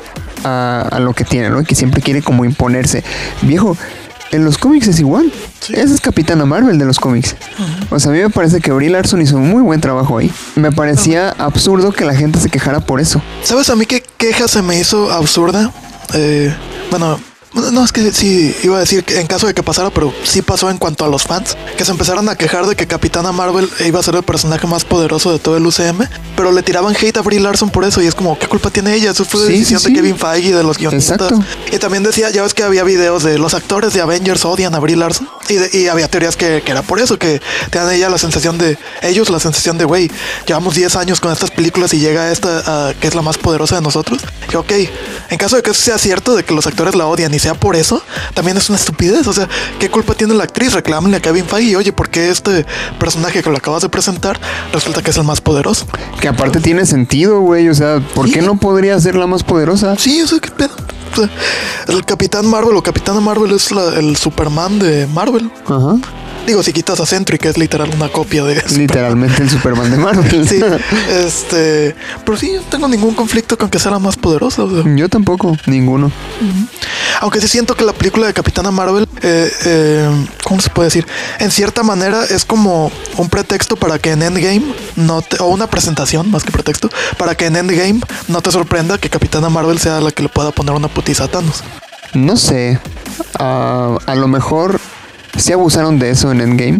a, 0.42 0.88
a 0.90 1.00
lo 1.00 1.12
que 1.12 1.24
tiene, 1.24 1.50
¿no? 1.50 1.62
Que 1.64 1.74
siempre 1.74 2.00
quiere 2.00 2.22
como 2.22 2.46
imponerse. 2.46 3.04
Viejo, 3.42 3.76
en 4.34 4.44
los 4.44 4.58
cómics 4.58 4.88
es 4.88 4.98
igual. 5.00 5.32
Esa 5.68 5.94
es 5.94 6.00
Capitana 6.00 6.44
Marvel 6.44 6.78
de 6.78 6.84
los 6.84 6.98
cómics. 6.98 7.36
O 7.90 7.98
sea, 7.98 8.10
a 8.10 8.14
mí 8.14 8.20
me 8.20 8.30
parece 8.30 8.60
que 8.60 8.72
Brie 8.72 8.90
Larson 8.90 9.22
hizo 9.22 9.36
un 9.36 9.48
muy 9.48 9.62
buen 9.62 9.80
trabajo 9.80 10.18
ahí. 10.18 10.30
Me 10.56 10.72
parecía 10.72 11.30
absurdo 11.30 11.92
que 11.92 12.04
la 12.04 12.14
gente 12.14 12.40
se 12.40 12.50
quejara 12.50 12.80
por 12.80 13.00
eso. 13.00 13.22
¿Sabes 13.42 13.70
a 13.70 13.76
mí 13.76 13.86
qué 13.86 14.02
queja 14.16 14.48
se 14.48 14.62
me 14.62 14.78
hizo 14.78 15.12
absurda? 15.12 15.72
Eh, 16.14 16.54
bueno, 16.90 17.18
no 17.54 17.84
es 17.84 17.92
que 17.92 18.12
sí 18.12 18.54
iba 18.64 18.76
a 18.76 18.80
decir 18.80 19.04
que 19.04 19.20
en 19.20 19.26
caso 19.26 19.46
de 19.46 19.54
que 19.54 19.62
pasara, 19.62 19.90
pero 19.90 20.12
sí 20.24 20.42
pasó 20.42 20.70
en 20.70 20.78
cuanto 20.78 21.04
a 21.04 21.08
los 21.08 21.22
fans, 21.22 21.56
que 21.76 21.84
se 21.84 21.92
empezaron 21.92 22.28
a 22.28 22.36
quejar 22.36 22.66
de 22.66 22.74
que 22.76 22.86
Capitana 22.86 23.30
Marvel 23.32 23.68
iba 23.86 24.00
a 24.00 24.02
ser 24.02 24.16
el 24.16 24.22
personaje 24.22 24.66
más 24.66 24.84
poderoso 24.84 25.32
de 25.32 25.38
todo 25.38 25.56
el 25.56 25.66
UCM, 25.66 26.06
pero 26.36 26.50
le 26.52 26.62
tiraban 26.62 26.94
hate 26.96 27.16
a 27.16 27.22
Brie 27.22 27.38
Larson 27.40 27.70
por 27.70 27.84
eso 27.84 28.02
y 28.02 28.06
es 28.06 28.14
como, 28.14 28.38
¿qué 28.38 28.46
culpa 28.48 28.70
tiene 28.70 28.94
ella? 28.94 29.12
Eso 29.12 29.24
fue 29.24 29.46
Sí, 29.46 29.52
decisión 29.52 29.80
sí, 29.80 29.88
de. 29.88 29.94
Kevin 29.94 30.18
Feige 30.18 30.48
y 30.48 30.52
de 30.52 30.62
los 30.64 30.78
guionistas. 30.78 31.20
Exacto. 31.20 31.44
Y 31.72 31.78
también 31.78 32.02
decía, 32.02 32.30
ya 32.30 32.42
ves 32.42 32.54
que 32.54 32.62
había 32.64 32.82
videos 32.84 33.22
de 33.22 33.38
los 33.38 33.54
actores 33.54 33.92
de 33.94 34.00
Avengers 34.00 34.44
odian 34.44 34.74
a 34.74 34.80
Brie 34.80 34.96
Larson 34.96 35.28
y, 35.48 35.54
de- 35.54 35.78
y 35.78 35.88
había 35.88 36.08
teorías 36.08 36.36
que, 36.36 36.62
que 36.64 36.70
era 36.72 36.82
por 36.82 36.98
eso, 36.98 37.18
que 37.18 37.40
tenían 37.70 37.92
ella 37.92 38.08
la 38.10 38.18
sensación 38.18 38.58
de, 38.58 38.76
ellos 39.02 39.30
la 39.30 39.38
sensación 39.38 39.78
de, 39.78 39.84
güey, 39.84 40.10
llevamos 40.46 40.74
10 40.74 40.96
años 40.96 41.20
con 41.20 41.32
estas 41.32 41.50
películas 41.52 41.94
y 41.94 41.98
llega 42.00 42.32
esta 42.32 42.62
ah, 42.66 42.92
que 43.00 43.06
es 43.06 43.14
la 43.14 43.22
más 43.22 43.38
poderosa 43.38 43.76
de 43.76 43.82
nosotros. 43.82 44.20
Y 44.52 44.56
ok, 44.56 44.72
en 45.30 45.38
caso 45.38 45.56
de 45.56 45.62
que 45.62 45.70
eso 45.70 45.80
sea 45.80 45.98
cierto, 45.98 46.34
de 46.34 46.42
que 46.44 46.52
los 46.54 46.66
actores 46.66 46.94
la 46.94 47.06
odian 47.06 47.32
y 47.32 47.38
sea 47.44 47.54
por 47.54 47.76
eso, 47.76 48.02
también 48.34 48.56
es 48.56 48.68
una 48.68 48.78
estupidez. 48.78 49.26
O 49.26 49.32
sea, 49.32 49.48
¿qué 49.78 49.90
culpa 49.90 50.14
tiene 50.14 50.34
la 50.34 50.44
actriz? 50.44 50.72
Reclámenle 50.72 51.18
a 51.18 51.20
Kevin 51.20 51.44
Feige, 51.44 51.76
oye, 51.76 51.92
¿por 51.92 52.08
qué 52.08 52.30
este 52.30 52.64
personaje 52.98 53.42
que 53.42 53.50
lo 53.50 53.56
acabas 53.58 53.82
de 53.82 53.88
presentar 53.88 54.40
resulta 54.72 55.02
que 55.02 55.10
es 55.10 55.16
el 55.16 55.24
más 55.24 55.40
poderoso? 55.40 55.86
Que 56.20 56.28
aparte 56.28 56.60
tiene 56.60 56.86
sentido, 56.86 57.40
güey. 57.40 57.68
O 57.68 57.74
sea, 57.74 58.00
¿por 58.14 58.30
qué 58.30 58.42
no 58.42 58.56
podría 58.56 58.98
ser 58.98 59.14
la 59.14 59.26
más 59.26 59.42
poderosa? 59.44 59.94
Sí, 59.98 60.22
o 60.22 60.26
sea, 60.26 60.38
qué 60.40 60.50
pedo. 60.50 60.70
O 61.12 61.16
sea, 61.16 61.28
el 61.88 62.04
Capitán 62.04 62.46
Marvel 62.46 62.76
o 62.76 62.82
Capitana 62.82 63.20
Marvel 63.20 63.52
es 63.52 63.70
la- 63.70 63.94
el 63.98 64.16
Superman 64.16 64.78
de 64.80 65.06
Marvel. 65.06 65.50
Ajá. 65.66 65.96
Digo, 66.46 66.62
si 66.62 66.72
quitas 66.72 67.00
a 67.00 67.06
Sentry, 67.06 67.38
que 67.38 67.48
es 67.48 67.56
literal 67.56 67.90
una 67.94 68.08
copia 68.08 68.44
de 68.44 68.56
Superman. 68.56 68.78
Literalmente 68.78 69.42
el 69.42 69.50
Superman 69.50 69.90
de 69.90 69.96
Marvel. 69.96 70.48
Sí, 70.54 70.60
este. 71.10 71.94
Pero 72.24 72.36
sí, 72.36 72.52
no 72.54 72.62
tengo 72.62 72.86
ningún 72.86 73.14
conflicto 73.14 73.56
con 73.56 73.70
que 73.70 73.78
sea 73.78 73.92
la 73.92 73.98
más 73.98 74.16
poderosa. 74.16 74.64
o 74.64 74.70
sea. 74.70 74.94
Yo 74.94 75.08
tampoco, 75.08 75.56
ninguno. 75.66 76.12
Aunque 77.20 77.40
sí 77.40 77.48
siento 77.48 77.74
que 77.74 77.84
la 77.84 77.92
película 77.92 78.26
de 78.26 78.34
Capitana 78.34 78.70
Marvel, 78.70 79.08
eh, 79.22 79.50
eh, 79.64 80.26
¿cómo 80.44 80.60
se 80.60 80.68
puede 80.68 80.88
decir? 80.88 81.06
En 81.38 81.50
cierta 81.50 81.82
manera 81.82 82.24
es 82.24 82.44
como 82.44 82.92
un 83.16 83.28
pretexto 83.30 83.76
para 83.76 83.98
que 83.98 84.10
en 84.10 84.22
Endgame 84.22 84.64
no 84.96 85.22
te, 85.22 85.38
o 85.40 85.46
una 85.46 85.66
presentación 85.66 86.30
más 86.30 86.44
que 86.44 86.52
pretexto, 86.52 86.90
para 87.16 87.34
que 87.34 87.46
en 87.46 87.56
Endgame 87.56 88.00
no 88.28 88.42
te 88.42 88.50
sorprenda 88.50 88.98
que 88.98 89.08
Capitana 89.08 89.48
Marvel 89.48 89.78
sea 89.78 90.00
la 90.00 90.10
que 90.10 90.22
le 90.22 90.28
pueda 90.28 90.50
poner 90.50 90.74
una 90.74 90.88
putiza 90.88 91.24
a 91.24 91.28
Thanos. 91.28 91.62
No 92.12 92.36
sé. 92.36 92.78
Ah, 93.38 93.96
a 94.06 94.14
lo 94.14 94.28
mejor 94.28 94.80
sí 95.36 95.52
abusaron 95.52 95.98
de 95.98 96.10
eso 96.10 96.30
en 96.32 96.40
Endgame. 96.40 96.78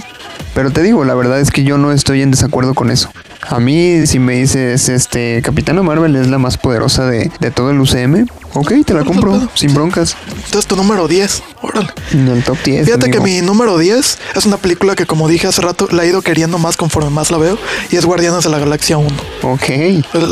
Pero 0.55 0.71
te 0.71 0.83
digo, 0.83 1.05
la 1.05 1.15
verdad 1.15 1.41
es 1.41 1.51
que 1.51 1.65
yo 1.65 1.79
no 1.79 1.91
estoy 1.91 2.23
en 2.23 2.31
desacuerdo 2.31 2.75
con 2.75 2.91
eso. 2.91 3.11
A 3.49 3.59
mí, 3.59 4.07
si 4.07 4.19
me 4.19 4.35
dices, 4.35 4.89
este, 4.89 5.43
Capitana 5.43 5.83
Marvel 5.83 6.15
es 6.17 6.29
la 6.29 6.39
más 6.39 6.59
poderosa 6.59 7.07
de, 7.07 7.31
de 7.41 7.51
todo 7.51 7.71
el 7.71 7.81
UCM, 7.81 8.27
ok, 8.55 8.73
te 8.85 8.95
la 8.95 9.05
compro, 9.05 9.49
sin 9.55 9.75
broncas. 9.75 10.17
Entonces 10.37 10.67
tu 10.67 10.77
número 10.77 11.07
10, 11.09 11.43
órale. 11.63 11.89
En 12.13 12.29
el 12.29 12.43
top 12.45 12.57
10. 12.65 12.87
Fíjate 12.87 13.11
que 13.11 13.21
mi 13.21 13.41
número 13.43 13.77
10 13.79 14.19
es 14.35 14.47
una 14.47 14.57
película 14.57 14.95
que 14.95 15.07
como 15.07 15.29
dije 15.29 15.47
hace 15.49 15.61
rato 15.63 15.89
la 15.91 16.05
he 16.05 16.09
ido 16.09 16.23
queriendo 16.23 16.59
más 16.59 16.77
conforme 16.77 17.11
más 17.11 17.31
la 17.31 17.39
veo 17.39 17.59
y 17.91 17.97
es 17.97 18.05
Guardianes 18.05 18.45
de 18.45 18.51
la 18.51 18.59
Galaxia 18.59 18.97
1. 18.99 19.09
Ok. 19.43 19.65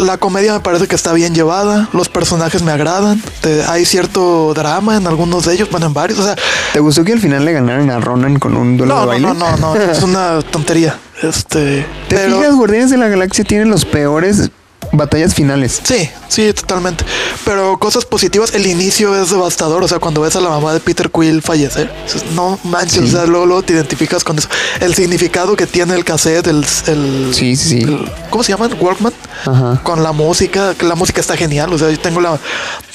La 0.04 0.16
comedia 0.18 0.52
me 0.54 0.60
parece 0.60 0.86
que 0.86 0.94
está 0.94 1.12
bien 1.12 1.34
llevada, 1.34 1.88
los 1.92 2.08
personajes 2.08 2.62
me 2.62 2.72
agradan, 2.72 3.20
te- 3.40 3.62
hay 3.64 3.84
cierto 3.84 4.52
drama 4.54 4.96
en 4.96 5.06
algunos 5.06 5.44
de 5.46 5.54
ellos, 5.54 5.68
bueno 5.70 5.86
en 5.86 5.94
varios, 5.94 6.18
o 6.18 6.24
sea, 6.24 6.36
¿Te 6.72 6.80
gustó 6.80 7.04
que 7.04 7.12
al 7.12 7.20
final 7.20 7.44
le 7.44 7.52
ganaran 7.52 7.90
a 7.90 8.00
Ronan 8.00 8.38
con 8.38 8.56
un 8.56 8.76
duelo 8.78 8.94
de 8.94 8.98
no, 8.98 9.02
no, 9.02 9.06
baile? 9.06 9.26
no, 9.28 9.56
no, 9.58 9.74
no, 9.74 9.76
es 9.80 10.02
una 10.02 10.40
tontería. 10.42 10.98
Este, 11.22 11.86
¿Te 12.08 12.16
pero 12.16 12.38
fijas? 12.38 12.54
Guardianes 12.56 12.90
de 12.90 12.96
la 12.96 13.08
Galaxia 13.08 13.44
tienen 13.44 13.68
los 13.68 13.84
peores 13.84 14.50
batallas 14.92 15.34
finales. 15.34 15.80
sí, 15.82 16.08
sí, 16.28 16.52
totalmente. 16.52 17.04
Pero 17.44 17.78
cosas 17.78 18.04
positivas, 18.04 18.54
el 18.54 18.66
inicio 18.66 19.20
es 19.20 19.30
devastador, 19.30 19.82
o 19.82 19.88
sea, 19.88 19.98
cuando 19.98 20.20
ves 20.20 20.36
a 20.36 20.40
la 20.40 20.48
mamá 20.50 20.72
de 20.74 20.80
Peter 20.80 21.10
Quill 21.10 21.42
fallecer, 21.42 21.92
no 22.34 22.58
manches, 22.64 22.92
Sí. 22.94 23.14
o 23.14 23.18
sea, 23.18 23.26
luego, 23.26 23.46
luego 23.46 23.62
te 23.62 23.72
identificas 23.72 24.22
con 24.24 24.38
eso. 24.38 24.48
El 24.80 24.94
significado 24.94 25.56
que 25.56 25.66
tiene 25.66 25.94
el 25.94 26.04
cassette, 26.04 26.46
el, 26.46 26.64
el 26.86 27.30
Sí, 27.34 27.56
sí, 27.56 27.68
sí. 27.68 27.78
el- 27.82 28.10
¿cómo 28.30 28.44
se 28.44 28.52
llama? 28.52 28.68
Walkman. 28.80 29.12
Ajá. 29.46 29.80
Con 29.82 30.02
la 30.02 30.12
música, 30.12 30.74
que 30.74 30.86
la 30.86 30.94
música 30.94 31.20
está 31.20 31.36
genial. 31.36 31.72
O 31.72 31.78
sea, 31.78 31.90
yo 31.90 31.98
tengo 31.98 32.20
la. 32.20 32.38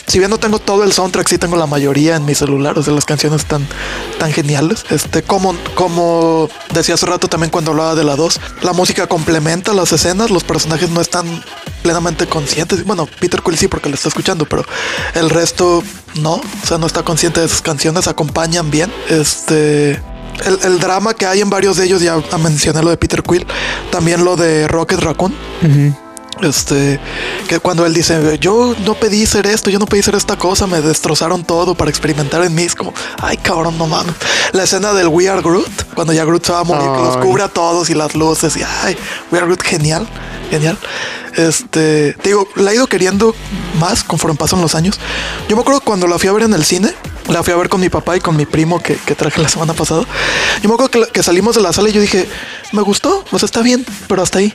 Si 0.08 0.20
bien 0.20 0.32
no 0.32 0.38
tengo 0.38 0.60
todo 0.60 0.86
el 0.86 0.93
soundtrack, 0.93 1.28
sí 1.28 1.38
tengo 1.38 1.58
la 1.58 1.68
mayoría 1.68 2.16
en 2.16 2.24
mi 2.24 2.34
celular. 2.34 2.80
O 2.80 2.84
sea, 2.84 2.93
las 2.93 3.03
canciones 3.03 3.41
están 3.41 3.68
tan 4.18 4.32
geniales. 4.32 4.86
Este, 4.89 5.22
como, 5.22 5.53
como 5.76 6.49
decía 6.74 6.95
hace 6.95 7.05
rato 7.05 7.28
también 7.28 7.51
cuando 7.51 7.72
hablaba 7.72 7.93
de 7.93 8.05
la 8.05 8.16
2, 8.16 8.39
la 8.62 8.72
música 8.72 9.08
complementa 9.08 9.74
las 9.74 9.91
escenas, 9.91 10.32
los 10.32 10.45
personajes 10.45 10.89
no 10.91 11.01
están 11.01 11.43
plenamente 11.84 12.26
conscientes. 12.26 12.86
Bueno, 12.86 13.05
Peter 13.20 13.41
Quill 13.43 13.58
sí 13.58 13.68
porque 13.68 13.89
lo 13.89 13.95
está 13.95 14.08
escuchando, 14.08 14.45
pero 14.45 14.64
el 15.14 15.30
resto 15.30 15.84
no. 16.22 16.36
O 16.36 16.66
sea, 16.66 16.78
no 16.78 16.88
está 16.88 17.03
consciente 17.03 17.41
de 17.41 17.49
sus 17.49 17.62
canciones, 17.62 18.08
acompañan 18.08 18.72
bien. 18.72 18.93
Este. 19.10 20.01
El, 20.45 20.60
el 20.64 20.80
drama 20.80 21.16
que 21.16 21.26
hay 21.26 21.41
en 21.41 21.49
varios 21.49 21.78
de 21.78 21.86
ellos, 21.86 22.01
ya 22.01 22.16
mencioné 22.38 22.82
lo 22.84 22.91
de 22.91 22.97
Peter 22.97 23.24
Quill, 23.24 23.45
también 23.91 24.24
lo 24.24 24.38
de 24.38 24.68
Rocket 24.68 24.99
Raccoon. 24.99 25.36
Este, 26.41 26.99
que 27.47 27.59
cuando 27.59 27.85
él 27.85 27.93
dice, 27.93 28.38
yo 28.39 28.75
no 28.85 28.93
pedí 28.93 29.25
ser 29.25 29.47
esto, 29.47 29.69
yo 29.69 29.79
no 29.79 29.85
pedí 29.85 30.03
ser 30.03 30.15
esta 30.15 30.38
cosa, 30.38 30.67
me 30.67 30.81
destrozaron 30.81 31.43
todo 31.43 31.75
para 31.75 31.89
experimentar 31.89 32.43
en 32.43 32.53
mí, 32.53 32.63
es 32.63 32.75
como, 32.75 32.93
ay 33.21 33.38
cabrón, 33.38 33.77
no 33.77 33.88
mames. 33.88 34.13
La 34.51 34.63
escena 34.63 34.93
del 34.93 35.07
We 35.07 35.29
Are 35.29 35.41
Groot, 35.41 35.93
cuando 35.95 36.13
ya 36.13 36.25
Groot 36.25 36.45
se 36.45 36.51
va 36.51 36.59
a 36.59 36.63
morir, 36.63 36.89
que 36.91 37.01
los 37.01 37.17
cubre 37.17 37.43
a 37.43 37.47
todos 37.47 37.89
y 37.89 37.95
las 37.95 38.15
luces, 38.15 38.55
y 38.55 38.61
ay, 38.83 38.95
We 39.31 39.39
Are 39.39 39.47
Groot, 39.47 39.63
genial, 39.63 40.07
genial. 40.49 40.77
Este, 41.35 42.13
te 42.21 42.29
digo, 42.29 42.47
la 42.55 42.71
he 42.71 42.75
ido 42.75 42.88
queriendo 42.88 43.35
más 43.79 44.03
conforme 44.03 44.35
pasan 44.38 44.61
los 44.61 44.73
años. 44.75 44.99
Yo 45.47 45.55
me 45.55 45.61
acuerdo 45.61 45.81
cuando 45.81 46.07
la 46.07 46.17
fui 46.17 46.29
a 46.29 46.33
ver 46.33 46.43
en 46.43 46.53
el 46.53 46.65
cine, 46.65 46.93
la 47.30 47.43
fui 47.43 47.53
a 47.53 47.57
ver 47.57 47.69
con 47.69 47.82
mi 47.82 47.89
papá 47.89 48.15
y 48.17 48.19
con 48.19 48.36
mi 48.36 48.45
primo 48.45 48.82
que, 48.82 48.95
que 48.95 49.15
traje 49.15 49.41
la 49.41 49.49
semana 49.49 49.73
pasada. 49.73 50.03
Yo 50.61 50.69
me 50.69 50.75
acuerdo 50.75 51.11
que, 51.11 51.23
salimos 51.23 51.55
de 51.55 51.61
la 51.61 51.73
sala 51.73 51.89
y 51.89 51.93
yo 51.93 52.01
dije, 52.01 52.28
me 52.71 52.82
gustó, 52.82 53.23
pues 53.30 53.43
está 53.43 53.61
bien, 53.61 53.86
pero 54.07 54.21
hasta 54.21 54.39
ahí. 54.39 54.53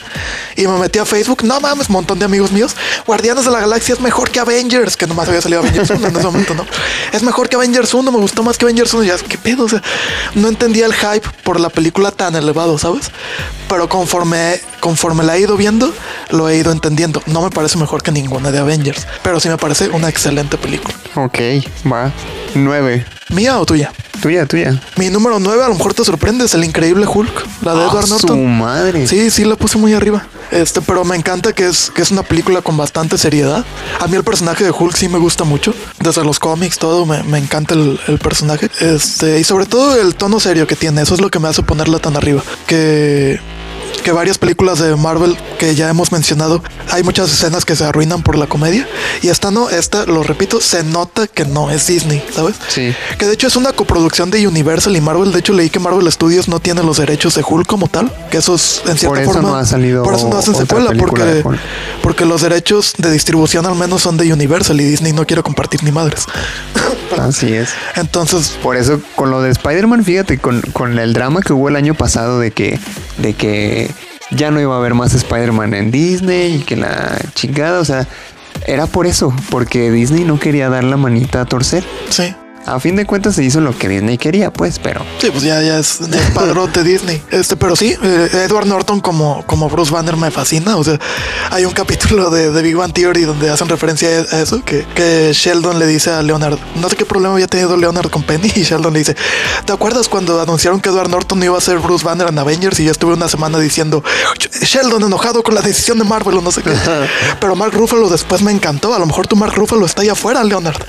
Y 0.56 0.66
me 0.66 0.78
metí 0.78 0.98
a 0.98 1.04
Facebook, 1.04 1.44
no 1.44 1.60
mames, 1.60 1.90
montón 1.90 2.18
de 2.18 2.24
amigos 2.24 2.52
míos. 2.52 2.74
Guardianes 3.06 3.44
de 3.44 3.50
la 3.50 3.60
Galaxia 3.60 3.94
es 3.94 4.00
mejor 4.00 4.30
que 4.30 4.40
Avengers, 4.40 4.96
que 4.96 5.06
nomás 5.06 5.28
había 5.28 5.40
salido 5.40 5.60
Avengers 5.60 5.90
1 5.90 6.08
en 6.08 6.16
ese 6.16 6.24
momento, 6.24 6.54
¿no? 6.54 6.66
Es 7.12 7.22
mejor 7.22 7.48
que 7.48 7.56
Avengers 7.56 7.92
1, 7.92 8.10
me 8.10 8.18
gustó 8.18 8.42
más 8.42 8.58
que 8.58 8.64
Avengers 8.64 8.92
1. 8.94 9.04
Y 9.04 9.06
ya, 9.08 9.16
¿qué 9.18 9.38
pedo? 9.38 9.64
O 9.64 9.68
sea, 9.68 9.82
no 10.34 10.48
entendía 10.48 10.86
el 10.86 10.94
hype 10.94 11.28
por 11.42 11.60
la 11.60 11.68
película 11.68 12.10
tan 12.10 12.34
elevado, 12.36 12.78
¿sabes? 12.78 13.10
Pero 13.68 13.88
conforme, 13.88 14.60
conforme 14.82 15.22
la 15.22 15.36
he 15.36 15.40
ido 15.40 15.56
viendo, 15.56 15.94
lo 16.30 16.48
he 16.48 16.56
ido 16.56 16.72
entendiendo. 16.72 17.22
No 17.26 17.40
me 17.40 17.50
parece 17.50 17.78
mejor 17.78 18.02
que 18.02 18.10
ninguna 18.10 18.50
de 18.50 18.58
Avengers, 18.58 19.06
pero 19.22 19.38
sí 19.38 19.48
me 19.48 19.56
parece 19.56 19.88
una 19.90 20.08
excelente 20.08 20.58
película. 20.58 20.92
Ok, 21.14 21.38
va. 21.90 22.10
Nueve. 22.54 23.06
¿Mía 23.30 23.58
o 23.60 23.64
tuya? 23.64 23.92
Tuya, 24.20 24.44
tuya. 24.46 24.80
Mi 24.96 25.08
número 25.08 25.38
9 25.40 25.64
a 25.64 25.68
lo 25.68 25.74
mejor 25.74 25.94
te 25.94 26.04
sorprende, 26.04 26.44
es 26.44 26.54
el 26.54 26.64
increíble 26.64 27.06
Hulk, 27.06 27.62
la 27.62 27.74
de 27.74 27.80
Ah, 27.80 27.88
Edward 27.90 28.06
su 28.06 28.10
Norton. 28.14 28.58
madre. 28.58 29.06
Sí, 29.06 29.30
sí, 29.30 29.44
la 29.44 29.56
puse 29.56 29.78
muy 29.78 29.94
arriba. 29.94 30.26
Este, 30.50 30.80
pero 30.82 31.02
me 31.04 31.16
encanta 31.16 31.52
que 31.54 31.66
es, 31.66 31.90
que 31.94 32.02
es 32.02 32.10
una 32.10 32.22
película 32.22 32.60
con 32.60 32.76
bastante 32.76 33.16
seriedad. 33.18 33.64
A 34.00 34.06
mí 34.08 34.16
el 34.16 34.22
personaje 34.24 34.64
de 34.64 34.70
Hulk 34.70 34.94
sí 34.96 35.08
me 35.08 35.18
gusta 35.18 35.44
mucho. 35.44 35.72
Desde 36.00 36.24
los 36.24 36.38
cómics, 36.38 36.78
todo, 36.78 37.06
me, 37.06 37.22
me 37.22 37.38
encanta 37.38 37.74
el, 37.74 37.98
el 38.06 38.18
personaje. 38.18 38.68
Este, 38.80 39.40
y 39.40 39.44
sobre 39.44 39.64
todo 39.66 39.98
el 40.00 40.14
tono 40.14 40.38
serio 40.40 40.66
que 40.66 40.76
tiene. 40.76 41.00
Eso 41.02 41.14
es 41.14 41.20
lo 41.20 41.30
que 41.30 41.38
me 41.38 41.48
hace 41.48 41.62
ponerla 41.62 41.98
tan 42.00 42.16
arriba. 42.16 42.42
Que 42.66 43.40
que 44.02 44.12
varias 44.12 44.38
películas 44.38 44.78
de 44.78 44.94
Marvel 44.96 45.36
que 45.58 45.74
ya 45.74 45.88
hemos 45.88 46.12
mencionado, 46.12 46.62
hay 46.90 47.02
muchas 47.02 47.32
escenas 47.32 47.64
que 47.64 47.76
se 47.76 47.84
arruinan 47.84 48.22
por 48.22 48.36
la 48.36 48.46
comedia. 48.46 48.88
Y 49.22 49.28
esta 49.28 49.50
no, 49.50 49.70
esta, 49.70 50.06
lo 50.06 50.22
repito, 50.22 50.60
se 50.60 50.82
nota 50.82 51.26
que 51.26 51.44
no 51.44 51.70
es 51.70 51.86
Disney, 51.86 52.22
¿sabes? 52.34 52.56
Sí. 52.68 52.94
Que 53.18 53.26
de 53.26 53.34
hecho 53.34 53.46
es 53.46 53.56
una 53.56 53.72
coproducción 53.72 54.30
de 54.30 54.46
Universal 54.46 54.96
y 54.96 55.00
Marvel. 55.00 55.32
De 55.32 55.38
hecho, 55.38 55.52
leí 55.52 55.70
que 55.70 55.78
Marvel 55.78 56.10
Studios 56.10 56.48
no 56.48 56.60
tiene 56.60 56.82
los 56.82 56.98
derechos 56.98 57.34
de 57.34 57.44
Hulk 57.46 57.66
como 57.66 57.88
tal. 57.88 58.12
Que 58.30 58.38
eso 58.38 58.54
es 58.54 58.82
en 58.86 58.98
cierta 58.98 59.08
Por 59.08 59.18
eso 59.18 59.32
forma. 59.32 59.48
no 59.50 59.56
ha 59.56 59.64
salido 59.64 60.02
Por 60.02 60.14
eso 60.14 60.28
no 60.28 60.38
hacen 60.38 60.54
secuela, 60.54 60.92
porque, 60.98 61.44
porque 62.02 62.24
los 62.24 62.42
derechos 62.42 62.94
de 62.98 63.10
distribución 63.10 63.66
al 63.66 63.74
menos 63.74 64.02
son 64.02 64.16
de 64.16 64.32
Universal 64.32 64.80
y 64.80 64.84
Disney 64.84 65.12
no 65.12 65.26
quiere 65.26 65.42
compartir 65.42 65.82
ni 65.84 65.92
madres. 65.92 66.26
Así 67.18 67.52
es. 67.52 67.70
Entonces, 67.96 68.56
Por 68.62 68.76
eso, 68.76 69.00
con 69.14 69.30
lo 69.30 69.42
de 69.42 69.50
Spider-Man, 69.50 70.04
fíjate, 70.04 70.38
con, 70.38 70.60
con 70.72 70.98
el 70.98 71.12
drama 71.12 71.40
que 71.42 71.52
hubo 71.52 71.68
el 71.68 71.76
año 71.76 71.94
pasado 71.94 72.38
de 72.38 72.50
que, 72.50 72.78
de 73.18 73.34
que 73.34 73.81
ya 74.30 74.50
no 74.50 74.60
iba 74.60 74.74
a 74.74 74.78
haber 74.78 74.94
más 74.94 75.14
Spider-Man 75.14 75.74
en 75.74 75.90
Disney 75.90 76.56
y 76.56 76.58
que 76.60 76.76
la 76.76 77.18
chingada, 77.34 77.80
o 77.80 77.84
sea, 77.84 78.06
era 78.66 78.86
por 78.86 79.06
eso, 79.06 79.34
porque 79.50 79.90
Disney 79.90 80.24
no 80.24 80.38
quería 80.38 80.68
dar 80.68 80.84
la 80.84 80.96
manita 80.96 81.40
a 81.40 81.44
torcer. 81.44 81.84
sí. 82.08 82.34
A 82.66 82.78
fin 82.78 82.96
de 82.96 83.06
cuentas 83.06 83.34
se 83.34 83.44
hizo 83.44 83.60
lo 83.60 83.76
que 83.76 83.88
Disney 83.88 84.18
quería, 84.18 84.52
pues, 84.52 84.78
pero 84.78 85.04
Sí, 85.18 85.30
pues 85.30 85.42
ya, 85.42 85.60
ya 85.62 85.78
es, 85.78 85.98
ya 85.98 86.18
es 86.20 86.30
padrote 86.30 86.82
Disney. 86.84 87.22
Este, 87.30 87.56
pero 87.56 87.76
sí, 87.76 87.96
eh, 88.02 88.28
Edward 88.48 88.66
Norton 88.66 89.00
como, 89.00 89.44
como 89.46 89.68
Bruce 89.68 89.92
Banner 89.92 90.16
me 90.16 90.30
fascina. 90.30 90.76
O 90.76 90.84
sea, 90.84 90.98
hay 91.50 91.64
un 91.64 91.72
capítulo 91.72 92.30
de, 92.30 92.50
de 92.50 92.62
Big 92.62 92.76
Bang 92.76 92.92
Theory 92.92 93.22
donde 93.22 93.50
hacen 93.50 93.68
referencia 93.68 94.08
a 94.08 94.40
eso, 94.40 94.64
que, 94.64 94.86
que 94.94 95.32
Sheldon 95.32 95.78
le 95.78 95.86
dice 95.86 96.10
a 96.10 96.22
Leonard, 96.22 96.58
no 96.76 96.88
sé 96.88 96.96
qué 96.96 97.04
problema 97.04 97.34
había 97.34 97.48
tenido 97.48 97.76
Leonard 97.76 98.10
con 98.10 98.22
Penny, 98.22 98.50
y 98.54 98.62
Sheldon 98.62 98.92
le 98.92 99.00
dice, 99.00 99.16
¿te 99.64 99.72
acuerdas 99.72 100.08
cuando 100.08 100.40
anunciaron 100.40 100.80
que 100.80 100.90
Edward 100.90 101.10
Norton 101.10 101.42
iba 101.42 101.58
a 101.58 101.60
ser 101.60 101.78
Bruce 101.78 102.04
Banner 102.04 102.28
en 102.28 102.38
Avengers? 102.38 102.78
Y 102.80 102.84
yo 102.84 102.92
estuve 102.92 103.14
una 103.14 103.28
semana 103.28 103.58
diciendo, 103.58 104.04
Sheldon 104.62 105.02
enojado 105.02 105.42
con 105.42 105.54
la 105.54 105.62
decisión 105.62 105.98
de 105.98 106.04
Marvel 106.04 106.38
o 106.38 106.40
no 106.42 106.52
sé 106.52 106.62
qué. 106.62 106.72
Pero 107.40 107.56
Mark 107.56 107.72
Ruffalo 107.74 108.08
después 108.08 108.42
me 108.42 108.52
encantó. 108.52 108.94
A 108.94 108.98
lo 108.98 109.06
mejor 109.06 109.26
tu 109.26 109.36
Mark 109.36 109.54
Ruffalo 109.54 109.86
está 109.86 110.02
allá 110.02 110.12
afuera, 110.12 110.44
Leonard. 110.44 110.82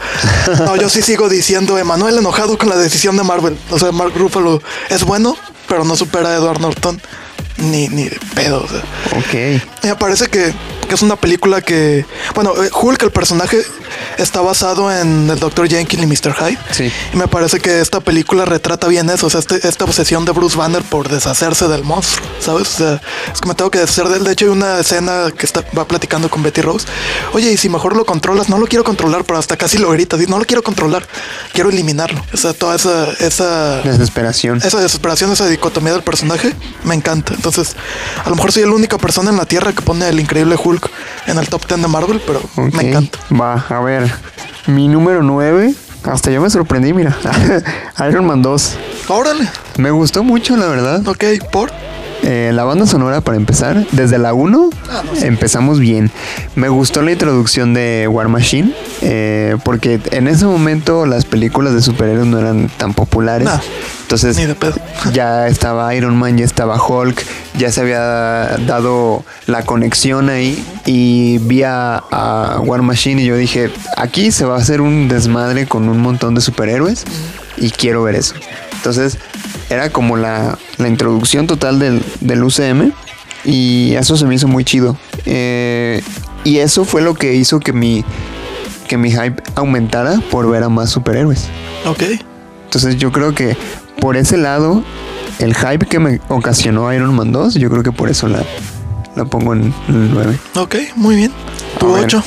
No, 0.65 0.75
yo 0.75 0.89
sí 0.89 1.01
sigo 1.01 1.29
diciendo, 1.29 1.62
Emanuel 1.77 2.17
enojado 2.17 2.57
con 2.57 2.69
la 2.69 2.77
decisión 2.77 3.17
de 3.17 3.23
Marvel. 3.23 3.57
O 3.69 3.79
sea, 3.79 3.91
Mark 3.91 4.13
Ruffalo 4.15 4.61
es 4.89 5.03
bueno, 5.03 5.35
pero 5.67 5.83
no 5.83 5.95
supera 5.95 6.29
a 6.29 6.35
Edward 6.35 6.59
Norton 6.59 7.01
ni, 7.57 7.87
ni 7.89 8.05
de 8.09 8.19
pedo. 8.35 8.63
O 8.63 8.67
sea. 8.67 8.79
ok. 9.17 9.61
Me 9.83 9.95
parece 9.95 10.27
que, 10.27 10.53
que 10.87 10.95
es 10.95 11.01
una 11.01 11.15
película 11.15 11.61
que. 11.61 12.05
Bueno, 12.35 12.53
eh, 12.63 12.69
Hulk, 12.73 13.03
el 13.03 13.11
personaje, 13.11 13.57
está 14.17 14.41
basado 14.41 14.91
en 14.91 15.29
el 15.29 15.39
Dr. 15.39 15.67
Jekyll 15.67 16.03
y 16.03 16.05
Mr. 16.07 16.33
Hyde. 16.33 16.57
Sí. 16.71 16.91
Y 17.13 17.17
me 17.17 17.27
parece 17.27 17.59
que 17.59 17.79
esta 17.81 17.99
película 17.99 18.45
retrata 18.45 18.87
bien 18.87 19.09
eso. 19.09 19.27
O 19.27 19.29
sea, 19.29 19.39
este- 19.39 19.67
esta 19.67 19.85
obsesión 19.85 20.25
de 20.25 20.31
Bruce 20.31 20.57
Banner 20.57 20.81
por 20.83 21.09
deshacerse 21.09 21.67
del 21.67 21.83
monstruo. 21.83 22.25
¿Sabes? 22.39 22.67
O 22.75 22.77
sea, 22.77 23.01
es 23.33 23.39
que 23.41 23.47
me 23.47 23.55
tengo 23.55 23.69
que 23.71 23.79
deshacer 23.79 24.07
de 24.09 24.17
él. 24.17 24.23
De 24.23 24.31
hecho, 24.33 24.45
hay 24.45 24.51
una 24.51 24.79
escena 24.79 25.31
que 25.37 25.45
está, 25.45 25.63
va 25.77 25.87
platicando 25.87 26.29
con 26.29 26.43
Betty 26.43 26.61
Rose. 26.61 26.87
Oye, 27.33 27.51
y 27.51 27.57
si 27.57 27.69
mejor 27.69 27.95
lo 27.95 28.05
controlas, 28.05 28.49
no 28.49 28.57
lo 28.57 28.65
quiero 28.67 28.83
controlar, 28.83 29.23
pero 29.25 29.37
hasta 29.39 29.57
casi 29.57 29.77
lo 29.77 29.89
grita. 29.91 30.17
Dice, 30.17 30.29
no 30.29 30.39
lo 30.39 30.45
quiero 30.45 30.63
controlar, 30.63 31.05
quiero 31.53 31.69
eliminarlo. 31.69 32.23
O 32.33 32.37
sea, 32.37 32.53
toda 32.53 32.75
esa. 32.75 33.11
esa 33.19 33.81
Desesperación. 33.81 34.57
esa 34.63 34.79
desesperación, 34.79 35.31
esa 35.31 35.47
dicotomía 35.47 35.93
del 35.93 36.03
personaje, 36.03 36.53
me 36.83 36.95
encanta. 36.95 37.33
Entonces, 37.33 37.52
a 37.57 38.29
lo 38.29 38.35
mejor 38.35 38.51
soy 38.51 38.63
la 38.63 38.71
única 38.71 38.97
persona 38.97 39.29
en 39.29 39.37
la 39.37 39.45
Tierra 39.45 39.73
que 39.73 39.81
pone 39.81 40.07
el 40.07 40.19
increíble 40.19 40.55
Hulk 40.61 40.89
en 41.27 41.37
el 41.37 41.47
top 41.47 41.67
10 41.67 41.81
de 41.81 41.87
Marvel, 41.87 42.21
pero 42.25 42.41
me 42.55 42.89
encanta. 42.89 43.19
Va, 43.31 43.65
a 43.69 43.79
ver. 43.81 44.11
Mi 44.67 44.87
número 44.87 45.23
9. 45.23 45.73
Hasta 46.05 46.31
yo 46.31 46.41
me 46.41 46.49
sorprendí, 46.49 46.93
mira. 46.93 47.15
Iron 48.09 48.25
Man 48.25 48.41
2. 48.41 48.77
Órale, 49.07 49.47
Me 49.77 49.91
gustó 49.91 50.23
mucho, 50.23 50.57
la 50.57 50.67
verdad. 50.67 51.07
ok, 51.07 51.23
por. 51.51 51.71
Eh, 52.23 52.51
la 52.53 52.63
banda 52.63 52.85
sonora, 52.85 53.19
para 53.19 53.35
empezar, 53.35 53.85
desde 53.91 54.17
la 54.17 54.33
1 54.33 54.69
empezamos 55.23 55.79
bien. 55.79 56.09
Me 56.55 56.69
gustó 56.69 57.01
la 57.01 57.11
introducción 57.11 57.73
de 57.73 58.07
War 58.09 58.29
Machine, 58.29 58.73
eh, 59.01 59.57
porque 59.65 59.99
en 60.11 60.29
ese 60.29 60.45
momento 60.45 61.05
las 61.05 61.25
películas 61.25 61.73
de 61.73 61.81
superhéroes 61.81 62.27
no 62.27 62.39
eran 62.39 62.69
tan 62.77 62.93
populares. 62.93 63.45
No, 63.45 63.59
Entonces, 64.03 64.37
ni 64.37 64.45
de 64.45 64.55
pedo. 64.55 64.75
ya 65.13 65.47
estaba 65.47 65.93
Iron 65.95 66.15
Man, 66.15 66.37
ya 66.37 66.45
estaba 66.45 66.81
Hulk, 66.81 67.25
ya 67.57 67.71
se 67.71 67.81
había 67.81 67.99
dado 67.99 69.25
la 69.45 69.63
conexión 69.63 70.29
ahí 70.29 70.65
y 70.85 71.39
vi 71.39 71.63
a, 71.63 71.97
a 72.09 72.61
War 72.61 72.83
Machine 72.83 73.21
y 73.21 73.25
yo 73.25 73.35
dije, 73.35 73.69
aquí 73.97 74.31
se 74.31 74.45
va 74.45 74.55
a 74.55 74.59
hacer 74.59 74.79
un 74.79 75.09
desmadre 75.09 75.67
con 75.67 75.89
un 75.89 75.99
montón 75.99 76.35
de 76.35 76.41
superhéroes 76.41 77.03
y 77.57 77.69
quiero 77.71 78.01
ver 78.03 78.15
eso. 78.15 78.33
Entonces 78.77 79.17
era 79.69 79.89
como 79.89 80.17
la, 80.17 80.57
la 80.77 80.87
introducción 80.87 81.47
total 81.47 81.79
del, 81.79 82.03
del 82.21 82.43
UCM 82.43 82.91
y 83.45 83.93
eso 83.95 84.17
se 84.17 84.25
me 84.25 84.35
hizo 84.35 84.47
muy 84.47 84.63
chido. 84.63 84.97
Eh, 85.25 86.01
y 86.43 86.57
eso 86.57 86.85
fue 86.85 87.01
lo 87.01 87.13
que 87.13 87.35
hizo 87.35 87.59
que 87.59 87.73
mi, 87.73 88.03
que 88.87 88.97
mi 88.97 89.11
hype 89.11 89.41
aumentara 89.55 90.19
por 90.31 90.49
ver 90.49 90.63
a 90.63 90.69
más 90.69 90.89
superhéroes. 90.89 91.45
Ok, 91.85 92.03
Entonces 92.65 92.97
yo 92.97 93.11
creo 93.11 93.33
que 93.33 93.55
por 93.99 94.17
ese 94.17 94.37
lado, 94.37 94.83
el 95.39 95.55
hype 95.55 95.85
que 95.85 95.99
me 95.99 96.19
ocasionó 96.29 96.91
Iron 96.93 97.13
Man 97.15 97.31
2, 97.31 97.55
yo 97.55 97.69
creo 97.69 97.83
que 97.83 97.91
por 97.91 98.09
eso 98.09 98.27
la, 98.27 98.43
la 99.15 99.25
pongo 99.25 99.53
en 99.53 99.73
el 99.87 100.13
9. 100.13 100.37
ok, 100.55 100.75
muy 100.95 101.15
bien. 101.15 101.31
Tu 101.79 101.87
A 101.87 101.99
ver. 101.99 102.05
8. 102.05 102.23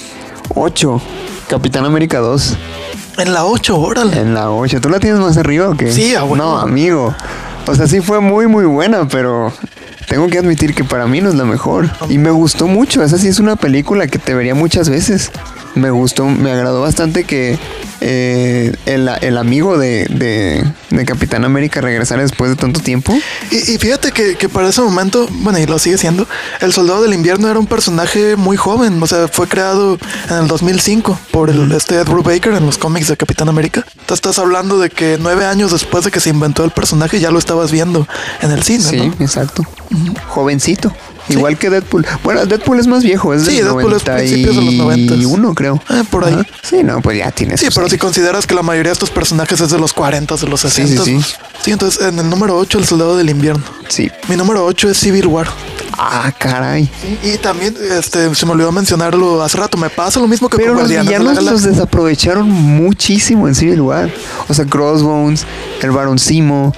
8. 0.55 1.01
Capitán 1.49 1.85
América 1.85 2.19
2. 2.19 2.57
En 3.19 3.33
la 3.33 3.45
8, 3.45 3.79
órale. 3.79 4.21
En 4.21 4.35
la 4.35 4.51
8. 4.51 4.81
¿Tú 4.81 4.89
la 4.89 5.01
tienes 5.01 5.21
más 5.21 5.37
arriba 5.37 5.69
o 5.71 5.77
qué? 5.77 5.91
Sí, 5.91 6.15
a 6.15 6.23
huevo. 6.25 6.37
No, 6.37 6.59
amigo. 6.59 7.15
O 7.67 7.75
sea, 7.75 7.87
sí 7.87 8.01
fue 8.01 8.21
muy, 8.21 8.47
muy 8.47 8.65
buena, 8.67 9.09
pero 9.09 9.53
tengo 10.09 10.29
que 10.29 10.39
admitir 10.39 10.75
que 10.75 10.85
para 10.85 11.07
mí 11.07 11.21
no 11.21 11.31
es 11.31 11.35
la 11.35 11.45
mejor. 11.45 11.91
Y 12.09 12.19
me 12.19 12.31
gustó 12.31 12.67
mucho. 12.67 13.03
Esa 13.03 13.19
sí 13.19 13.29
es 13.29 13.39
una 13.39 13.57
película 13.57 14.07
que 14.07 14.19
te 14.19 14.35
vería 14.35 14.55
muchas 14.55 14.89
veces. 14.89 15.31
Me 15.77 15.91
gustó, 15.91 16.27
me 16.27 16.51
agradó 16.51 16.81
bastante 16.81 17.25
que 17.25 17.59
eh, 18.01 18.75
el, 18.87 19.09
el 19.21 19.37
amigo 19.37 19.79
de, 19.79 20.07
de, 20.11 20.65
de 20.91 21.05
Capitán 21.05 21.45
América 21.45 21.81
regresara 21.83 22.23
después 22.23 22.51
de 22.51 22.57
tanto 22.57 22.81
tiempo. 22.81 23.15
Y, 23.51 23.57
y 23.73 23.79
fíjate 23.79 24.11
que, 24.11 24.37
que 24.37 24.49
para 24.49 24.69
ese 24.71 24.81
momento, 24.81 25.29
bueno, 25.31 25.59
y 25.59 25.67
lo 25.67 25.79
sigue 25.79 25.99
siendo, 25.99 26.27
el 26.61 26.73
Soldado 26.73 27.03
del 27.03 27.13
Invierno 27.13 27.49
era 27.51 27.59
un 27.59 27.67
personaje 27.67 28.37
muy 28.37 28.57
joven. 28.57 29.03
O 29.03 29.07
sea, 29.07 29.29
fue 29.29 29.49
creado 29.49 29.99
en 30.31 30.37
el 30.37 30.49
2005 30.49 31.19
por 31.31 31.51
el, 31.51 31.71
este 31.73 31.97
Ed 32.01 32.07
Brubaker 32.07 32.55
en 32.55 32.65
los 32.65 32.79
cómics 32.79 33.09
de 33.09 33.17
Capitán 33.19 33.49
América. 33.51 33.85
Tú 34.07 34.15
estás 34.15 34.39
hablando 34.39 34.79
de 34.79 34.89
que 34.89 35.19
nueve 35.21 35.45
años 35.45 35.73
después 35.73 36.05
de 36.05 36.11
que 36.11 36.21
se 36.21 36.31
inventó 36.31 36.65
el 36.65 36.71
personaje 36.71 37.21
ya 37.21 37.31
lo 37.31 37.39
estabas 37.39 37.71
viendo 37.71 38.09
en 38.41 38.51
el 38.51 38.63
cine, 38.63 38.83
Sí, 38.83 38.97
¿no? 38.97 39.15
exacto. 39.21 39.63
Jovencito. 40.29 40.93
Igual 41.29 41.59
que 41.59 41.71
Deadpool. 41.71 42.07
Bueno, 42.23 42.47
Deadpool 42.47 42.79
es 42.79 42.87
más 42.87 43.03
viejo, 43.03 43.35
es 43.35 43.45
Sí, 43.45 43.57
del 43.57 43.65
Deadpool 43.65 43.93
es 43.95 44.03
principios 44.03 44.57
de 44.57 44.63
los 44.63 44.75
91, 44.75 45.55
creo. 45.55 45.83
Ah, 45.89 46.03
por 46.09 46.25
ahí. 46.25 46.39
Sí, 46.63 46.83
no, 46.83 47.01
pues 47.01 47.19
ya 47.19 47.31
tienes. 47.31 47.61
Sí, 47.61 47.69
pero 47.75 47.89
si 47.89 47.99
consideras 47.99 48.47
que 48.47 48.55
la 48.55 48.63
mayoría 48.63 48.91
de 48.91 48.95
estos 48.95 49.11
personajes 49.11 49.61
es 49.61 49.71
de 49.71 49.79
los 49.79 49.93
40, 49.93 50.37
de 50.37 50.47
los 50.49 50.61
60. 50.61 51.05
sí, 51.05 51.11
sí. 51.11 51.15
pues, 51.15 51.37
sí, 51.63 51.71
entonces 51.73 52.03
en 52.07 52.19
el 52.19 52.29
número 52.29 52.57
8, 52.57 52.79
el 52.79 52.87
Soldado 52.87 53.17
del 53.17 53.31
Invierno. 53.31 53.65
Sí. 53.89 54.11
Mi 54.29 54.37
número 54.37 54.65
8 54.65 54.91
es 54.91 54.99
Civil 54.99 55.27
War. 55.27 55.49
Ah, 55.99 56.31
caray. 56.37 56.91
Y 57.23 57.39
también, 57.39 57.75
este, 57.91 58.35
se 58.35 58.47
me 58.47 58.53
olvidó 58.53 58.71
mencionarlo 58.71 59.43
hace 59.43 59.57
rato, 59.57 59.79
me 59.79 59.89
pasa 59.89 60.21
lo 60.21 60.29
mismo 60.29 60.49
que 60.49 60.59
Pero 60.59 60.75
con 60.75 60.83
los 60.83 60.91
Guardianes 60.91 61.11
de 61.11 61.19
villanos 61.19 61.45
los 61.45 61.63
desaprovecharon 61.63 62.51
muchísimo 62.51 63.49
en 63.49 63.55
Civil 63.55 63.81
War. 63.81 64.11
O 64.49 64.55
sea, 64.55 64.67
Crossbones, 64.67 65.47
el 65.83 65.91
Barón 65.91 66.19
Simo. 66.19 66.75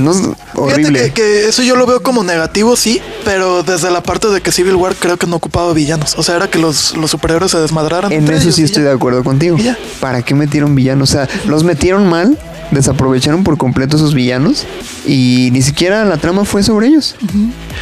No 0.00 0.12
es 0.12 0.22
horrible. 0.54 0.98
Fíjate 0.98 1.12
que, 1.12 1.22
que 1.22 1.48
eso 1.48 1.62
yo 1.62 1.76
lo 1.76 1.86
veo 1.86 2.02
como 2.02 2.24
negativo, 2.24 2.76
sí, 2.76 3.00
pero 3.24 3.62
desde 3.62 3.90
la 3.90 4.02
parte 4.02 4.28
de 4.28 4.40
que 4.40 4.52
Civil 4.52 4.74
War 4.74 4.94
creo 4.94 5.16
que 5.16 5.26
no 5.26 5.36
ocupaba 5.36 5.72
villanos. 5.72 6.14
O 6.16 6.22
sea, 6.22 6.36
era 6.36 6.48
que 6.48 6.58
los, 6.58 6.96
los 6.96 7.10
superhéroes 7.10 7.52
se 7.52 7.58
desmadraran. 7.58 8.12
En 8.12 8.28
eso 8.28 8.52
sí 8.52 8.62
estoy 8.62 8.82
ya. 8.82 8.90
de 8.90 8.94
acuerdo 8.94 9.22
contigo. 9.24 9.56
¿Para 10.00 10.22
qué 10.22 10.34
metieron 10.34 10.74
villanos? 10.74 11.10
O 11.10 11.12
sea, 11.12 11.28
los 11.46 11.64
metieron 11.64 12.08
mal, 12.08 12.38
desaprovecharon 12.70 13.44
por 13.44 13.58
completo 13.58 13.96
esos 13.96 14.14
villanos 14.14 14.64
y 15.06 15.50
ni 15.52 15.62
siquiera 15.62 16.04
la 16.04 16.16
trama 16.16 16.44
fue 16.44 16.62
sobre 16.62 16.88
ellos. 16.88 17.16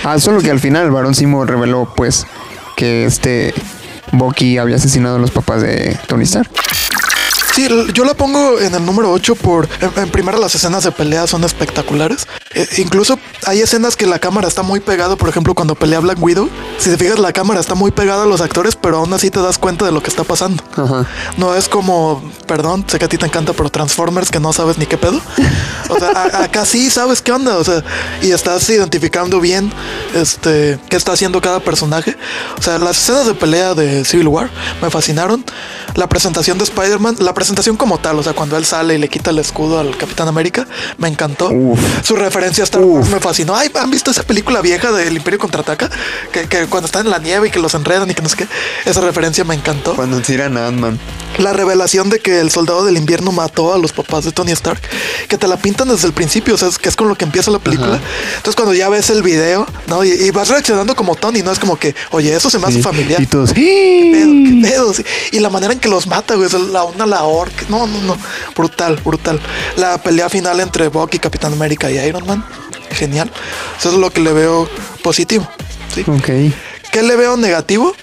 Ah, 0.05 0.19
solo 0.19 0.41
que 0.41 0.51
al 0.51 0.61
final 0.61 0.87
el 0.87 0.91
varón 0.91 1.15
Simo 1.15 1.45
reveló 1.45 1.93
pues 1.97 2.27
que 2.77 3.05
este 3.05 3.55
Bucky 4.13 4.59
había 4.59 4.77
asesinado 4.77 5.17
a 5.17 5.19
los 5.19 5.31
papás 5.31 5.63
de 5.63 5.99
Tony 6.07 6.25
Stark. 6.25 6.51
Sí, 7.59 7.67
yo 7.93 8.05
la 8.05 8.15
pongo 8.15 8.61
en 8.61 8.73
el 8.73 8.87
número 8.87 9.11
8 9.11 9.35
por, 9.35 9.69
en, 9.81 9.91
en 10.05 10.11
primera 10.11 10.39
las 10.39 10.55
escenas 10.55 10.85
de 10.85 10.93
pelea 10.93 11.27
son 11.27 11.43
espectaculares. 11.43 12.29
Eh, 12.55 12.69
incluso 12.79 13.19
hay 13.47 13.61
escenas 13.61 13.97
que 13.97 14.07
la 14.07 14.21
cámara 14.21 14.47
está 14.47 14.63
muy 14.63 14.79
pegada, 14.79 15.17
por 15.17 15.29
ejemplo, 15.29 15.55
cuando 15.55 15.75
pelea 15.75 15.99
Black 15.99 16.23
Widow. 16.23 16.49
Si 16.79 16.89
te 16.89 16.97
fijas, 16.97 17.19
la 17.19 17.33
cámara 17.33 17.59
está 17.59 17.75
muy 17.75 17.91
pegada 17.91 18.23
a 18.23 18.27
los 18.27 18.41
actores, 18.43 18.77
pero 18.77 18.99
aún 18.99 19.13
así 19.13 19.29
te 19.33 19.43
das 19.43 19.59
cuenta 19.59 19.85
de 19.85 19.91
lo 19.91 20.01
que 20.01 20.09
está 20.09 20.23
pasando. 20.23 20.63
Ajá. 20.77 21.05
No 21.37 21.57
es 21.57 21.69
como, 21.69 22.23
perdón, 22.47 22.85
sé 22.87 23.01
que 23.01 23.07
a 23.07 23.09
ti 23.09 23.19
te 23.19 23.27
encanta, 23.27 23.53
pero 23.55 23.71
Transformers 23.71 24.31
que 24.31 24.39
no 24.39 24.53
sabes 24.53 24.79
ni 24.79 24.87
qué 24.87 24.97
pedo. 24.97 25.21
O 25.89 25.99
sea, 25.99 26.11
a- 26.11 26.43
acá 26.45 26.65
sí 26.65 26.91
sabes 26.91 27.23
qué 27.23 27.33
onda, 27.33 27.57
o 27.59 27.65
sea, 27.65 27.83
y 28.23 28.31
estás 28.31 28.71
identificando 28.71 29.41
bien 29.41 29.73
este 30.15 30.79
qué 30.89 30.97
está 30.97 31.11
haciendo 31.11 31.41
cada 31.41 31.59
personaje. 31.59 32.17
O 32.57 32.63
sea, 32.63 32.79
las 32.79 32.99
escenas 32.99 33.27
de 33.27 33.35
pelea 33.35 33.75
de 33.75 34.05
Civil 34.05 34.29
War 34.29 34.49
me 34.81 34.91
fascinaron. 34.91 35.45
La 35.97 36.09
presentación 36.09 36.57
de 36.59 36.65
Spider-Man, 36.65 37.17
la 37.19 37.35
presentación 37.35 37.48
como 37.77 37.99
tal, 37.99 38.19
o 38.19 38.23
sea, 38.23 38.33
cuando 38.33 38.57
él 38.57 38.65
sale 38.65 38.95
y 38.95 38.99
le 38.99 39.09
quita 39.09 39.31
el 39.31 39.39
escudo 39.39 39.79
al 39.79 39.97
Capitán 39.97 40.29
América, 40.29 40.67
me 40.99 41.09
encantó. 41.09 41.49
Uf. 41.51 41.79
Su 42.03 42.17
referencia 42.17 42.65
a 42.65 42.79
Uf. 42.79 43.09
me 43.11 43.21
fascinó. 43.21 43.55
Ay, 43.57 43.71
¿han 43.81 43.91
visto 43.91 44.11
esa 44.11 44.23
película 44.23 44.61
vieja 44.61 44.93
del 44.93 45.17
Imperio 45.17 45.39
Contraataca? 45.39 45.91
Que, 46.33 46.49
que 46.49 46.67
cuando 46.67 46.87
están 46.87 47.07
en 47.07 47.11
la 47.13 47.19
nieve 47.19 47.49
y 47.49 47.51
que 47.51 47.59
los 47.59 47.75
enredan 47.75 48.11
y 48.11 48.15
que 48.15 48.23
no 48.23 48.29
sé 48.29 48.37
qué. 48.37 48.47
Esa 48.85 49.01
referencia 49.01 49.45
me 49.45 49.55
encantó. 49.55 49.95
Cuando 49.95 50.21
tiran 50.21 50.57
a 50.57 50.69
Ant-Man. 50.69 50.99
La 51.39 51.53
revelación 51.53 52.11
de 52.11 52.21
que 52.21 52.41
el 52.41 52.51
soldado 52.51 52.85
del 52.85 52.97
invierno 52.97 53.33
mató 53.33 53.75
a 53.75 53.79
los 53.79 53.93
papás 53.93 54.25
de 54.25 54.33
Tony 54.33 54.53
Stark, 54.53 54.81
que 55.29 55.37
te 55.37 55.47
la 55.47 55.57
pintan 55.57 55.89
desde 55.89 56.07
el 56.07 56.13
principio, 56.13 56.55
o 56.55 56.59
sea, 56.59 56.69
es 56.69 56.79
que 56.79 56.89
es 56.89 56.97
con 56.97 57.09
lo 57.09 57.15
que 57.17 57.25
empieza 57.25 57.51
la 57.51 57.59
película. 57.59 58.01
Entonces, 58.37 58.57
cuando 58.57 58.75
ya 58.75 58.89
ves 58.89 59.11
el 59.11 59.23
video, 59.23 59.67
¿no? 59.87 60.03
Y, 60.05 60.11
y 60.11 60.31
vas 60.31 60.49
reaccionando 60.49 60.97
como 60.97 61.15
Tony, 61.15 61.43
¿no? 61.43 61.53
Es 61.53 61.59
como 61.59 61.77
que, 61.79 61.95
oye, 62.11 62.35
eso 62.35 62.51
se 62.51 62.59
me 62.59 62.65
hace 62.67 62.79
Sí. 62.79 62.83
familiar. 62.83 63.21
Y 63.21 63.27
todos. 63.27 63.53
pedo, 63.53 63.63
qué 63.63 64.59
pedo. 64.63 64.93
Y 65.33 65.39
la 65.41 65.51
manera 65.51 65.73
en 65.73 65.81
que 65.81 65.89
los 65.89 66.07
mata, 66.07 66.35
güey, 66.35 66.49
sea, 66.49 66.59
la 66.61 66.85
una 66.85 67.07
la 67.07 67.25
No, 67.69 67.87
no, 67.87 68.01
no. 68.03 68.17
Brutal, 68.57 68.97
brutal. 69.05 69.41
La 69.77 69.99
pelea 69.99 70.29
final 70.29 70.61
entre 70.61 70.89
Bucky, 70.89 71.19
Capitán 71.19 71.53
América 71.53 71.91
y 71.91 71.99
Iron 71.99 72.27
Man. 72.27 72.45
Genial. 72.91 73.31
Eso 73.79 73.91
es 73.91 73.95
lo 73.97 74.11
que 74.11 74.21
le 74.21 74.33
veo 74.33 74.69
positivo. 75.03 75.49
¿sí? 75.95 76.05
Ok. 76.07 76.53
¿Qué 76.91 77.03
le 77.03 77.17
veo 77.17 77.37
negativo? 77.37 77.95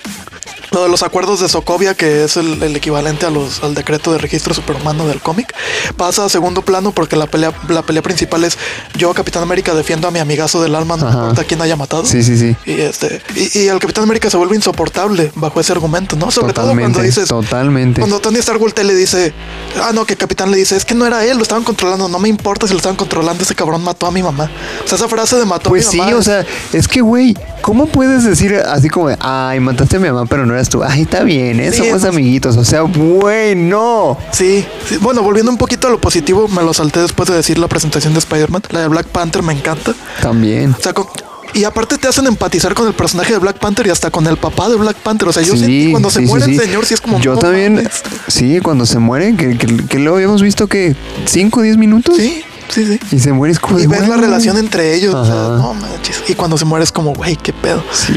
Lo 0.71 0.83
de 0.83 0.89
los 0.89 1.03
acuerdos 1.03 1.39
de 1.39 1.47
Sokovia, 1.47 1.93
que 1.95 2.23
es 2.25 2.37
el, 2.37 2.61
el 2.61 2.75
equivalente 2.75 3.25
a 3.25 3.29
los, 3.29 3.63
al 3.63 3.75
decreto 3.75 4.11
de 4.11 4.17
registro 4.17 4.53
superhumano 4.53 5.07
del 5.07 5.21
cómic, 5.21 5.53
pasa 5.95 6.25
a 6.25 6.29
segundo 6.29 6.63
plano 6.63 6.91
porque 6.91 7.15
la 7.15 7.27
pelea, 7.27 7.53
la 7.69 7.81
pelea 7.81 8.01
principal 8.01 8.43
es 8.43 8.57
yo, 8.97 9.13
Capitán 9.13 9.43
América, 9.43 9.73
defiendo 9.73 10.07
a 10.07 10.11
mi 10.11 10.19
amigazo 10.19 10.61
del 10.61 10.75
alma, 10.75 10.97
no 10.97 11.07
Ajá. 11.07 11.19
importa 11.19 11.43
quién 11.45 11.61
haya 11.61 11.75
matado. 11.75 12.05
Sí, 12.05 12.23
sí, 12.23 12.37
sí. 12.37 12.55
Y, 12.65 12.81
este, 12.81 13.21
y, 13.35 13.59
y 13.59 13.67
el 13.67 13.79
Capitán 13.79 14.03
América 14.03 14.29
se 14.29 14.37
vuelve 14.37 14.55
insoportable 14.55 15.31
bajo 15.35 15.59
ese 15.61 15.71
argumento, 15.71 16.15
¿no? 16.15 16.31
Sobre 16.31 16.53
todo 16.53 16.73
cuando 16.75 17.01
dices, 17.01 17.27
Totalmente. 17.29 18.01
cuando 18.01 18.19
Tony 18.19 18.39
Stark 18.39 18.59
le 18.83 18.95
dice, 18.95 19.33
ah, 19.81 19.91
no, 19.93 20.05
que 20.05 20.15
Capitán 20.17 20.51
le 20.51 20.57
dice, 20.57 20.75
es 20.75 20.83
que 20.85 20.93
no 20.95 21.05
era 21.05 21.23
él, 21.25 21.37
lo 21.37 21.43
estaban 21.43 21.63
controlando, 21.63 22.07
no 22.09 22.19
me 22.19 22.27
importa 22.29 22.67
si 22.67 22.73
lo 22.73 22.77
estaban 22.77 22.97
controlando, 22.97 23.43
ese 23.43 23.55
cabrón 23.55 23.83
mató 23.83 24.07
a 24.07 24.11
mi 24.11 24.23
mamá. 24.23 24.49
O 24.83 24.87
sea, 24.87 24.97
esa 24.97 25.07
frase 25.07 25.37
de 25.37 25.45
mató 25.45 25.69
Pues 25.69 25.87
a 25.87 25.91
sí, 25.91 25.97
mi 25.99 26.05
mamá. 26.07 26.17
o 26.17 26.23
sea, 26.23 26.45
es 26.73 26.87
que, 26.87 27.01
güey, 27.01 27.35
¿cómo 27.61 27.85
puedes 27.85 28.23
decir 28.23 28.55
así 28.55 28.89
como, 28.89 29.09
ay, 29.19 29.59
mataste 29.59 29.97
a 29.97 29.99
mi 29.99 30.09
mamá, 30.09 30.25
pero 30.35 30.45
no 30.45 30.53
eras 30.53 30.67
tú? 30.67 30.83
Ay, 30.83 31.03
está 31.03 31.23
bien, 31.23 31.61
¿eh? 31.61 31.71
Sí, 31.71 31.77
Somos 31.77 32.03
amiguitos. 32.03 32.57
O 32.57 32.65
sea, 32.65 32.81
güey, 32.81 33.55
no. 33.55 34.17
Sí, 34.33 34.65
sí. 34.85 34.97
bueno, 34.97 35.23
volviendo 35.23 35.49
un 35.49 35.57
poquito 35.57 35.87
a 35.87 35.91
lo 35.91 36.01
positivo, 36.01 36.49
me 36.49 36.61
lo 36.61 36.73
salté 36.73 36.99
después 36.99 37.29
de 37.29 37.35
decir 37.35 37.57
la 37.57 37.69
presentación 37.69 38.11
de 38.11 38.19
Spider-Man. 38.19 38.63
La 38.71 38.81
de 38.81 38.89
Black 38.89 39.07
Panther 39.07 39.41
me 39.43 39.53
encanta. 39.53 39.93
También. 40.21 40.75
O 40.77 40.81
sea, 40.83 40.91
con- 40.91 41.07
y 41.53 41.63
aparte 41.63 41.97
te 41.97 42.09
hacen 42.09 42.27
empatizar 42.27 42.73
con 42.73 42.85
el 42.85 42.93
personaje 42.93 43.31
de 43.31 43.39
Black 43.39 43.59
Panther 43.59 43.87
y 43.87 43.91
hasta 43.91 44.11
con 44.11 44.27
el 44.27 44.35
papá 44.35 44.67
de 44.67 44.75
Black 44.75 44.97
Panther. 44.97 45.29
O 45.29 45.31
sea, 45.31 45.41
yo 45.41 45.55
sentí 45.55 45.89
cuando 45.91 46.09
se 46.09 46.19
sí, 46.19 46.25
sí, 46.25 46.29
muere 46.29 46.45
sí. 46.47 46.55
el 46.55 46.59
señor, 46.59 46.85
sí 46.85 46.93
es 46.95 46.99
como. 46.99 47.21
Yo 47.21 47.37
también. 47.37 47.75
mames. 47.75 48.03
Sí, 48.27 48.59
cuando 48.59 48.85
se 48.85 48.99
muere, 48.99 49.37
que, 49.37 49.57
que, 49.57 49.85
que 49.87 49.99
lo 49.99 50.15
habíamos 50.15 50.41
visto 50.41 50.67
que 50.67 50.97
5 51.27 51.61
o 51.61 51.63
10 51.63 51.77
minutos. 51.77 52.17
Sí, 52.17 52.43
sí, 52.67 52.85
sí. 52.85 52.99
Y 53.15 53.19
se 53.19 53.31
muere, 53.31 53.53
es 53.53 53.59
como. 53.59 53.79
Y 53.79 53.87
ves 53.87 54.01
la 54.01 54.07
bueno. 54.07 54.23
relación 54.23 54.57
entre 54.57 54.95
ellos. 54.95 55.15
O 55.15 55.25
sea, 55.25 55.33
no 55.33 55.73
manches. 55.75 56.23
Y 56.27 56.33
cuando 56.33 56.57
se 56.57 56.65
muere 56.65 56.83
es 56.83 56.91
como, 56.91 57.13
güey, 57.13 57.37
qué 57.37 57.53
pedo. 57.53 57.81
Sí. 57.93 58.13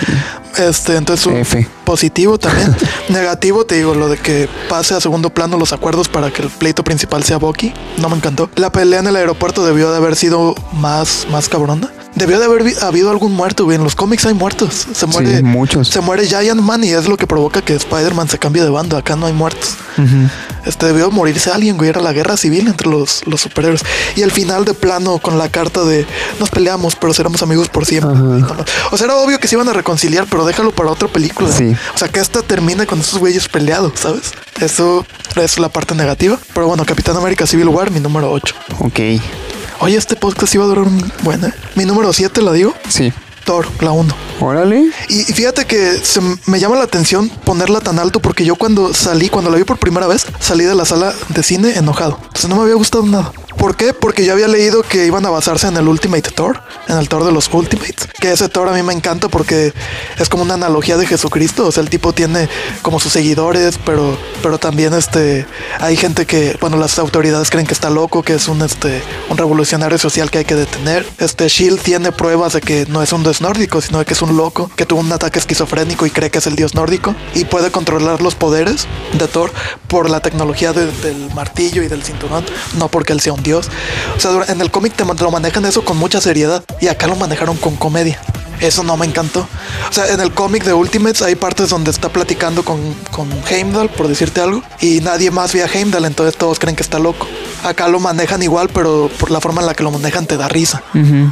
Este, 0.59 0.97
entonces, 0.97 1.33
F. 1.33 1.67
positivo 1.85 2.39
también. 2.39 2.75
Negativo, 3.09 3.65
te 3.65 3.77
digo, 3.77 3.95
lo 3.95 4.09
de 4.09 4.19
que 4.19 4.49
pase 4.69 4.95
a 4.95 5.01
segundo 5.01 5.31
plano 5.31 5.57
los 5.57 5.73
acuerdos 5.73 6.09
para 6.09 6.31
que 6.31 6.43
el 6.43 6.49
pleito 6.49 6.83
principal 6.85 7.23
sea 7.23 7.37
Bucky. 7.39 7.73
No 7.99 8.09
me 8.09 8.17
encantó. 8.17 8.51
La 8.57 8.73
pelea 8.73 9.01
en 9.01 9.07
el 9.07 9.17
aeropuerto 9.17 9.65
debió 9.65 9.91
de 9.91 9.97
haber 9.97 10.17
sido 10.17 10.55
más, 10.73 11.27
más 11.31 11.49
cabrona. 11.49 11.93
Debió 12.19 12.39
de 12.39 12.45
haber 12.47 12.75
habido 12.83 13.11
algún 13.11 13.33
muerto, 13.33 13.65
güey. 13.65 13.77
En 13.77 13.85
los 13.85 13.95
cómics 13.95 14.27
hay 14.27 14.35
muertos. 14.35 14.87
Se 14.93 15.07
muere. 15.07 15.43
muchos. 15.43 15.89
Se 15.89 16.01
muere 16.01 16.27
Giant 16.27 16.61
Man 16.61 16.85
y 16.85 16.91
es 16.91 17.09
lo 17.09 17.17
que 17.17 17.27
provoca 17.27 17.63
que 17.63 17.75
Spider-Man 17.75 18.29
se 18.29 18.39
cambie 18.39 18.63
de 18.63 18.71
bando. 18.71 18.97
Acá 18.97 19.17
no 19.17 19.27
hay 19.27 19.33
muertos. 19.33 19.75
Este 20.65 20.87
debió 20.87 21.11
morirse 21.11 21.51
alguien, 21.51 21.77
güey. 21.77 21.91
Era 21.91 22.01
la 22.01 22.13
guerra 22.13 22.37
civil 22.37 22.67
entre 22.67 22.89
los, 22.89 23.27
los 23.27 23.41
superhéroes. 23.41 23.83
Y 24.17 24.23
el 24.23 24.31
final 24.31 24.65
de 24.65 24.75
plano 24.75 25.19
con 25.19 25.39
la 25.39 25.49
carta 25.49 25.85
de 25.85 26.07
nos 26.41 26.51
peleamos, 26.51 26.97
pero 26.97 27.15
seremos 27.15 27.43
amigos 27.43 27.69
por 27.69 27.87
siempre. 27.87 28.13
O 28.91 28.97
sea, 28.97 29.07
era 29.07 29.17
obvio 29.17 29.39
que 29.39 29.49
se 29.49 29.55
iban 29.57 29.69
a 29.69 29.73
reconciliar, 29.73 30.27
pero 30.29 30.45
déjalo 30.45 30.73
para 30.73 30.91
otra 30.91 31.09
película. 31.09 31.51
Sí. 31.51 31.75
O 31.95 31.99
sea, 31.99 32.09
que 32.09 32.21
esta 32.21 32.43
termine 32.43 32.87
con 32.87 33.01
esos 33.01 33.19
güeyes 33.19 33.49
peleados, 33.49 33.93
¿sabes? 34.01 34.33
Eso 34.61 35.07
es 35.37 35.59
la 35.59 35.69
parte 35.69 35.95
negativa. 35.95 36.39
Pero 36.55 36.67
bueno, 36.67 36.85
Capitán 36.85 37.17
América 37.17 37.47
Civil 37.47 37.69
War, 37.69 37.91
mi 37.91 38.01
número 38.01 38.31
8. 38.31 38.55
Ok. 38.81 39.01
Oye, 39.81 39.97
este 39.97 40.17
podcast 40.17 40.55
iba 40.55 40.65
a 40.65 40.67
durar 40.67 40.85
un 40.87 41.13
buen, 41.23 41.45
¿eh? 41.45 41.53
Mi 41.77 41.85
número 41.85 42.13
7, 42.13 42.43
la 42.43 42.53
digo. 42.53 42.75
Sí. 42.89 43.13
Thor, 43.49 43.67
la 43.81 43.93
1. 43.93 44.15
Órale. 44.41 44.91
Y 45.09 45.23
fíjate 45.25 45.65
que 45.65 45.95
se 45.95 46.21
me 46.45 46.61
llama 46.61 46.77
la 46.77 46.85
atención 46.85 47.31
ponerla 47.31 47.81
tan 47.81 47.99
alto 47.99 48.21
porque 48.21 48.45
yo 48.45 48.57
cuando 48.57 48.93
salí, 48.93 49.31
cuando 49.31 49.51
la 49.51 49.57
vi 49.57 49.65
por 49.65 49.79
primera 49.79 50.07
vez, 50.07 50.27
salí 50.39 50.65
de 50.65 50.75
la 50.75 50.85
sala 50.85 51.15
de 51.31 51.43
cine 51.43 51.79
enojado. 51.79 52.19
Entonces 52.25 52.51
no 52.51 52.57
me 52.57 52.63
había 52.65 52.75
gustado 52.75 53.07
nada. 53.07 53.33
¿Por 53.59 53.75
qué? 53.75 53.93
Porque 53.93 54.25
yo 54.25 54.35
había 54.35 54.47
leído 54.47 54.83
que 54.83 55.05
iban 55.05 55.27
a 55.27 55.31
basarse 55.31 55.67
en 55.67 55.77
el 55.77 55.89
Ultimate 55.89 56.31
Thor, 56.31 56.63
en 56.87 56.97
el 56.97 57.09
Thor 57.09 57.25
de 57.25 57.33
los 57.33 57.53
Ultimates. 57.53 58.07
Que 58.21 58.31
ese 58.31 58.49
Thor 58.49 58.69
a 58.69 58.73
mí 58.73 58.85
me 58.85 58.93
encanta 58.93 59.29
porque 59.29 59.73
es 60.17 60.29
como 60.29 60.45
una 60.45 60.55
analogía 60.55 60.97
de 60.97 61.07
Jesucristo. 61.07 61.67
O 61.67 61.73
sea, 61.73 61.83
el 61.83 61.91
tipo 61.91 62.13
tiene 62.13 62.49
como 62.83 63.01
sus 63.01 63.13
seguidores, 63.13 63.77
pero, 63.85 64.17
pero 64.43 64.59
también 64.59 64.95
este 64.95 65.45
hay 65.81 65.97
gente 65.97 66.25
que, 66.25 66.57
bueno, 66.61 66.77
las 66.77 67.01
autoridades 67.01 67.51
creen 67.51 67.67
que 67.67 67.75
está 67.75 67.91
loco, 67.91 68.23
que 68.23 68.35
es 68.35 68.47
un 68.47 68.63
este 68.63 69.03
un 69.29 69.37
revolucionario 69.37 69.99
social 69.99 70.31
que 70.31 70.39
hay 70.39 70.45
que 70.45 70.55
detener. 70.55 71.05
Este 71.19 71.49
Shield 71.49 71.81
tiene 71.81 72.13
pruebas 72.13 72.53
de 72.53 72.61
que 72.61 72.87
no 72.87 73.03
es 73.03 73.13
un 73.13 73.25
dios 73.39 73.49
nórdico, 73.49 73.81
sino 73.81 73.99
de 73.99 74.05
que 74.05 74.15
es 74.15 74.23
un 74.23 74.37
loco 74.37 74.71
que 74.77 74.85
tuvo 74.87 75.01
un 75.01 75.13
ataque 75.13 75.39
esquizofrénico 75.39 76.07
y 76.07 76.11
cree 76.11 76.31
que 76.31 76.39
es 76.39 76.47
el 76.47 76.57
dios 76.57 76.75
nórdico 76.75 77.15
y 77.35 77.45
puede 77.45 77.71
controlar 77.71 78.21
los 78.21 78.35
poderes 78.35 78.87
de 79.13 79.29
Thor 79.29 79.53
por 79.87 80.11
la 80.11 80.21
tecnología 80.21 80.73
de- 80.73 80.91
del 81.03 81.33
martillo 81.35 81.83
y 81.83 81.89
del 81.89 82.03
cinturón, 82.03 82.45
no 82.79 82.89
porque 82.89 83.13
él 83.13 83.21
sea 83.21 83.33
un 83.33 83.43
dios. 83.43 83.69
O 84.17 84.21
sea, 84.21 84.31
en 84.49 84.61
el 84.61 84.71
cómic 84.71 84.95
te 84.95 85.05
lo 85.05 85.31
manejan 85.31 85.65
eso 85.65 85.85
con 85.85 85.97
mucha 85.97 86.21
seriedad 86.21 86.65
y 86.81 86.89
acá 86.89 87.07
lo 87.07 87.17
manejaron 87.17 87.57
con 87.57 87.77
comedia. 87.77 88.21
Eso 88.61 88.83
no 88.83 88.97
me 88.97 89.07
encantó. 89.07 89.47
O 89.89 89.93
sea, 89.93 90.09
en 90.13 90.19
el 90.21 90.33
cómic 90.35 90.65
de 90.65 90.73
Ultimates 90.73 91.23
hay 91.23 91.37
partes 91.37 91.69
donde 91.69 91.93
está 91.93 92.09
platicando 92.09 92.65
con, 92.65 92.93
con 93.13 93.29
Heimdall, 93.49 93.89
por 93.89 94.09
decirte 94.09 94.41
algo, 94.41 94.65
y 94.81 94.99
nadie 95.01 95.31
más 95.31 95.53
ve 95.53 95.63
a 95.63 95.67
Heimdall, 95.73 96.05
entonces 96.07 96.37
todos 96.37 96.59
creen 96.59 96.75
que 96.75 96.83
está 96.83 96.99
loco. 96.99 97.29
Acá 97.63 97.87
lo 97.87 98.01
manejan 98.01 98.43
igual, 98.43 98.69
pero 98.69 99.09
por 99.21 99.31
la 99.31 99.41
forma 99.41 99.61
en 99.61 99.69
la 99.69 99.75
que 99.75 99.85
lo 99.85 99.93
manejan 99.93 100.27
te 100.27 100.37
da 100.37 100.49
risa. 100.49 100.83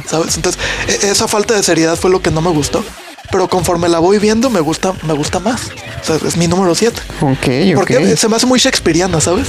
¿Sabes? 0.09 0.37
Entonces, 0.37 0.61
e- 0.87 1.09
esa 1.09 1.27
falta 1.27 1.53
de 1.53 1.63
seriedad 1.63 1.96
fue 1.97 2.09
lo 2.09 2.21
que 2.21 2.31
no 2.31 2.41
me 2.41 2.49
gustó. 2.51 2.83
Pero 3.29 3.49
conforme 3.49 3.89
la 3.89 3.99
voy 3.99 4.19
viendo, 4.19 4.49
me 4.49 4.61
gusta, 4.61 4.93
me 5.05 5.11
gusta 5.13 5.39
más. 5.41 5.69
O 6.01 6.03
sea, 6.05 6.15
es 6.25 6.37
mi 6.37 6.47
número 6.47 6.73
7. 6.73 6.97
Ok, 7.19 7.27
ok. 7.27 7.75
Porque 7.75 8.15
se 8.15 8.29
me 8.29 8.37
hace 8.37 8.45
muy 8.45 8.57
shakespeariana, 8.57 9.19
¿sabes? 9.19 9.47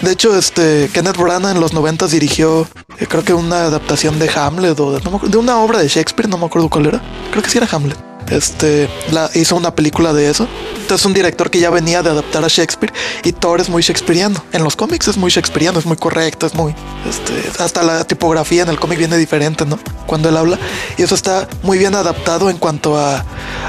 De 0.00 0.10
hecho, 0.10 0.36
este 0.36 0.90
Kenneth 0.92 1.16
Branagh 1.16 1.52
en 1.54 1.60
los 1.60 1.72
90 1.72 2.08
dirigió, 2.08 2.66
eh, 2.98 3.06
creo 3.06 3.22
que 3.22 3.32
una 3.32 3.66
adaptación 3.66 4.18
de 4.18 4.28
Hamlet 4.34 4.78
o 4.80 4.92
de, 4.92 5.00
no 5.04 5.10
me 5.12 5.16
acuerdo- 5.18 5.30
de 5.32 5.38
una 5.38 5.58
obra 5.60 5.78
de 5.78 5.86
Shakespeare, 5.88 6.28
no 6.28 6.36
me 6.36 6.46
acuerdo 6.46 6.68
cuál 6.68 6.86
era. 6.86 7.00
Creo 7.30 7.42
que 7.44 7.48
sí 7.50 7.58
era 7.58 7.68
Hamlet. 7.70 7.96
Este 8.30 8.88
la, 9.12 9.30
hizo 9.34 9.56
una 9.56 9.74
película 9.74 10.12
de 10.12 10.30
eso. 10.30 10.48
Entonces, 10.80 11.04
un 11.06 11.12
director 11.14 11.50
que 11.50 11.58
ya 11.58 11.70
venía 11.70 12.02
de 12.02 12.10
adaptar 12.10 12.44
a 12.44 12.48
Shakespeare 12.48 12.92
y 13.24 13.32
Thor 13.32 13.60
es 13.60 13.68
muy 13.68 13.82
shakespeariano. 13.82 14.42
En 14.52 14.62
los 14.64 14.76
cómics 14.76 15.08
es 15.08 15.16
muy 15.16 15.30
shakespeariano, 15.30 15.78
es 15.78 15.86
muy 15.86 15.96
correcto, 15.96 16.46
es 16.46 16.54
muy. 16.54 16.74
Este, 17.08 17.62
hasta 17.62 17.82
la 17.82 18.04
tipografía 18.04 18.62
en 18.62 18.68
el 18.68 18.78
cómic 18.78 18.98
viene 18.98 19.16
diferente, 19.16 19.64
¿no? 19.66 19.78
Cuando 20.06 20.28
él 20.28 20.36
habla. 20.36 20.58
Y 20.96 21.02
eso 21.02 21.14
está 21.14 21.48
muy 21.62 21.78
bien 21.78 21.94
adaptado 21.94 22.50
en 22.50 22.58
cuanto 22.58 22.96
a, 22.98 23.24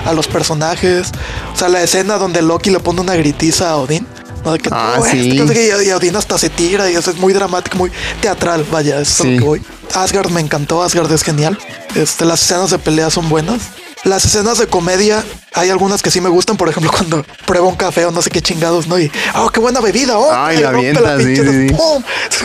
a 0.05 0.13
los 0.13 0.27
personajes. 0.27 1.07
O 1.53 1.57
sea, 1.57 1.69
la 1.69 1.81
escena 1.81 2.17
donde 2.17 2.41
Loki 2.41 2.69
le 2.69 2.79
pone 2.79 3.01
una 3.01 3.15
gritiza 3.15 3.69
a 3.71 3.77
Odín. 3.77 4.05
¿no? 4.45 4.53
De 4.53 4.59
que, 4.59 4.69
Ah, 4.71 4.97
"Oh, 4.99 5.05
este", 5.05 5.19
sí. 5.23 5.41
qué, 5.51 5.83
y, 5.87 5.91
Odín 5.91 6.15
hasta 6.15 6.37
se 6.37 6.49
tira 6.51 6.89
y 6.89 6.95
eso 6.95 7.09
es 7.09 7.17
muy 7.17 7.33
dramático, 7.33 7.77
muy 7.77 7.91
teatral, 8.21 8.63
vaya, 8.71 8.99
eso 9.01 9.23
es 9.23 9.29
Sí. 9.29 9.33
lo 9.33 9.39
que 9.39 9.45
voy. 9.45 9.61
Asgard 9.95 10.29
me 10.29 10.41
encantó, 10.41 10.83
Asgard 10.83 11.11
es 11.11 11.23
genial. 11.23 11.57
Este, 11.95 12.23
las 12.25 12.41
escenas 12.43 12.69
de 12.69 12.77
pelea 12.77 13.09
son 13.09 13.27
buenas. 13.29 13.61
Las 14.07 14.23
escenas 14.23 14.57
de 14.57 14.67
comedia, 14.67 15.21
hay 15.53 15.69
algunas 15.69 16.01
que 16.01 16.09
sí 16.09 16.21
me 16.21 16.29
gustan, 16.29 16.55
por 16.55 16.69
ejemplo, 16.69 16.89
cuando 16.95 17.25
prueba 17.45 17.67
un 17.67 17.75
café 17.75 18.05
o 18.05 18.11
no 18.11 18.21
sé 18.21 18.29
qué 18.29 18.41
chingados, 18.41 18.87
¿no? 18.87 18.97
Y, 18.97 19.11
oh, 19.35 19.49
qué 19.49 19.59
buena 19.59 19.81
bebida, 19.81 20.17
oh, 20.17 20.31
Ay, 20.31 20.59
la 20.59 20.69
avienta, 20.69 21.17
pinche 21.17 21.67
sí. 21.67 21.75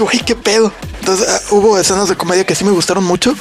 Güey, 0.00 0.18
qué 0.24 0.34
pedo. 0.34 0.72
Entonces, 0.98 1.28
ah, 1.28 1.40
hubo 1.52 1.78
escenas 1.78 2.08
de 2.08 2.16
comedia 2.16 2.44
que 2.44 2.56
sí 2.56 2.64
me 2.64 2.72
gustaron 2.72 3.04
mucho. 3.04 3.34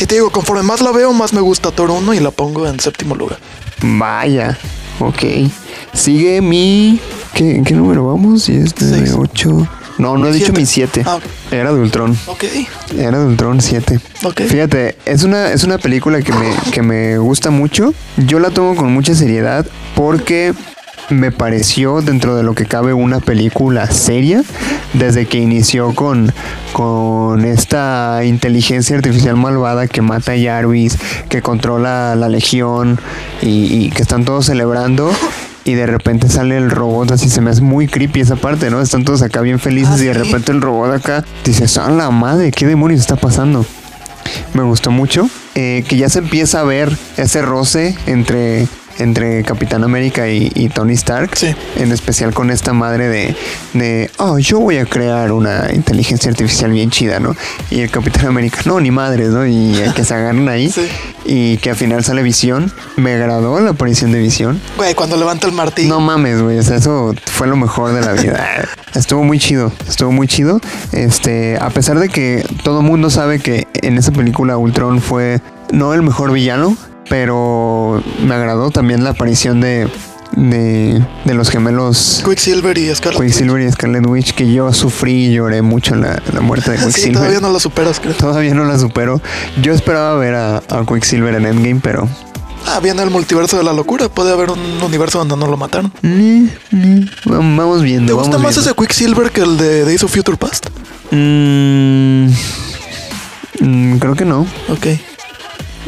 Y 0.00 0.06
te 0.06 0.16
digo, 0.16 0.30
conforme 0.30 0.64
más 0.64 0.80
la 0.80 0.90
veo, 0.90 1.12
más 1.12 1.32
me 1.32 1.40
gusta 1.40 1.70
Thor 1.70 1.90
1 1.90 2.14
y 2.14 2.20
la 2.20 2.32
pongo 2.32 2.66
en 2.66 2.80
séptimo 2.80 3.14
lugar. 3.14 3.38
Vaya. 3.80 4.58
Ok. 4.98 5.22
Sigue 5.94 6.40
mi. 6.40 7.00
¿Qué, 7.34 7.56
¿en 7.56 7.64
qué 7.64 7.74
número 7.74 8.06
vamos? 8.06 8.48
Y 8.48 8.56
este 8.56 8.88
Seis. 8.88 9.12
de 9.12 9.18
8. 9.18 9.68
No, 9.98 10.16
no 10.16 10.28
he 10.28 10.32
dicho 10.32 10.46
Siete. 10.54 10.60
mi 10.60 10.66
7. 10.66 11.02
Ah. 11.06 11.18
Era 11.50 11.72
de 11.72 11.80
Ultron. 11.80 12.16
Ok. 12.26 12.44
Era 12.96 13.18
de 13.18 13.26
Ultron 13.26 13.60
7. 13.60 14.00
Ok. 14.24 14.42
Fíjate, 14.42 14.96
es 15.04 15.24
una, 15.24 15.52
es 15.52 15.64
una 15.64 15.78
película 15.78 16.22
que 16.22 16.32
me, 16.32 16.54
que 16.72 16.82
me 16.82 17.18
gusta 17.18 17.50
mucho. 17.50 17.92
Yo 18.16 18.38
la 18.38 18.50
tomo 18.50 18.76
con 18.76 18.92
mucha 18.92 19.14
seriedad 19.14 19.66
porque 19.94 20.54
me 21.10 21.32
pareció 21.32 22.02
dentro 22.02 22.36
de 22.36 22.42
lo 22.42 22.54
que 22.54 22.66
cabe 22.66 22.92
una 22.92 23.20
película 23.20 23.90
seria 23.90 24.42
desde 24.92 25.26
que 25.26 25.38
inició 25.38 25.94
con, 25.94 26.32
con 26.72 27.44
esta 27.44 28.20
inteligencia 28.24 28.96
artificial 28.96 29.36
malvada 29.36 29.86
que 29.86 30.02
mata 30.02 30.32
a 30.32 30.38
Jarvis, 30.38 30.98
que 31.28 31.40
controla 31.40 32.14
la 32.14 32.28
legión 32.28 33.00
y, 33.42 33.84
y 33.84 33.90
que 33.90 34.02
están 34.02 34.24
todos 34.24 34.46
celebrando. 34.46 35.10
Y 35.68 35.74
de 35.74 35.84
repente 35.84 36.30
sale 36.30 36.56
el 36.56 36.70
robot, 36.70 37.10
así 37.10 37.28
se 37.28 37.42
me 37.42 37.50
hace 37.50 37.60
muy 37.60 37.88
creepy 37.88 38.20
esa 38.20 38.36
parte, 38.36 38.70
¿no? 38.70 38.80
Están 38.80 39.04
todos 39.04 39.20
acá 39.20 39.42
bien 39.42 39.58
felices 39.58 39.96
Ah, 39.98 40.02
y 40.02 40.06
de 40.06 40.14
repente 40.14 40.50
el 40.50 40.62
robot 40.62 40.94
acá 40.94 41.26
dices, 41.44 41.76
¡a 41.76 41.90
la 41.90 42.10
madre! 42.10 42.52
¿Qué 42.52 42.66
demonios 42.66 43.00
está 43.00 43.16
pasando? 43.16 43.66
Me 44.54 44.62
gustó 44.62 44.90
mucho 44.90 45.28
eh, 45.54 45.84
que 45.86 45.98
ya 45.98 46.08
se 46.08 46.20
empieza 46.20 46.60
a 46.60 46.64
ver 46.64 46.96
ese 47.18 47.42
roce 47.42 47.94
entre, 48.06 48.66
entre 48.98 49.42
Capitán 49.44 49.84
América 49.84 50.28
y, 50.28 50.50
y 50.54 50.68
Tony 50.68 50.94
Stark. 50.94 51.30
Sí. 51.36 51.54
En 51.76 51.92
especial 51.92 52.34
con 52.34 52.50
esta 52.50 52.72
madre 52.72 53.08
de, 53.08 53.36
de, 53.74 54.10
oh, 54.18 54.38
yo 54.38 54.60
voy 54.60 54.78
a 54.78 54.86
crear 54.86 55.32
una 55.32 55.68
inteligencia 55.72 56.30
artificial 56.30 56.70
bien 56.70 56.90
chida, 56.90 57.20
¿no? 57.20 57.34
Y 57.70 57.80
el 57.80 57.90
Capitán 57.90 58.26
América, 58.26 58.60
no, 58.64 58.80
ni 58.80 58.90
madres, 58.90 59.28
¿no? 59.30 59.46
Y 59.46 59.74
que 59.94 60.04
se 60.04 60.14
agarran 60.14 60.48
ahí. 60.48 60.72
Sí. 60.78 60.86
Y 61.24 61.56
que 61.58 61.70
al 61.70 61.76
final 61.76 62.04
sale 62.04 62.22
Visión. 62.22 62.72
Me 62.96 63.14
agradó 63.14 63.58
la 63.60 63.70
aparición 63.70 64.12
de 64.12 64.18
Visión. 64.18 64.60
Güey, 64.76 64.94
cuando 64.94 65.16
levanta 65.16 65.46
el 65.46 65.52
martillo. 65.52 65.88
No 65.88 66.00
mames, 66.00 66.40
güey. 66.40 66.58
O 66.58 66.62
sea, 66.62 66.76
eso 66.76 67.14
fue 67.26 67.48
lo 67.48 67.56
mejor 67.56 67.92
de 67.92 68.00
la 68.00 68.12
vida. 68.12 68.68
Estuvo 68.94 69.24
muy 69.24 69.38
chido. 69.38 69.72
Estuvo 69.88 70.12
muy 70.12 70.28
chido. 70.28 70.60
Este, 70.92 71.56
a 71.60 71.70
pesar 71.70 71.98
de 71.98 72.08
que 72.08 72.46
todo 72.62 72.82
mundo 72.82 73.10
sabe 73.10 73.40
que 73.40 73.66
en 73.74 73.98
esa 73.98 74.12
película 74.12 74.56
Ultron 74.56 75.00
fue 75.00 75.40
no 75.72 75.92
el 75.94 76.02
mejor 76.02 76.32
villano, 76.32 76.76
pero 77.08 78.02
me 78.24 78.34
agradó 78.34 78.70
también 78.70 79.04
la 79.04 79.10
aparición 79.10 79.60
de, 79.60 79.88
de, 80.32 81.04
de 81.24 81.34
los 81.34 81.50
gemelos 81.50 82.22
Quicksilver 82.24 82.76
y 82.78 82.94
Scarlet. 82.94 83.20
Quicksilver 83.22 83.62
y 83.62 83.70
Scarlet 83.72 84.06
Witch, 84.06 84.32
que 84.34 84.52
yo 84.52 84.72
sufrí 84.72 85.26
y 85.26 85.32
lloré 85.34 85.62
mucho 85.62 85.94
la, 85.94 86.20
la 86.32 86.40
muerte 86.40 86.70
de 86.72 86.78
Sí, 86.78 86.84
Quicksilver. 86.86 87.14
todavía 87.14 87.40
no 87.40 87.50
lo 87.50 87.60
superas, 87.60 88.00
creo. 88.00 88.14
Todavía 88.14 88.54
no 88.54 88.64
la 88.64 88.78
supero. 88.78 89.20
Yo 89.62 89.72
esperaba 89.72 90.16
ver 90.16 90.34
a, 90.34 90.56
a 90.58 90.84
Quicksilver 90.86 91.34
en 91.34 91.46
Endgame, 91.46 91.80
pero 91.82 92.08
Ah, 92.66 92.80
viene 92.80 93.02
el 93.02 93.08
multiverso 93.10 93.56
de 93.56 93.62
la 93.62 93.72
locura. 93.72 94.08
Puede 94.10 94.30
haber 94.32 94.50
un 94.50 94.58
universo 94.82 95.18
donde 95.18 95.36
no 95.36 95.46
lo 95.46 95.56
mataron. 95.56 95.90
Vamos 97.24 97.82
viendo. 97.82 98.08
¿Te 98.08 98.12
gusta 98.12 98.36
más 98.36 98.54
viendo. 98.56 98.60
ese 98.70 98.74
Quicksilver 98.76 99.30
que 99.30 99.40
el 99.40 99.56
de 99.56 99.84
Days 99.84 100.02
of 100.02 100.12
Future 100.14 100.36
Past? 100.36 100.66
Mm, 101.10 102.26
mm, 103.60 103.98
creo 103.98 104.14
que 104.16 104.24
no. 104.26 104.40
Ok, 104.68 104.86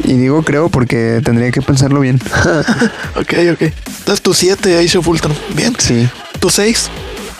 Y 0.03 0.13
digo 0.13 0.41
creo 0.43 0.69
porque 0.69 1.21
tendría 1.23 1.51
que 1.51 1.61
pensarlo 1.61 1.99
bien. 1.99 2.19
ok, 3.15 3.33
ok. 3.53 3.61
Entonces 3.99 4.21
tu 4.21 4.33
7, 4.33 4.77
Age 4.77 4.97
of 4.97 5.07
Ultron. 5.07 5.35
Bien. 5.55 5.73
sí. 5.77 6.07
Tu 6.39 6.49
6. 6.49 6.89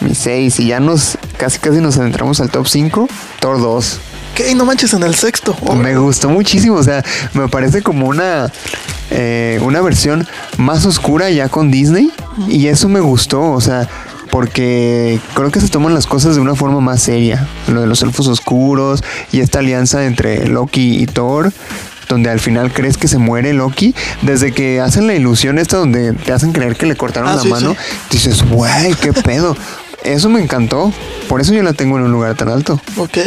Mi 0.00 0.14
6. 0.14 0.60
Y 0.60 0.68
ya 0.68 0.80
nos 0.80 1.18
casi 1.36 1.58
casi 1.58 1.78
nos 1.80 1.96
adentramos 1.98 2.40
al 2.40 2.50
top 2.50 2.66
5. 2.68 3.08
Thor 3.40 3.60
2. 3.60 3.98
¿Qué? 4.34 4.54
No 4.54 4.64
manches 4.64 4.94
en 4.94 5.02
el 5.02 5.14
sexto. 5.14 5.56
Oh, 5.66 5.74
Me 5.74 5.96
gustó 5.96 6.28
muchísimo. 6.30 6.76
O 6.76 6.82
sea, 6.82 7.04
me 7.34 7.48
parece 7.48 7.82
como 7.82 8.06
una. 8.06 8.50
eh, 9.10 9.58
una 9.62 9.80
versión 9.82 10.26
más 10.56 10.86
oscura 10.86 11.28
ya 11.30 11.48
con 11.48 11.70
Disney. 11.70 12.10
Y 12.48 12.68
eso 12.68 12.88
me 12.88 13.00
gustó. 13.00 13.50
O 13.52 13.60
sea. 13.60 13.88
Porque 14.30 15.20
creo 15.34 15.50
que 15.50 15.60
se 15.60 15.68
toman 15.68 15.92
las 15.92 16.06
cosas 16.06 16.36
de 16.36 16.40
una 16.40 16.54
forma 16.54 16.80
más 16.80 17.02
seria. 17.02 17.46
Lo 17.68 17.82
de 17.82 17.86
los 17.86 18.00
elfos 18.00 18.26
oscuros 18.28 19.04
y 19.30 19.40
esta 19.40 19.58
alianza 19.58 20.06
entre 20.06 20.46
Loki 20.48 21.02
y 21.02 21.06
Thor. 21.06 21.52
Donde 22.08 22.30
al 22.30 22.40
final 22.40 22.72
crees 22.72 22.96
que 22.96 23.08
se 23.08 23.18
muere 23.18 23.52
Loki. 23.52 23.94
Desde 24.22 24.52
que 24.52 24.80
hacen 24.80 25.06
la 25.06 25.14
ilusión 25.14 25.58
esta 25.58 25.76
donde 25.78 26.12
te 26.12 26.32
hacen 26.32 26.52
creer 26.52 26.76
que 26.76 26.86
le 26.86 26.96
cortaron 26.96 27.28
Ah, 27.30 27.36
la 27.36 27.42
sí, 27.42 27.48
mano. 27.48 27.76
Dices, 28.10 28.42
güey, 28.48 28.94
qué 28.94 29.12
pedo. 29.24 29.56
Eso 30.04 30.28
me 30.28 30.40
encantó. 30.42 30.92
Por 31.28 31.40
eso 31.40 31.52
yo 31.54 31.62
la 31.62 31.72
tengo 31.72 31.96
en 31.98 32.04
un 32.04 32.12
lugar 32.12 32.34
tan 32.36 32.48
alto. 32.48 32.80
Ok, 32.96 33.18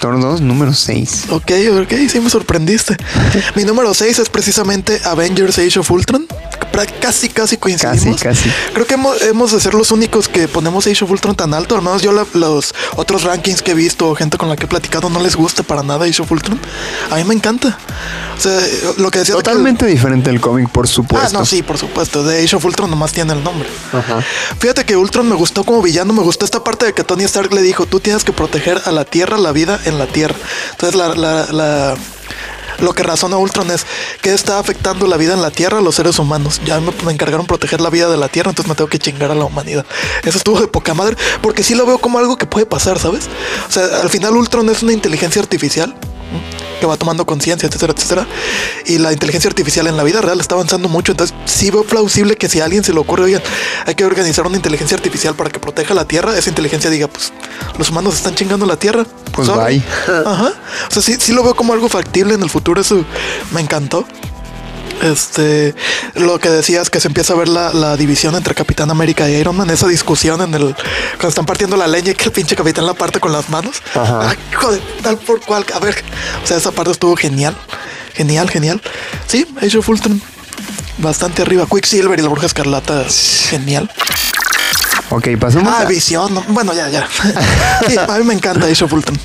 Thor 0.00 0.18
2, 0.18 0.40
número 0.40 0.72
6. 0.72 1.24
ok, 1.28 1.52
ok. 1.82 1.92
Sí 2.10 2.20
me 2.20 2.30
sorprendiste. 2.30 2.96
Mi 3.54 3.64
número 3.64 3.92
6 3.92 4.18
es 4.18 4.28
precisamente 4.30 4.98
Avengers 5.04 5.58
Age 5.58 5.78
of 5.78 5.90
Ultron. 5.90 6.26
Casi, 6.86 7.28
casi 7.28 7.56
coincidimos. 7.56 8.20
Casi, 8.22 8.48
casi. 8.48 8.72
Creo 8.72 8.86
que 8.86 8.94
hemos, 8.94 9.20
hemos 9.22 9.52
de 9.52 9.60
ser 9.60 9.74
los 9.74 9.90
únicos 9.90 10.28
que 10.28 10.48
ponemos 10.48 10.86
Age 10.86 11.04
of 11.04 11.10
Ultron 11.10 11.34
tan 11.34 11.54
alto. 11.54 11.74
Al 11.76 11.82
menos 11.82 12.02
yo 12.02 12.12
la- 12.12 12.26
los 12.34 12.74
otros 12.96 13.24
rankings 13.24 13.62
que 13.62 13.72
he 13.72 13.74
visto 13.74 14.08
o 14.08 14.14
gente 14.14 14.36
con 14.38 14.48
la 14.48 14.56
que 14.56 14.64
he 14.64 14.68
platicado 14.68 15.08
no 15.10 15.20
les 15.20 15.36
gusta 15.36 15.62
para 15.62 15.82
nada 15.82 16.04
Age 16.06 16.22
of 16.22 16.30
Ultron. 16.30 16.58
A 17.10 17.16
mí 17.16 17.24
me 17.24 17.34
encanta. 17.34 17.78
O 18.36 18.40
sea, 18.40 18.58
lo 18.98 19.10
que 19.10 19.18
decía 19.20 19.34
que- 19.36 19.42
Totalmente 19.42 19.86
diferente 19.86 20.30
el 20.30 20.40
cómic, 20.40 20.68
por 20.70 20.86
Ah, 20.86 20.88
supuesto. 20.88 21.38
no, 21.38 21.44
sí, 21.44 21.62
por 21.62 21.76
supuesto. 21.78 22.22
De 22.24 22.42
Age 22.42 22.56
of 22.56 22.64
Ultron 22.64 22.88
nomás 22.90 23.12
tiene 23.12 23.32
el 23.32 23.42
nombre. 23.44 23.68
Ajá. 23.92 24.22
Fíjate 24.58 24.84
que 24.84 24.96
Ultron 24.96 25.28
me 25.28 25.34
gustó 25.34 25.64
como 25.64 25.82
villano, 25.82 26.12
me 26.12 26.22
gustó 26.22 26.44
esta 26.44 26.62
parte 26.64 26.86
de 26.86 26.92
que 26.94 27.04
Tony 27.04 27.24
Stark 27.24 27.52
le 27.52 27.62
dijo, 27.62 27.86
tú 27.86 28.00
tienes 28.00 28.24
que 28.24 28.32
proteger 28.32 28.80
a 28.84 28.92
la 28.92 29.04
Tierra, 29.04 29.36
la 29.38 29.52
vida 29.52 29.78
en 29.84 29.98
la 29.98 30.06
Tierra. 30.06 30.36
Entonces 30.72 30.94
la, 30.98 31.08
la- 31.14 31.46
la- 31.52 31.94
lo 32.78 32.92
que 32.92 33.02
razona 33.02 33.36
Ultron 33.36 33.70
es 33.70 33.86
que 34.22 34.32
está 34.32 34.58
afectando 34.58 35.06
la 35.06 35.16
vida 35.16 35.34
en 35.34 35.42
la 35.42 35.50
Tierra 35.50 35.78
a 35.78 35.80
los 35.80 35.94
seres 35.94 36.18
humanos. 36.18 36.60
Ya 36.64 36.80
me, 36.80 37.12
encargaron 37.12 37.46
proteger 37.46 37.80
la 37.80 37.90
vida 37.90 38.08
de 38.08 38.16
la 38.16 38.28
Tierra, 38.28 38.50
entonces 38.50 38.68
me 38.68 38.74
tengo 38.74 38.88
que 38.88 38.98
chingar 38.98 39.30
a 39.30 39.34
la 39.34 39.44
humanidad. 39.44 39.84
Eso 40.24 40.38
estuvo 40.38 40.60
de 40.60 40.68
poca 40.68 40.94
madre, 40.94 41.16
porque 41.42 41.62
sí 41.62 41.74
lo 41.74 41.86
veo 41.86 41.98
como 41.98 42.18
algo 42.18 42.36
que 42.36 42.46
puede 42.46 42.66
pasar, 42.66 42.98
¿sabes? 42.98 43.28
O 43.68 43.72
sea, 43.72 44.00
al 44.02 44.10
final 44.10 44.36
Ultron 44.36 44.68
es 44.70 44.82
una 44.82 44.92
inteligencia 44.92 45.40
artificial 45.42 45.94
que 46.80 46.86
va 46.86 46.96
tomando 46.96 47.26
conciencia, 47.26 47.66
etcétera, 47.66 47.94
etcétera. 47.96 48.26
Y 48.86 48.98
la 48.98 49.12
inteligencia 49.12 49.48
artificial 49.48 49.86
en 49.86 49.96
la 49.96 50.02
vida 50.02 50.20
real 50.20 50.40
está 50.40 50.54
avanzando 50.54 50.88
mucho. 50.88 51.12
Entonces, 51.12 51.36
sí 51.44 51.70
veo 51.70 51.84
plausible 51.84 52.36
que 52.36 52.48
si 52.48 52.60
a 52.60 52.64
alguien 52.64 52.82
se 52.82 52.92
le 52.92 53.00
ocurre, 53.00 53.24
oigan, 53.24 53.42
hay 53.86 53.94
que 53.94 54.04
organizar 54.04 54.46
una 54.46 54.56
inteligencia 54.56 54.96
artificial 54.96 55.34
para 55.34 55.50
que 55.50 55.58
proteja 55.58 55.94
la 55.94 56.06
Tierra, 56.06 56.36
esa 56.36 56.48
inteligencia 56.48 56.90
diga, 56.90 57.06
pues 57.08 57.32
los 57.78 57.90
humanos 57.90 58.14
están 58.14 58.34
chingando 58.34 58.66
la 58.66 58.76
Tierra. 58.76 59.06
Pues 59.32 59.46
sorry". 59.46 59.78
bye. 59.78 60.22
Ajá. 60.26 60.52
O 60.88 60.90
sea, 60.90 61.02
sí, 61.02 61.16
sí 61.18 61.32
lo 61.32 61.42
veo 61.42 61.54
como 61.54 61.72
algo 61.72 61.88
factible 61.88 62.34
en 62.34 62.42
el 62.42 62.50
futuro. 62.50 62.80
Eso 62.80 63.04
me 63.52 63.60
encantó. 63.60 64.06
Este, 65.02 65.74
lo 66.14 66.38
que 66.38 66.50
decías 66.50 66.90
que 66.90 67.00
se 67.00 67.08
empieza 67.08 67.32
a 67.32 67.36
ver 67.36 67.48
la, 67.48 67.72
la 67.72 67.96
división 67.96 68.34
entre 68.34 68.54
Capitán 68.54 68.90
América 68.90 69.28
y 69.28 69.34
Iron 69.34 69.56
Man, 69.56 69.70
esa 69.70 69.86
discusión 69.86 70.40
en 70.42 70.52
el 70.54 70.74
cuando 71.12 71.28
están 71.28 71.46
partiendo 71.46 71.76
la 71.76 71.86
leña 71.86 72.10
y 72.12 72.14
que 72.14 72.24
el 72.24 72.32
pinche 72.32 72.54
capitán 72.56 72.86
la 72.86 72.94
parte 72.94 73.18
con 73.20 73.32
las 73.32 73.48
manos. 73.48 73.82
Ajá. 73.94 74.30
Ay, 74.30 74.36
joder, 74.54 74.80
tal 75.02 75.16
por 75.18 75.40
cual. 75.40 75.64
A 75.74 75.78
ver, 75.78 76.02
o 76.42 76.46
sea, 76.46 76.56
esa 76.58 76.70
parte 76.72 76.90
estuvo 76.92 77.16
genial, 77.16 77.56
genial, 78.14 78.50
genial. 78.50 78.82
Sí, 79.26 79.46
Age 79.62 79.78
of 79.78 79.88
Ultron, 79.88 80.20
bastante 80.98 81.42
arriba. 81.42 81.66
Quicksilver 81.70 82.18
y 82.18 82.22
la 82.22 82.28
Bruja 82.28 82.46
Escarlata, 82.46 83.04
genial. 83.48 83.90
Ok, 85.12 85.28
pasemos 85.40 85.72
Ah, 85.74 85.80
a- 85.82 85.84
visión, 85.86 86.32
no, 86.34 86.44
bueno, 86.48 86.72
ya, 86.74 86.88
ya. 86.88 87.08
Sí, 87.88 87.96
a 87.98 88.06
mí 88.18 88.24
me 88.24 88.34
encanta 88.34 88.66
Age 88.66 88.84
of 88.84 88.92
Ultron. 88.92 89.18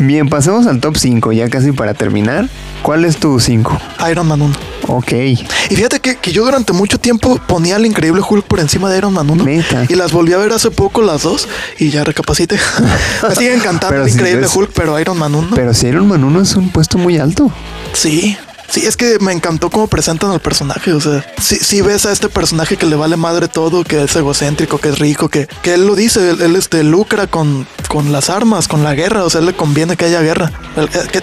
Bien, 0.00 0.28
pasemos 0.28 0.66
al 0.66 0.80
top 0.80 0.96
5, 0.96 1.32
ya 1.32 1.48
casi 1.50 1.72
para 1.72 1.92
terminar. 1.94 2.48
¿Cuál 2.82 3.04
es 3.04 3.16
tu 3.16 3.40
5? 3.40 3.78
Iron 4.10 4.28
Man 4.28 4.40
1. 4.42 4.54
Ok. 4.86 5.12
Y 5.12 5.36
fíjate 5.74 5.98
que, 6.00 6.16
que 6.16 6.30
yo 6.32 6.44
durante 6.44 6.72
mucho 6.72 6.98
tiempo 7.00 7.38
ponía 7.48 7.76
al 7.76 7.84
increíble 7.84 8.22
Hulk 8.26 8.44
por 8.46 8.60
encima 8.60 8.88
de 8.90 8.98
Iron 8.98 9.12
Man 9.12 9.28
1. 9.28 9.44
Neta. 9.44 9.84
Y 9.88 9.94
las 9.96 10.12
volví 10.12 10.32
a 10.32 10.38
ver 10.38 10.52
hace 10.52 10.70
poco 10.70 11.02
las 11.02 11.22
dos 11.22 11.48
y 11.78 11.90
ya 11.90 12.04
recapacité. 12.04 12.58
Me 13.28 13.34
sigue 13.34 13.54
encantando 13.54 13.96
el 14.04 14.08
si 14.08 14.14
increíble 14.14 14.42
ves- 14.42 14.54
Hulk, 14.54 14.70
pero 14.72 14.98
Iron 15.00 15.18
Man 15.18 15.34
1. 15.34 15.48
Pero 15.54 15.74
si 15.74 15.88
Iron 15.88 16.06
Man 16.06 16.22
1 16.22 16.40
es 16.42 16.54
un 16.54 16.70
puesto 16.70 16.96
muy 16.98 17.18
alto. 17.18 17.50
Sí. 17.92 18.36
Sí, 18.70 18.84
es 18.84 18.96
que 18.96 19.18
me 19.20 19.32
encantó 19.32 19.70
cómo 19.70 19.86
presentan 19.86 20.30
al 20.30 20.40
personaje. 20.40 20.92
O 20.92 21.00
sea, 21.00 21.24
si, 21.40 21.56
si 21.56 21.80
ves 21.80 22.04
a 22.04 22.12
este 22.12 22.28
personaje 22.28 22.76
que 22.76 22.84
le 22.84 22.96
vale 22.96 23.16
madre 23.16 23.48
todo, 23.48 23.82
que 23.82 24.02
es 24.02 24.14
egocéntrico, 24.14 24.78
que 24.78 24.90
es 24.90 24.98
rico, 24.98 25.28
que, 25.28 25.48
que 25.62 25.74
él 25.74 25.86
lo 25.86 25.94
dice, 25.94 26.30
él, 26.30 26.42
él, 26.42 26.56
este, 26.56 26.84
lucra 26.84 27.26
con, 27.26 27.66
con 27.88 28.12
las 28.12 28.28
armas, 28.28 28.68
con 28.68 28.84
la 28.84 28.94
guerra. 28.94 29.24
O 29.24 29.30
sea, 29.30 29.40
le 29.40 29.54
conviene 29.54 29.96
que 29.96 30.04
haya 30.04 30.20
guerra. 30.20 30.52
Eh, 30.76 31.22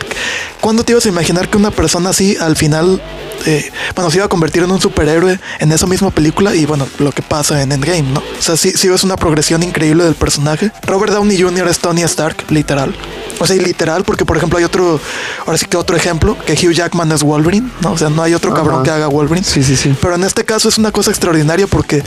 ¿Cuándo 0.60 0.84
te 0.84 0.94
ibas 0.94 1.06
a 1.06 1.10
imaginar 1.10 1.48
que 1.48 1.58
una 1.58 1.70
persona 1.70 2.10
así 2.10 2.36
al 2.40 2.56
final, 2.56 3.00
eh, 3.46 3.72
bueno, 3.94 4.10
se 4.10 4.18
iba 4.18 4.26
a 4.26 4.30
convertir 4.30 4.64
en 4.64 4.72
un 4.72 4.82
superhéroe 4.82 5.40
en 5.60 5.72
esa 5.72 5.86
misma 5.86 6.10
película? 6.10 6.56
Y 6.56 6.66
bueno, 6.66 6.88
lo 6.98 7.12
que 7.12 7.22
pasa 7.22 7.62
en 7.62 7.72
Endgame, 7.72 8.02
¿no? 8.02 8.22
O 8.22 8.42
sea, 8.42 8.58
sí, 8.58 8.72
sí 8.72 8.88
ves 8.88 9.04
una 9.04 9.18
progresión 9.18 9.62
increíble 9.62 10.04
del 10.04 10.16
personaje. 10.16 10.72
Robert 10.88 11.14
Downey 11.14 11.40
Jr. 11.40 11.68
es 11.68 11.78
Tony 11.78 12.02
Stark, 12.02 12.46
literal. 12.50 12.96
O 13.40 13.46
sea, 13.46 13.56
y 13.56 13.60
literal, 13.60 14.04
porque 14.04 14.26
por 14.26 14.38
ejemplo 14.38 14.58
hay 14.58 14.64
otro, 14.64 15.00
ahora 15.46 15.58
sí 15.58 15.66
que 15.66 15.78
otro 15.78 15.96
ejemplo, 15.96 16.38
que 16.46 16.54
Hugh 16.54 16.72
Jackman 16.72 17.12
es 17.12 17.22
Wolverine, 17.22 17.35
¿no? 17.82 17.92
O 17.92 17.98
sea, 17.98 18.10
no 18.10 18.22
hay 18.24 18.34
otro 18.34 18.52
Ajá. 18.52 18.62
cabrón 18.62 18.84
que 18.84 18.92
haga 18.92 19.08
Wolverine. 19.08 19.46
Sí, 19.46 19.64
sí, 19.64 19.76
sí. 19.76 19.96
Pero 20.02 20.16
en 20.16 20.24
este 20.24 20.44
caso 20.46 20.70
es 20.70 20.78
una 20.78 20.92
cosa 20.92 21.12
extraordinaria 21.12 21.68
porque 21.68 22.04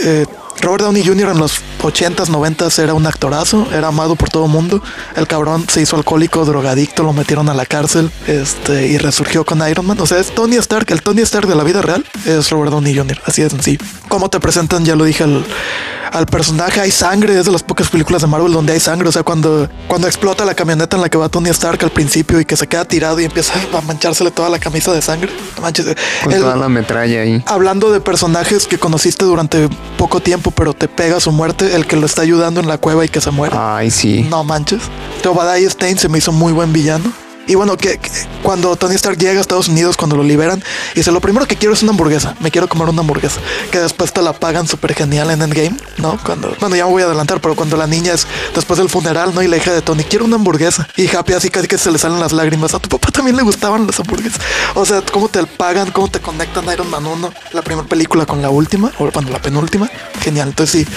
eh, 0.00 0.26
Robert 0.60 0.84
Downey 0.84 1.04
Jr. 1.04 1.28
en 1.30 1.38
los 1.38 1.60
80s, 1.82 2.28
90s 2.28 2.78
era 2.82 2.94
un 2.94 3.06
actorazo, 3.06 3.68
era 3.72 3.88
amado 3.88 4.16
por 4.16 4.30
todo 4.30 4.46
el 4.46 4.50
mundo. 4.50 4.82
El 5.14 5.26
cabrón 5.26 5.66
se 5.68 5.82
hizo 5.82 5.96
alcohólico, 5.96 6.44
drogadicto, 6.44 7.02
lo 7.02 7.12
metieron 7.12 7.48
a 7.48 7.54
la 7.54 7.66
cárcel 7.66 8.10
este, 8.26 8.86
y 8.86 8.98
resurgió 8.98 9.44
con 9.44 9.66
Iron 9.68 9.86
Man. 9.86 10.00
O 10.00 10.06
sea, 10.06 10.18
es 10.18 10.34
Tony 10.34 10.56
Stark, 10.56 10.90
el 10.90 11.02
Tony 11.02 11.22
Stark 11.22 11.46
de 11.46 11.54
la 11.54 11.64
vida 11.64 11.82
real 11.82 12.04
es 12.24 12.50
Robert 12.50 12.72
Downey 12.72 12.96
Jr., 12.96 13.20
así 13.26 13.42
de 13.42 13.50
sencillo. 13.50 13.78
Como 14.08 14.28
te 14.28 14.40
presentan, 14.40 14.84
ya 14.84 14.96
lo 14.96 15.04
dije 15.04 15.24
al, 15.24 15.44
al 16.12 16.26
personaje. 16.26 16.80
Hay 16.80 16.90
sangre, 16.90 17.38
es 17.38 17.46
de 17.46 17.52
las 17.52 17.62
pocas 17.62 17.88
películas 17.88 18.22
de 18.22 18.28
Marvel 18.28 18.52
donde 18.52 18.72
hay 18.72 18.80
sangre. 18.80 19.08
O 19.08 19.12
sea, 19.12 19.22
cuando, 19.22 19.68
cuando 19.88 20.06
explota 20.06 20.44
la 20.44 20.54
camioneta 20.54 20.96
en 20.96 21.02
la 21.02 21.08
que 21.08 21.18
va 21.18 21.28
Tony 21.28 21.50
Stark 21.50 21.82
al 21.82 21.90
principio 21.90 22.40
y 22.40 22.44
que 22.44 22.56
se 22.56 22.66
queda 22.66 22.84
tirado 22.84 23.20
y 23.20 23.24
empieza 23.24 23.52
a 23.76 23.80
manchársele 23.82 24.30
toda 24.30 24.48
la 24.48 24.58
camisa 24.58 24.92
de 24.92 25.02
sangre. 25.02 25.30
Manches. 25.60 25.86
Con 26.22 26.32
El- 26.32 26.40
toda 26.40 26.56
la 26.56 26.68
metralla 26.68 27.20
ahí. 27.22 27.42
Hablando 27.46 27.90
de 27.92 28.00
personajes 28.00 28.66
que 28.66 28.78
conociste 28.78 29.24
durante 29.24 29.68
poco 29.96 30.20
tiempo, 30.20 30.50
pero 30.50 30.72
te 30.74 30.88
pega 30.88 31.20
su 31.20 31.32
muerte, 31.32 31.74
el 31.74 31.86
que 31.86 31.96
lo 31.96 32.06
está 32.06 32.22
ayudando 32.22 32.60
en 32.60 32.68
la 32.68 32.78
cueva 32.78 33.04
y 33.04 33.08
que 33.08 33.20
se 33.20 33.30
muere. 33.30 33.56
Ay, 33.58 33.90
sí. 33.90 34.26
No 34.30 34.44
manches. 34.44 34.82
Obadiah 35.26 35.68
Stein 35.68 35.98
se 35.98 36.08
me 36.08 36.18
hizo 36.18 36.30
muy 36.30 36.52
buen 36.52 36.72
villano. 36.72 37.12
Y 37.46 37.54
bueno, 37.54 37.76
que, 37.76 37.98
que 37.98 38.10
cuando 38.42 38.74
Tony 38.76 38.94
Stark 38.94 39.18
llega 39.18 39.38
a 39.38 39.40
Estados 39.40 39.68
Unidos, 39.68 39.96
cuando 39.96 40.16
lo 40.16 40.22
liberan, 40.22 40.62
dice, 40.94 41.12
lo 41.12 41.20
primero 41.20 41.46
que 41.46 41.56
quiero 41.56 41.74
es 41.74 41.82
una 41.82 41.92
hamburguesa. 41.92 42.34
Me 42.40 42.50
quiero 42.50 42.68
comer 42.68 42.88
una 42.88 43.00
hamburguesa. 43.00 43.40
Que 43.70 43.78
después 43.78 44.12
te 44.12 44.22
la 44.22 44.32
pagan 44.32 44.66
súper 44.66 44.94
genial 44.94 45.30
en 45.30 45.42
Endgame, 45.42 45.76
¿no? 45.98 46.18
Cuando, 46.24 46.54
bueno, 46.60 46.76
ya 46.76 46.86
me 46.86 46.92
voy 46.92 47.02
a 47.02 47.06
adelantar, 47.06 47.40
pero 47.40 47.54
cuando 47.54 47.76
la 47.76 47.86
niña 47.86 48.12
es 48.12 48.26
después 48.54 48.78
del 48.78 48.88
funeral, 48.88 49.34
¿no? 49.34 49.42
Y 49.42 49.48
la 49.48 49.56
hija 49.56 49.72
de 49.72 49.82
Tony, 49.82 50.04
quiero 50.04 50.24
una 50.24 50.36
hamburguesa. 50.36 50.88
Y 50.96 51.14
Happy 51.14 51.32
así 51.34 51.50
casi 51.50 51.68
que 51.68 51.78
se 51.78 51.90
le 51.90 51.98
salen 51.98 52.20
las 52.20 52.32
lágrimas. 52.32 52.74
A 52.74 52.78
tu 52.78 52.88
papá 52.88 53.10
también 53.10 53.36
le 53.36 53.42
gustaban 53.42 53.86
las 53.86 53.98
hamburguesas. 54.00 54.40
O 54.74 54.84
sea, 54.84 55.02
cómo 55.02 55.28
te 55.28 55.44
pagan, 55.46 55.90
cómo 55.90 56.08
te 56.08 56.20
conectan 56.20 56.64
Iron 56.72 56.90
Man 56.90 57.06
1, 57.06 57.32
la 57.52 57.62
primera 57.62 57.86
película 57.86 58.26
con 58.26 58.42
la 58.42 58.50
última, 58.50 58.92
o 58.98 59.10
bueno, 59.10 59.30
la 59.30 59.40
penúltima. 59.40 59.88
Genial. 60.20 60.48
Entonces 60.48 60.86
sí, 60.86 60.92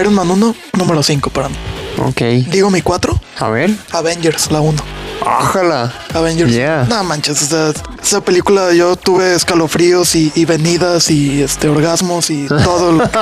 Iron 0.00 0.14
Man 0.14 0.30
1, 0.30 0.54
número 0.74 1.02
5 1.02 1.30
para 1.30 1.48
mí. 1.48 1.56
Ok. 1.98 2.20
Digo 2.50 2.70
mi 2.70 2.82
4, 2.82 3.20
A 3.38 3.48
ver. 3.48 3.70
Avengers, 3.92 4.50
la 4.52 4.60
1. 4.60 5.07
Ojalá. 5.20 5.92
Avengers. 6.14 6.52
Yeah. 6.52 6.86
No 6.88 7.02
manches, 7.04 7.42
o 7.42 7.46
sea, 7.46 7.72
esa 8.02 8.20
película 8.20 8.72
yo 8.72 8.96
tuve 8.96 9.34
escalofríos 9.34 10.14
y, 10.14 10.32
y 10.34 10.44
venidas 10.44 11.10
y 11.10 11.42
este 11.42 11.68
orgasmos 11.68 12.30
y 12.30 12.46
todo 12.64 12.92
lo 12.92 13.04
que 13.10 13.18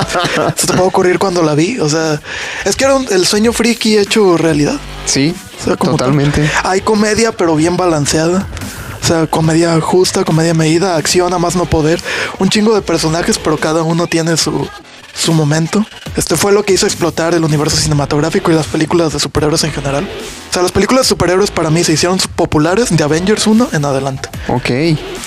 se 0.55 0.67
te 0.67 0.73
puede 0.73 0.87
ocurrir 0.87 1.19
cuando 1.19 1.41
la 1.43 1.55
vi. 1.55 1.79
O 1.79 1.89
sea, 1.89 2.19
es 2.65 2.75
que 2.75 2.85
era 2.85 2.95
un- 2.95 3.07
el 3.09 3.25
sueño 3.25 3.51
friki 3.53 3.97
hecho 3.97 4.37
realidad. 4.37 4.75
Sí, 5.05 5.33
O 5.61 5.63
sea, 5.65 5.75
como 5.75 5.93
totalmente. 5.93 6.41
tal. 6.61 6.71
Hay 6.71 6.81
comedia, 6.81 7.31
pero 7.31 7.55
bien 7.55 7.77
balanceada. 7.77 8.45
O 9.01 9.05
sea, 9.07 9.25
comedia 9.27 9.79
justa, 9.79 10.23
comedia 10.25 10.53
medida, 10.53 10.95
acción 10.97 11.33
a 11.33 11.37
más 11.39 11.55
no 11.55 11.65
poder. 11.65 12.01
Un 12.39 12.49
chingo 12.49 12.73
de 12.75 12.81
personajes, 12.81 13.37
pero 13.39 13.57
cada 13.57 13.83
uno 13.83 14.07
tiene 14.07 14.35
su, 14.37 14.67
su 15.17 15.33
momento. 15.33 15.85
Este 16.15 16.35
fue 16.35 16.51
lo 16.51 16.63
que 16.63 16.73
hizo 16.73 16.85
explotar 16.85 17.33
el 17.33 17.43
universo 17.43 17.77
cinematográfico 17.77 18.51
y 18.51 18.55
las 18.55 18.67
películas 18.67 19.13
de 19.13 19.19
superhéroes 19.19 19.63
en 19.63 19.71
general. 19.71 20.07
O 20.49 20.53
sea, 20.53 20.61
las 20.61 20.71
películas 20.71 21.05
de 21.05 21.09
superhéroes 21.09 21.51
para 21.51 21.69
mí 21.69 21.83
se 21.83 21.93
hicieron 21.93 22.17
populares 22.35 22.95
de 22.95 23.03
Avengers 23.03 23.45
1 23.47 23.69
en 23.73 23.85
adelante. 23.85 24.29
Ok. 24.47 24.69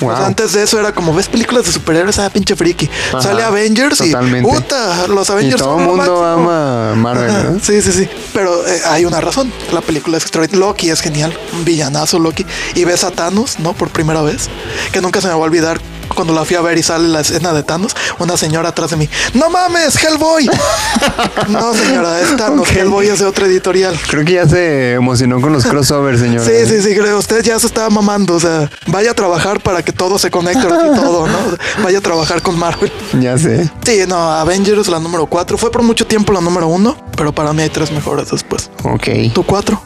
Wow. 0.00 0.10
O 0.10 0.16
sea, 0.16 0.26
antes 0.26 0.52
de 0.52 0.62
eso 0.62 0.78
era 0.78 0.92
como, 0.92 1.14
ves 1.14 1.28
películas 1.28 1.66
de 1.66 1.72
superhéroes, 1.72 2.18
ah, 2.18 2.30
pinche 2.30 2.56
friki. 2.56 2.88
Ajá, 3.08 3.22
Sale 3.22 3.42
Avengers 3.42 3.98
totalmente. 3.98 4.48
y 4.48 4.52
puta, 4.52 5.06
los 5.08 5.28
y 5.28 5.32
Avengers 5.32 5.62
todo 5.62 5.74
son 5.74 5.80
el 5.80 5.86
mundo 5.86 6.24
ama 6.24 6.94
Marvel, 6.94 7.30
Ajá, 7.30 7.42
¿no? 7.50 7.60
Sí, 7.60 7.82
sí, 7.82 7.92
sí. 7.92 8.08
Pero 8.32 8.66
eh, 8.66 8.80
hay 8.86 9.04
una 9.04 9.20
razón. 9.20 9.52
La 9.72 9.80
película 9.80 10.16
es 10.16 10.22
extraordinaria. 10.22 10.66
Loki 10.66 10.90
es 10.90 11.00
genial. 11.00 11.36
Un 11.52 11.64
villanazo 11.64 12.18
Loki. 12.18 12.46
Y 12.74 12.84
ves 12.84 13.04
a 13.04 13.10
Thanos, 13.10 13.58
¿no? 13.58 13.72
Por 13.72 13.90
primera 13.90 14.22
vez. 14.22 14.48
Que 14.92 15.00
nunca 15.00 15.20
se 15.20 15.28
me 15.28 15.34
va 15.34 15.40
a 15.40 15.42
olvidar 15.42 15.80
cuando 16.14 16.34
la 16.34 16.44
fui 16.44 16.56
a 16.56 16.60
ver 16.60 16.78
y 16.78 16.82
sale 16.82 17.08
la 17.08 17.20
escena 17.20 17.52
de 17.52 17.62
Thanos. 17.62 17.94
Una 18.18 18.36
señora 18.36 18.70
atrás 18.70 18.90
de 18.90 18.96
mí. 18.96 19.08
¡No 19.34 19.50
mames, 19.50 19.96
Hellboy! 20.02 20.50
no, 21.48 21.74
señora, 21.74 22.20
es 22.20 22.36
Thanos. 22.36 22.68
Hellboy 22.70 23.08
es 23.08 23.20
de 23.20 23.26
otra 23.26 23.46
editorial. 23.46 23.98
Creo 24.08 24.24
que 24.24 24.32
ya 24.34 24.48
se 24.48 24.92
emocionó 24.94 25.40
con 25.40 25.52
los 25.52 25.64
crossovers, 25.64 26.20
señora. 26.20 26.44
Sí, 26.44 26.66
sí, 26.66 26.82
sí, 26.82 26.94
creo. 26.96 27.18
Usted 27.18 27.42
ya 27.42 27.58
se 27.58 27.66
estaba 27.66 27.90
mamando. 27.90 28.34
O 28.34 28.40
sea, 28.40 28.70
vaya 28.86 29.12
a 29.12 29.14
trabajar 29.14 29.60
para 29.60 29.82
que 29.82 29.92
todo 29.92 30.18
se 30.18 30.30
conecte 30.30 30.66
todo, 30.66 31.26
¿no? 31.26 31.38
Vaya 31.82 31.98
a 31.98 32.00
trabajar 32.02 32.42
con 32.42 32.58
Marvel. 32.58 32.92
Ya 33.20 33.36
sé. 33.38 33.70
Sí, 33.84 34.00
no, 34.08 34.32
Avengers, 34.32 34.88
la 34.88 34.98
número 34.98 35.26
4. 35.26 35.58
Fue 35.58 35.70
por 35.70 35.82
mucho 35.82 36.06
tiempo 36.06 36.32
la 36.32 36.40
número 36.40 36.68
1, 36.68 36.96
pero 37.16 37.32
para 37.32 37.52
mí 37.52 37.62
hay 37.62 37.70
tres 37.70 37.90
mejores 37.92 38.30
después. 38.30 38.70
Ok. 38.84 39.08
Tu 39.34 39.42
4. 39.42 39.82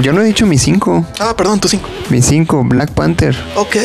Yo 0.00 0.12
no 0.12 0.22
he 0.22 0.24
dicho 0.24 0.46
mi 0.46 0.58
5. 0.58 1.06
Ah, 1.20 1.34
perdón, 1.36 1.60
tu 1.60 1.68
5. 1.68 1.88
Mi 2.08 2.22
5, 2.22 2.64
Black 2.64 2.92
Panther. 2.92 3.36
Ok. 3.56 3.76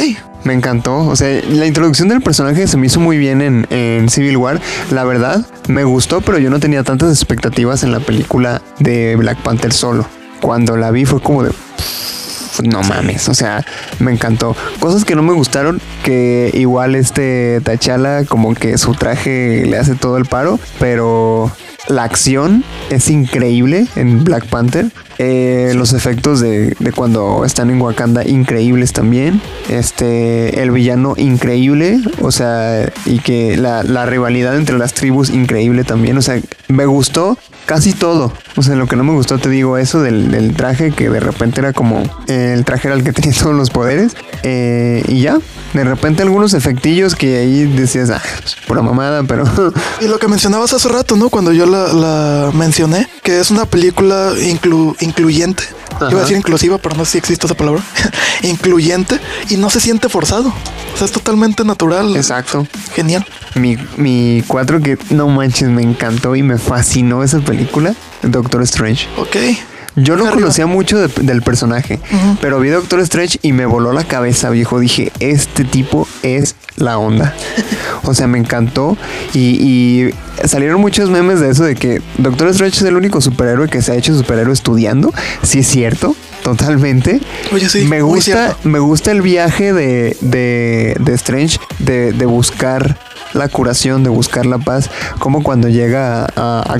Me 0.47 0.53
encantó. 0.53 0.99
O 0.99 1.15
sea, 1.17 1.41
la 1.49 1.65
introducción 1.65 2.07
del 2.07 2.21
personaje 2.21 2.67
se 2.67 2.77
me 2.77 2.87
hizo 2.87 3.01
muy 3.01 3.17
bien 3.17 3.41
en, 3.69 4.09
Civil 4.09 4.37
War. 4.37 4.61
La 4.91 5.03
verdad, 5.03 5.45
me 5.67 5.83
gustó, 5.83 6.21
pero 6.21 6.37
yo 6.37 6.49
no 6.49 6.61
tenía 6.61 6.83
tantas 6.83 7.11
expectativas 7.11 7.83
en 7.83 7.91
la 7.91 7.99
película 7.99 8.61
de 8.79 9.17
Black 9.17 9.39
Panther 9.39 9.73
solo. 9.73 10.05
Cuando 10.39 10.77
la 10.77 10.89
vi 10.91 11.03
fue 11.03 11.19
como 11.19 11.43
de... 11.43 11.49
"Pff, 11.49 12.61
No 12.63 12.81
mames, 12.81 13.27
o 13.27 13.33
sea, 13.33 13.65
me 13.99 14.13
encantó. 14.13 14.55
Cosas 14.79 15.03
que 15.03 15.17
no 15.17 15.21
me 15.21 15.33
gustaron, 15.33 15.81
que 16.01 16.49
igual 16.53 16.95
este 16.95 17.59
T'Challa 17.65 18.23
como 18.23 18.55
que 18.55 18.77
su 18.77 18.93
traje 18.93 19.65
le 19.67 19.77
hace 19.77 19.95
todo 19.95 20.15
el 20.15 20.23
paro, 20.23 20.61
pero 20.79 21.51
la 21.89 22.03
acción 22.03 22.63
es 22.89 23.09
increíble 23.09 23.85
en 23.97 24.23
Black 24.23 24.45
Panther. 24.45 24.91
Eh, 25.19 25.73
Los 25.75 25.93
efectos 25.93 26.39
de, 26.39 26.75
de 26.79 26.91
cuando 26.91 27.43
están 27.45 27.69
en 27.69 27.81
Wakanda 27.81 28.27
increíbles 28.27 28.93
también. 28.93 29.41
Este, 29.69 30.61
el 30.61 30.71
villano 30.71 31.13
increíble, 31.17 31.99
o 32.21 32.31
sea, 32.31 32.91
y 33.05 33.19
que 33.19 33.57
la, 33.57 33.83
la 33.83 34.05
rivalidad 34.05 34.55
entre 34.55 34.77
las 34.77 34.93
tribus 34.93 35.29
increíble 35.29 35.83
también. 35.83 36.17
O 36.17 36.21
sea, 36.21 36.39
me 36.67 36.85
gustó 36.85 37.37
casi 37.65 37.93
todo. 37.93 38.31
O 38.55 38.63
sea, 38.63 38.75
lo 38.75 38.87
que 38.87 38.95
no 38.95 39.03
me 39.03 39.13
gustó, 39.13 39.37
te 39.39 39.49
digo, 39.49 39.77
eso 39.77 40.01
del, 40.01 40.31
del 40.31 40.53
traje, 40.55 40.91
que 40.91 41.09
de 41.09 41.19
repente 41.19 41.59
era 41.59 41.73
como 41.73 42.01
eh, 42.27 42.53
el 42.55 42.65
traje 42.65 42.87
era 42.87 42.95
el 42.95 43.03
que 43.03 43.11
tenía 43.13 43.37
todos 43.37 43.55
los 43.55 43.69
poderes. 43.69 44.13
Eh, 44.43 45.03
y 45.07 45.21
ya, 45.21 45.37
de 45.73 45.83
repente 45.83 46.23
algunos 46.23 46.53
efectillos 46.53 47.15
que 47.15 47.37
ahí 47.37 47.65
decías, 47.65 48.09
ah, 48.09 48.21
pura 48.67 48.81
mamada, 48.81 49.23
pero 49.23 49.43
Y 50.01 50.07
lo 50.07 50.17
que 50.19 50.27
mencionabas 50.27 50.73
hace 50.73 50.87
rato, 50.89 51.15
¿no? 51.17 51.29
Cuando 51.29 51.51
yo 51.53 51.65
la, 51.65 51.91
la 51.93 52.51
mencioné, 52.53 53.07
que 53.23 53.39
es 53.39 53.51
una 53.51 53.65
película 53.65 54.31
inclu- 54.33 54.95
incluyente. 55.07 55.63
Iba 55.99 56.19
a 56.19 56.21
decir 56.21 56.37
inclusiva, 56.37 56.77
pero 56.77 56.95
no 56.95 57.05
sé 57.05 57.13
si 57.13 57.17
existe 57.17 57.45
esa 57.47 57.55
palabra. 57.55 57.81
incluyente 58.43 59.19
y 59.49 59.57
no 59.57 59.69
se 59.69 59.79
siente 59.79 60.09
forzado. 60.09 60.49
O 60.93 60.97
sea, 60.97 61.05
es 61.05 61.11
totalmente 61.11 61.63
natural. 61.63 62.15
exacto. 62.15 62.67
Genial. 62.93 63.25
Mi, 63.55 63.77
mi 63.97 64.43
cuatro 64.47 64.79
que 64.81 64.97
no 65.09 65.27
manches, 65.27 65.69
me 65.69 65.81
encantó 65.81 66.35
y 66.35 66.43
me 66.43 66.57
fascinó 66.57 67.23
esa 67.23 67.39
película, 67.39 67.95
Doctor 68.21 68.61
Strange. 68.63 69.07
Ok. 69.17 69.35
Yo 69.97 70.15
no 70.15 70.23
Arriba. 70.25 70.41
conocía 70.41 70.67
mucho 70.67 70.97
de- 70.99 71.23
del 71.23 71.41
personaje, 71.41 71.99
pero 72.39 72.59
vi 72.59 72.69
Doctor 72.69 72.99
Strange 73.01 73.39
y 73.41 73.51
me 73.51 73.65
voló 73.65 73.91
la 73.93 74.03
cabeza, 74.05 74.49
viejo. 74.49 74.79
Dije, 74.79 75.11
este 75.19 75.63
tipo 75.65 76.07
es 76.23 76.55
la 76.77 76.97
onda. 76.99 77.33
O 78.03 78.13
sea, 78.13 78.27
me 78.27 78.37
encantó 78.37 78.95
y, 79.33 79.39
y 79.39 80.13
salieron 80.47 80.79
muchos 80.79 81.09
memes 81.09 81.39
de 81.39 81.49
eso, 81.49 81.63
de 81.63 81.75
que 81.75 82.01
Doctor 82.19 82.49
Strange 82.49 82.77
es 82.77 82.83
el 82.83 82.95
único 82.95 83.19
superhéroe 83.21 83.67
que 83.69 83.81
se 83.81 83.91
ha 83.91 83.95
hecho 83.95 84.15
superhéroe 84.15 84.53
estudiando. 84.53 85.11
Sí 85.41 85.59
es 85.59 85.67
cierto, 85.67 86.15
totalmente. 86.43 87.19
Oye, 87.51 87.67
sí. 87.67 87.85
me 87.85 88.01
gusta, 88.01 88.55
me 88.63 88.79
gusta 88.79 89.11
el 89.11 89.21
viaje 89.21 89.73
de, 89.73 90.15
de, 90.21 90.95
de 90.99 91.13
Strange 91.15 91.57
de, 91.79 92.13
de 92.13 92.25
buscar 92.25 92.97
la 93.33 93.47
curación, 93.49 94.03
de 94.03 94.09
buscar 94.09 94.45
la 94.45 94.57
paz. 94.57 94.89
Como 95.19 95.43
cuando 95.43 95.69
llega 95.69 96.27
a, 96.35 96.73
a 96.73 96.77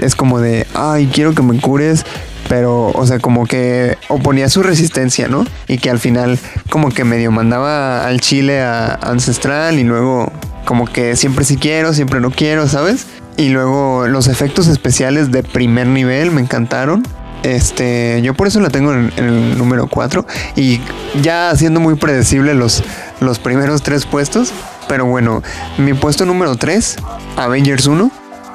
es 0.00 0.14
como 0.14 0.40
de, 0.40 0.66
ay, 0.74 1.08
quiero 1.12 1.34
que 1.34 1.42
me 1.42 1.60
cures. 1.60 2.04
Pero, 2.48 2.88
o 2.88 3.06
sea, 3.06 3.20
como 3.20 3.46
que 3.46 3.96
oponía 4.08 4.50
su 4.50 4.62
resistencia, 4.62 5.28
¿no? 5.28 5.46
Y 5.66 5.78
que 5.78 5.88
al 5.88 5.98
final, 5.98 6.38
como 6.68 6.90
que 6.90 7.04
medio 7.04 7.30
mandaba 7.30 8.06
al 8.06 8.20
Chile 8.20 8.60
a 8.60 8.98
Ancestral 9.02 9.78
y 9.78 9.84
luego, 9.84 10.30
como 10.66 10.84
que 10.84 11.16
siempre 11.16 11.46
sí 11.46 11.56
quiero, 11.56 11.94
siempre 11.94 12.20
no 12.20 12.30
quiero, 12.30 12.68
¿sabes? 12.68 13.06
Y 13.38 13.48
luego 13.48 14.06
los 14.08 14.28
efectos 14.28 14.68
especiales 14.68 15.32
de 15.32 15.42
primer 15.42 15.86
nivel 15.86 16.30
me 16.32 16.42
encantaron. 16.42 17.02
Este, 17.44 18.20
yo 18.22 18.32
por 18.34 18.46
eso 18.46 18.60
la 18.60 18.70
tengo 18.70 18.92
en, 18.92 19.12
en 19.16 19.24
el 19.24 19.58
número 19.58 19.86
4 19.86 20.26
y 20.56 20.80
ya 21.22 21.54
siendo 21.56 21.78
muy 21.78 21.94
predecible 21.94 22.54
los, 22.54 22.82
los 23.20 23.38
primeros 23.38 23.82
tres 23.82 24.06
puestos. 24.06 24.52
Pero 24.88 25.06
bueno, 25.06 25.42
mi 25.78 25.94
puesto 25.94 26.24
número 26.26 26.56
3, 26.56 26.96
Avengers 27.36 27.86
1. 27.86 28.10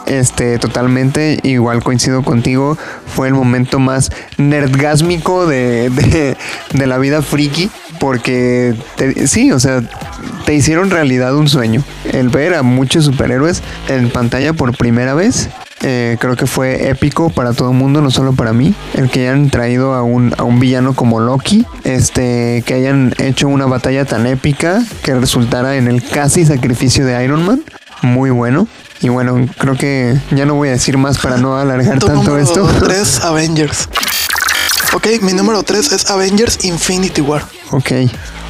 Este, 0.06 0.58
totalmente 0.58 1.40
igual 1.44 1.84
coincido 1.84 2.24
contigo. 2.24 2.78
Fue 3.16 3.28
el 3.28 3.34
momento 3.36 3.78
más 3.80 4.10
nerdgásmico 4.38 5.46
de, 5.46 5.90
de, 5.92 6.38
de 6.74 6.88
la 6.88 6.98
vida 6.98 7.22
friki. 7.22 7.70
Porque 8.00 8.76
te- 8.96 9.28
sí, 9.28 9.52
o 9.52 9.60
sea, 9.60 9.82
te 10.46 10.54
hicieron 10.56 10.90
realidad 10.90 11.36
un 11.36 11.50
sueño. 11.50 11.84
El 12.12 12.30
ver 12.30 12.56
a 12.56 12.64
muchos 12.64 13.06
superhéroes 13.06 13.62
en 13.90 14.10
pantalla 14.10 14.54
por 14.54 14.76
primera 14.76 15.14
vez. 15.14 15.50
Eh, 15.82 16.18
creo 16.20 16.36
que 16.36 16.46
fue 16.48 16.90
épico 16.90 17.30
para 17.30 17.54
todo 17.54 17.72
el 17.72 17.76
mundo, 17.78 18.02
no 18.02 18.12
solo 18.12 18.34
para 18.34 18.54
mí. 18.54 18.74
El 18.94 19.10
que 19.10 19.22
hayan 19.28 19.50
traído 19.50 19.94
a 19.94 20.04
un, 20.04 20.34
a 20.38 20.44
un 20.44 20.60
villano 20.60 20.94
como 20.94 21.20
Loki. 21.20 21.66
Este, 21.84 22.64
que 22.66 22.74
hayan 22.76 23.14
hecho 23.18 23.48
una 23.48 23.66
batalla 23.66 24.06
tan 24.06 24.28
épica 24.28 24.84
que 25.04 25.14
resultara 25.16 25.76
en 25.78 25.88
el 25.88 26.04
casi 26.04 26.46
sacrificio 26.46 27.06
de 27.06 27.24
Iron 27.24 27.46
Man. 27.46 27.62
Muy 28.02 28.30
bueno. 28.30 28.68
Y 29.02 29.10
bueno, 29.10 29.48
creo 29.58 29.76
que 29.78 30.18
ya 30.32 30.46
no 30.46 30.56
voy 30.56 30.70
a 30.70 30.72
decir 30.72 30.98
más 30.98 31.18
para 31.20 31.38
no 31.38 31.58
alargar 31.58 32.00
tanto 32.00 32.14
número 32.14 32.38
esto. 32.38 32.70
3, 32.84 33.22
Avengers. 33.24 33.88
Ok, 34.94 35.08
mi 35.22 35.34
número 35.34 35.64
3 35.64 35.92
es 35.94 36.10
Avengers 36.10 36.66
Infinity 36.66 37.22
War. 37.22 37.44
ok. 37.72 37.92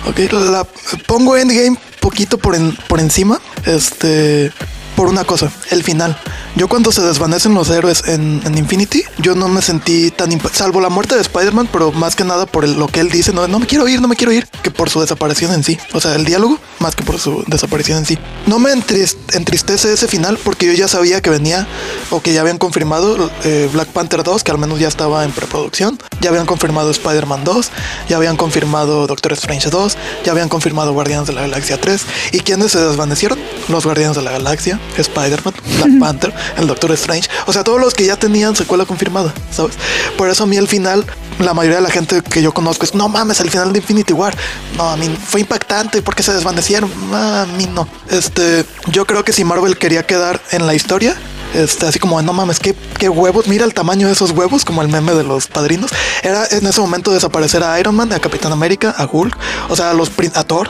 Ok, 0.08 0.18
la 0.32 0.66
pongo 1.06 1.36
Endgame 1.36 1.78
poquito 2.00 2.38
por, 2.38 2.56
en- 2.56 2.76
por 2.88 3.00
encima. 3.00 3.40
Este. 3.66 4.52
Por 5.00 5.08
una 5.08 5.24
cosa, 5.24 5.50
el 5.72 5.82
final. 5.82 6.20
Yo 6.58 6.68
cuando 6.68 6.92
se 6.92 7.02
desvanecen 7.02 7.54
los 7.54 7.70
héroes 7.70 8.04
en, 8.08 8.42
Infinity, 8.58 9.06
yo 9.20 9.34
no 9.34 9.48
me 9.48 9.62
sentí 9.62 10.12
tan... 10.12 10.30
Salvo 10.52 10.82
la 10.82 10.90
muerte 10.90 11.16
de 11.16 11.22
Spider-Man, 11.22 11.70
pero 11.72 11.94
más 11.94 12.18
que 12.18 12.26
nada 12.26 12.46
por 12.46 12.68
lo 12.68 12.88
que 12.88 13.00
él 13.00 13.10
dice, 13.10 13.32
no, 13.32 13.48
no 13.48 13.60
me 13.60 13.66
quiero 13.66 13.88
ir, 13.88 14.02
no 14.02 14.10
me 14.10 14.18
quiero 14.18 14.34
ir, 14.34 14.46
que 14.62 14.72
por 14.72 14.90
su 14.90 15.00
desaparición 15.00 15.54
en 15.54 15.64
sí. 15.64 15.80
O 15.94 16.02
sea, 16.02 16.16
el 16.16 16.26
diálogo, 16.26 16.60
más 16.80 16.98
que 16.98 17.06
por 17.06 17.18
su 17.18 17.46
desaparición 17.48 18.00
en 18.00 18.06
sí. 18.06 18.18
No 18.46 18.60
me 18.60 18.72
entris- 18.74 19.16
entristece 19.32 19.94
ese 19.94 20.10
final 20.10 20.38
porque 20.44 20.66
yo 20.66 20.74
ya 20.74 20.90
sabía 20.90 21.22
que 21.22 21.30
venía 21.30 21.66
o 22.10 22.22
que 22.22 22.34
ya 22.34 22.42
habían 22.42 22.58
confirmado 22.58 23.32
eh, 23.46 23.70
Black 23.72 23.88
Panther 23.94 24.24
2, 24.24 24.44
que 24.44 24.52
al 24.52 24.58
menos 24.58 24.80
ya 24.82 24.90
estaba 24.90 25.24
en 25.24 25.32
preproducción. 25.32 25.98
Ya 26.20 26.30
habían 26.30 26.46
confirmado 26.46 26.92
Spider-Man 26.92 27.46
2, 27.46 27.70
ya 28.10 28.18
habían 28.18 28.36
confirmado 28.36 29.08
Doctor 29.08 29.32
Strange 29.32 29.70
2, 29.70 29.98
ya 30.26 30.34
habían 30.34 30.50
confirmado 30.50 30.92
Guardianes 30.92 31.28
de 31.28 31.34
la 31.34 31.42
Galaxia 31.42 31.80
3. 31.80 32.02
¿Y 32.34 32.40
quiénes 32.42 32.74
se 32.74 32.82
desvanecieron? 32.82 33.40
Los 33.70 33.86
Guardianes 33.86 34.18
de 34.18 34.24
la 34.24 34.32
Galaxia, 34.32 34.78
Spider-Man, 34.98 35.54
Black 35.78 36.00
Panther, 36.00 36.34
el 36.58 36.68
Doctor 36.68 36.92
Strange. 36.94 37.30
O 37.46 37.54
sea, 37.54 37.64
todos 37.64 37.80
los 37.80 37.94
que 37.94 38.06
ya 38.06 38.16
tenían 38.16 38.56
secuela 38.56 38.86
confirmada, 38.86 39.34
¿sabes? 39.52 39.76
Por 40.18 40.30
eso 40.30 40.44
a 40.44 40.48
mí 40.48 40.58
el 40.58 40.68
final, 40.68 41.06
la 41.40 41.54
mayoría 41.54 41.78
de 41.78 41.84
la 41.84 41.92
gente 41.92 42.22
que 42.22 42.42
yo 42.42 42.54
conozco 42.54 42.86
es, 42.86 42.94
no 42.94 43.10
mames, 43.10 43.40
el 43.40 43.50
final 43.50 43.72
de 43.74 43.80
Infinity 43.80 44.14
War. 44.14 44.36
No, 44.78 44.90
a 44.90 44.98
mí 44.98 45.10
fue 45.28 45.42
impactante 45.42 46.02
porque 46.02 46.24
se 46.24 46.34
desvanecieron. 46.34 46.92
A 47.14 47.46
mí 47.58 47.66
no. 47.66 47.88
Este, 48.10 48.66
yo 48.88 49.06
creo 49.06 49.24
que 49.24 49.34
si 49.34 49.44
Marvel 49.44 49.78
quería 49.78 50.04
quedar 50.06 50.42
en 50.52 50.66
la 50.66 50.74
historia, 50.74 51.16
este, 51.54 51.88
así 51.88 51.98
como, 51.98 52.22
no 52.22 52.32
mames, 52.34 52.60
qué, 52.60 52.76
qué 52.98 53.10
huevos, 53.10 53.48
mira 53.48 53.66
el 53.66 53.74
tamaño 53.74 54.08
de 54.08 54.14
esos 54.14 54.32
huevos, 54.32 54.66
como 54.66 54.82
el 54.82 54.88
meme 54.88 55.14
de 55.14 55.24
los 55.24 55.48
padrinos. 55.48 55.92
Era 56.22 56.46
en 56.52 56.66
ese 56.66 56.80
momento 56.80 57.12
desaparecer 57.12 57.64
a 57.64 57.80
Iron 57.80 57.96
Man, 57.96 58.14
a 58.14 58.20
Capitán 58.20 58.52
América, 58.52 58.94
a 58.98 59.08
Hulk, 59.12 59.36
o 59.70 59.76
sea, 59.76 59.92
a, 59.92 59.94
los, 59.94 60.12
a 60.36 60.44
Thor. 60.44 60.70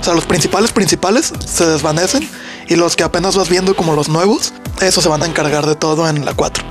O 0.00 0.04
sea, 0.04 0.14
los 0.14 0.24
principales 0.24 0.72
principales 0.72 1.32
se 1.44 1.66
desvanecen 1.66 2.28
y 2.70 2.76
los 2.76 2.96
que 2.96 3.04
apenas 3.04 3.36
vas 3.36 3.50
viendo 3.50 3.76
como 3.76 3.94
los 3.94 4.08
nuevos, 4.08 4.54
esos 4.80 5.02
se 5.02 5.10
van 5.10 5.22
a 5.22 5.26
encargar 5.26 5.66
de 5.66 5.74
todo 5.74 6.08
en 6.08 6.24
la 6.24 6.32
4. 6.32 6.64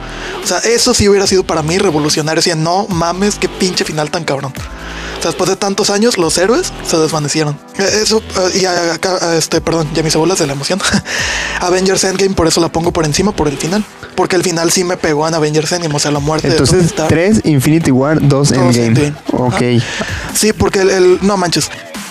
O 0.43 0.47
sea, 0.47 0.57
eso 0.59 0.95
sí 0.95 1.07
hubiera 1.07 1.27
sido 1.27 1.43
para 1.43 1.61
mí 1.61 1.77
revolucionario. 1.77 2.41
Si 2.41 2.49
no 2.55 2.87
mames, 2.87 3.35
qué 3.35 3.47
pinche 3.47 3.85
final 3.85 4.09
tan 4.09 4.23
cabrón. 4.23 4.51
O 4.55 5.21
sea, 5.21 5.31
después 5.31 5.49
de 5.49 5.57
tantos 5.57 5.89
años, 5.89 6.17
los 6.17 6.37
héroes 6.37 6.71
se 6.89 6.97
desvanecieron. 6.97 7.59
Eh, 7.77 7.99
Eso, 8.01 8.23
eh, 8.53 8.59
y 8.61 8.65
acá, 8.65 9.35
este, 9.35 9.59
perdón, 9.61 9.89
ya 9.93 10.01
mis 10.01 10.15
abuelas 10.15 10.39
de 10.39 10.47
la 10.47 10.53
emoción. 10.53 10.79
Avengers 11.61 12.03
Endgame, 12.05 12.33
por 12.35 12.47
eso 12.47 12.61
la 12.61 12.69
pongo 12.71 12.91
por 12.93 13.05
encima, 13.05 13.33
por 13.33 13.47
el 13.49 13.57
final. 13.57 13.83
Porque 14.15 14.35
el 14.37 14.43
final 14.43 14.71
sí 14.71 14.83
me 14.85 14.95
pegó 14.97 15.27
en 15.27 15.33
Avengers 15.33 15.71
Endgame, 15.73 15.93
o 15.95 15.99
sea, 15.99 16.11
la 16.11 16.19
muerte 16.19 16.49
de 16.49 16.55
Tony 16.55 16.67
Entonces, 16.69 16.87
Stark. 16.91 17.09
3 17.09 17.41
Infinity 17.45 17.91
War, 17.91 18.17
2 18.21 18.29
Todos 18.49 18.75
Endgame. 18.77 19.07
Endgame. 19.07 19.15
Ok. 19.33 19.83
Ah, 20.01 20.05
Sí, 20.33 20.53
porque 20.53 20.79
el, 20.79 20.89
el- 20.89 21.19
no 21.21 21.35
manches. 21.37 21.69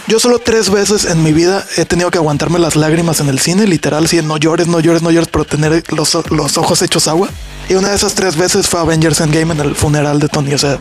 Yo 0.08 0.18
solo 0.18 0.38
tres 0.38 0.70
veces 0.70 1.04
en 1.04 1.22
mi 1.22 1.34
vida 1.34 1.66
he 1.76 1.84
tenido 1.84 2.10
que 2.10 2.16
aguantarme 2.16 2.58
las 2.58 2.76
lágrimas 2.76 3.20
en 3.20 3.28
el 3.28 3.38
cine, 3.38 3.66
literal, 3.66 4.06
así 4.06 4.16
de 4.16 4.22
no 4.22 4.38
llores, 4.38 4.66
no 4.66 4.80
llores, 4.80 5.02
no 5.02 5.10
llores, 5.10 5.28
pero 5.30 5.44
tener 5.44 5.84
los, 5.92 6.16
los 6.30 6.56
ojos 6.56 6.80
hechos 6.80 7.08
agua. 7.08 7.28
Y 7.68 7.74
una 7.74 7.90
de 7.90 7.96
esas 7.96 8.14
tres 8.14 8.34
veces 8.36 8.66
fue 8.66 8.80
Avengers 8.80 9.20
Endgame 9.20 9.52
en 9.52 9.60
el 9.60 9.74
funeral 9.74 10.18
de 10.18 10.28
Tony. 10.28 10.54
O 10.54 10.58
sea, 10.58 10.78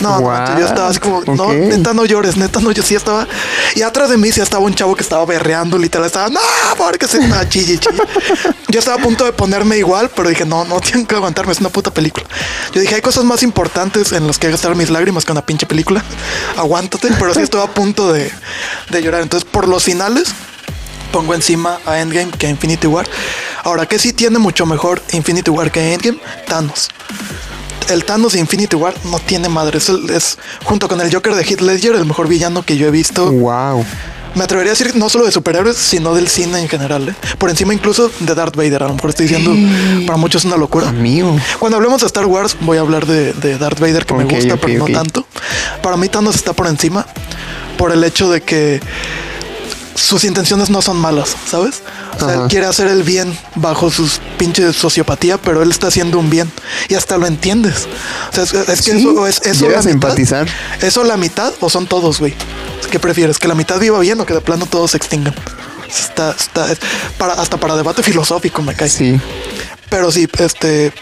no, 0.00 0.18
no 0.20 0.58
yo 0.58 0.66
estaba 0.66 0.88
así 0.88 0.98
como, 0.98 1.22
no, 1.22 1.52
neta, 1.52 1.94
no 1.94 2.04
llores, 2.04 2.36
neta, 2.36 2.58
no, 2.58 2.72
yo 2.72 2.82
sí 2.82 2.96
estaba. 2.96 3.28
Y 3.76 3.82
atrás 3.82 4.10
de 4.10 4.16
mí 4.16 4.32
sí 4.32 4.40
estaba 4.40 4.64
un 4.64 4.74
chavo 4.74 4.96
que 4.96 5.02
estaba 5.02 5.24
berreando, 5.24 5.78
literal, 5.78 6.04
estaba, 6.04 6.28
no, 6.28 6.40
porque 6.76 7.06
se 7.06 7.18
estaba 7.18 7.48
chille, 7.48 7.78
chille. 7.78 8.02
Yo 8.68 8.80
estaba 8.80 9.00
a 9.00 9.02
punto 9.02 9.24
de 9.24 9.32
ponerme 9.32 9.78
igual, 9.78 10.10
pero 10.14 10.28
dije, 10.28 10.44
no, 10.44 10.64
no 10.64 10.80
tienen 10.80 11.06
que 11.06 11.14
aguantarme, 11.14 11.52
es 11.52 11.60
una 11.60 11.68
puta 11.68 11.92
película. 11.92 12.26
Yo 12.72 12.80
dije, 12.80 12.96
hay 12.96 13.00
cosas 13.00 13.22
más 13.24 13.44
importantes 13.44 14.10
en 14.12 14.26
las 14.26 14.38
que 14.38 14.50
gastar 14.50 14.74
mis 14.74 14.90
lágrimas 14.90 15.24
que 15.24 15.30
una 15.30 15.46
pinche 15.46 15.66
película. 15.66 16.02
Aguántate, 16.56 17.08
pero 17.18 17.32
sí 17.32 17.42
estuve 17.42 17.62
a 17.62 17.68
punto 17.68 18.12
de, 18.12 18.30
de 18.90 19.02
llorar. 19.02 19.22
Entonces, 19.22 19.48
por 19.50 19.68
los 19.68 19.84
finales, 19.84 20.28
pongo 21.12 21.34
encima 21.34 21.78
a 21.86 22.00
Endgame 22.00 22.30
que 22.30 22.46
a 22.46 22.50
Infinity 22.50 22.86
War. 22.86 23.06
Ahora, 23.62 23.86
que 23.86 23.98
sí 23.98 24.12
tiene 24.12 24.38
mucho 24.38 24.66
mejor 24.66 25.02
Infinity 25.12 25.50
War 25.50 25.70
que 25.70 25.94
Endgame? 25.94 26.18
Thanos. 26.46 26.88
El 27.88 28.04
Thanos 28.04 28.32
de 28.32 28.40
Infinity 28.40 28.76
War 28.76 28.94
no 29.04 29.18
tiene 29.18 29.48
madre. 29.48 29.78
Es, 29.78 29.88
es 29.88 30.38
junto 30.64 30.88
con 30.88 31.00
el 31.00 31.12
Joker 31.12 31.34
de 31.34 31.44
Heath 31.44 31.60
Ledger, 31.60 31.94
el 31.94 32.04
mejor 32.04 32.28
villano 32.28 32.64
que 32.64 32.76
yo 32.76 32.88
he 32.88 32.90
visto. 32.90 33.30
Wow. 33.30 33.84
Me 34.36 34.44
atrevería 34.44 34.72
a 34.72 34.76
decir 34.76 34.94
no 34.94 35.08
solo 35.08 35.24
de 35.24 35.32
superhéroes, 35.32 35.76
sino 35.76 36.14
del 36.14 36.28
cine 36.28 36.60
en 36.60 36.68
general. 36.68 37.08
¿eh? 37.08 37.14
Por 37.38 37.48
encima 37.48 37.72
incluso 37.72 38.10
de 38.20 38.34
Darth 38.34 38.54
Vader. 38.54 38.82
A 38.82 38.88
lo 38.88 38.94
mejor 38.94 39.10
estoy 39.10 39.26
diciendo, 39.26 39.52
para 40.06 40.18
muchos 40.18 40.42
es 40.42 40.46
una 40.46 40.58
locura. 40.58 40.90
Amigo. 40.90 41.34
Cuando 41.58 41.76
hablemos 41.76 42.02
de 42.02 42.06
Star 42.06 42.26
Wars, 42.26 42.54
voy 42.60 42.76
a 42.76 42.82
hablar 42.82 43.06
de, 43.06 43.32
de 43.32 43.56
Darth 43.56 43.80
Vader, 43.80 44.04
que 44.04 44.14
me 44.14 44.24
gusta, 44.24 44.58
pero 44.58 44.86
no 44.86 44.92
tanto. 44.92 45.26
Para 45.82 45.96
mí, 45.96 46.08
Thanos 46.10 46.36
está 46.36 46.52
por 46.52 46.66
encima 46.66 47.06
por 47.78 47.92
el 47.92 48.04
hecho 48.04 48.30
de 48.30 48.42
que 48.42 48.80
sus 49.96 50.24
intenciones 50.24 50.70
no 50.70 50.82
son 50.82 50.96
malas, 50.98 51.34
¿sabes? 51.50 51.82
O 52.14 52.18
sea, 52.18 52.28
Ajá. 52.28 52.42
él 52.42 52.48
quiere 52.48 52.66
hacer 52.66 52.86
el 52.86 53.02
bien 53.02 53.36
bajo 53.56 53.90
sus 53.90 54.20
pinches 54.38 54.76
sociopatía, 54.76 55.38
pero 55.38 55.62
él 55.62 55.70
está 55.70 55.88
haciendo 55.88 56.18
un 56.18 56.30
bien 56.30 56.50
y 56.88 56.94
hasta 56.94 57.16
lo 57.18 57.26
entiendes. 57.26 57.86
O 58.30 58.34
sea, 58.34 58.44
es, 58.44 58.52
es 58.54 58.82
que 58.82 58.92
Sí, 58.92 58.98
eso 58.98 59.26
es 59.26 59.40
eso 59.42 59.68
la 59.68 59.76
a 59.78 59.78
mitad. 59.80 59.90
empatizar. 59.92 60.46
¿Eso 60.80 61.02
la 61.04 61.16
mitad 61.16 61.52
o 61.60 61.68
son 61.70 61.86
todos, 61.86 62.20
güey? 62.20 62.34
¿Qué 62.90 62.98
prefieres? 63.00 63.38
¿Que 63.38 63.48
la 63.48 63.54
mitad 63.54 63.78
viva 63.80 63.98
bien 63.98 64.20
o 64.20 64.26
que 64.26 64.34
de 64.34 64.40
plano 64.40 64.66
todos 64.66 64.92
se 64.92 64.96
extingan? 64.98 65.34
Está, 65.88 66.32
está, 66.38 66.70
es 66.70 66.78
para, 67.18 67.34
hasta 67.34 67.56
para 67.58 67.76
debate 67.76 68.02
filosófico 68.02 68.62
me 68.62 68.74
cae. 68.74 68.88
Sí. 68.88 69.20
Pero 69.88 70.10
sí, 70.12 70.28
este. 70.38 70.92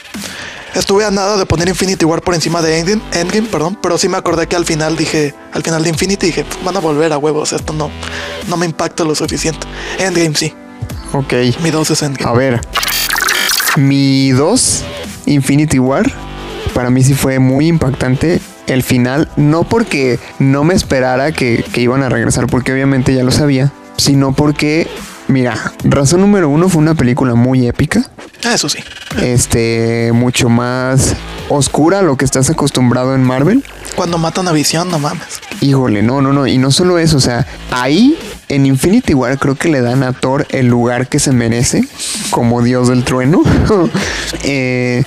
Estuve 0.74 1.04
a 1.04 1.10
nada 1.12 1.36
de 1.36 1.46
poner 1.46 1.68
Infinity 1.68 2.04
War 2.04 2.20
por 2.20 2.34
encima 2.34 2.60
de 2.60 2.80
Endgame, 2.80 3.00
Endgame, 3.12 3.46
perdón, 3.48 3.78
pero 3.80 3.96
sí 3.96 4.08
me 4.08 4.16
acordé 4.16 4.48
que 4.48 4.56
al 4.56 4.64
final 4.64 4.96
dije, 4.96 5.32
al 5.54 5.62
final 5.62 5.82
de 5.82 5.88
Infinity 5.88 6.26
dije, 6.26 6.44
van 6.64 6.76
a 6.76 6.80
volver 6.80 7.12
a 7.12 7.18
huevos, 7.18 7.52
esto 7.52 7.72
no, 7.72 7.90
no 8.48 8.56
me 8.56 8.66
impacta 8.66 9.04
lo 9.04 9.14
suficiente. 9.14 9.66
Endgame 9.98 10.34
sí, 10.34 10.52
Ok. 11.12 11.32
mi 11.62 11.70
2 11.70 11.90
es 11.90 12.02
Endgame. 12.02 12.30
A 12.30 12.34
ver. 12.34 12.60
Mi 13.76 14.30
2, 14.30 14.84
Infinity 15.26 15.78
War, 15.78 16.10
para 16.74 16.90
mí 16.90 17.02
sí 17.02 17.14
fue 17.14 17.38
muy 17.38 17.68
impactante 17.68 18.40
el 18.66 18.82
final. 18.82 19.28
No 19.36 19.64
porque 19.64 20.18
no 20.38 20.64
me 20.64 20.74
esperara 20.74 21.32
que, 21.32 21.64
que 21.72 21.80
iban 21.80 22.02
a 22.02 22.08
regresar, 22.08 22.46
porque 22.46 22.72
obviamente 22.72 23.14
ya 23.14 23.22
lo 23.24 23.30
sabía, 23.30 23.72
sino 23.96 24.32
porque, 24.32 24.88
mira, 25.28 25.72
razón 25.84 26.20
número 26.20 26.48
uno 26.48 26.68
fue 26.68 26.82
una 26.82 26.94
película 26.94 27.34
muy 27.34 27.66
épica. 27.66 28.04
Ah, 28.44 28.54
Eso 28.54 28.68
sí. 28.68 28.78
Este, 29.22 30.10
mucho 30.12 30.48
más 30.48 31.14
oscura 31.48 32.00
a 32.00 32.02
lo 32.02 32.16
que 32.16 32.24
estás 32.24 32.50
acostumbrado 32.50 33.14
en 33.14 33.22
Marvel. 33.22 33.62
Cuando 33.96 34.18
matan 34.18 34.48
a 34.48 34.52
Visión, 34.52 34.90
no 34.90 34.98
mames. 34.98 35.40
Híjole, 35.60 36.02
no, 36.02 36.20
no, 36.20 36.32
no. 36.32 36.46
Y 36.46 36.58
no 36.58 36.70
solo 36.70 36.98
eso, 36.98 37.16
o 37.16 37.20
sea, 37.20 37.46
ahí 37.70 38.18
en 38.48 38.66
Infinity 38.66 39.14
War 39.14 39.38
creo 39.38 39.54
que 39.54 39.68
le 39.68 39.80
dan 39.80 40.02
a 40.02 40.12
Thor 40.12 40.46
el 40.50 40.66
lugar 40.66 41.08
que 41.08 41.18
se 41.18 41.32
merece 41.32 41.84
como 42.30 42.62
dios 42.62 42.88
del 42.88 43.04
trueno. 43.04 43.42
Eh, 44.46 45.04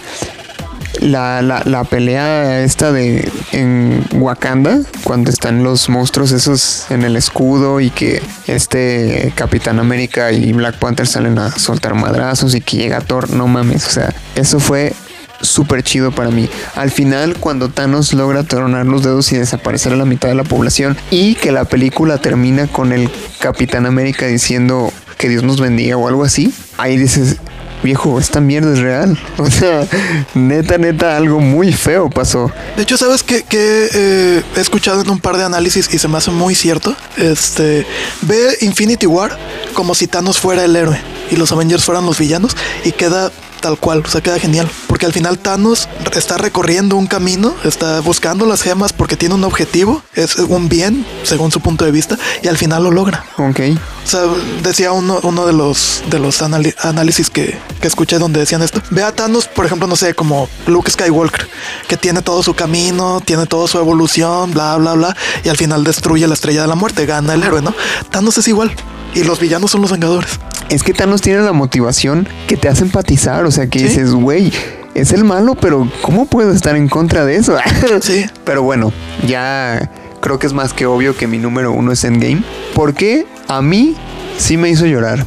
la, 1.01 1.41
la- 1.41 1.63
la 1.65 1.83
pelea 1.83 2.61
esta 2.63 2.91
de 2.91 3.29
en 3.51 4.03
Wakanda, 4.13 4.79
cuando 5.03 5.29
están 5.29 5.63
los 5.63 5.89
monstruos 5.89 6.31
esos 6.31 6.85
en 6.89 7.03
el 7.03 7.15
escudo 7.15 7.79
y 7.79 7.89
que 7.89 8.21
este 8.47 9.31
Capitán 9.35 9.79
América 9.79 10.31
y 10.31 10.53
Black 10.53 10.79
Panther 10.79 11.07
salen 11.07 11.37
a 11.39 11.51
soltar 11.51 11.93
madrazos 11.95 12.55
y 12.55 12.61
que 12.61 12.77
llega 12.77 13.01
Thor, 13.01 13.29
no 13.31 13.47
mames, 13.47 13.85
o 13.85 13.89
sea, 13.89 14.13
eso 14.35 14.59
fue 14.59 14.93
súper 15.41 15.83
chido 15.83 16.11
para 16.11 16.31
mí. 16.31 16.49
Al 16.75 16.89
final, 16.89 17.37
cuando 17.39 17.69
Thanos 17.69 18.13
logra 18.13 18.43
tronar 18.43 18.85
los 18.87 19.03
dedos 19.03 19.31
y 19.31 19.37
desaparecer 19.37 19.93
a 19.93 19.95
la 19.95 20.05
mitad 20.05 20.29
de 20.29 20.35
la 20.35 20.43
población 20.43 20.97
y 21.11 21.35
que 21.35 21.51
la 21.51 21.65
película 21.65 22.17
termina 22.17 22.65
con 22.67 22.91
el 22.91 23.09
Capitán 23.39 23.85
América 23.85 24.25
diciendo 24.25 24.91
que 25.19 25.29
Dios 25.29 25.43
nos 25.43 25.59
bendiga 25.61 25.95
o 25.97 26.07
algo 26.07 26.23
así, 26.23 26.51
ahí 26.77 26.97
dices, 26.97 27.37
viejo, 27.83 28.19
esta 28.19 28.39
mierda 28.39 28.73
es 28.73 28.79
real. 28.79 29.17
O 29.37 29.49
sea, 29.49 29.87
neta, 30.33 30.77
neta, 30.77 31.15
algo 31.15 31.39
muy 31.39 31.71
feo 31.71 32.09
pasó. 32.09 32.51
De 32.75 32.83
hecho, 32.83 32.97
¿sabes 32.97 33.23
qué, 33.23 33.45
eh, 33.51 34.43
he 34.55 34.59
escuchado 34.59 35.01
en 35.01 35.09
un 35.09 35.19
par 35.19 35.37
de 35.37 35.43
análisis 35.43 35.93
y 35.93 35.97
se 35.97 36.07
me 36.07 36.17
hace 36.17 36.31
muy 36.31 36.55
cierto? 36.55 36.95
Este, 37.17 37.85
ve 38.23 38.57
Infinity 38.61 39.05
War 39.05 39.37
como 39.73 39.95
si 39.95 40.07
Thanos 40.07 40.39
fuera 40.39 40.65
el 40.65 40.75
héroe 40.75 40.99
y 41.31 41.35
los 41.35 41.51
Avengers 41.51 41.83
fueran 41.83 42.05
los 42.05 42.17
villanos 42.17 42.55
y 42.83 42.91
queda 42.91 43.31
tal 43.59 43.77
cual, 43.77 44.03
o 44.05 44.09
sea, 44.09 44.21
queda 44.21 44.39
genial. 44.39 44.69
Porque 44.88 45.05
al 45.05 45.13
final 45.13 45.38
Thanos 45.39 45.88
está 46.13 46.38
recorriendo 46.38 46.95
un 46.95 47.07
camino, 47.07 47.55
está 47.63 47.99
buscando 48.01 48.45
las 48.45 48.61
gemas 48.61 48.93
porque 48.93 49.15
tiene 49.15 49.35
un 49.35 49.43
objetivo, 49.43 50.01
es 50.13 50.35
un 50.38 50.69
bien, 50.69 51.05
según 51.23 51.51
su 51.51 51.59
punto 51.61 51.85
de 51.85 51.91
vista, 51.91 52.17
y 52.41 52.47
al 52.47 52.57
final 52.57 52.84
lo 52.84 52.91
logra. 52.91 53.25
Ok. 53.38 53.59
O 54.05 54.09
sea, 54.09 54.21
decía 54.63 54.91
uno, 54.91 55.19
uno 55.23 55.45
de 55.45 55.53
los, 55.53 56.03
de 56.09 56.19
los 56.19 56.41
análisis 56.41 57.29
que, 57.29 57.57
que 57.81 57.88
escuché 57.88 58.19
donde 58.19 58.39
decían 58.39 58.61
esto. 58.61 58.81
Ve 58.89 59.03
a 59.03 59.11
Thanos, 59.11 59.47
por 59.47 59.65
ejemplo, 59.65 59.88
no 59.88 59.95
sé, 59.95 60.13
como 60.13 60.47
Luke 60.65 60.89
Skywalker, 60.89 61.47
que 61.88 61.97
tiene 61.97 62.21
todo 62.21 62.41
su 62.43 62.53
camino, 62.53 63.21
tiene 63.23 63.45
toda 63.45 63.67
su 63.67 63.77
evolución, 63.77 64.51
bla, 64.51 64.77
bla, 64.77 64.93
bla, 64.93 65.15
y 65.43 65.49
al 65.49 65.57
final 65.57 65.84
destruye 65.84 66.27
la 66.27 66.34
estrella 66.34 66.61
de 66.61 66.67
la 66.67 66.75
muerte, 66.75 67.05
gana 67.05 67.34
el 67.34 67.43
héroe, 67.43 67.61
¿no? 67.61 67.73
Thanos 68.09 68.38
es 68.38 68.47
igual. 68.47 68.73
Y 69.18 69.23
los 69.23 69.39
villanos 69.39 69.72
son 69.72 69.81
los 69.81 69.91
Vengadores. 69.91 70.39
Es 70.69 70.84
que 70.84 70.94
Thanos 70.94 71.22
tiene 71.22 71.41
la 71.41 71.53
motivación 71.53 72.27
que 72.48 72.57
te 72.57 72.68
hace 72.69 72.84
empatizar. 72.84 73.45
O 73.45 73.52
sea, 73.52 73.68
que 73.68 73.80
Sí. 73.80 73.85
dices, 73.85 74.11
güey, 74.11 74.52
es 74.94 75.11
el 75.14 75.23
malo, 75.23 75.56
pero 75.56 75.89
¿cómo 76.02 76.26
puedo 76.26 76.52
estar 76.52 76.76
en 76.76 76.88
contra 76.89 77.26
de 77.26 77.35
eso? 77.38 77.57
Sí. 78.02 78.26
Pero 78.44 78.64
bueno, 78.64 78.91
ya 79.27 79.89
creo 80.22 80.39
que 80.39 80.48
es 80.48 80.53
más 80.53 80.73
que 80.73 80.85
obvio 80.85 81.15
que 81.15 81.27
mi 81.27 81.38
número 81.38 81.72
uno 81.72 81.91
es 81.91 82.03
Endgame. 82.03 82.44
Porque 82.73 83.26
a 83.48 83.61
mí 83.61 83.95
sí 84.38 84.57
me 84.57 84.69
hizo 84.69 84.85
llorar. 84.85 85.26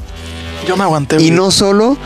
Yo 0.69 0.77
me 0.77 0.85
aguanté. 0.85 1.21
Y 1.23 1.31
no 1.31 1.51
solo, 1.51 1.97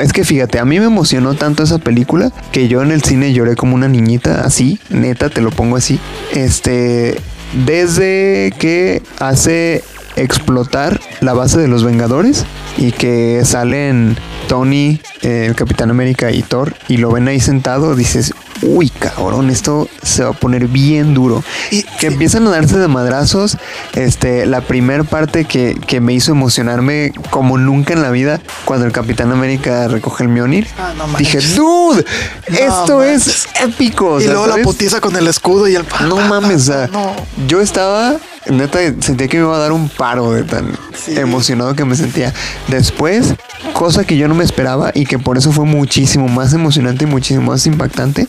es 0.00 0.12
que 0.12 0.24
fíjate, 0.24 0.60
a 0.60 0.64
mí 0.64 0.78
me 0.78 0.86
emocionó 0.86 1.34
tanto 1.34 1.64
esa 1.64 1.78
película 1.78 2.30
que 2.52 2.68
yo 2.68 2.82
en 2.82 2.92
el 2.92 3.02
cine 3.02 3.32
lloré 3.32 3.56
como 3.56 3.74
una 3.74 3.88
niñita, 3.88 4.42
así, 4.44 4.78
neta, 4.90 5.28
te 5.28 5.40
lo 5.42 5.50
pongo 5.50 5.76
así. 5.76 5.98
Este, 6.32 7.20
desde 7.66 8.52
que 8.58 9.02
hace 9.18 9.82
explotar 10.22 11.00
la 11.20 11.32
base 11.32 11.58
de 11.58 11.68
los 11.68 11.84
Vengadores 11.84 12.44
y 12.76 12.92
que 12.92 13.42
salen 13.44 14.16
Tony, 14.48 15.00
eh, 15.22 15.46
el 15.48 15.54
Capitán 15.54 15.90
América 15.90 16.30
y 16.32 16.42
Thor 16.42 16.74
y 16.88 16.96
lo 16.96 17.10
ven 17.12 17.28
ahí 17.28 17.40
sentado, 17.40 17.94
dices, 17.94 18.32
uy, 18.62 18.90
cabrón, 18.90 19.48
esto 19.50 19.88
se 20.02 20.22
va 20.24 20.30
a 20.30 20.32
poner 20.32 20.66
bien 20.66 21.14
duro. 21.14 21.42
Y- 21.70 21.82
que 22.00 22.08
empiezan 22.08 22.46
a 22.46 22.50
darse 22.50 22.78
de 22.78 22.88
madrazos. 22.88 23.56
Este, 23.94 24.46
la 24.46 24.60
primer 24.62 25.04
parte 25.04 25.44
que, 25.44 25.78
que 25.86 26.00
me 26.00 26.12
hizo 26.14 26.32
emocionarme 26.32 27.12
como 27.30 27.58
nunca 27.58 27.92
en 27.92 28.02
la 28.02 28.10
vida, 28.10 28.40
cuando 28.64 28.86
el 28.86 28.92
Capitán 28.92 29.32
América 29.32 29.88
recoge 29.88 30.24
el 30.24 30.30
Mjolnir. 30.30 30.66
Ah, 30.78 30.92
no 30.96 31.06
dije, 31.18 31.38
dude, 31.56 32.04
No 32.48 32.56
esto 32.58 33.02
es 33.02 33.46
épico. 33.62 34.14
o 34.14 34.20
y 34.20 34.24
sea, 34.24 34.32
luego 34.32 34.46
la 34.56 34.62
putiza 34.62 35.00
con 35.00 35.14
el 35.16 35.26
escudo 35.28 35.68
y 35.68 35.74
el. 35.76 35.84
No 36.08 36.16
mames, 36.16 36.62
o 36.68 36.72
sea, 36.72 36.86
No. 36.88 37.12
yo 37.46 37.60
estaba, 37.60 38.16
neta, 38.48 38.78
sentía 39.00 39.28
que 39.28 39.36
me 39.38 39.44
iba 39.44 39.56
a 39.56 39.58
dar 39.58 39.72
un 39.72 39.88
paro 39.88 40.32
de 40.32 40.44
tan 40.44 40.72
Sí. 40.94 41.18
emocionado 41.18 41.74
que 41.74 41.84
me 41.84 41.96
sentía. 41.96 42.32
Después, 42.68 43.34
cosa 43.72 44.04
que 44.04 44.16
yo 44.16 44.28
no 44.28 44.34
me 44.34 44.44
esperaba 44.44 44.90
y 44.94 45.06
que 45.06 45.18
por 45.18 45.38
eso 45.38 45.52
fue 45.52 45.64
muchísimo 45.64 46.28
más 46.28 46.52
emocionante 46.52 47.04
y 47.04 47.06
muchísimo 47.06 47.50
más 47.52 47.66
impactante, 47.66 48.28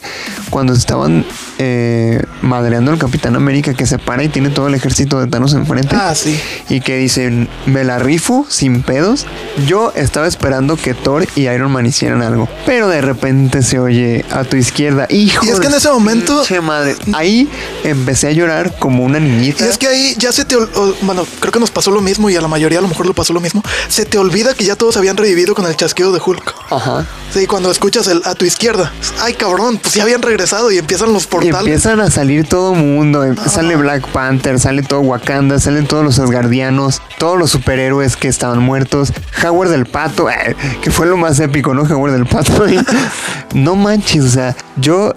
cuando 0.50 0.74
estaban 0.74 1.26
eh, 1.58 2.22
madreando 2.42 2.92
al 2.92 2.98
Capitán 2.98 3.36
América 3.36 3.74
que 3.74 3.86
se 3.86 3.98
para 3.98 4.24
y 4.24 4.30
tiene 4.30 4.50
todo 4.50 4.68
el 4.68 4.76
ejército 4.76 5.20
de 5.20 5.28
Thanos 5.28 5.54
enfrente. 5.54 5.96
Ah, 5.96 6.14
sí. 6.16 6.40
Y 6.70 6.82
que 6.82 6.98
dicen, 6.98 7.50
me 7.66 7.84
la 7.84 8.00
rifo 8.00 8.46
sin 8.50 8.82
pedos. 8.82 9.26
Yo 9.68 9.92
estaba 9.96 10.28
esperando 10.28 10.78
que 10.78 10.94
Thor 10.94 11.28
y 11.36 11.48
Iron 11.48 11.72
Man 11.72 11.86
hicieran 11.86 12.22
algo. 12.22 12.48
Pero 12.66 12.88
de 12.88 13.02
repente 13.02 13.62
se 13.64 13.80
oye 13.80 14.26
a 14.32 14.44
tu 14.44 14.58
izquierda. 14.58 15.08
Hijo 15.10 15.46
Y 15.46 15.50
es 15.50 15.60
que 15.60 15.68
en 15.68 15.74
ese 15.74 15.90
momento- 15.90 16.44
madre. 16.62 16.96
Ahí 17.14 17.50
empecé 17.84 18.28
a 18.28 18.32
llorar 18.32 18.76
como 18.78 19.04
una 19.04 19.20
niñita. 19.20 19.66
Y 19.66 19.70
es 19.70 19.78
que 19.78 19.88
ahí 19.88 20.16
ya 20.18 20.32
se 20.32 20.46
te. 20.46 20.56
Bueno, 21.02 21.26
creo 21.40 21.52
que 21.52 21.60
nos 21.60 21.72
pasó 21.72 21.92
lo 21.92 22.02
mismo 22.02 22.30
y 22.30 22.36
a 22.36 22.42
la 22.42 22.48
mayoría 22.48 22.80
a 22.80 22.82
lo 22.82 22.88
mejor 22.88 23.06
lo 23.06 23.14
pasó 23.14 23.34
lo 23.34 23.40
mismo. 23.40 23.64
Se 23.88 24.06
te 24.06 24.18
olvida 24.18 24.54
que 24.54 24.64
ya 24.66 24.76
todos 24.76 24.98
habían 24.98 25.18
revivido 25.22 25.56
con 25.56 25.66
el 25.66 25.76
chasquido 25.76 26.12
de 26.12 26.20
Hulk. 26.26 26.56
Ajá. 26.70 27.06
Sí, 27.34 27.48
cuando 27.48 27.72
escuchas 27.72 28.08
el 28.08 28.22
a 28.26 28.36
tu 28.36 28.44
izquierda. 28.46 28.92
Ay, 29.22 29.34
cabrón, 29.36 29.78
pues 29.82 29.94
ya 29.94 30.04
habían 30.04 30.22
regresado 30.22 30.70
y 30.72 30.78
empiezan 30.78 31.14
los 31.14 31.24
Y 31.24 31.28
portales. 31.28 31.60
empiezan 31.60 32.02
a 32.02 32.10
salir 32.12 32.48
todo 32.48 32.74
mundo. 32.74 33.24
em- 33.24 33.38
Sale 33.38 33.76
Black 33.78 34.06
Panther, 34.10 34.60
sale 34.60 34.84
todo 34.84 35.00
Wakanda, 35.02 35.60
salen 35.60 35.88
todos 35.88 36.04
los 36.04 36.20
Asgardianos, 36.20 37.02
todos 37.20 37.38
los 37.40 37.52
superhéroes 37.52 38.18
que 38.18 38.28
estaban 38.28 38.60
muertos. 38.60 39.14
Howard 39.46 39.70
del 39.70 39.86
Pato, 39.86 40.30
eh, 40.30 40.56
que 40.82 40.92
fue 40.92 41.06
lo 41.08 41.16
más 41.18 41.40
épico, 41.40 41.74
¿no? 41.74 41.84
Howard 41.84 42.12
del 42.14 42.26
Pato. 42.26 42.66
no 43.54 43.76
manches, 43.76 44.24
o 44.26 44.30
sea, 44.30 44.56
yo 44.76 45.14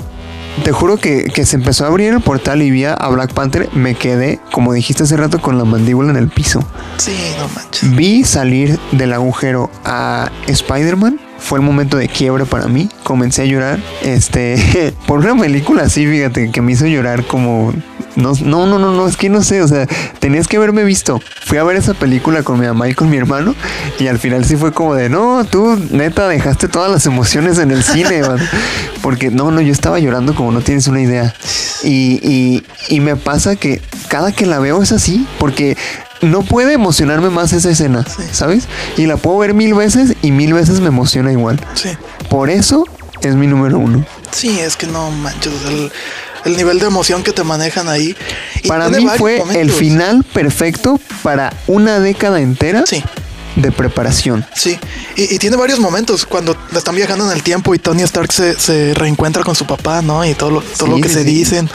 te 0.62 0.72
juro 0.72 0.96
que, 0.96 1.24
que 1.24 1.44
se 1.44 1.56
empezó 1.56 1.84
a 1.84 1.88
abrir 1.88 2.12
el 2.12 2.20
portal 2.20 2.62
y 2.62 2.70
vi 2.70 2.84
a 2.84 3.08
Black 3.08 3.32
Panther. 3.32 3.68
Me 3.74 3.94
quedé, 3.94 4.38
como 4.52 4.72
dijiste 4.72 5.02
hace 5.02 5.16
rato, 5.16 5.40
con 5.40 5.58
la 5.58 5.64
mandíbula 5.64 6.10
en 6.10 6.16
el 6.16 6.28
piso. 6.28 6.64
Sí, 6.98 7.16
no 7.38 7.48
manches. 7.48 7.94
Vi 7.94 8.24
salir 8.24 8.78
del 8.92 9.12
agujero 9.12 9.70
a 9.84 10.30
Spider-Man. 10.46 11.20
Fue 11.38 11.58
el 11.58 11.64
momento 11.64 11.96
de 11.96 12.08
quiebre 12.08 12.46
para 12.46 12.68
mí. 12.68 12.88
Comencé 13.02 13.42
a 13.42 13.44
llorar. 13.46 13.80
Este, 14.02 14.94
por 15.06 15.20
una 15.20 15.36
película 15.36 15.82
así, 15.82 16.06
fíjate, 16.06 16.50
que 16.50 16.62
me 16.62 16.72
hizo 16.72 16.86
llorar 16.86 17.24
como. 17.26 17.72
No, 18.16 18.32
no, 18.42 18.66
no, 18.66 18.78
no, 18.78 18.92
no, 18.92 19.08
es 19.08 19.16
que 19.16 19.28
no 19.28 19.42
sé, 19.42 19.62
o 19.62 19.68
sea, 19.68 19.86
tenías 20.18 20.46
que 20.46 20.56
haberme 20.56 20.84
visto. 20.84 21.20
Fui 21.46 21.58
a 21.58 21.64
ver 21.64 21.76
esa 21.76 21.94
película 21.94 22.42
con 22.42 22.60
mi 22.60 22.66
mamá 22.66 22.88
y 22.88 22.94
con 22.94 23.10
mi 23.10 23.16
hermano, 23.16 23.54
y 23.98 24.06
al 24.06 24.18
final 24.18 24.44
sí 24.44 24.56
fue 24.56 24.72
como 24.72 24.94
de, 24.94 25.08
no, 25.08 25.44
tú 25.44 25.78
neta 25.90 26.28
dejaste 26.28 26.68
todas 26.68 26.90
las 26.90 27.06
emociones 27.06 27.58
en 27.58 27.70
el 27.70 27.82
cine, 27.82 28.22
man". 28.22 28.38
Porque 29.02 29.30
no, 29.30 29.50
no, 29.50 29.60
yo 29.60 29.72
estaba 29.72 29.98
llorando 29.98 30.34
como 30.34 30.52
no 30.52 30.60
tienes 30.60 30.86
una 30.86 31.00
idea. 31.00 31.34
Y, 31.82 32.20
y, 32.22 32.64
y 32.88 33.00
me 33.00 33.16
pasa 33.16 33.56
que 33.56 33.82
cada 34.08 34.32
que 34.32 34.46
la 34.46 34.58
veo 34.58 34.82
es 34.82 34.92
así, 34.92 35.26
porque 35.38 35.76
no 36.22 36.42
puede 36.42 36.72
emocionarme 36.72 37.28
más 37.28 37.52
esa 37.52 37.70
escena, 37.70 38.04
¿sabes? 38.32 38.66
Y 38.96 39.06
la 39.06 39.18
puedo 39.18 39.38
ver 39.38 39.52
mil 39.52 39.74
veces 39.74 40.14
y 40.22 40.32
mil 40.32 40.54
veces 40.54 40.80
me 40.80 40.88
emociona 40.88 41.30
igual. 41.32 41.60
Sí. 41.74 41.90
Por 42.30 42.48
eso 42.48 42.84
es 43.20 43.34
mi 43.34 43.46
número 43.46 43.78
uno. 43.78 44.04
Sí, 44.30 44.58
es 44.58 44.76
que 44.76 44.86
no 44.86 45.10
manches. 45.10 45.52
el, 45.68 45.92
el 46.44 46.56
nivel 46.56 46.78
de 46.78 46.86
emoción 46.86 47.22
que 47.22 47.32
te 47.32 47.44
manejan 47.44 47.88
ahí. 47.88 48.16
Y 48.62 48.68
Para 48.68 48.88
mí 48.88 49.06
fue 49.18 49.42
el 49.54 49.70
final 49.70 50.24
perfecto 50.24 51.00
para 51.22 51.52
una 51.66 52.00
década 52.00 52.40
entera 52.40 52.84
Sí. 52.86 53.02
De 53.56 53.70
preparación. 53.72 54.44
Sí, 54.54 54.78
y, 55.16 55.34
y 55.34 55.38
tiene 55.38 55.56
varios 55.56 55.78
momentos 55.78 56.26
cuando 56.26 56.56
están 56.74 56.94
viajando 56.96 57.24
en 57.26 57.32
el 57.36 57.42
tiempo 57.42 57.74
y 57.74 57.78
Tony 57.78 58.02
Stark 58.02 58.32
se, 58.32 58.58
se 58.58 58.94
reencuentra 58.94 59.42
con 59.44 59.54
su 59.54 59.66
papá, 59.66 60.02
¿no? 60.02 60.24
Y 60.24 60.34
todo 60.34 60.50
lo, 60.50 60.60
todo 60.60 60.86
Sí, 60.86 60.90
lo 60.90 61.00
que 61.00 61.08
sí, 61.08 61.14
se 61.14 61.24
dicen. 61.24 61.70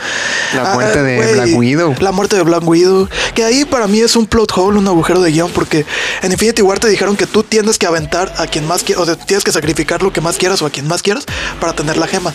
La 0.55 0.71
Ah, 0.71 0.73
muerte 0.75 1.01
de 1.01 1.33
Black 1.33 1.49
Widow. 1.55 1.95
La 1.99 2.11
muerte 2.11 2.35
de 2.35 2.43
Black 2.43 2.67
Widow. 2.67 3.07
Que 3.33 3.43
ahí 3.43 3.65
para 3.65 3.87
mí 3.87 3.99
es 3.99 4.15
un 4.15 4.25
plot 4.27 4.51
hole, 4.55 4.77
un 4.79 4.87
agujero 4.87 5.21
de 5.21 5.31
guion, 5.31 5.51
porque 5.51 5.85
en 6.21 6.31
Infinity 6.31 6.61
War 6.61 6.79
te 6.79 6.87
dijeron 6.89 7.15
que 7.15 7.25
tú 7.27 7.43
tienes 7.43 7.77
que 7.77 7.85
aventar 7.85 8.33
a 8.37 8.47
quien 8.47 8.67
más 8.67 8.83
quieras, 8.83 9.03
o 9.03 9.05
sea, 9.05 9.15
tienes 9.15 9.43
que 9.43 9.51
sacrificar 9.51 10.01
lo 10.03 10.11
que 10.11 10.21
más 10.21 10.37
quieras 10.37 10.61
o 10.61 10.65
a 10.65 10.69
quien 10.69 10.87
más 10.87 11.01
quieras 11.01 11.25
para 11.59 11.73
tener 11.73 11.97
la 11.97 12.07
gema. 12.07 12.33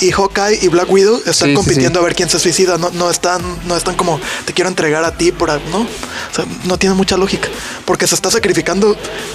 Y 0.00 0.10
Hawkeye 0.10 0.60
y 0.62 0.68
Black 0.68 0.90
Widow 0.90 1.20
están 1.26 1.48
Sí, 1.50 1.54
compitiendo 1.54 2.00
a 2.00 2.02
ver 2.02 2.14
quién 2.14 2.28
se 2.28 2.38
suicida. 2.38 2.78
No, 2.78 2.90
no 2.90 3.10
están, 3.10 3.42
no 3.66 3.76
están 3.76 3.94
como 3.96 4.20
te 4.44 4.52
quiero 4.52 4.68
entregar 4.68 5.04
a 5.04 5.16
ti 5.16 5.32
por 5.32 5.48
no. 5.70 5.80
O 5.80 6.34
sea, 6.34 6.44
no 6.64 6.78
tiene 6.78 6.94
mucha 6.94 7.16
lógica. 7.16 7.48
Porque 7.84 8.06
se 8.06 8.14
está 8.14 8.30
sacrificando 8.30 8.83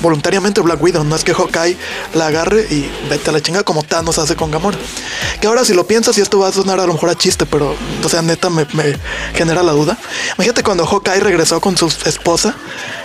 voluntariamente 0.01 0.61
Black 0.61 0.81
Widow. 0.81 1.03
No 1.03 1.15
es 1.15 1.23
que 1.23 1.33
Hawkeye 1.33 1.77
la 2.13 2.27
agarre 2.27 2.65
y 2.69 2.89
vete 3.09 3.29
a 3.29 3.33
la 3.33 3.41
chinga 3.41 3.63
como 3.63 3.83
Thanos 3.83 4.17
hace 4.19 4.35
con 4.35 4.51
Gamora. 4.51 4.77
Que 5.41 5.47
ahora 5.47 5.63
si 5.65 5.73
lo 5.73 5.85
piensas, 5.87 6.17
y 6.17 6.21
esto 6.21 6.39
va 6.39 6.47
a 6.49 6.51
sonar 6.51 6.79
a 6.79 6.85
lo 6.85 6.93
mejor 6.93 7.09
a 7.09 7.15
chiste, 7.15 7.45
pero 7.45 7.75
o 8.03 8.09
sea, 8.09 8.21
neta 8.21 8.49
me, 8.49 8.65
me 8.73 8.95
genera 9.33 9.63
la 9.63 9.71
duda. 9.71 9.97
Imagínate 10.35 10.63
cuando 10.63 10.85
Hawkeye 10.85 11.19
regresó 11.19 11.59
con 11.61 11.77
su 11.77 11.87
esposa 12.05 12.55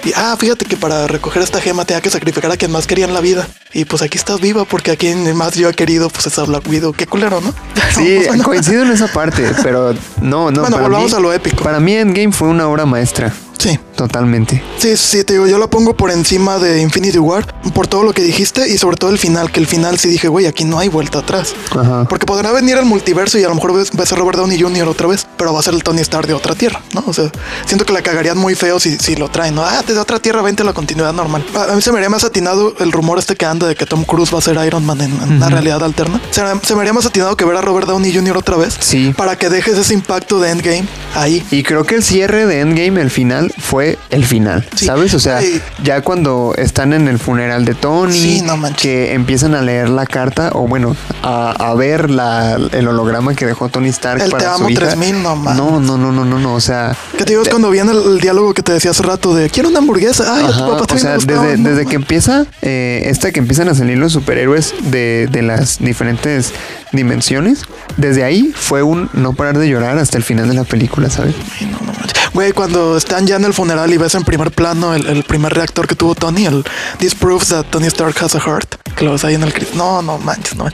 y 0.04 0.12
ah, 0.16 0.36
fíjate 0.38 0.64
que 0.64 0.76
para 0.76 1.06
recoger 1.06 1.42
esta 1.42 1.60
gema 1.60 1.84
tenía 1.84 2.00
que 2.00 2.10
sacrificar 2.10 2.50
a 2.52 2.56
quien 2.56 2.70
más 2.72 2.86
quería 2.86 3.04
en 3.06 3.14
la 3.14 3.20
vida. 3.20 3.46
Y 3.72 3.84
pues 3.86 4.02
aquí 4.02 4.18
estás 4.18 4.40
viva 4.40 4.64
porque 4.64 4.92
a 4.92 4.96
quien 4.96 5.36
más 5.36 5.54
yo 5.54 5.68
he 5.68 5.74
querido, 5.74 6.08
pues 6.08 6.26
es 6.26 6.38
a 6.38 6.44
Black 6.44 6.68
Widow. 6.68 6.92
Qué 6.92 7.06
culero, 7.06 7.40
¿no? 7.40 7.52
Sí, 7.94 8.18
coincido 8.44 8.82
en 8.82 8.90
esa 8.90 9.06
parte, 9.06 9.44
pero 9.62 9.94
no, 10.20 10.50
no. 10.50 10.62
Bueno, 10.62 10.78
volvamos 10.78 11.12
mí- 11.12 11.16
a 11.16 11.20
lo 11.20 11.32
épico. 11.32 11.62
Para 11.62 11.78
mí 11.78 11.94
Endgame 11.94 12.32
fue 12.32 12.48
una 12.48 12.66
obra 12.68 12.86
maestra, 12.86 13.32
Sí. 13.58 13.78
totalmente. 13.96 14.62
Sí, 14.78 14.96
sí, 14.96 15.24
te 15.24 15.34
digo, 15.34 15.46
yo 15.46 15.58
la 15.58 15.68
pongo 15.68 15.96
por 15.96 16.10
encima 16.10 16.58
de 16.58 16.80
Infinity 16.82 17.18
War, 17.18 17.46
por 17.72 17.86
todo 17.86 18.02
lo 18.02 18.12
que 18.12 18.22
dijiste 18.22 18.68
y 18.68 18.76
sobre 18.76 18.96
todo 18.96 19.10
el 19.10 19.18
final, 19.18 19.50
que 19.50 19.60
el 19.60 19.66
final 19.66 19.98
sí 19.98 20.08
dije, 20.08 20.28
güey, 20.28 20.46
aquí 20.46 20.64
no 20.64 20.78
hay 20.78 20.88
vuelta 20.88 21.20
atrás. 21.20 21.54
Ajá. 21.70 22.06
Porque 22.08 22.26
podrá 22.26 22.52
venir 22.52 22.76
el 22.76 22.84
multiverso 22.84 23.38
y 23.38 23.44
a 23.44 23.48
lo 23.48 23.54
mejor 23.54 23.74
ves, 23.74 23.90
ves 23.92 24.12
a 24.12 24.16
Robert 24.16 24.38
Downey 24.38 24.60
Jr. 24.60 24.88
otra 24.88 25.06
vez, 25.06 25.26
pero 25.36 25.52
va 25.52 25.60
a 25.60 25.62
ser 25.62 25.74
el 25.74 25.82
Tony 25.82 26.00
Stark 26.00 26.26
de 26.26 26.34
otra 26.34 26.54
tierra, 26.54 26.82
¿no? 26.92 27.04
O 27.06 27.12
sea, 27.12 27.30
siento 27.66 27.86
que 27.86 27.92
la 27.92 28.02
cagarían 28.02 28.36
muy 28.36 28.54
feo 28.54 28.80
si, 28.80 28.98
si 28.98 29.16
lo 29.16 29.28
traen, 29.30 29.54
¿no? 29.54 29.64
Ah, 29.64 29.82
desde 29.86 30.00
otra 30.00 30.18
tierra, 30.18 30.42
vente 30.42 30.62
a 30.62 30.66
la 30.66 30.72
continuidad 30.72 31.12
normal. 31.12 31.44
A, 31.54 31.74
mí 31.74 31.82
se 31.82 31.92
me 31.92 31.98
haría 31.98 32.10
más 32.10 32.24
atinado 32.24 32.74
el 32.80 32.92
rumor 32.92 33.18
este 33.18 33.36
que 33.36 33.46
anda 33.46 33.66
de 33.66 33.76
que 33.76 33.86
Tom 33.86 34.04
Cruise 34.04 34.34
va 34.34 34.38
a 34.38 34.42
ser 34.42 34.58
Iron 34.66 34.84
Man 34.84 35.00
en, 35.00 35.12
en 35.22 35.32
una 35.34 35.48
realidad 35.48 35.82
alterna. 35.82 36.20
Se, 36.30 36.42
se 36.62 36.74
me 36.74 36.80
haría 36.80 36.92
más 36.92 37.06
atinado 37.06 37.36
que 37.36 37.44
ver 37.44 37.56
a 37.56 37.60
Robert 37.60 37.86
Downey 37.86 38.14
Jr. 38.14 38.36
otra 38.36 38.56
vez. 38.56 38.76
Sí. 38.80 39.14
Para 39.16 39.36
que 39.36 39.48
dejes 39.48 39.78
ese 39.78 39.94
impacto 39.94 40.40
de 40.40 40.50
Endgame 40.50 40.86
ahí. 41.14 41.44
Y 41.50 41.62
creo 41.62 41.84
que 41.84 41.94
el 41.94 42.02
cierre 42.02 42.46
de 42.46 42.60
Endgame, 42.60 43.00
el 43.00 43.10
final, 43.10 43.43
fue 43.58 43.98
el 44.10 44.24
final, 44.24 44.66
Sí. 44.74 44.86
¿sabes? 44.86 45.14
O 45.14 45.20
sea, 45.20 45.40
ya 45.82 46.00
cuando 46.02 46.54
están 46.56 46.92
en 46.92 47.08
el 47.08 47.18
funeral 47.18 47.64
de 47.64 47.74
Tony, 47.74 48.12
Sí, 48.18 48.42
no 48.42 48.56
manches. 48.56 48.80
que 48.82 49.14
empiezan 49.14 49.54
a 49.54 49.62
leer 49.62 49.88
la 49.88 50.06
carta, 50.06 50.50
o 50.54 50.66
bueno, 50.66 50.96
a, 51.22 51.50
a 51.52 51.74
ver 51.74 52.10
la, 52.10 52.56
el 52.72 52.88
holograma 52.88 53.34
que 53.34 53.46
dejó 53.46 53.68
Tony 53.68 53.88
Stark 53.88 54.22
El 54.22 54.30
para 54.30 54.44
Te 54.44 54.48
su 54.50 54.54
amo 54.56 54.70
hija. 54.70 54.80
3000, 54.88 55.22
no. 55.22 55.34
No, 55.36 55.80
no, 55.80 55.96
no, 55.98 56.12
no, 56.12 56.24
no, 56.24 56.38
no, 56.38 56.54
o 56.54 56.60
sea... 56.60 56.96
¿Qué 57.16 57.24
te 57.24 57.32
digo? 57.32 57.42
Es 57.42 57.48
cuando 57.48 57.70
viene 57.70 57.92
el, 57.92 57.98
el 58.14 58.20
diálogo 58.20 58.54
que 58.54 58.62
te 58.62 58.72
decía 58.72 58.90
hace 58.90 59.02
rato 59.02 59.34
de 59.34 59.50
quiero 59.50 59.68
una 59.68 59.78
hamburguesa. 59.78 60.36
Ay, 60.36 60.44
a 60.44 60.48
tu 60.48 60.52
Ajá, 60.64 60.78
papá 60.78 60.94
o 60.94 60.98
sea, 60.98 61.12
desde, 61.14 61.56
¿no? 61.58 61.68
desde 61.70 61.86
que 61.86 61.96
empieza, 61.96 62.46
eh, 62.62 63.02
esta 63.06 63.32
que 63.32 63.40
empiezan 63.40 63.68
a 63.68 63.74
salir 63.74 63.98
los 63.98 64.12
superhéroes 64.12 64.74
de, 64.90 65.28
de 65.30 65.42
las 65.42 65.78
diferentes 65.78 66.52
dimensiones, 66.92 67.62
desde 67.96 68.24
ahí 68.24 68.52
fue 68.54 68.82
un 68.82 69.10
no 69.14 69.32
parar 69.32 69.58
de 69.58 69.68
llorar 69.68 69.98
hasta 69.98 70.16
el 70.16 70.22
final 70.24 70.48
de 70.48 70.54
la 70.54 70.64
película, 70.64 71.10
¿sabes? 71.10 71.34
Ay, 71.60 71.66
no, 71.66 71.78
no. 71.84 71.92
Güey, 72.34 72.50
cuando 72.50 72.96
están 72.96 73.28
ya 73.28 73.36
en 73.36 73.44
el 73.44 73.54
funeral 73.54 73.92
y 73.92 73.96
ves 73.96 74.16
en 74.16 74.24
primer 74.24 74.50
plano 74.50 74.92
el, 74.92 75.06
el 75.06 75.22
primer 75.22 75.54
reactor 75.54 75.86
que 75.86 75.94
tuvo 75.94 76.16
Tony, 76.16 76.46
el 76.46 76.64
This 76.98 77.14
proves 77.14 77.50
that 77.50 77.66
Tony 77.70 77.86
Stark 77.86 78.16
has 78.20 78.34
a 78.34 78.40
heart, 78.40 78.74
que 78.96 79.04
lo 79.04 79.12
ves 79.12 79.24
ahí 79.24 79.36
en 79.36 79.44
el 79.44 79.54
No, 79.74 80.02
no 80.02 80.18
manches, 80.18 80.56
no. 80.56 80.66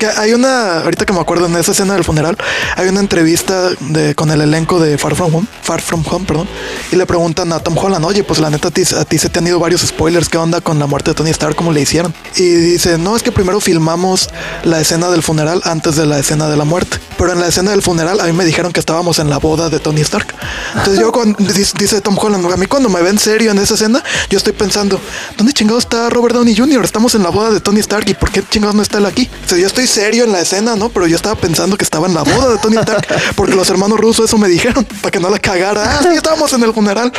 Que 0.00 0.08
hay 0.08 0.32
una, 0.32 0.80
ahorita 0.80 1.06
que 1.06 1.12
me 1.12 1.20
acuerdo 1.20 1.46
en 1.46 1.54
esa 1.54 1.70
escena 1.70 1.94
del 1.94 2.02
funeral, 2.02 2.36
hay 2.74 2.88
una 2.88 2.98
entrevista 2.98 3.70
de, 3.78 4.16
con 4.16 4.32
el 4.32 4.40
elenco 4.40 4.80
de 4.80 4.98
Far 4.98 5.14
From 5.14 5.32
Home, 5.32 5.46
Far 5.62 5.80
From 5.80 6.02
Home, 6.10 6.26
perdón, 6.26 6.48
y 6.90 6.96
le 6.96 7.06
preguntan 7.06 7.52
a 7.52 7.60
Tom 7.60 7.78
Holland, 7.78 8.04
oye, 8.04 8.24
pues 8.24 8.40
la 8.40 8.50
neta 8.50 8.68
a 8.68 8.70
ti, 8.72 8.82
a 8.98 9.04
ti 9.04 9.16
se 9.16 9.28
te 9.28 9.38
han 9.38 9.46
ido 9.46 9.60
varios 9.60 9.82
spoilers, 9.82 10.28
¿qué 10.28 10.38
onda 10.38 10.60
con 10.60 10.80
la 10.80 10.88
muerte 10.88 11.12
de 11.12 11.14
Tony 11.14 11.30
Stark? 11.30 11.54
¿Cómo 11.54 11.70
le 11.70 11.80
hicieron? 11.80 12.12
Y 12.34 12.42
dice, 12.42 12.98
no, 12.98 13.14
es 13.14 13.22
que 13.22 13.30
primero 13.30 13.60
filmamos 13.60 14.30
la 14.64 14.80
escena 14.80 15.10
del 15.10 15.22
funeral 15.22 15.60
antes 15.64 15.94
de 15.94 16.06
la 16.06 16.18
escena 16.18 16.48
de 16.48 16.56
la 16.56 16.64
muerte. 16.64 16.98
pero 17.16 17.32
en 17.32 17.40
la 17.40 17.46
escena 17.46 17.70
del 17.70 17.82
funeral 17.82 18.20
a 18.20 18.24
mí 18.24 18.32
me 18.32 18.44
dijeron 18.44 18.72
que 18.72 18.80
estábamos 18.80 19.20
en 19.20 19.30
la 19.30 19.38
boda 19.38 19.70
de 19.70 19.78
Tony 19.78 20.00
Stark. 20.00 20.34
Entonces 20.74 21.03
yo 21.04 21.12
cuando 21.12 21.36
dice, 21.52 22.00
Tom 22.00 22.16
Holland, 22.18 22.50
a 22.50 22.56
mí 22.56 22.64
cuando 22.64 22.88
me 22.88 23.02
ven 23.02 23.18
serio 23.18 23.50
en 23.50 23.58
esa 23.58 23.74
escena, 23.74 24.02
yo 24.30 24.38
estoy 24.38 24.54
pensando, 24.54 24.98
¿dónde 25.36 25.52
chingado 25.52 25.78
está 25.78 26.08
Robert 26.08 26.34
Downey 26.34 26.56
Jr.? 26.56 26.82
Estamos 26.82 27.14
en 27.14 27.22
la 27.22 27.28
boda 27.28 27.50
de 27.50 27.60
Tony 27.60 27.80
Stark 27.80 28.08
y 28.08 28.14
¿por 28.14 28.30
qué 28.30 28.42
chingados 28.48 28.74
no 28.74 28.80
está 28.80 28.98
él 28.98 29.04
aquí? 29.04 29.28
O 29.44 29.48
sea, 29.50 29.58
yo 29.58 29.66
estoy 29.66 29.86
serio 29.86 30.24
en 30.24 30.32
la 30.32 30.40
escena, 30.40 30.76
¿no? 30.76 30.88
Pero 30.88 31.06
yo 31.06 31.16
estaba 31.16 31.34
pensando 31.34 31.76
que 31.76 31.84
estaba 31.84 32.06
en 32.06 32.14
la 32.14 32.22
boda 32.22 32.48
de 32.48 32.58
Tony 32.58 32.78
Stark 32.78 33.06
porque 33.36 33.54
los 33.54 33.68
hermanos 33.68 34.00
rusos 34.00 34.30
eso 34.30 34.38
me 34.38 34.48
dijeron 34.48 34.86
para 35.02 35.10
que 35.10 35.20
no 35.20 35.28
la 35.28 35.38
cagara. 35.38 35.98
Ah, 35.98 36.00
sí, 36.02 36.08
estábamos 36.16 36.50
en 36.54 36.62
el 36.62 36.72
funeral. 36.72 37.12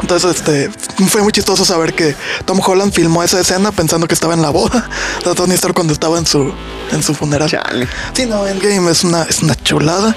Entonces, 0.00 0.36
este, 0.36 0.70
fue 1.08 1.22
muy 1.22 1.32
chistoso 1.32 1.64
saber 1.64 1.94
que 1.94 2.14
Tom 2.44 2.60
Holland 2.64 2.92
filmó 2.92 3.22
esa 3.22 3.40
escena 3.40 3.72
pensando 3.72 4.06
que 4.06 4.14
estaba 4.14 4.34
en 4.34 4.42
la 4.42 4.50
boda 4.50 4.88
de 5.24 5.34
Tony 5.34 5.54
Stark 5.54 5.74
cuando 5.74 5.92
estaba 5.92 6.18
en 6.18 6.26
su, 6.26 6.52
en 6.92 7.02
su 7.02 7.14
funeral. 7.14 7.48
Chale. 7.48 7.88
Sí, 8.14 8.26
no, 8.26 8.46
Endgame 8.46 8.90
es 8.90 9.04
una, 9.04 9.22
es 9.24 9.42
una 9.42 9.54
chulada. 9.54 10.14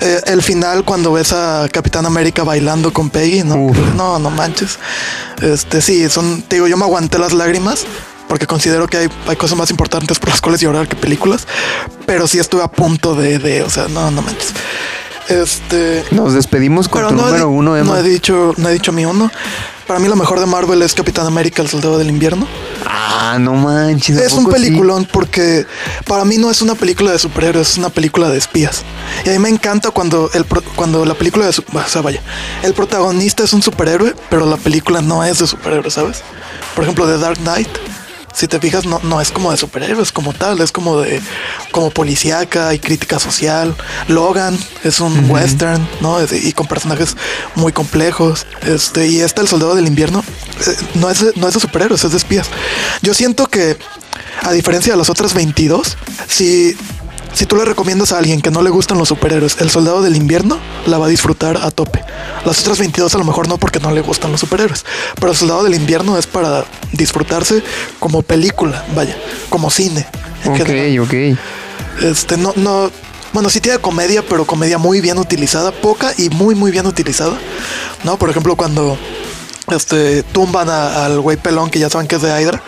Eh, 0.00 0.20
el 0.26 0.42
final, 0.42 0.84
cuando 0.84 1.12
ves 1.12 1.32
a 1.32 1.68
Capitán 1.70 2.06
América 2.06 2.42
bailando 2.42 2.92
con 2.92 3.10
Peggy, 3.10 3.44
no, 3.44 3.56
Uf. 3.56 3.78
no, 3.94 4.18
no 4.18 4.30
manches. 4.30 4.78
Este, 5.42 5.80
sí, 5.80 6.08
son, 6.08 6.42
te 6.42 6.56
digo, 6.56 6.66
yo 6.66 6.76
me 6.76 6.84
aguanté 6.84 7.18
las 7.18 7.32
lágrimas 7.32 7.86
porque 8.28 8.46
considero 8.46 8.86
que 8.86 8.98
hay, 8.98 9.08
hay 9.26 9.36
cosas 9.36 9.56
más 9.56 9.70
importantes 9.70 10.18
por 10.18 10.28
las 10.28 10.40
cuales 10.40 10.60
llorar 10.60 10.86
que 10.86 10.96
películas, 10.96 11.46
pero 12.06 12.28
sí 12.28 12.38
estuve 12.38 12.62
a 12.62 12.68
punto 12.68 13.14
de, 13.14 13.38
de 13.38 13.62
o 13.62 13.70
sea, 13.70 13.88
no, 13.88 14.10
no 14.10 14.22
manches. 14.22 14.52
Este, 15.28 16.04
Nos 16.10 16.32
despedimos 16.34 16.88
con 16.88 17.06
tu 17.08 17.14
no 17.14 17.26
número 17.26 17.48
uno, 17.50 17.76
Emma. 17.76 17.92
no 17.92 17.98
he 17.98 18.02
dicho, 18.02 18.54
no 18.56 18.68
he 18.68 18.72
dicho 18.72 18.92
mi 18.92 19.04
uno. 19.04 19.30
Para 19.86 20.00
mí 20.00 20.08
lo 20.08 20.16
mejor 20.16 20.38
de 20.40 20.46
Marvel 20.46 20.82
es 20.82 20.94
Capitán 20.94 21.26
América, 21.26 21.62
el 21.62 21.68
Soldado 21.68 21.98
del 21.98 22.08
Invierno. 22.10 22.46
Ah, 22.86 23.38
no 23.40 23.54
manches. 23.54 24.18
¿a 24.18 24.24
Es 24.24 24.32
un 24.34 24.44
sí? 24.44 24.50
peliculón 24.52 25.08
porque 25.10 25.66
para 26.06 26.24
mí 26.24 26.36
no 26.36 26.50
es 26.50 26.60
una 26.62 26.74
película 26.74 27.10
de 27.12 27.18
superhéroes, 27.18 27.70
es 27.70 27.78
una 27.78 27.88
película 27.88 28.28
de 28.28 28.36
espías. 28.38 28.82
Y 29.24 29.30
a 29.30 29.32
mí 29.32 29.38
me 29.38 29.48
encanta 29.48 29.90
cuando, 29.90 30.30
el, 30.34 30.44
cuando 30.76 31.04
la 31.04 31.14
película 31.14 31.46
de... 31.46 31.50
O 31.50 31.88
sea, 31.88 32.02
vaya, 32.02 32.20
el 32.62 32.74
protagonista 32.74 33.44
es 33.44 33.52
un 33.52 33.62
superhéroe, 33.62 34.14
pero 34.30 34.44
la 34.46 34.56
película 34.58 35.00
no 35.00 35.24
es 35.24 35.38
de 35.38 35.46
superhéroes, 35.46 35.94
¿sabes? 35.94 36.22
Por 36.74 36.84
ejemplo, 36.84 37.06
The 37.06 37.18
Dark 37.18 37.38
Knight. 37.38 37.68
Si 38.38 38.46
te 38.46 38.60
fijas, 38.60 38.86
no, 38.86 39.00
no 39.02 39.20
es 39.20 39.32
como 39.32 39.50
de 39.50 39.56
superhéroes 39.56 40.12
como 40.12 40.32
tal, 40.32 40.60
es 40.60 40.70
como 40.70 41.00
de 41.00 41.20
como 41.72 41.90
policíaca 41.90 42.72
y 42.72 42.78
crítica 42.78 43.18
social. 43.18 43.74
Logan 44.06 44.56
es 44.84 45.00
un 45.00 45.28
western, 45.28 45.86
¿no? 46.00 46.20
Es- 46.20 46.32
Y 46.44 46.52
con 46.52 46.68
personajes 46.68 47.16
muy 47.56 47.72
complejos. 47.72 48.46
Este, 48.62 49.08
y 49.08 49.20
este, 49.20 49.40
el 49.40 49.48
soldado 49.48 49.74
del 49.74 49.88
invierno, 49.88 50.22
eh, 50.66 50.76
no 50.94 51.10
es, 51.10 51.24
no 51.36 51.48
es 51.48 51.54
de 51.54 51.60
superhéroes, 51.60 52.04
es 52.04 52.12
de 52.12 52.16
espías. 52.16 52.46
Yo 53.02 53.12
siento 53.12 53.46
que, 53.48 53.76
a 54.42 54.52
diferencia 54.52 54.92
de 54.92 54.98
las 54.98 55.10
otras 55.10 55.34
22, 55.34 55.96
si, 56.28 56.76
si 57.32 57.46
tú 57.46 57.56
le 57.56 57.64
recomiendas 57.64 58.12
a 58.12 58.18
alguien 58.18 58.40
que 58.40 58.50
no 58.50 58.62
le 58.62 58.70
gustan 58.70 58.98
los 58.98 59.08
superhéroes, 59.08 59.60
el 59.60 59.70
soldado 59.70 60.02
del 60.02 60.16
invierno 60.16 60.58
la 60.86 60.98
va 60.98 61.06
a 61.06 61.08
disfrutar 61.08 61.56
a 61.56 61.70
tope. 61.70 62.02
Las 62.44 62.60
otras 62.60 62.78
22 62.78 63.14
a 63.14 63.18
lo 63.18 63.24
mejor 63.24 63.48
no 63.48 63.58
porque 63.58 63.80
no 63.80 63.90
le 63.90 64.00
gustan 64.00 64.32
los 64.32 64.40
superhéroes, 64.40 64.84
pero 65.16 65.32
el 65.32 65.36
soldado 65.36 65.64
del 65.64 65.74
invierno 65.74 66.18
es 66.18 66.26
para 66.26 66.64
disfrutarse 66.92 67.62
como 67.98 68.22
película, 68.22 68.84
vaya, 68.94 69.16
como 69.48 69.70
cine. 69.70 70.06
general. 70.42 71.00
Ok, 71.00 71.06
ok. 71.06 71.38
Este, 72.02 72.36
no, 72.36 72.52
no. 72.56 72.90
Bueno, 73.32 73.50
sí 73.50 73.60
tiene 73.60 73.78
comedia, 73.78 74.22
pero 74.26 74.46
comedia 74.46 74.78
muy 74.78 75.00
bien 75.00 75.18
utilizada, 75.18 75.70
poca 75.70 76.12
y 76.16 76.30
muy, 76.30 76.54
muy 76.54 76.70
bien 76.70 76.86
utilizada. 76.86 77.38
¿No? 78.04 78.18
Por 78.18 78.30
ejemplo, 78.30 78.56
cuando 78.56 78.96
este, 79.70 80.22
tumban 80.22 80.68
al 80.68 81.20
güey 81.20 81.36
pelón, 81.36 81.70
que 81.70 81.78
ya 81.78 81.90
saben 81.90 82.06
que 82.06 82.16
es 82.16 82.22
de 82.22 82.28
Hydra, 82.40 82.62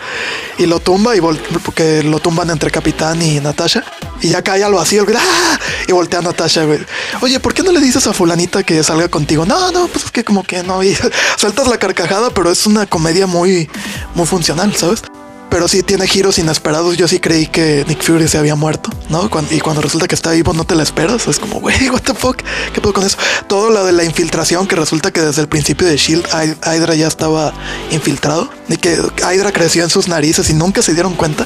y 0.57 0.65
lo 0.65 0.79
tumba, 0.79 1.15
y 1.15 1.21
porque 1.63 2.03
lo 2.03 2.19
tumban 2.19 2.49
entre 2.49 2.71
Capitán 2.71 3.21
y 3.21 3.39
Natasha, 3.39 3.83
y 4.21 4.29
ya 4.29 4.41
cae 4.41 4.63
al 4.63 4.73
vacío, 4.73 5.01
el 5.01 5.05
güey, 5.07 5.17
¡ah! 5.19 5.59
y 5.87 5.91
voltea 5.91 6.19
a 6.19 6.23
Natasha, 6.23 6.63
güey. 6.65 6.79
Oye, 7.21 7.39
¿por 7.39 7.53
qué 7.53 7.63
no 7.63 7.71
le 7.71 7.79
dices 7.79 8.05
a 8.07 8.13
Fulanita 8.13 8.63
que 8.63 8.83
salga 8.83 9.07
contigo? 9.07 9.45
No, 9.45 9.71
no, 9.71 9.87
pues 9.87 10.05
es 10.05 10.11
que 10.11 10.23
como 10.23 10.43
que 10.43 10.63
no, 10.63 10.83
y 10.83 10.95
sueltas 11.37 11.67
la 11.67 11.77
carcajada, 11.77 12.29
pero 12.31 12.51
es 12.51 12.65
una 12.65 12.85
comedia 12.85 13.27
muy, 13.27 13.69
muy 14.15 14.25
funcional, 14.25 14.75
¿sabes? 14.75 15.03
Pero 15.51 15.67
sí 15.67 15.83
tiene 15.83 16.07
giros 16.07 16.39
inesperados. 16.39 16.95
Yo 16.97 17.07
sí 17.07 17.19
creí 17.19 17.45
que 17.45 17.85
Nick 17.87 18.01
Fury 18.01 18.27
se 18.29 18.37
había 18.39 18.55
muerto, 18.55 18.89
¿no? 19.09 19.29
Y 19.51 19.59
cuando 19.59 19.81
resulta 19.81 20.07
que 20.07 20.15
está 20.15 20.31
vivo, 20.31 20.53
no 20.53 20.63
te 20.63 20.73
la 20.75 20.81
esperas. 20.83 21.27
Es 21.27 21.37
como, 21.39 21.59
güey, 21.59 21.89
what 21.89 22.01
the 22.01 22.13
fuck, 22.15 22.37
¿qué 22.73 22.79
puedo 22.81 22.93
con 22.93 23.05
eso? 23.05 23.17
Todo 23.47 23.69
lo 23.69 23.85
de 23.85 23.91
la 23.91 24.03
infiltración, 24.05 24.65
que 24.65 24.75
resulta 24.77 25.11
que 25.11 25.19
desde 25.21 25.41
el 25.41 25.49
principio 25.49 25.85
de 25.87 25.97
Shield, 25.97 26.25
Hy- 26.29 26.55
Hydra 26.65 26.95
ya 26.95 27.07
estaba 27.07 27.53
infiltrado. 27.91 28.49
Y 28.69 28.77
que 28.77 28.97
Hydra 29.17 29.51
creció 29.51 29.83
en 29.83 29.89
sus 29.89 30.07
narices 30.07 30.49
y 30.49 30.53
nunca 30.53 30.81
se 30.81 30.93
dieron 30.93 31.15
cuenta. 31.15 31.45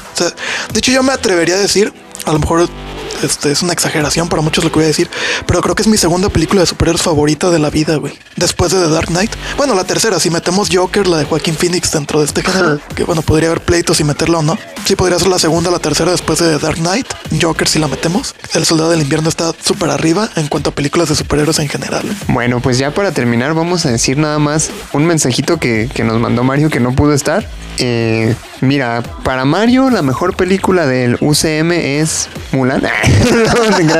De 0.72 0.80
hecho, 0.80 0.92
yo 0.92 1.02
me 1.02 1.12
atrevería 1.12 1.56
a 1.56 1.60
decir, 1.60 1.92
a 2.26 2.32
lo 2.32 2.38
mejor 2.40 2.70
este, 3.24 3.52
es 3.52 3.62
una 3.62 3.74
exageración 3.74 4.30
para 4.30 4.42
muchos 4.42 4.64
lo 4.64 4.72
que 4.72 4.76
voy 4.76 4.86
a 4.86 4.88
decir, 4.88 5.10
pero 5.46 5.62
creo 5.62 5.76
que 5.76 5.82
es 5.82 5.88
mi 5.88 5.98
segunda 5.98 6.30
película 6.30 6.62
de 6.62 6.68
superhéroes 6.68 7.02
favorita 7.02 7.50
de 7.50 7.60
la 7.60 7.70
vida, 7.70 7.96
güey. 7.98 8.14
Después 8.36 8.72
de 8.72 8.82
The 8.82 8.90
Dark 8.90 9.08
Knight. 9.08 9.32
Bueno, 9.58 9.76
la 9.76 9.84
tercera, 9.84 10.20
si 10.20 10.30
metemos 10.30 10.70
Joker, 10.72 11.08
la 11.08 11.18
de 11.18 11.26
Joaquín 11.26 11.56
Phoenix 11.56 11.92
dentro 11.92 12.20
de 12.20 12.26
este 12.26 12.42
género, 12.42 12.80
que 12.96 13.04
bueno, 13.04 13.22
podría 13.22 13.50
haber 13.50 13.62
pleitos 13.62 13.98
si 13.98 14.04
meterla 14.04 14.40
o 14.40 14.44
no. 14.44 14.58
Sí, 14.86 14.96
podría 14.96 15.18
ser 15.18 15.30
la 15.30 15.40
segunda, 15.40 15.72
la 15.72 15.80
tercera 15.80 16.12
después 16.12 16.40
de 16.40 16.58
The 16.58 16.66
Dark 16.66 16.78
Knight. 16.78 17.08
Joker, 17.42 17.68
si 17.68 17.80
la 17.80 17.88
metemos. 17.88 18.36
El 18.54 18.66
Soldado 18.66 18.92
del 18.92 19.02
Invierno 19.02 19.30
está 19.30 19.52
súper 19.64 19.90
arriba 19.90 20.30
en 20.36 20.48
cuanto 20.48 20.70
a 20.70 20.76
películas 20.76 21.10
de 21.10 21.16
superhéroes 21.16 21.60
en 21.60 21.70
general. 21.70 22.04
Bueno, 22.28 22.60
pues 22.60 22.78
ya 22.78 22.92
para 22.94 23.12
terminar 23.12 23.54
vamos 23.54 23.86
a 23.86 23.92
decir 23.92 24.18
nada 24.18 24.40
más 24.40 24.70
un 24.94 25.06
mensajito 25.06 25.58
que, 25.58 25.90
que 25.94 26.04
nos 26.04 26.20
mandó 26.20 26.44
Mario 26.44 26.70
que 26.70 26.80
no 26.80 26.94
pudo 26.94 27.14
estar. 27.14 27.48
Eh, 27.78 28.36
mira, 28.62 29.04
para 29.24 29.46
Mario 29.46 29.90
la 29.90 30.02
mejor 30.02 30.36
película 30.36 30.86
del 30.86 31.18
UCM 31.20 31.72
es 31.72 32.30
Mulan. 32.52 32.84
No. 33.86 33.94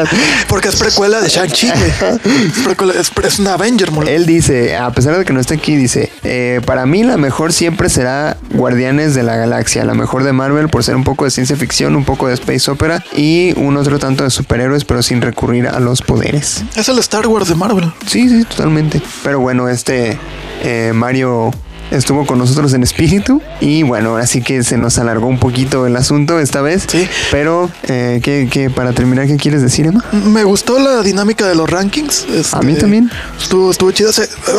Porque 0.48 0.70
es 0.70 0.76
precuela 0.76 1.20
de 1.22 1.30
Shang-Chi. 1.30 1.68
Es, 1.68 2.64
precuela- 2.66 2.94
es, 2.94 3.12
es 3.24 3.40
una 3.40 3.54
Avenger, 3.54 3.92
mole. 3.92 4.16
Él 4.16 4.26
dice, 4.26 4.76
a 4.76 4.92
pesar 4.92 5.18
de 5.18 5.26
que 5.26 5.34
no 5.34 5.40
esté 5.40 5.56
aquí, 5.56 5.76
dice, 5.76 6.12
eh, 6.24 6.62
para 6.66 6.86
mí 6.86 7.04
la 7.04 7.18
mejor 7.18 7.54
siempre 7.54 7.90
será 7.90 8.38
Guardianes 8.52 9.16
de 9.16 9.24
la 9.24 9.36
Galaxia, 9.36 9.84
la 9.86 9.94
mejor 9.94 10.24
de 10.24 10.34
Marvel 10.34 10.70
por 10.70 10.84
ser 10.84 10.96
un 10.96 11.04
poco 11.04 11.26
de 11.26 11.32
ciencia 11.32 11.56
ficción, 11.56 11.96
un 11.96 12.06
poco 12.06 12.28
de 12.28 12.34
space 12.36 12.70
opera 12.72 13.04
y 13.16 13.54
un 13.58 13.78
otro 13.78 14.00
tanto 14.00 14.24
de 14.24 14.30
superhéroes, 14.30 14.86
pero 14.86 15.02
sin 15.04 15.22
recurrir 15.22 15.68
a 15.68 15.80
los 15.80 16.02
poderes. 16.02 16.64
Es 16.76 16.90
el 16.90 17.00
Star 17.00 17.28
Wars 17.28 17.48
de 17.50 17.56
Marvel. 17.56 17.92
Sí, 18.08 18.30
sí, 18.30 18.44
totalmente. 18.46 19.02
Pero 19.24 19.40
bueno, 19.40 19.70
este 19.70 20.18
eh, 20.64 20.92
Mario 20.94 21.52
estuvo 21.92 22.26
con 22.26 22.38
nosotros 22.38 22.74
en 22.74 22.84
espíritu 22.84 23.42
y 23.62 23.84
bueno, 23.84 24.18
así 24.18 24.42
que 24.42 24.64
se 24.64 24.78
nos 24.78 24.98
alargó 24.98 25.28
un 25.28 25.40
poquito 25.40 25.86
el 25.86 25.96
asunto 25.96 26.40
esta 26.40 26.62
vez. 26.62 26.86
Sí. 26.88 27.08
Pero, 27.32 27.70
eh, 27.84 28.20
¿qué, 28.24 28.48
qué- 28.52 28.70
para 28.70 28.94
terminar, 28.94 29.28
¿qué 29.28 29.38
quieres 29.38 29.62
decir, 29.62 29.86
Emma? 29.86 30.04
Me 30.12 30.44
gustó 30.44 30.80
la 30.80 31.02
dinámica 31.04 31.48
de 31.48 31.56
los 31.56 31.70
rankings. 31.70 32.26
este, 32.34 32.58
A 32.58 32.62
mí 32.62 32.74
también. 32.76 33.10
Estuvo, 33.40 33.72
estuvo 33.72 33.92
chido. 33.92 34.12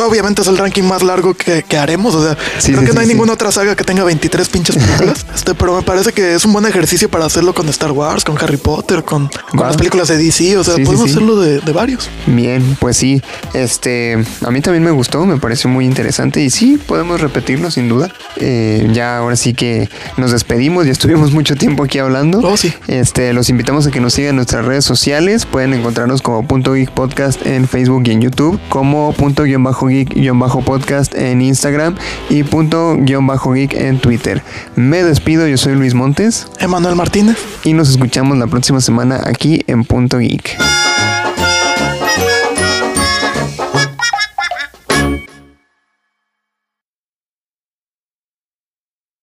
Obviamente 0.07 0.41
es 0.41 0.47
el 0.47 0.57
ranking 0.57 0.83
más 0.83 1.03
largo 1.03 1.33
que, 1.33 1.63
que 1.63 1.77
haremos. 1.77 2.15
O 2.15 2.23
sea, 2.23 2.37
Sí, 2.59 2.71
creo 2.71 2.81
sí, 2.81 2.87
que 2.87 2.93
no 2.93 3.01
hay 3.01 3.07
ninguna 3.07 3.33
otra 3.33 3.51
saga 3.51 3.75
que 3.75 3.83
tenga 3.83 4.03
23 4.03 4.49
pinches 4.49 4.75
películas. 4.83 5.25
este, 5.35 5.53
pero 5.55 5.75
me 5.75 5.81
parece 5.83 6.11
que 6.13 6.33
es 6.35 6.45
un 6.45 6.53
buen 6.53 6.65
ejercicio 6.65 7.09
para 7.09 7.25
hacerlo 7.25 7.53
con 7.53 7.67
Star 7.69 7.91
Wars, 7.91 8.23
con 8.23 8.37
Harry 8.41 8.57
Potter, 8.57 9.03
con, 9.03 9.29
las 9.53 9.77
películas 9.77 10.07
de 10.07 10.17
DC. 10.17 10.57
O 10.57 10.63
sea, 10.63 10.75
podemos 10.75 11.09
hacerlo 11.09 11.39
de, 11.39 11.59
de 11.59 11.71
varios. 11.71 12.09
Bien, 12.25 12.77
pues 12.79 12.97
sí, 12.97 13.21
este, 13.53 14.17
a 14.45 14.51
mí 14.51 14.61
también 14.61 14.83
me 14.83 14.91
gustó, 14.91 15.25
me 15.25 15.37
pareció 15.37 15.69
muy 15.69 15.85
interesante 15.85 16.41
y 16.43 16.49
sí, 16.49 16.79
podemos 17.17 17.21
repetirlo 17.21 17.71
sin 17.71 17.89
duda. 17.89 18.09
Eh, 18.37 18.87
ya 18.93 19.17
ahora 19.17 19.35
sí 19.35 19.53
que 19.53 19.89
nos 20.17 20.31
despedimos, 20.31 20.85
ya 20.85 20.91
estuvimos 20.91 21.31
mucho 21.31 21.55
tiempo 21.55 21.83
aquí 21.83 21.99
hablando. 21.99 22.39
Oh, 22.39 22.57
sí. 22.57 22.73
Este, 22.87 23.33
los 23.33 23.49
invitamos 23.49 23.87
a 23.87 23.91
que 23.91 23.99
nos 23.99 24.13
sigan 24.13 24.31
en 24.31 24.35
nuestras 24.37 24.65
redes 24.65 24.85
sociales, 24.85 25.45
pueden 25.45 25.73
encontrarnos 25.73 26.21
como 26.21 26.45
Punto 26.47 26.73
Geek 26.73 26.91
Podcast 26.91 27.45
en 27.45 27.67
Facebook 27.67 28.03
y 28.05 28.11
en 28.11 28.21
YouTube, 28.21 28.59
como 28.69 29.13
Punto 29.13 29.43
guion 29.43 29.63
bajo 29.63 29.87
Geek 29.87 30.13
guion 30.13 30.39
bajo 30.39 30.61
Podcast 30.61 31.15
en 31.15 31.41
Instagram 31.41 31.95
y 32.29 32.43
Punto 32.43 32.95
guion 32.99 33.25
bajo 33.25 33.53
Geek 33.53 33.73
en 33.73 33.99
Twitter. 33.99 34.43
Me 34.75 35.03
despido, 35.03 35.47
yo 35.47 35.57
soy 35.57 35.75
Luis 35.75 35.93
Montes 35.93 36.47
Emanuel 36.59 36.95
Martínez. 36.95 37.37
y 37.63 37.73
nos 37.73 37.89
escuchamos 37.89 38.37
la 38.37 38.47
próxima 38.47 38.81
semana 38.81 39.21
aquí 39.25 39.63
en 39.67 39.83
Punto 39.83 40.19
Geek. 40.19 40.57